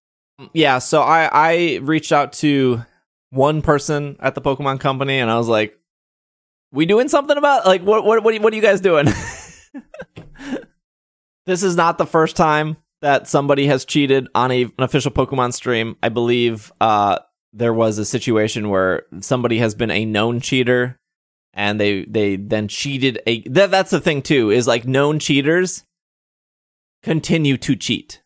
Yeah, 0.53 0.79
so 0.79 1.03
I 1.03 1.29
I 1.33 1.79
reached 1.83 2.13
out 2.13 2.33
to 2.35 2.85
one 3.31 3.63
person 3.63 4.17
at 4.21 4.35
the 4.35 4.41
Pokemon 4.41 4.81
company 4.81 5.19
and 5.19 5.31
I 5.31 5.39
was 5.39 5.49
like, 5.49 5.79
"We 6.73 6.87
doing 6.87 7.09
something 7.09 7.37
about 7.37 7.67
like 7.67 7.83
what 7.83 8.05
what 8.05 8.23
what, 8.23 8.41
what 8.41 8.53
are 8.53 8.57
you 8.57 8.63
guys 8.63 8.81
doing?" 8.81 9.07
this 11.47 11.63
is 11.63 11.77
not 11.77 11.99
the 11.99 12.07
first 12.07 12.37
time 12.37 12.77
that 13.01 13.29
somebody 13.29 13.67
has 13.67 13.85
cheated 13.85 14.29
on 14.35 14.51
a, 14.51 14.63
an 14.63 14.73
official 14.79 15.11
Pokemon 15.11 15.53
stream. 15.53 15.97
I 16.03 16.09
believe 16.09 16.73
uh, 16.81 17.19
there 17.53 17.75
was 17.75 17.99
a 17.99 18.05
situation 18.05 18.71
where 18.71 19.03
somebody 19.21 19.59
has 19.59 19.75
been 19.75 19.91
a 19.91 20.05
known 20.05 20.41
cheater 20.41 20.99
and 21.55 21.81
they 21.81 22.05
they 22.05 22.37
then 22.37 22.69
cheated 22.69 23.21
a 23.27 23.41
that, 23.49 23.71
that's 23.71 23.91
the 23.91 24.01
thing 24.01 24.21
too 24.21 24.51
is 24.51 24.67
like 24.67 24.87
known 24.87 25.19
cheaters 25.19 25.85
continue 27.03 27.57
to 27.59 27.77
cheat. 27.77 28.23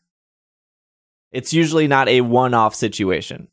It's 1.31 1.53
usually 1.53 1.87
not 1.87 2.09
a 2.09 2.23
one-off 2.23 2.75
situation. 2.75 3.49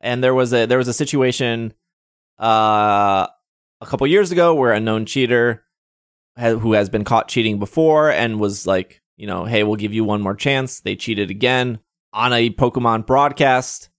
And 0.00 0.22
there 0.22 0.34
was 0.34 0.54
a 0.54 0.66
there 0.66 0.78
was 0.78 0.88
a 0.88 0.94
situation 0.94 1.74
uh 2.38 3.26
a 3.80 3.86
couple 3.86 4.06
years 4.06 4.30
ago 4.30 4.54
where 4.54 4.72
a 4.72 4.80
known 4.80 5.04
cheater 5.04 5.64
who 6.38 6.72
has 6.72 6.88
been 6.88 7.04
caught 7.04 7.28
cheating 7.28 7.58
before 7.58 8.10
and 8.10 8.40
was 8.40 8.66
like, 8.66 9.02
you 9.16 9.26
know, 9.26 9.44
hey, 9.44 9.64
we'll 9.64 9.76
give 9.76 9.92
you 9.92 10.04
one 10.04 10.22
more 10.22 10.34
chance. 10.34 10.80
They 10.80 10.96
cheated 10.96 11.30
again 11.30 11.80
on 12.12 12.32
a 12.32 12.50
Pokemon 12.50 13.06
broadcast 13.06 13.90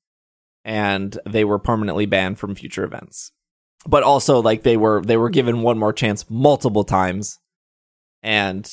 and 0.65 1.19
they 1.29 1.43
were 1.43 1.59
permanently 1.59 2.05
banned 2.05 2.39
from 2.39 2.55
future 2.55 2.83
events. 2.83 3.31
But 3.87 4.03
also 4.03 4.41
like 4.41 4.63
they 4.63 4.77
were 4.77 5.01
they 5.01 5.17
were 5.17 5.29
given 5.29 5.61
one 5.61 5.77
more 5.77 5.93
chance 5.93 6.25
multiple 6.29 6.83
times. 6.83 7.39
And 8.21 8.69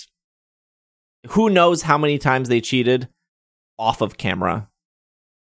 who 1.31 1.51
knows 1.51 1.83
how 1.83 1.99
many 1.99 2.19
times 2.19 2.49
they 2.49 2.61
cheated 2.61 3.09
off 3.79 4.01
of 4.01 4.17
camera 4.17 4.69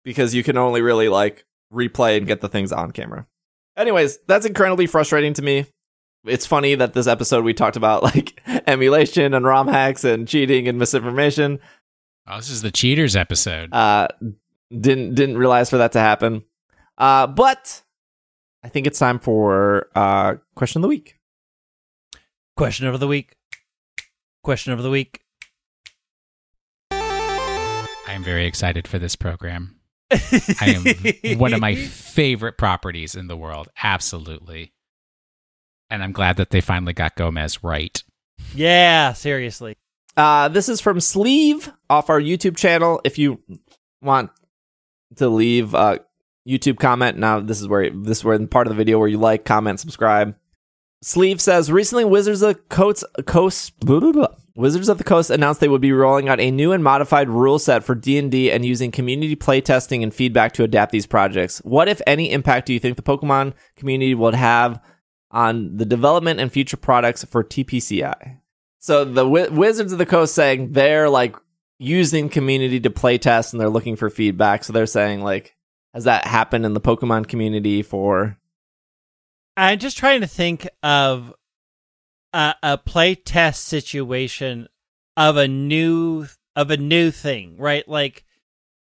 because 0.05 0.35
you 0.35 0.43
can 0.43 0.57
only 0.57 0.81
really 0.81 1.09
like 1.09 1.45
replay 1.73 2.17
and 2.17 2.27
get 2.27 2.41
the 2.41 2.49
things 2.49 2.73
on 2.73 2.91
camera. 2.91 3.27
Anyways, 3.77 4.19
that's 4.27 4.47
incredibly 4.47 4.87
frustrating 4.87 5.35
to 5.35 5.43
me. 5.43 5.67
It's 6.25 6.47
funny 6.47 6.75
that 6.75 6.93
this 6.93 7.07
episode 7.07 7.45
we 7.45 7.55
talked 7.55 7.77
about 7.77 8.03
like 8.15 8.41
emulation 8.67 9.35
and 9.35 9.45
ROM 9.45 9.69
hacks 9.69 10.05
and 10.05 10.29
cheating 10.29 10.69
and 10.69 10.79
misinformation. 10.79 11.61
Oh, 12.27 12.37
this 12.37 12.51
is 12.51 12.63
the 12.63 12.71
cheaters 12.71 13.17
episode. 13.17 13.73
Uh, 13.73 14.09
didn't 14.71 15.15
didn't 15.15 15.39
realize 15.39 15.71
for 15.71 15.79
that 15.79 15.93
to 15.93 16.01
happen. 16.01 16.45
Uh, 16.97 17.27
but 17.27 17.83
I 18.65 18.69
think 18.69 18.87
it's 18.87 18.99
time 18.99 19.19
for 19.19 19.89
uh 19.95 20.37
question 20.55 20.79
of 20.79 20.83
the 20.83 20.89
week. 20.89 21.19
Question 22.57 22.87
of 22.87 23.01
the 23.01 23.09
week. 23.09 23.37
Question 24.43 24.73
of 24.73 24.83
the 24.83 24.91
week. 24.91 25.21
I 26.91 28.15
am 28.15 28.23
very 28.23 28.47
excited 28.47 28.87
for 28.87 28.99
this 28.99 29.17
program. 29.17 29.81
I 30.11 31.15
am 31.31 31.39
one 31.39 31.55
of 31.55 31.61
my 31.61 31.75
favorite 31.77 32.59
properties 32.59 33.15
in 33.15 33.27
the 33.29 33.37
world. 33.37 33.69
Absolutely. 33.83 34.75
And 35.89 36.03
I'm 36.03 36.13
glad 36.13 36.37
that 36.37 36.51
they 36.51 36.61
finally 36.61 36.93
got 36.93 37.17
Gomez 37.17 37.63
right. 37.63 38.03
Yeah, 38.55 39.13
seriously. 39.15 39.77
Uh, 40.17 40.49
this 40.49 40.69
is 40.69 40.81
from 40.81 41.01
Sleeve 41.01 41.73
off 41.89 42.11
our 42.11 42.21
YouTube 42.21 42.57
channel. 42.57 43.01
If 43.05 43.19
you 43.19 43.41
want 44.03 44.31
to 45.17 45.29
leave 45.29 45.75
a 45.75 46.01
YouTube 46.47 46.79
comment, 46.79 47.19
now 47.19 47.41
this 47.41 47.61
is 47.61 47.69
where 47.69 47.91
this 47.91 48.19
is 48.19 48.25
where 48.25 48.35
in 48.35 48.49
part 48.49 48.67
of 48.67 48.71
the 48.71 48.77
video 48.77 48.99
where 48.99 49.09
you 49.09 49.19
like, 49.19 49.45
comment, 49.45 49.81
subscribe. 49.81 50.35
Sleeve 51.03 51.41
says 51.41 51.71
recently 51.71 52.05
Wizards 52.05 52.43
of 52.43 52.55
the 52.55 52.61
Coast, 52.69 53.05
Coast 53.27 53.79
blah, 53.81 54.01
blah, 54.01 54.13
blah. 54.13 54.29
Wizards 54.55 54.89
of 54.89 54.99
the 54.99 55.05
Coast 55.05 55.31
announced 55.31 55.61
they 55.61 55.69
would 55.69 55.81
be 55.81 55.93
rolling 55.93 56.29
out 56.29 56.39
a 56.39 56.51
new 56.51 56.73
and 56.73 56.85
modified 56.85 57.29
rule 57.29 57.59
set 57.59 57.83
for 57.83 57.95
D&D 57.95 58.51
and 58.53 58.65
using 58.65 58.91
community 58.91 59.35
playtesting 59.35 60.03
and 60.03 60.15
feedback 60.15 60.53
to 60.53 60.63
adapt 60.63 60.93
these 60.93 61.07
projects. 61.07 61.59
What 61.65 61.89
if 61.89 62.03
any 62.07 62.31
impact 62.31 62.67
do 62.67 62.75
you 62.75 62.79
think 62.79 62.97
the 62.97 63.03
Pokemon 63.03 63.55
community 63.77 64.15
would 64.15 64.35
have 64.35 64.81
on 65.31 65.79
the 65.79 65.87
development 65.87 66.39
and 66.39 66.53
future 66.53 66.77
products 66.77 67.25
for 67.25 67.43
TPCI? 67.43 68.39
So 68.79 69.05
the 69.05 69.25
Wi- 69.25 69.49
Wizards 69.49 69.93
of 69.93 69.99
the 69.99 70.07
Coast 70.07 70.35
saying 70.35 70.73
they're 70.73 71.09
like 71.09 71.35
using 71.79 72.29
community 72.29 72.79
to 72.81 72.91
playtest 72.91 73.53
and 73.53 73.61
they're 73.61 73.71
looking 73.71 73.97
for 73.97 74.11
feedback. 74.11 74.65
So 74.65 74.73
they're 74.73 74.87
saying 74.87 75.23
like 75.23 75.57
has 75.95 76.05
that 76.05 76.27
happened 76.27 76.65
in 76.65 76.75
the 76.75 76.81
Pokemon 76.81 77.29
community 77.29 77.83
for 77.83 78.39
I'm 79.57 79.79
just 79.79 79.99
trying 79.99 80.23
to 80.23 80.27
think 80.27 80.69
of 80.83 81.35
a, 82.33 82.55
a 82.63 82.79
play 82.79 83.15
test 83.15 83.65
situation 83.65 84.69
of 85.17 85.37
a 85.37 85.49
new 85.49 86.27
of 86.57 86.71
a 86.71 86.77
new 86.77 87.11
thing, 87.11 87.57
right? 87.59 87.87
Like 87.87 88.25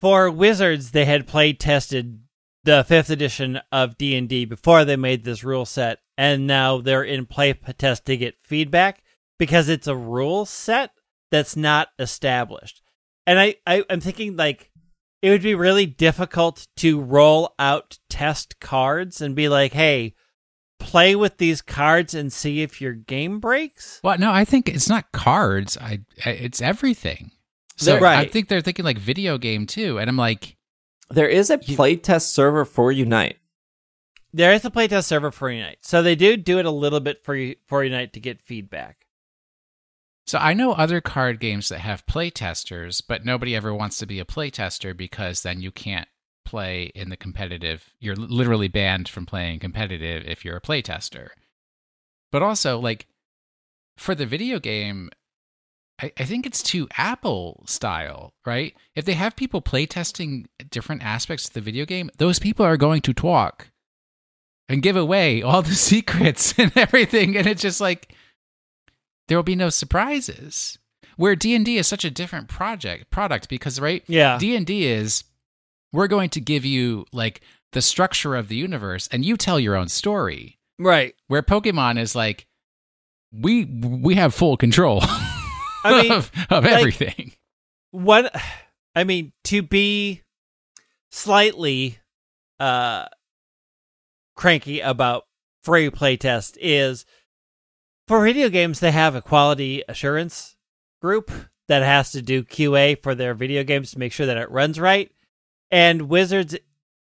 for 0.01 0.31
Wizards, 0.31 0.91
they 0.91 1.05
had 1.05 1.27
play 1.27 1.53
tested 1.53 2.21
the 2.65 2.85
fifth 2.85 3.11
edition 3.11 3.61
of 3.71 3.99
D 3.99 4.17
and 4.17 4.29
D 4.29 4.45
before 4.45 4.85
they 4.85 4.97
made 4.97 5.25
this 5.25 5.45
rule 5.45 5.65
set, 5.65 5.99
and 6.17 6.47
now 6.47 6.81
they're 6.81 7.03
in 7.03 7.27
play 7.27 7.53
test 7.53 8.05
to 8.07 8.17
get 8.17 8.37
feedback 8.43 9.03
because 9.39 9.69
it's 9.69 9.87
a 9.87 9.97
rule 9.97 10.47
set 10.47 10.93
that's 11.31 11.57
not 11.57 11.89
established. 11.99 12.83
And 13.27 13.39
I, 13.39 13.57
I 13.67 13.85
I'm 13.91 14.01
thinking 14.01 14.37
like 14.37 14.71
it 15.23 15.31
would 15.31 15.43
be 15.43 15.55
really 15.55 15.87
difficult 15.87 16.67
to 16.79 17.01
roll 17.01 17.55
out 17.59 17.99
test 18.11 18.59
cards 18.61 19.21
and 19.21 19.35
be 19.37 19.49
like, 19.49 19.73
hey, 19.73 20.15
play 20.81 21.15
with 21.15 21.39
these 21.39 21.63
cards 21.63 22.13
and 22.13 22.33
see 22.33 22.61
if 22.63 22.81
your 22.81 22.93
game 22.93 23.39
breaks? 23.39 24.01
Well, 24.03 24.19
no, 24.19 24.33
I 24.33 24.45
think 24.45 24.69
it's 24.69 24.89
not 24.89 25.13
cards. 25.13 25.79
I, 25.79 26.01
I 26.27 26.31
it's 26.31 26.61
everything. 26.61 27.31
So 27.77 27.99
Right. 27.99 28.19
I 28.19 28.31
think 28.31 28.49
they're 28.49 28.61
thinking 28.61 28.85
like 28.85 28.99
video 28.99 29.39
game 29.39 29.67
too, 29.67 29.99
and 29.99 30.11
I'm 30.11 30.17
like, 30.17 30.57
There 31.09 31.29
is 31.29 31.51
a 31.51 31.59
You- 31.63 31.77
playtest 31.77 32.33
server 32.33 32.65
for 32.65 32.91
Unite. 32.93 33.37
There 34.35 34.53
is 34.53 34.65
a 34.65 34.71
playtest 34.71 35.05
server 35.05 35.31
for 35.31 35.51
Unite, 35.51 35.79
so 35.83 36.03
they 36.03 36.15
do 36.17 36.37
do 36.37 36.59
it 36.59 36.65
a 36.67 36.71
little 36.71 37.01
bit 37.01 37.23
for 37.25 37.39
for 37.67 37.85
Unite 37.85 38.13
to 38.15 38.21
get 38.21 38.41
feedback. 38.43 38.97
So 40.27 40.39
I 40.39 40.55
know 40.55 40.73
other 40.73 41.01
card 41.01 41.41
games 41.41 41.69
that 41.69 41.81
have 41.81 42.07
playtesters, 42.07 43.03
but 43.07 43.25
nobody 43.25 43.57
ever 43.57 43.75
wants 43.75 43.99
to 43.99 44.07
be 44.07 44.21
a 44.21 44.25
playtester 44.25 44.97
because 44.97 45.43
then 45.43 45.61
you 45.61 45.73
can't 45.73 46.09
play 46.45 46.93
in 46.95 47.09
the 47.09 47.17
competitive. 47.17 47.91
You're 47.99 48.17
literally 48.17 48.69
banned 48.69 49.09
from 49.09 49.27
playing 49.27 49.59
competitive 49.59 50.25
if 50.27 50.45
you're 50.45 50.57
a 50.57 50.61
playtester. 50.61 51.29
But 52.31 52.43
also, 52.43 52.79
like 52.79 53.07
for 53.97 54.15
the 54.15 54.27
video 54.27 54.59
game, 54.59 55.11
I, 56.01 56.13
I 56.19 56.25
think 56.25 56.47
it's 56.47 56.63
too 56.63 56.89
Apple 56.97 57.65
style, 57.67 58.33
right? 58.47 58.75
If 58.95 59.05
they 59.05 59.15
have 59.15 59.37
people 59.37 59.61
playtesting 59.61 60.47
different 60.71 61.03
aspects 61.03 61.49
of 61.49 61.55
the 61.55 61.61
video 61.61 61.85
game, 61.85 62.11
those 62.19 62.39
people 62.39 62.65
are 62.65 62.77
going 62.77 63.03
to 63.03 63.13
talk 63.13 63.71
and 64.69 64.83
give 64.83 64.97
away 64.97 65.43
all 65.43 65.63
the 65.63 65.75
secrets 65.75 66.55
and 66.59 66.73
everything, 66.77 67.37
and 67.37 67.47
it's 67.47 67.63
just 67.63 67.81
like 67.81 68.15
there 69.33 69.39
will 69.39 69.43
be 69.43 69.57
no 69.57 69.71
surprises. 69.71 70.77
Where 71.17 71.35
D 71.35 71.55
and 71.55 71.65
D 71.65 71.79
is 71.79 71.87
such 71.87 72.05
a 72.05 72.11
different 72.11 72.49
project 72.49 73.11
product 73.11 73.49
because 73.49 73.81
right, 73.81 74.05
Yeah, 74.07 74.37
D 74.39 74.55
and 74.55 74.67
D 74.67 74.85
is 74.87 75.25
we're 75.91 76.07
going 76.07 76.29
to 76.31 76.41
give 76.41 76.67
you 76.67 77.07
like 77.13 77.41
the 77.73 77.81
structure 77.81 78.35
of 78.37 78.49
the 78.49 78.57
universe, 78.57 79.09
and 79.11 79.25
you 79.25 79.39
tell 79.39 79.59
your 79.59 79.75
own 79.75 79.89
story. 79.89 80.59
right. 80.79 81.15
Where 81.29 81.43
Pokemon 81.43 81.99
is 81.99 82.15
like 82.15 82.47
we 83.33 83.65
we 83.65 84.15
have 84.17 84.35
full 84.35 84.59
control 84.59 85.01
I 85.85 86.03
mean, 86.03 86.13
of, 86.13 86.31
of 86.51 86.65
like- 86.65 86.73
everything. 86.75 87.33
what 87.91 88.35
I 88.95 89.05
mean 89.05 89.33
to 89.45 89.63
be 89.63 90.21
slightly 91.11 91.99
uh 92.61 93.07
cranky 94.37 94.81
about 94.81 95.25
free 95.65 95.89
playtest 95.91 96.57
is 96.61 97.05
for 98.13 98.23
video 98.23 98.51
games 98.51 98.79
they 98.79 98.91
have 98.91 99.15
a 99.15 99.23
quality 99.23 99.83
assurance 99.89 100.55
group 101.01 101.31
that 101.67 101.83
has 101.83 102.13
to 102.13 102.21
do 102.21 102.45
QA 102.45 103.03
for 103.03 103.15
their 103.15 103.33
video 103.33 103.65
games 103.65 103.91
to 103.91 103.99
make 103.99 104.13
sure 104.13 104.27
that 104.27 104.37
it 104.37 104.51
runs 104.51 104.79
right. 104.79 105.11
And 105.71 106.11
Wizards 106.11 106.55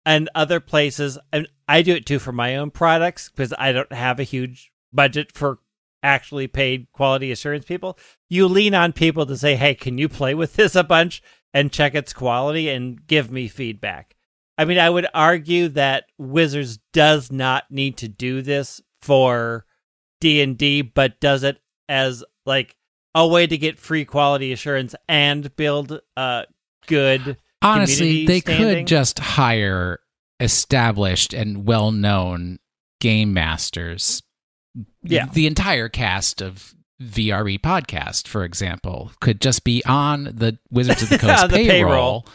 and 0.03 0.32
other 0.34 0.60
places 0.60 1.19
and 1.32 1.48
I 1.69 1.84
do 1.84 1.94
it 1.94 2.07
too 2.07 2.18
for 2.18 2.32
my 2.32 2.56
own 2.56 2.72
products 2.72 3.30
because 3.30 3.53
I 3.60 3.72
don't 3.72 3.94
have 3.94 4.19
a 4.19 4.23
huge 4.23 4.72
budget 4.91 5.32
for 5.32 5.60
actually 6.02 6.48
paid 6.48 6.88
quality 6.91 7.32
assurance 7.32 7.65
people. 7.65 7.99
You 8.27 8.48
lean 8.48 8.73
on 8.73 8.91
people 8.91 9.27
to 9.27 9.38
say, 9.38 9.56
"Hey, 9.57 9.76
can 9.76 9.99
you 9.99 10.10
play 10.10 10.34
with 10.34 10.56
this 10.56 10.73
a 10.73 10.84
bunch 10.84 11.22
and 11.53 11.72
check 11.72 11.94
its 11.94 12.14
quality 12.14 12.68
and 12.68 13.06
give 13.06 13.30
me 13.30 13.48
feedback?" 13.48 14.15
I 14.57 14.65
mean, 14.65 14.80
I 14.80 14.90
would 14.90 15.06
argue 15.14 15.68
that 15.68 16.06
Wizards 16.18 16.80
does 16.94 17.32
not 17.32 17.65
need 17.69 17.95
to 17.98 18.07
do 18.07 18.41
this 18.41 18.82
for 19.03 19.68
D&D 20.21 20.81
but 20.83 21.19
does 21.19 21.43
it 21.43 21.59
as 21.89 22.23
like 22.45 22.75
a 23.13 23.27
way 23.27 23.47
to 23.47 23.57
get 23.57 23.79
free 23.79 24.05
quality 24.05 24.51
assurance 24.51 24.95
and 25.07 25.55
build 25.55 25.99
a 26.17 26.45
good 26.87 27.37
Honestly, 27.61 27.95
community 27.97 28.25
they 28.27 28.39
standing. 28.41 28.75
could 28.79 28.87
just 28.87 29.19
hire 29.19 29.99
established 30.39 31.33
and 31.33 31.65
well 31.65 31.91
known 31.91 32.59
game 33.01 33.33
masters. 33.33 34.21
Yeah. 35.03 35.27
The 35.31 35.47
entire 35.47 35.87
cast 35.89 36.41
of 36.41 36.75
VRE 37.01 37.59
podcast, 37.59 38.27
for 38.27 38.43
example, 38.43 39.11
could 39.21 39.39
just 39.41 39.63
be 39.63 39.83
on 39.85 40.25
the 40.25 40.57
Wizards 40.69 41.03
of 41.03 41.09
the 41.09 41.17
Coast 41.19 41.49
the 41.49 41.55
payroll, 41.55 41.69
payroll. 41.69 42.25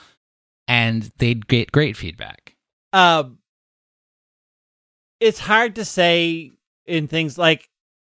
and 0.69 1.11
they'd 1.19 1.47
get 1.47 1.73
great 1.73 1.97
feedback. 1.97 2.57
um 2.93 3.39
it's 5.21 5.39
hard 5.39 5.75
to 5.77 5.85
say 5.85 6.51
in 6.87 7.07
things 7.07 7.37
like 7.39 7.69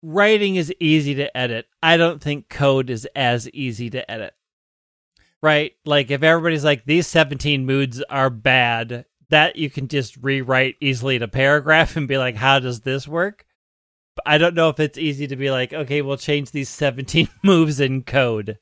writing 0.04 0.58
is 0.58 0.72
easy 0.80 1.16
to 1.16 1.36
edit. 1.36 1.66
I 1.82 1.98
don't 1.98 2.22
think 2.22 2.50
code 2.50 2.90
is 2.90 3.08
as 3.16 3.50
easy 3.50 3.90
to 3.92 4.12
edit. 4.12 4.34
Right? 5.42 5.74
Like 5.86 6.12
if 6.12 6.22
everybody's 6.22 6.64
like 6.64 6.86
these 6.86 7.08
17 7.08 7.66
moods 7.66 8.04
are 8.10 8.30
bad, 8.30 9.06
that 9.30 9.56
you 9.56 9.70
can 9.70 9.88
just 9.88 10.18
rewrite 10.18 10.76
easily 10.80 11.16
in 11.16 11.24
a 11.24 11.28
paragraph 11.28 11.96
and 11.96 12.08
be 12.08 12.18
like 12.18 12.36
how 12.36 12.60
does 12.60 12.82
this 12.82 13.08
work? 13.08 13.46
But 14.16 14.26
I 14.28 14.38
don't 14.38 14.54
know 14.54 14.70
if 14.70 14.80
it's 14.80 14.98
easy 14.98 15.26
to 15.28 15.36
be 15.36 15.50
like 15.50 15.74
okay, 15.74 16.02
we'll 16.02 16.18
change 16.18 16.52
these 16.52 16.70
17 16.70 17.30
moves 17.44 17.80
in 17.80 18.04
code. 18.04 18.60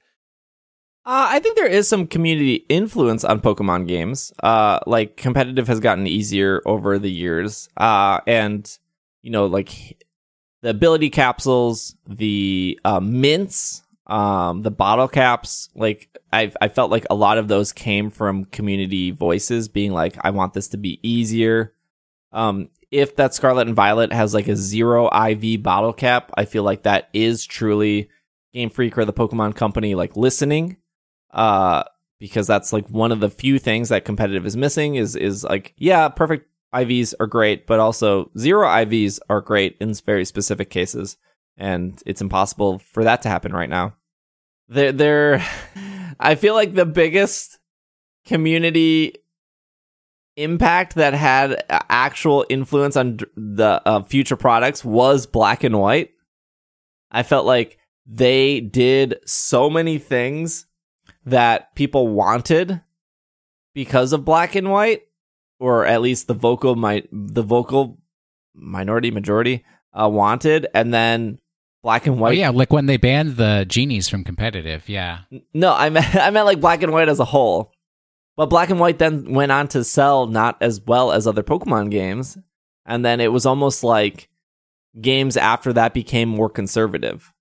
Uh, 1.04 1.30
I 1.30 1.40
think 1.40 1.56
there 1.56 1.66
is 1.66 1.88
some 1.88 2.06
community 2.06 2.64
influence 2.70 3.24
on 3.24 3.42
Pokemon 3.42 3.88
games. 3.88 4.32
Uh, 4.44 4.80
like 4.86 5.18
competitive 5.18 5.68
has 5.68 5.80
gotten 5.80 6.06
easier 6.06 6.62
over 6.68 7.00
the 7.00 7.10
years. 7.12 7.70
Uh, 7.76 8.20
and 8.28 8.78
you 9.24 9.32
know, 9.32 9.48
like 9.48 9.98
the 10.62 10.70
ability 10.70 11.10
capsules, 11.10 11.96
the 12.08 12.80
uh, 12.86 13.00
mints, 13.00 13.84
um, 14.08 14.62
the 14.62 14.72
bottle 14.72 15.08
caps. 15.08 15.70
Like 15.76 16.10
I, 16.32 16.52
I 16.62 16.68
felt 16.68 16.92
like 16.92 17.06
a 17.10 17.16
lot 17.16 17.38
of 17.38 17.48
those 17.48 17.74
came 17.74 18.10
from 18.10 18.46
community 18.46 19.12
voices 19.12 19.68
being 19.70 19.92
like, 19.92 20.18
"I 20.22 20.32
want 20.32 20.54
this 20.54 20.70
to 20.70 20.78
be 20.78 21.00
easier." 21.02 21.74
Um, 22.32 22.70
if 22.92 23.16
that 23.16 23.34
Scarlet 23.34 23.68
and 23.68 23.76
Violet 23.76 24.14
has 24.14 24.34
like 24.34 24.48
a 24.48 24.56
zero 24.56 25.10
IV 25.10 25.64
bottle 25.64 25.94
cap, 25.94 26.32
I 26.36 26.46
feel 26.46 26.64
like 26.64 26.84
that 26.84 27.10
is 27.14 27.46
truly 27.46 28.10
Game 28.54 28.70
Freak 28.70 28.98
or 28.98 29.06
the 29.06 29.14
Pokemon 29.14 29.56
Company 29.56 29.96
like 29.96 30.16
listening 30.16 30.78
uh 31.34 31.84
because 32.20 32.46
that's 32.46 32.74
like 32.74 32.88
one 32.90 33.12
of 33.12 33.20
the 33.20 33.30
few 33.30 33.58
things 33.58 33.90
that 33.90 34.06
competitive 34.06 34.46
is 34.46 34.58
missing 34.58 34.96
is 34.96 35.16
is 35.16 35.44
like 35.44 35.74
yeah 35.78 36.10
perfect 36.10 36.48
ivs 36.74 37.14
are 37.20 37.28
great 37.28 37.68
but 37.68 37.80
also 37.80 38.30
zero 38.38 38.68
ivs 38.68 39.20
are 39.30 39.42
great 39.42 39.78
in 39.80 39.94
very 39.94 40.26
specific 40.26 40.70
cases 40.70 41.18
and 41.58 42.02
it's 42.06 42.22
impossible 42.22 42.80
for 42.80 43.04
that 43.04 43.22
to 43.22 43.30
happen 43.30 43.54
right 43.54 43.70
now. 43.70 43.96
They're, 44.68 44.92
they're 44.92 45.46
i 46.20 46.36
feel 46.36 46.54
like 46.54 46.74
the 46.74 46.86
biggest 46.86 47.60
community 48.26 49.16
impact 50.38 50.96
that 50.96 51.14
had 51.14 51.64
actual 51.70 52.46
influence 52.50 52.96
on 52.96 53.20
the 53.36 53.82
uh, 53.86 54.04
future 54.04 54.36
products 54.36 54.84
was 54.84 55.26
black 55.26 55.64
and 55.64 55.80
white. 55.80 56.12
I 57.12 57.24
felt 57.24 57.46
like 57.46 57.78
they 58.06 58.62
did 58.62 59.20
so 59.26 59.70
many 59.70 59.98
things 59.98 60.66
that 61.26 61.76
people 61.76 62.08
wanted 62.08 62.82
because 63.74 64.14
of 64.14 64.26
black 64.26 64.56
and 64.56 64.72
white 64.72 65.04
or 65.62 65.86
at 65.86 66.02
least 66.02 66.28
the 66.28 66.34
vocal 66.34 66.76
mi- 66.76 67.08
the 67.12 67.44
vocal 67.44 68.00
minority 68.56 69.12
majority 69.12 69.64
uh, 69.94 70.10
wanted 70.10 70.68
and 70.74 70.92
then 70.92 71.38
black 71.84 72.08
and 72.08 72.18
Oh 72.18 72.22
white 72.22 72.38
yeah, 72.38 72.50
like 72.50 72.74
when 72.74 72.88
they 72.88 72.98
banned 72.98 73.38
the 73.38 73.66
genies 73.70 74.10
from 74.10 74.24
competitive. 74.24 74.90
Yeah, 74.90 75.20
no 75.54 75.72
i 75.74 75.90
meant 75.90 76.16
i 76.16 76.30
meant 76.32 76.48
like 76.48 76.60
black 76.60 76.82
and 76.82 76.92
white 76.92 77.08
as 77.10 77.20
a 77.20 77.26
whole. 77.26 77.72
But 78.38 78.48
black 78.48 78.70
and 78.72 78.80
white 78.80 78.98
then 78.98 79.34
went 79.34 79.52
on 79.52 79.68
to 79.70 79.84
sell 79.84 80.26
not 80.26 80.58
as 80.62 80.82
well 80.82 81.12
as 81.12 81.28
other 81.28 81.44
pokemon 81.44 81.92
games 81.92 82.38
and 82.86 83.06
then 83.06 83.22
it 83.22 83.32
was 83.32 83.46
almost 83.46 83.84
like 83.84 84.30
games 85.00 85.38
after 85.38 85.74
that 85.74 85.94
became 85.94 86.28
more 86.30 86.50
conservative. 86.50 87.32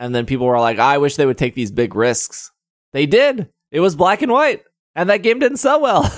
And 0.00 0.14
then 0.14 0.26
people 0.26 0.46
were 0.46 0.58
like 0.58 0.80
i 0.80 0.98
wish 0.98 1.14
they 1.14 1.26
would 1.26 1.38
take 1.38 1.54
these 1.54 1.70
big 1.70 1.94
risks. 1.94 2.50
They 2.92 3.06
did. 3.06 3.48
It 3.70 3.80
was 3.80 3.94
black 3.94 4.22
and 4.22 4.32
white 4.32 4.64
and 4.96 5.08
that 5.08 5.22
game 5.22 5.38
didn't 5.38 5.58
sell 5.58 5.80
well 5.80 6.02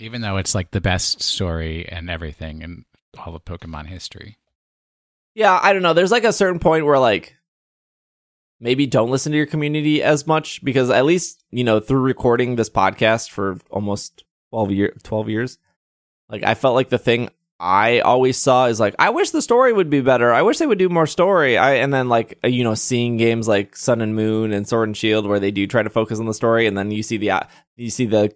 even 0.00 0.20
though 0.22 0.36
it's 0.36 0.54
like 0.54 0.70
the 0.70 0.80
best 0.80 1.22
story 1.22 1.86
and 1.88 2.10
everything 2.10 2.62
in 2.62 2.84
all 3.18 3.34
of 3.34 3.44
Pokemon 3.44 3.86
history. 3.86 4.38
yeah 5.34 5.58
i 5.62 5.72
don't 5.72 5.82
know. 5.82 5.92
There's 5.92 6.12
like 6.12 6.24
a 6.24 6.32
certain 6.32 6.58
point 6.58 6.86
where 6.86 6.98
like 6.98 7.36
maybe 8.60 8.86
don't 8.86 9.10
listen 9.10 9.32
to 9.32 9.38
your 9.38 9.46
community 9.46 10.02
as 10.02 10.26
much 10.26 10.62
because 10.64 10.90
at 10.90 11.04
least 11.04 11.42
you 11.50 11.64
know 11.64 11.80
through 11.80 12.00
recording 12.00 12.56
this 12.56 12.70
podcast 12.70 13.30
for 13.30 13.58
almost 13.70 14.24
12 14.50 14.70
year 14.72 14.96
12 15.02 15.28
years 15.28 15.58
like 16.28 16.44
i 16.44 16.54
felt 16.54 16.74
like 16.74 16.90
the 16.90 16.98
thing 16.98 17.30
i 17.58 18.00
always 18.00 18.36
saw 18.36 18.66
is 18.66 18.78
like 18.78 18.94
i 18.98 19.08
wish 19.10 19.30
the 19.30 19.42
story 19.42 19.72
would 19.72 19.90
be 19.90 20.00
better. 20.00 20.32
I 20.32 20.42
wish 20.42 20.58
they 20.58 20.66
would 20.66 20.78
do 20.78 20.88
more 20.88 21.06
story. 21.06 21.56
I 21.58 21.74
and 21.74 21.92
then 21.92 22.08
like 22.08 22.38
uh, 22.44 22.48
you 22.48 22.64
know 22.64 22.74
seeing 22.74 23.16
games 23.16 23.48
like 23.48 23.76
sun 23.76 24.00
and 24.00 24.14
moon 24.14 24.52
and 24.52 24.68
sword 24.68 24.88
and 24.88 24.96
shield 24.96 25.26
where 25.26 25.40
they 25.40 25.50
do 25.50 25.66
try 25.66 25.82
to 25.82 25.90
focus 25.90 26.18
on 26.18 26.26
the 26.26 26.34
story 26.34 26.66
and 26.66 26.76
then 26.76 26.90
you 26.90 27.02
see 27.02 27.16
the 27.16 27.30
uh, 27.32 27.42
you 27.76 27.90
see 27.90 28.06
the 28.06 28.32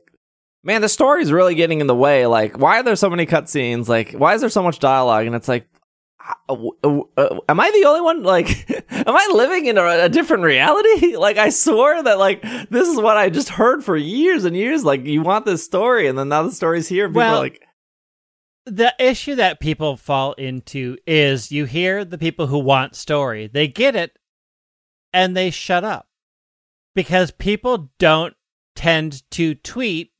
man 0.64 0.80
the 0.80 0.88
story's 0.88 1.30
really 1.30 1.54
getting 1.54 1.80
in 1.80 1.86
the 1.86 1.94
way 1.94 2.26
like 2.26 2.58
why 2.58 2.78
are 2.78 2.82
there 2.82 2.96
so 2.96 3.10
many 3.10 3.26
cutscenes 3.26 3.88
like 3.88 4.12
why 4.12 4.34
is 4.34 4.40
there 4.40 4.50
so 4.50 4.62
much 4.62 4.78
dialogue 4.78 5.26
and 5.26 5.34
it's 5.34 5.48
like 5.48 5.68
uh, 6.48 6.56
uh, 6.82 7.00
uh, 7.18 7.38
am 7.50 7.60
I 7.60 7.70
the 7.70 7.86
only 7.86 8.00
one? 8.00 8.22
Like, 8.22 8.48
am 8.90 9.14
I 9.14 9.30
living 9.34 9.66
in 9.66 9.76
a, 9.76 10.04
a 10.04 10.08
different 10.08 10.42
reality? 10.42 11.16
like, 11.18 11.36
I 11.36 11.50
swore 11.50 12.02
that 12.02 12.18
like 12.18 12.40
this 12.70 12.88
is 12.88 12.96
what 12.96 13.18
I 13.18 13.28
just 13.28 13.50
heard 13.50 13.84
for 13.84 13.94
years 13.94 14.46
and 14.46 14.56
years. 14.56 14.84
Like, 14.84 15.04
you 15.04 15.20
want 15.20 15.44
this 15.44 15.62
story, 15.62 16.06
and 16.06 16.16
then 16.18 16.30
now 16.30 16.42
the 16.42 16.50
story's 16.50 16.88
here. 16.88 17.08
People 17.08 17.18
Well, 17.18 17.36
are 17.36 17.40
like, 17.40 17.60
the 18.66 18.94
issue 18.98 19.34
that 19.34 19.60
people 19.60 19.96
fall 19.96 20.32
into 20.34 20.96
is 21.06 21.52
you 21.52 21.66
hear 21.66 22.04
the 22.04 22.18
people 22.18 22.46
who 22.46 22.58
want 22.58 22.96
story, 22.96 23.46
they 23.46 23.68
get 23.68 23.94
it 23.94 24.18
and 25.12 25.36
they 25.36 25.50
shut 25.50 25.84
up 25.84 26.08
because 26.94 27.30
people 27.30 27.90
don't 27.98 28.34
tend 28.74 29.28
to 29.32 29.54
tweet. 29.54 30.12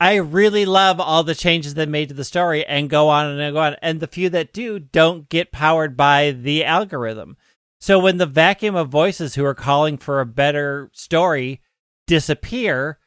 I 0.00 0.16
really 0.16 0.64
love 0.64 0.98
all 0.98 1.22
the 1.22 1.34
changes 1.34 1.74
they 1.74 1.84
made 1.84 2.08
to 2.08 2.14
the 2.14 2.24
story 2.24 2.64
and 2.64 2.88
go 2.88 3.10
on 3.10 3.38
and 3.38 3.54
go 3.54 3.60
on. 3.60 3.76
And 3.82 4.00
the 4.00 4.06
few 4.06 4.30
that 4.30 4.54
do 4.54 4.78
don't 4.78 5.28
get 5.28 5.52
powered 5.52 5.96
by 5.96 6.30
the 6.30 6.64
algorithm. 6.64 7.36
So 7.78 7.98
when 7.98 8.16
the 8.16 8.26
vacuum 8.26 8.74
of 8.74 8.88
voices 8.88 9.34
who 9.34 9.44
are 9.44 9.54
calling 9.54 9.98
for 9.98 10.20
a 10.20 10.26
better 10.26 10.90
story 10.94 11.60
disappear, 12.06 12.98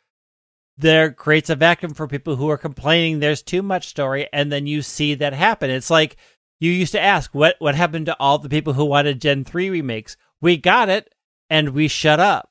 there 0.78 1.12
creates 1.12 1.50
a 1.50 1.56
vacuum 1.56 1.94
for 1.94 2.08
people 2.08 2.36
who 2.36 2.50
are 2.50 2.58
complaining 2.58 3.20
there's 3.20 3.42
too 3.42 3.62
much 3.62 3.88
story 3.88 4.28
and 4.34 4.52
then 4.52 4.66
you 4.66 4.82
see 4.82 5.14
that 5.14 5.34
happen 5.34 5.70
it's 5.70 5.90
like 5.90 6.18
you 6.60 6.72
used 6.72 6.92
to 6.92 7.02
ask 7.02 7.34
what 7.34 7.56
what 7.60 7.76
happened 7.76 8.06
to 8.06 8.18
all 8.20 8.38
the 8.38 8.50
people 8.50 8.74
who 8.74 8.86
wanted 8.86 9.22
gen 9.22 9.44
3 9.44 9.70
remakes 9.70 10.18
we 10.42 10.58
got 10.58 10.90
it 10.90 11.14
and 11.50 11.70
we 11.70 11.88
shut 11.88 12.20
up 12.20 12.50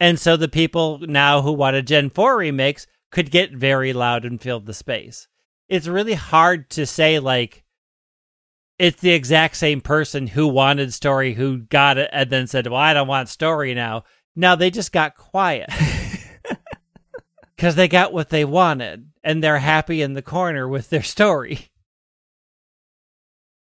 and 0.00 0.18
so 0.18 0.36
the 0.36 0.48
people 0.48 0.98
now 1.02 1.42
who 1.42 1.52
wanted 1.52 1.86
gen 1.86 2.10
4 2.10 2.36
remakes 2.36 2.86
could 3.10 3.30
get 3.30 3.52
very 3.52 3.92
loud 3.92 4.24
and 4.24 4.40
fill 4.40 4.60
the 4.60 4.74
space 4.74 5.28
it's 5.68 5.86
really 5.86 6.14
hard 6.14 6.68
to 6.70 6.86
say 6.86 7.18
like 7.18 7.64
it's 8.78 9.00
the 9.00 9.10
exact 9.10 9.56
same 9.56 9.80
person 9.80 10.28
who 10.28 10.46
wanted 10.46 10.92
story 10.94 11.34
who 11.34 11.58
got 11.58 11.98
it 11.98 12.08
and 12.12 12.30
then 12.30 12.46
said 12.46 12.66
well 12.66 12.80
i 12.80 12.92
don't 12.92 13.08
want 13.08 13.28
story 13.28 13.74
now 13.74 14.04
now 14.36 14.54
they 14.54 14.70
just 14.70 14.92
got 14.92 15.16
quiet 15.16 15.68
because 17.56 17.74
they 17.74 17.88
got 17.88 18.12
what 18.12 18.28
they 18.28 18.44
wanted 18.44 19.10
and 19.24 19.42
they're 19.42 19.58
happy 19.58 20.00
in 20.00 20.14
the 20.14 20.22
corner 20.22 20.68
with 20.68 20.90
their 20.90 21.02
story. 21.02 21.68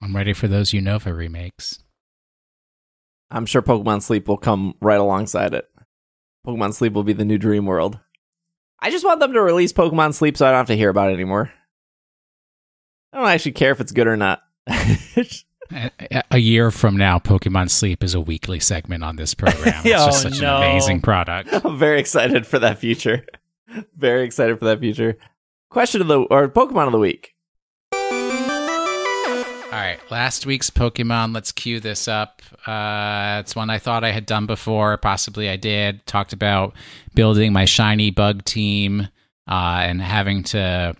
I'm 0.02 0.14
ready 0.14 0.32
for 0.32 0.48
those 0.48 0.72
Unova 0.72 1.16
remakes. 1.16 1.78
I'm 3.30 3.46
sure 3.46 3.62
Pokemon 3.62 4.02
Sleep 4.02 4.26
will 4.26 4.36
come 4.36 4.74
right 4.80 4.98
alongside 4.98 5.54
it. 5.54 5.66
Pokemon 6.46 6.74
Sleep 6.74 6.92
will 6.92 7.04
be 7.04 7.12
the 7.12 7.24
new 7.24 7.38
dream 7.38 7.66
world. 7.66 8.00
I 8.84 8.90
just 8.90 9.04
want 9.04 9.18
them 9.18 9.32
to 9.32 9.40
release 9.40 9.72
Pokemon 9.72 10.12
Sleep 10.12 10.36
so 10.36 10.44
I 10.46 10.50
don't 10.50 10.58
have 10.58 10.66
to 10.66 10.76
hear 10.76 10.90
about 10.90 11.10
it 11.10 11.14
anymore. 11.14 11.50
I 13.14 13.18
don't 13.18 13.28
actually 13.28 13.52
care 13.52 13.72
if 13.72 13.80
it's 13.80 13.92
good 13.92 14.06
or 14.06 14.16
not. 14.18 14.42
A, 16.30 16.36
year 16.38 16.70
from 16.70 16.96
now, 16.98 17.18
Pokemon 17.18 17.70
Sleep 17.70 18.04
is 18.04 18.12
a 18.14 18.20
weekly 18.20 18.60
segment 18.60 19.02
on 19.02 19.16
this 19.16 19.32
program. 19.34 19.80
It's 19.84 19.94
Oh, 20.02 20.06
just 20.06 20.22
such 20.22 20.40
no. 20.42 20.58
an 20.58 20.62
amazing 20.70 21.00
product. 21.00 21.48
I'm 21.64 21.78
very 21.78 21.98
excited 21.98 22.46
for 22.46 22.58
that 22.58 22.78
future. 22.78 23.24
Very 23.96 24.24
excited 24.24 24.58
for 24.58 24.66
that 24.66 24.80
future. 24.80 25.16
Question 25.70 26.02
of 26.02 26.08
the 26.08 26.20
or 26.20 26.48
Pokemon 26.48 26.86
of 26.86 26.92
the 26.92 26.98
week. 26.98 27.33
All 29.74 29.80
right, 29.80 29.98
last 30.08 30.46
week's 30.46 30.70
Pokemon. 30.70 31.34
Let's 31.34 31.50
cue 31.50 31.80
this 31.80 32.06
up. 32.06 32.42
Uh, 32.64 33.38
it's 33.40 33.56
one 33.56 33.70
I 33.70 33.80
thought 33.80 34.04
I 34.04 34.12
had 34.12 34.24
done 34.24 34.46
before. 34.46 34.96
Possibly 34.98 35.50
I 35.50 35.56
did. 35.56 36.06
Talked 36.06 36.32
about 36.32 36.74
building 37.16 37.52
my 37.52 37.64
shiny 37.64 38.12
bug 38.12 38.44
team 38.44 39.08
uh, 39.48 39.80
and 39.82 40.00
having 40.00 40.44
to 40.44 40.94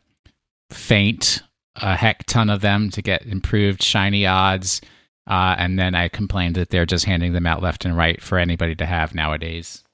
faint 0.71 1.45
a 1.77 1.95
heck 1.95 2.27
ton 2.27 2.51
of 2.51 2.63
them 2.63 2.91
to 2.91 3.01
get 3.01 3.25
improved 3.27 3.81
shiny 3.81 4.27
odds. 4.27 4.81
Uh, 5.25 5.55
and 5.57 5.79
then 5.79 5.95
I 5.95 6.09
complained 6.09 6.57
that 6.57 6.71
they're 6.71 6.85
just 6.85 7.05
handing 7.05 7.33
them 7.33 7.47
out 7.47 7.63
left 7.63 7.85
and 7.85 7.97
right 7.97 8.21
for 8.21 8.39
anybody 8.39 8.75
to 8.75 8.87
have 8.87 9.15
nowadays. 9.15 9.85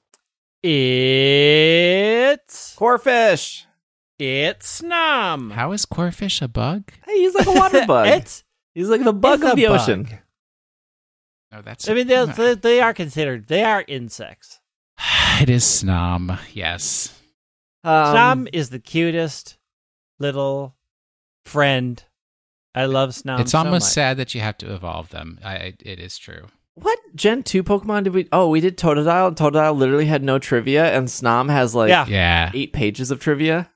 It's 0.63 2.75
Corphish. 2.79 3.65
it's 4.17 4.81
Snom. 4.81 5.51
How 5.51 5.71
is 5.71 5.85
Corphish 5.85 6.41
a 6.41 6.47
bug? 6.47 6.85
Hey, 7.05 7.19
he's 7.19 7.35
like 7.35 7.45
a 7.45 7.53
water 7.53 7.85
bug. 7.87 8.07
it's 8.07 8.43
he's 8.73 8.89
like 8.89 9.03
the 9.03 9.13
bug 9.13 9.41
it's 9.41 9.51
of 9.51 9.55
the 9.55 9.65
bug. 9.65 9.79
ocean. 9.81 10.07
Oh, 11.53 11.61
that's. 11.61 11.89
I 11.89 11.93
mean, 11.93 12.07
they, 12.07 12.25
they 12.25 12.55
they 12.55 12.81
are 12.81 12.93
considered 12.93 13.47
they 13.47 13.63
are 13.63 13.83
insects. 13.87 14.59
it 15.41 15.49
is 15.49 15.63
Snom. 15.63 16.39
Yes. 16.53 17.17
Um, 17.83 17.93
Snom 18.15 18.49
is 18.53 18.69
the 18.69 18.79
cutest 18.79 19.57
little 20.19 20.75
friend. 21.45 22.03
I 22.73 22.85
love 22.85 23.09
Snom. 23.09 23.39
it's 23.41 23.51
so 23.51 23.57
almost 23.59 23.85
much. 23.85 23.91
sad 23.93 24.17
that 24.17 24.33
you 24.33 24.41
have 24.41 24.57
to 24.59 24.73
evolve 24.73 25.09
them. 25.09 25.39
I, 25.43 25.55
I, 25.55 25.73
it 25.81 25.99
is 25.99 26.17
true. 26.17 26.47
What 26.75 26.99
Gen 27.15 27.43
2 27.43 27.63
Pokemon 27.63 28.05
did 28.05 28.13
we 28.13 28.29
Oh, 28.31 28.47
we 28.47 28.61
did 28.61 28.77
Totodile, 28.77 29.27
and 29.27 29.35
Totodile 29.35 29.75
literally 29.75 30.05
had 30.05 30.23
no 30.23 30.39
trivia, 30.39 30.95
and 30.95 31.09
Snom 31.09 31.49
has 31.49 31.75
like 31.75 31.89
Yeah. 31.89 32.05
Yeah. 32.07 32.51
eight 32.53 32.71
pages 32.71 33.11
of 33.11 33.19
trivia. 33.19 33.69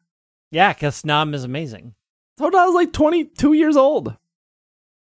Yeah, 0.50 0.72
because 0.72 1.02
Snom 1.02 1.34
is 1.36 1.44
amazing. 1.44 1.96
Totodile's 2.40 2.74
like 2.76 2.94
22 2.94 3.52
years 3.54 3.76
old. 3.76 4.16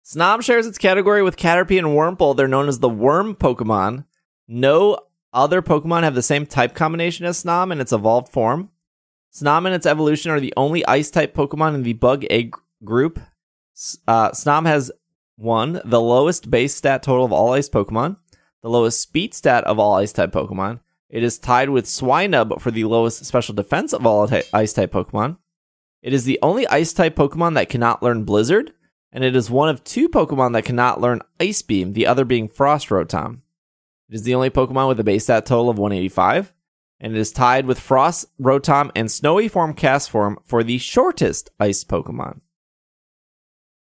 Snom 0.05 0.43
shares 0.43 0.67
its 0.67 0.77
category 0.77 1.23
with 1.23 1.35
Caterpie 1.35 1.79
and 1.79 1.87
Wurmple. 1.87 2.37
They're 2.37 2.47
known 2.47 2.67
as 2.67 2.77
the 2.77 2.87
worm 2.89 3.33
Pokemon. 3.33 4.05
No 4.47 4.99
other 5.33 5.63
Pokemon 5.63 6.03
have 6.03 6.13
the 6.13 6.21
same 6.21 6.45
type 6.45 6.75
combination 6.75 7.25
as 7.25 7.43
Snom 7.43 7.71
in 7.71 7.81
its 7.81 7.91
evolved 7.91 8.29
form. 8.29 8.69
Snom 9.33 9.65
and 9.65 9.73
its 9.73 9.87
evolution 9.87 10.29
are 10.29 10.39
the 10.39 10.53
only 10.55 10.85
ice 10.85 11.09
type 11.09 11.33
Pokemon 11.33 11.73
in 11.73 11.81
the 11.81 11.93
bug 11.93 12.23
egg 12.29 12.55
group. 12.83 13.19
Uh, 14.07 14.29
Snom 14.29 14.67
has 14.67 14.91
one, 15.37 15.81
the 15.83 15.99
lowest 15.99 16.51
base 16.51 16.75
stat 16.75 17.01
total 17.01 17.25
of 17.25 17.33
all 17.33 17.53
ice 17.53 17.67
Pokemon, 17.67 18.17
the 18.61 18.69
lowest 18.69 19.01
speed 19.01 19.33
stat 19.33 19.63
of 19.63 19.79
all 19.79 19.95
ice 19.95 20.13
type 20.13 20.31
Pokemon. 20.31 20.81
It 21.09 21.23
is 21.23 21.39
tied 21.39 21.71
with 21.71 21.85
Swinub 21.85 22.61
for 22.61 22.69
the 22.69 22.83
lowest 22.83 23.25
special 23.25 23.55
defense 23.55 23.91
of 23.91 24.05
all 24.05 24.29
ice 24.53 24.73
type 24.73 24.91
Pokemon. 24.91 25.37
It 26.03 26.13
is 26.13 26.25
the 26.25 26.37
only 26.43 26.67
ice 26.67 26.93
type 26.93 27.15
Pokemon 27.15 27.55
that 27.55 27.69
cannot 27.69 28.03
learn 28.03 28.23
Blizzard, 28.23 28.71
and 29.11 29.23
it 29.23 29.35
is 29.35 29.49
one 29.49 29.69
of 29.69 29.83
two 29.83 30.09
Pokemon 30.09 30.53
that 30.53 30.65
cannot 30.65 31.01
learn 31.01 31.21
Ice 31.39 31.61
Beam, 31.61 31.93
the 31.93 32.05
other 32.07 32.25
being 32.25 32.47
Frost 32.47 32.89
Rotom. 32.89 33.39
It 34.09 34.15
is 34.15 34.23
the 34.23 34.35
only 34.35 34.49
Pokemon 34.49 34.87
with 34.87 34.99
a 34.99 35.03
base 35.03 35.23
stat 35.23 35.45
total 35.45 35.69
of 35.69 35.77
185, 35.77 36.53
and 36.99 37.15
it 37.15 37.19
is 37.19 37.31
tied 37.31 37.65
with 37.65 37.79
Frost 37.79 38.25
Rotom 38.39 38.91
and 38.95 39.09
Snowy 39.09 39.47
Form 39.47 39.73
Castform 39.73 40.35
for 40.45 40.63
the 40.63 40.77
shortest 40.77 41.49
ice 41.59 41.83
Pokemon. 41.83 42.41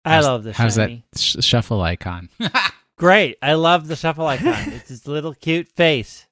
I 0.04 0.14
How's- 0.14 0.24
love 0.24 0.44
the 0.44 0.52
How's 0.54 0.74
shiny. 0.76 1.04
that 1.12 1.18
sh- 1.20 1.36
shuffle 1.44 1.82
icon? 1.82 2.30
Great. 2.96 3.36
I 3.42 3.54
love 3.54 3.86
the 3.88 3.96
shuffle 3.96 4.26
icon. 4.26 4.54
it's 4.72 4.88
his 4.88 5.06
little 5.06 5.34
cute 5.34 5.68
face. 5.68 6.26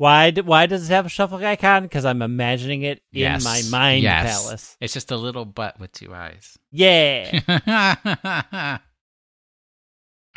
Why? 0.00 0.30
d- 0.30 0.40
Why 0.40 0.64
does 0.64 0.88
it 0.88 0.94
have 0.94 1.04
a 1.04 1.10
shuffle 1.10 1.44
icon? 1.44 1.82
Because 1.82 2.06
I'm 2.06 2.22
imagining 2.22 2.80
it 2.84 3.02
in 3.12 3.20
Yes. 3.20 3.44
my 3.44 3.60
mind 3.70 4.02
Yes. 4.02 4.42
palace. 4.42 4.76
It's 4.80 4.94
just 4.94 5.10
a 5.10 5.16
little 5.18 5.44
butt 5.44 5.78
with 5.78 5.92
two 5.92 6.14
eyes. 6.14 6.56
Yeah. 6.70 7.40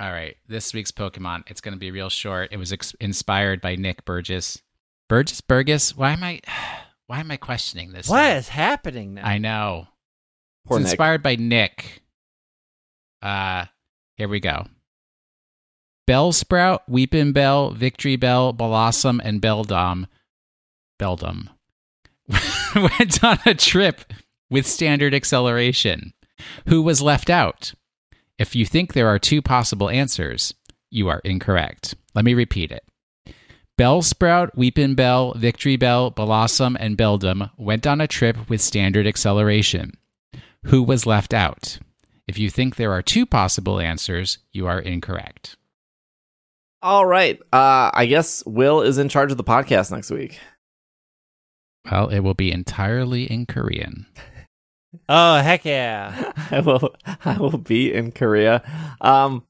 All 0.02 0.12
right, 0.12 0.36
this 0.50 0.74
week's 0.74 0.92
Pokemon. 0.92 1.44
It's 1.50 1.62
going 1.62 1.76
to 1.76 1.80
be 1.80 1.92
real 1.92 2.10
short. 2.10 2.50
It 2.52 2.58
was 2.58 2.74
ex- 2.74 2.94
inspired 3.00 3.62
by 3.62 3.76
Nick 3.76 4.04
Burgess. 4.04 4.62
Burgess, 5.08 5.40
Burgess. 5.40 5.96
Why 5.96 6.12
am 6.12 6.24
I? 6.24 6.42
Why 7.08 7.20
am 7.22 7.32
I 7.32 7.38
questioning 7.38 7.94
this? 7.94 8.10
what 8.10 8.22
now? 8.22 8.36
is 8.36 8.50
happening 8.50 9.14
now? 9.14 9.26
I 9.26 9.38
know. 9.38 9.88
Poor 10.68 10.78
it's 10.80 10.86
Nick. 10.88 10.92
inspired 10.94 11.24
by 11.24 11.36
Nick. 11.38 12.02
Uh, 13.22 13.66
here 14.18 14.28
we 14.28 14.42
go. 14.42 14.66
Bellsprout, 16.08 16.80
Weepinbell, 16.90 17.76
Victory 17.76 18.16
Bell, 18.16 18.54
Bellossom, 18.54 19.20
and 19.24 19.42
Beldom. 19.42 20.08
Beldum 21.00 21.50
went 22.76 23.24
on 23.24 23.40
a 23.46 23.54
trip 23.54 24.14
with 24.50 24.68
standard 24.68 25.14
acceleration. 25.14 26.14
Who 26.68 26.82
was 26.82 27.02
left 27.02 27.30
out? 27.30 27.74
If 28.38 28.56
you 28.56 28.66
think 28.66 28.94
there 28.94 29.08
are 29.08 29.20
two 29.20 29.42
possible 29.42 29.90
answers, 29.90 30.54
you 30.90 31.08
are 31.08 31.22
incorrect. 31.24 31.96
Let 32.14 32.26
me 32.26 32.34
repeat 32.34 32.72
it. 32.72 32.84
Bellsprout, 33.80 34.56
Weepinbell, 34.56 35.36
Victory 35.38 35.78
Bell, 35.78 36.12
Bellossom, 36.12 36.76
and 36.80 36.98
Beldum 36.98 37.50
went 37.58 37.88
on 37.88 38.02
a 38.02 38.08
trip 38.08 38.50
with 38.50 38.62
standard 38.62 39.08
acceleration. 39.08 39.94
Who 40.66 40.84
was 40.84 41.06
left 41.06 41.34
out? 41.34 41.80
If 42.28 42.38
you 42.38 42.50
think 42.50 42.76
there 42.76 42.92
are 42.92 43.02
two 43.02 43.26
possible 43.26 43.80
answers, 43.80 44.38
you 44.52 44.68
are 44.68 44.80
incorrect. 44.80 45.58
All 46.84 47.06
right. 47.06 47.40
Uh, 47.54 47.90
I 47.94 48.06
guess 48.08 48.46
Will 48.46 48.82
is 48.82 48.98
in 48.98 49.08
charge 49.08 49.32
of 49.32 49.38
the 49.38 49.44
podcast 49.44 49.90
next 49.90 50.12
week. 50.12 50.38
Well, 51.90 52.10
it 52.10 52.20
will 52.20 52.34
be 52.34 52.52
entirely 52.52 53.24
in 53.24 53.46
Korean. 53.46 54.06
oh 55.10 55.38
heck 55.38 55.64
yeah! 55.66 56.34
I 56.52 56.60
will 56.60 56.94
I 57.26 57.38
will 57.38 57.58
be 57.58 57.94
in 57.94 58.12
Korea. 58.12 58.62
Um 59.02 59.44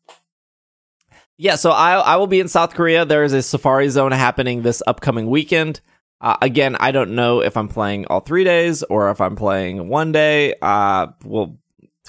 yeah, 1.38 1.56
so 1.56 1.72
I 1.72 1.96
I 1.96 2.16
will 2.18 2.28
be 2.28 2.40
in 2.40 2.48
South 2.48 2.76
Korea. 2.76 3.06
There 3.06 3.24
is 3.24 3.34
a 3.34 3.42
Safari 3.42 3.90
Zone 3.90 4.12
happening 4.12 4.62
this 4.62 4.84
upcoming 4.86 5.28
weekend. 5.28 5.82
Uh, 6.22 6.38
again, 6.42 6.78
I 6.80 6.92
don't 6.92 7.16
know 7.16 7.42
if 7.42 7.58
I'm 7.58 7.68
playing 7.68 8.06
all 8.06 8.22
three 8.22 8.44
days 8.46 8.82
or 8.84 9.12
if 9.12 9.20
I'm 9.20 9.36
playing 9.36 9.90
one 9.90 10.12
day. 10.12 10.56
Uh, 10.62 11.08
well, 11.24 11.58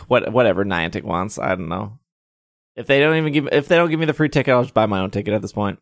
what 0.07 0.33
whatever 0.33 0.65
Niantic 0.65 1.03
wants. 1.03 1.39
I 1.39 1.49
don't 1.55 1.69
know. 1.69 1.99
If 2.77 2.87
they 2.87 3.01
don't 3.01 3.17
even 3.17 3.33
give 3.33 3.49
if 3.53 3.69
they 3.69 3.77
don't 3.77 3.91
give 3.91 4.01
me 4.01 4.07
the 4.07 4.13
free 4.13 4.29
ticket, 4.29 4.53
I'll 4.53 4.63
just 4.63 4.75
buy 4.75 4.87
my 4.87 5.01
own 5.01 5.11
ticket 5.11 5.35
at 5.35 5.43
this 5.43 5.53
point. 5.53 5.79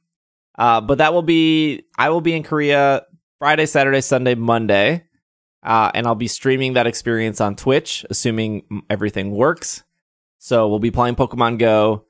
Uh, 0.56 0.80
but 0.80 0.98
that 0.98 1.14
will 1.14 1.22
be 1.22 1.84
I 1.96 2.10
will 2.10 2.20
be 2.20 2.34
in 2.34 2.42
Korea 2.42 3.06
Friday, 3.38 3.66
Saturday, 3.66 4.00
Sunday, 4.00 4.34
Monday. 4.34 5.04
Uh, 5.62 5.90
and 5.94 6.06
I'll 6.06 6.16
be 6.16 6.28
streaming 6.28 6.72
that 6.72 6.88
experience 6.88 7.40
on 7.40 7.54
Twitch, 7.54 8.04
assuming 8.10 8.82
everything 8.90 9.30
works. 9.30 9.84
So 10.38 10.68
we'll 10.68 10.80
be 10.80 10.90
playing 10.90 11.14
Pokemon 11.14 11.58
Go 11.58 12.06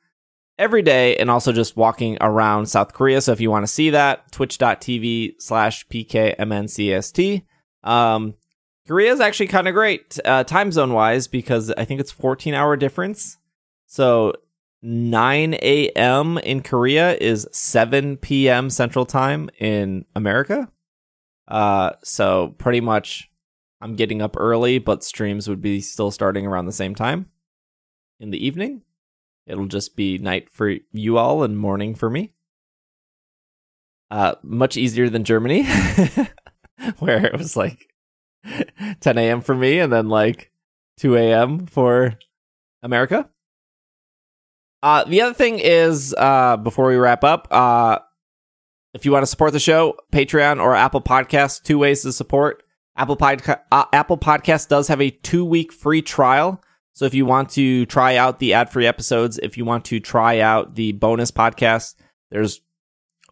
every 0.59 0.83
day 0.83 1.17
and 1.17 1.31
also 1.31 1.53
just 1.53 1.77
walking 1.77 2.17
around 2.21 2.67
South 2.67 2.95
Korea. 2.95 3.21
So 3.21 3.33
if 3.33 3.41
you 3.41 3.51
want 3.51 3.65
to 3.65 3.73
see 3.73 3.91
that, 3.91 4.33
twitch.tv 4.33 5.35
slash 5.39 5.87
PKMNCAST. 5.89 7.43
Um, 7.83 8.35
Korea 8.87 9.13
is 9.13 9.21
actually 9.21 9.49
kind 9.49 9.69
of 9.69 9.75
great 9.75 10.19
uh, 10.25 10.45
time 10.45 10.73
zone 10.73 10.93
wise 10.93 11.29
because 11.29 11.71
I 11.71 11.85
think 11.85 12.01
it's 12.01 12.11
14 12.11 12.55
hour 12.55 12.77
difference. 12.77 13.39
So 13.87 14.33
9 14.83 15.55
a.m. 15.55 16.39
in 16.39 16.63
Korea 16.63 17.15
is 17.15 17.47
7 17.53 18.17
p.m. 18.17 18.69
Central 18.69 19.07
Time 19.07 19.49
in 19.59 20.05
America. 20.15 20.71
Uh, 21.47 21.93
so 22.03 22.55
pretty 22.59 22.81
much 22.81 23.31
I'm 23.81 23.95
getting 23.95 24.23
up 24.23 24.37
early, 24.37 24.79
but 24.79 25.05
streams 25.05 25.49
would 25.49 25.61
be 25.61 25.81
still 25.81 26.11
starting 26.11 26.47
around 26.47 26.67
the 26.67 26.73
same 26.73 26.95
time 26.95 27.27
in 28.19 28.31
the 28.31 28.45
evening. 28.45 28.83
It'll 29.47 29.67
just 29.67 29.97
be 29.97 30.19
night 30.19 30.51
for 30.51 30.73
you 30.93 31.19
all 31.19 31.43
and 31.43 31.59
morning 31.59 31.95
for 31.95 32.09
me. 32.09 32.33
Uh, 34.11 34.35
much 34.43 34.77
easier 34.77 35.09
than 35.09 35.25
Germany, 35.25 35.65
where 36.99 37.27
it 37.27 37.33
was 37.33 37.57
like 37.57 37.93
10 39.01 39.19
a.m. 39.19 39.41
for 39.41 39.55
me 39.55 39.79
and 39.79 39.93
then 39.93 40.09
like 40.09 40.53
2 40.99 41.17
a.m. 41.17 41.67
for 41.67 42.19
America. 42.83 43.29
Uh, 44.83 45.05
the 45.05 45.23
other 45.23 45.35
thing 45.35 45.59
is, 45.59 46.15
uh, 46.19 46.57
before 46.57 46.89
we 46.89 46.97
wrap 46.97 47.23
up, 47.23 47.47
uh, 47.51 47.99
if 48.95 49.05
you 49.05 49.13
want 49.13 49.23
to 49.23 49.29
support 49.29 49.53
the 49.53 49.61
show, 49.61 49.97
Patreon 50.13 50.61
or 50.61 50.75
Apple 50.75 51.01
Podcasts, 51.01 51.63
two 51.63 51.79
ways 51.79 52.03
to 52.03 52.13
support. 52.13 52.63
Apple 52.97 53.17
Podca- 53.17 53.61
uh, 53.71 53.85
Apple 53.93 54.19
Podcast 54.19 54.69
does 54.69 54.89
have 54.89 55.01
a 55.01 55.11
two 55.11 55.45
week 55.45 55.73
free 55.73 56.03
trial. 56.03 56.63
So 56.93 57.07
if 57.07 57.15
you 57.15 57.25
want 57.25 57.49
to 57.51 57.87
try 57.87 58.17
out 58.17 58.39
the 58.39 58.53
ad 58.53 58.71
free 58.71 58.87
episodes, 58.87 59.39
if 59.39 59.57
you 59.57 59.65
want 59.65 59.87
to 59.87 59.99
try 59.99 60.41
out 60.41 60.75
the 60.75 60.93
bonus 60.93 61.31
podcast, 61.31 61.95
there's 62.31 62.61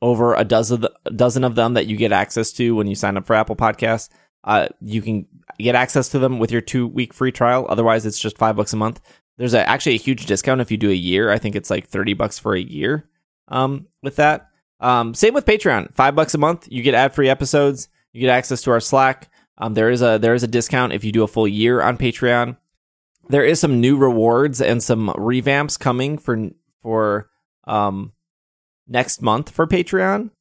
over 0.01 0.35
a 0.35 0.45
dozen 0.45 0.87
a 1.05 1.11
dozen 1.11 1.45
of 1.45 1.57
them 1.57 1.75
that 1.75 1.87
you 1.87 1.99
get 1.99 2.11
access 2.11 2.53
to 2.53 2.75
when 2.75 2.87
you 2.87 2.95
sign 2.95 3.19
up 3.19 3.27
for 3.27 3.35
Apple 3.35 3.57
Podcasts. 3.57 4.09
Uh, 4.45 4.69
you 4.81 5.03
can 5.03 5.27
get 5.59 5.75
access 5.75 6.09
to 6.09 6.19
them 6.19 6.39
with 6.39 6.51
your 6.51 6.63
two 6.63 6.87
week 6.87 7.13
free 7.13 7.33
trial. 7.33 7.67
Otherwise, 7.69 8.07
it's 8.07 8.19
just 8.19 8.39
five 8.39 8.57
bucks 8.57 8.73
a 8.73 8.77
month. 8.77 9.01
There's 9.41 9.55
a, 9.55 9.67
actually 9.67 9.95
a 9.95 9.99
huge 9.99 10.27
discount 10.27 10.61
if 10.61 10.71
you 10.71 10.77
do 10.77 10.91
a 10.91 10.95
year. 10.95 11.31
I 11.31 11.39
think 11.39 11.57
it's 11.57 11.71
like 11.71 11.89
thirty 11.89 12.13
bucks 12.13 12.39
for 12.39 12.55
a 12.55 12.61
year. 12.61 13.09
Um, 13.49 13.87
with 14.03 14.17
that, 14.17 14.51
um, 14.81 15.15
same 15.15 15.33
with 15.33 15.47
Patreon. 15.47 15.95
Five 15.95 16.15
bucks 16.15 16.35
a 16.35 16.39
month, 16.39 16.69
you 16.71 16.83
get 16.83 16.93
ad 16.93 17.15
free 17.15 17.31
episodes. 17.31 17.89
You 18.13 18.21
get 18.21 18.29
access 18.29 18.61
to 18.63 18.71
our 18.71 18.81
Slack. 18.81 19.31
Um, 19.57 19.73
there 19.73 19.89
is 19.89 20.03
a 20.03 20.19
there 20.19 20.35
is 20.35 20.43
a 20.43 20.47
discount 20.47 20.93
if 20.93 21.05
you 21.05 21.11
do 21.11 21.23
a 21.23 21.27
full 21.27 21.49
year 21.49 21.81
on 21.81 21.97
Patreon. 21.97 22.59
There 23.31 23.43
is 23.43 23.59
some 23.59 23.81
new 23.81 23.97
rewards 23.97 24.61
and 24.61 24.83
some 24.83 25.09
revamps 25.09 25.79
coming 25.79 26.19
for 26.19 26.51
for 26.83 27.31
um 27.65 28.13
next 28.87 29.23
month 29.23 29.49
for 29.49 29.67
Patreon. 29.67 30.33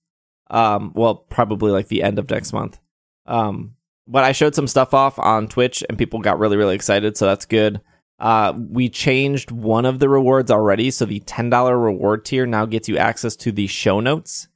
Um, 0.49 0.91
well, 0.93 1.15
probably 1.15 1.71
like 1.71 1.87
the 1.87 2.03
end 2.03 2.19
of 2.19 2.29
next 2.29 2.51
month. 2.51 2.79
Um, 3.25 3.77
but 4.05 4.25
I 4.25 4.33
showed 4.33 4.55
some 4.55 4.67
stuff 4.67 4.93
off 4.93 5.17
on 5.19 5.47
Twitch 5.47 5.85
and 5.87 5.97
people 5.97 6.19
got 6.19 6.37
really 6.37 6.57
really 6.57 6.75
excited, 6.75 7.15
so 7.15 7.27
that's 7.27 7.45
good. 7.45 7.79
Uh, 8.19 8.53
we 8.57 8.89
changed 8.89 9.49
one 9.49 9.85
of 9.85 9.99
the 9.99 10.09
rewards 10.09 10.51
already, 10.51 10.91
so 10.91 11.05
the 11.05 11.19
ten 11.21 11.49
dollar 11.49 11.77
reward 11.77 12.25
tier 12.25 12.45
now 12.45 12.65
gets 12.65 12.89
you 12.89 12.97
access 12.97 13.35
to 13.37 13.51
the 13.51 13.67
show 13.67 13.99
notes. 13.99 14.47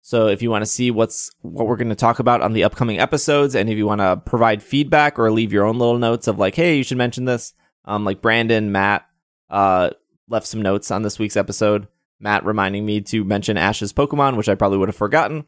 So 0.00 0.26
if 0.26 0.42
you 0.42 0.50
want 0.50 0.62
to 0.62 0.70
see 0.70 0.90
what's 0.90 1.30
what 1.40 1.66
we're 1.66 1.76
going 1.76 1.88
to 1.90 1.94
talk 1.94 2.18
about 2.18 2.42
on 2.42 2.52
the 2.52 2.64
upcoming 2.64 2.98
episodes, 2.98 3.54
and 3.54 3.70
if 3.70 3.78
you 3.78 3.86
want 3.86 4.00
to 4.00 4.16
provide 4.16 4.62
feedback 4.62 5.18
or 5.18 5.30
leave 5.30 5.52
your 5.52 5.64
own 5.64 5.78
little 5.78 5.98
notes 5.98 6.26
of 6.26 6.38
like, 6.38 6.56
hey, 6.56 6.76
you 6.76 6.82
should 6.82 6.98
mention 6.98 7.24
this, 7.24 7.54
um, 7.84 8.04
like 8.04 8.20
Brandon, 8.20 8.72
Matt, 8.72 9.06
uh, 9.48 9.90
left 10.28 10.48
some 10.48 10.60
notes 10.60 10.90
on 10.90 11.02
this 11.02 11.20
week's 11.20 11.36
episode. 11.36 11.86
Matt 12.18 12.44
reminding 12.44 12.84
me 12.84 13.00
to 13.02 13.24
mention 13.24 13.56
Ash's 13.56 13.92
Pokemon, 13.92 14.36
which 14.36 14.48
I 14.48 14.56
probably 14.56 14.78
would 14.78 14.88
have 14.88 14.96
forgotten. 14.96 15.46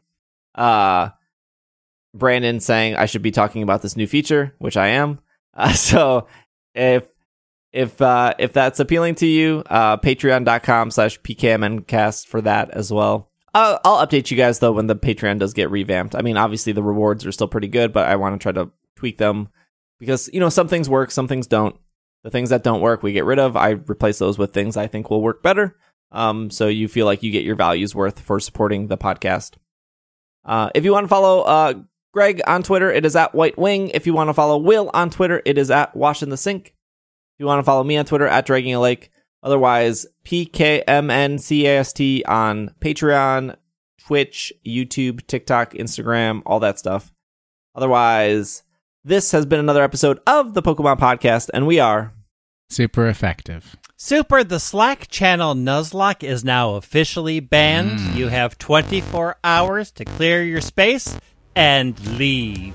Uh, 0.53 1.09
Brandon 2.13 2.61
saying 2.61 2.95
I 2.95 3.07
should 3.07 3.21
be 3.21 3.31
talking 3.31 3.61
about 3.61 3.81
this 3.81 3.97
new 3.97 4.07
feature, 4.07 4.55
which 4.59 4.77
I 4.77 4.87
am. 4.87 5.19
Uh, 5.57 5.71
so 5.71 6.27
if 6.73 7.07
if 7.75 8.01
uh, 8.01 8.33
if 8.39 8.53
that's 8.53 8.79
appealing 8.79 9.15
to 9.15 9.27
you, 9.27 9.61
uh, 9.67 9.97
patreon.com 9.97 10.91
slash 10.91 11.19
pkmncast 11.21 12.25
for 12.25 12.41
that 12.41 12.71
as 12.71 12.91
well. 12.91 13.29
Uh, 13.53 13.77
I'll 13.83 14.05
update 14.05 14.31
you 14.31 14.37
guys 14.37 14.59
though 14.59 14.71
when 14.71 14.87
the 14.87 14.95
Patreon 14.95 15.39
does 15.39 15.53
get 15.53 15.69
revamped. 15.69 16.15
I 16.15 16.21
mean, 16.21 16.37
obviously 16.37 16.73
the 16.73 16.83
rewards 16.83 17.25
are 17.25 17.31
still 17.31 17.47
pretty 17.47 17.67
good, 17.67 17.91
but 17.91 18.07
I 18.07 18.15
want 18.15 18.39
to 18.39 18.43
try 18.43 18.51
to 18.53 18.71
tweak 18.95 19.17
them 19.17 19.49
because 19.99 20.29
you 20.33 20.39
know 20.39 20.49
some 20.49 20.69
things 20.69 20.89
work, 20.89 21.11
some 21.11 21.27
things 21.27 21.47
don't. 21.47 21.75
The 22.23 22.31
things 22.31 22.49
that 22.49 22.63
don't 22.63 22.81
work, 22.81 23.03
we 23.03 23.11
get 23.11 23.25
rid 23.25 23.39
of. 23.39 23.55
I 23.55 23.71
replace 23.71 24.19
those 24.19 24.37
with 24.37 24.53
things 24.53 24.77
I 24.77 24.87
think 24.87 25.09
will 25.09 25.21
work 25.21 25.43
better. 25.43 25.75
Um, 26.11 26.49
so 26.49 26.67
you 26.67 26.87
feel 26.87 27.05
like 27.05 27.23
you 27.23 27.31
get 27.31 27.43
your 27.43 27.55
values 27.55 27.93
worth 27.93 28.19
for 28.21 28.39
supporting 28.39 28.87
the 28.87 28.97
podcast. 28.97 29.55
Uh, 30.45 30.69
if 30.73 30.85
you 30.85 30.93
want 30.93 31.03
to 31.03 31.09
follow 31.09 31.41
uh, 31.41 31.73
Greg 32.13 32.41
on 32.47 32.63
Twitter, 32.63 32.91
it 32.91 33.05
is 33.05 33.15
at 33.15 33.35
White 33.35 33.57
Wing. 33.57 33.89
If 33.89 34.07
you 34.07 34.13
want 34.13 34.29
to 34.29 34.33
follow 34.33 34.57
Will 34.57 34.89
on 34.93 35.09
Twitter, 35.09 35.41
it 35.45 35.57
is 35.57 35.69
at 35.69 35.95
Wash 35.95 36.23
in 36.23 36.29
the 36.29 36.37
Sink. 36.37 36.74
If 37.35 37.41
you 37.41 37.47
want 37.47 37.59
to 37.59 37.63
follow 37.63 37.83
me 37.83 37.97
on 37.97 38.05
Twitter, 38.05 38.27
at 38.27 38.45
Dragging 38.45 38.73
a 38.73 38.79
Lake. 38.79 39.11
Otherwise, 39.43 40.05
PKMNCAST 40.23 42.21
on 42.27 42.73
Patreon, 42.79 43.57
Twitch, 43.99 44.53
YouTube, 44.65 45.27
TikTok, 45.27 45.73
Instagram, 45.73 46.41
all 46.45 46.61
that 46.61 46.79
stuff. 46.79 47.11
Otherwise, 47.75 48.63
this 49.03 49.33
has 49.33 49.45
been 49.45 49.59
another 49.59 49.83
episode 49.83 50.21
of 50.25 50.53
the 50.53 50.61
Pokemon 50.61 50.97
Podcast, 50.97 51.49
and 51.53 51.67
we 51.67 51.77
are 51.79 52.13
Super 52.69 53.07
effective. 53.07 53.75
Super, 53.97 54.43
the 54.43 54.59
Slack 54.59 55.07
channel 55.09 55.53
Nuzlocke 55.53 56.23
is 56.23 56.43
now 56.43 56.75
officially 56.75 57.39
banned. 57.39 57.99
Mm. 57.99 58.15
You 58.15 58.27
have 58.29 58.57
24 58.57 59.37
hours 59.43 59.91
to 59.91 60.05
clear 60.05 60.43
your 60.43 60.61
space 60.61 61.17
and 61.55 61.99
leave. 62.17 62.73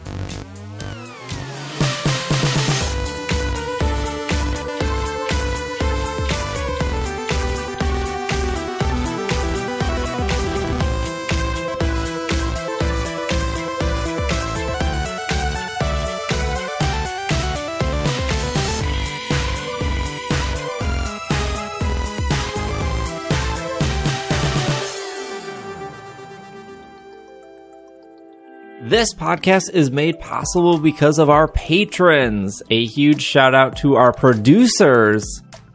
This 28.91 29.15
podcast 29.15 29.71
is 29.73 29.93
made 29.93 30.19
possible 30.19 30.77
because 30.77 31.21
of 31.21 31.31
our 31.31 31.47
patrons. 31.47 32.61
A 32.71 32.85
huge 32.87 33.23
shout 33.23 33.55
out 33.55 33.77
to 33.77 33.95
our 33.95 34.13
producers 34.13 35.25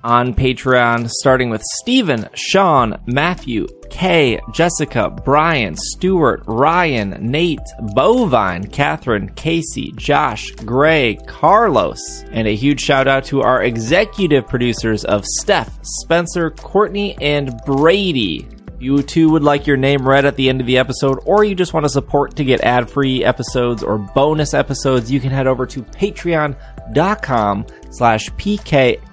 on 0.03 0.33
Patreon, 0.33 1.09
starting 1.09 1.49
with 1.49 1.61
Stephen, 1.79 2.27
Sean, 2.33 2.99
Matthew, 3.05 3.67
Kay, 3.89 4.41
Jessica, 4.51 5.09
Brian, 5.09 5.77
Stuart, 5.77 6.43
Ryan, 6.45 7.11
Nate, 7.21 7.59
Bovine, 7.95 8.69
Catherine, 8.69 9.29
Casey, 9.29 9.93
Josh, 9.95 10.51
Gray, 10.65 11.15
Carlos, 11.25 12.25
and 12.31 12.49
a 12.49 12.55
huge 12.55 12.81
shout 12.81 13.07
out 13.07 13.23
to 13.23 13.41
our 13.41 13.63
executive 13.63 14.45
producers 14.45 15.05
of 15.05 15.23
Steph, 15.23 15.79
Spencer, 15.83 16.51
Courtney, 16.51 17.17
and 17.21 17.57
Brady 17.65 18.45
you 18.85 19.01
too 19.01 19.29
would 19.31 19.43
like 19.43 19.65
your 19.65 19.77
name 19.77 20.07
read 20.07 20.25
at 20.25 20.35
the 20.35 20.47
end 20.47 20.61
of 20.61 20.67
the 20.67 20.77
episode, 20.77 21.19
or 21.25 21.43
you 21.43 21.55
just 21.55 21.73
want 21.73 21.83
to 21.85 21.89
support 21.89 22.35
to 22.35 22.45
get 22.45 22.61
ad 22.61 22.87
free 22.89 23.23
episodes 23.23 23.81
or 23.81 23.97
bonus 23.97 24.53
episodes, 24.53 25.11
you 25.11 25.19
can 25.19 25.31
head 25.31 25.47
over 25.47 25.65
to 25.65 25.81
patreon.com 25.81 27.65
slash 27.89 28.29
pkmncast. 28.29 29.05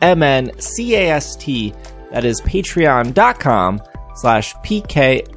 That 2.10 2.24
is 2.24 2.40
patreon.com 2.42 3.82
slash 4.16 4.54
pkmncast. 4.56 5.32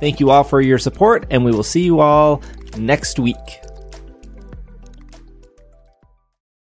Thank 0.00 0.20
you 0.20 0.30
all 0.30 0.44
for 0.44 0.60
your 0.60 0.78
support, 0.78 1.26
and 1.30 1.42
we 1.44 1.52
will 1.52 1.62
see 1.62 1.82
you 1.82 2.00
all 2.00 2.42
next 2.76 3.18
week. 3.18 3.36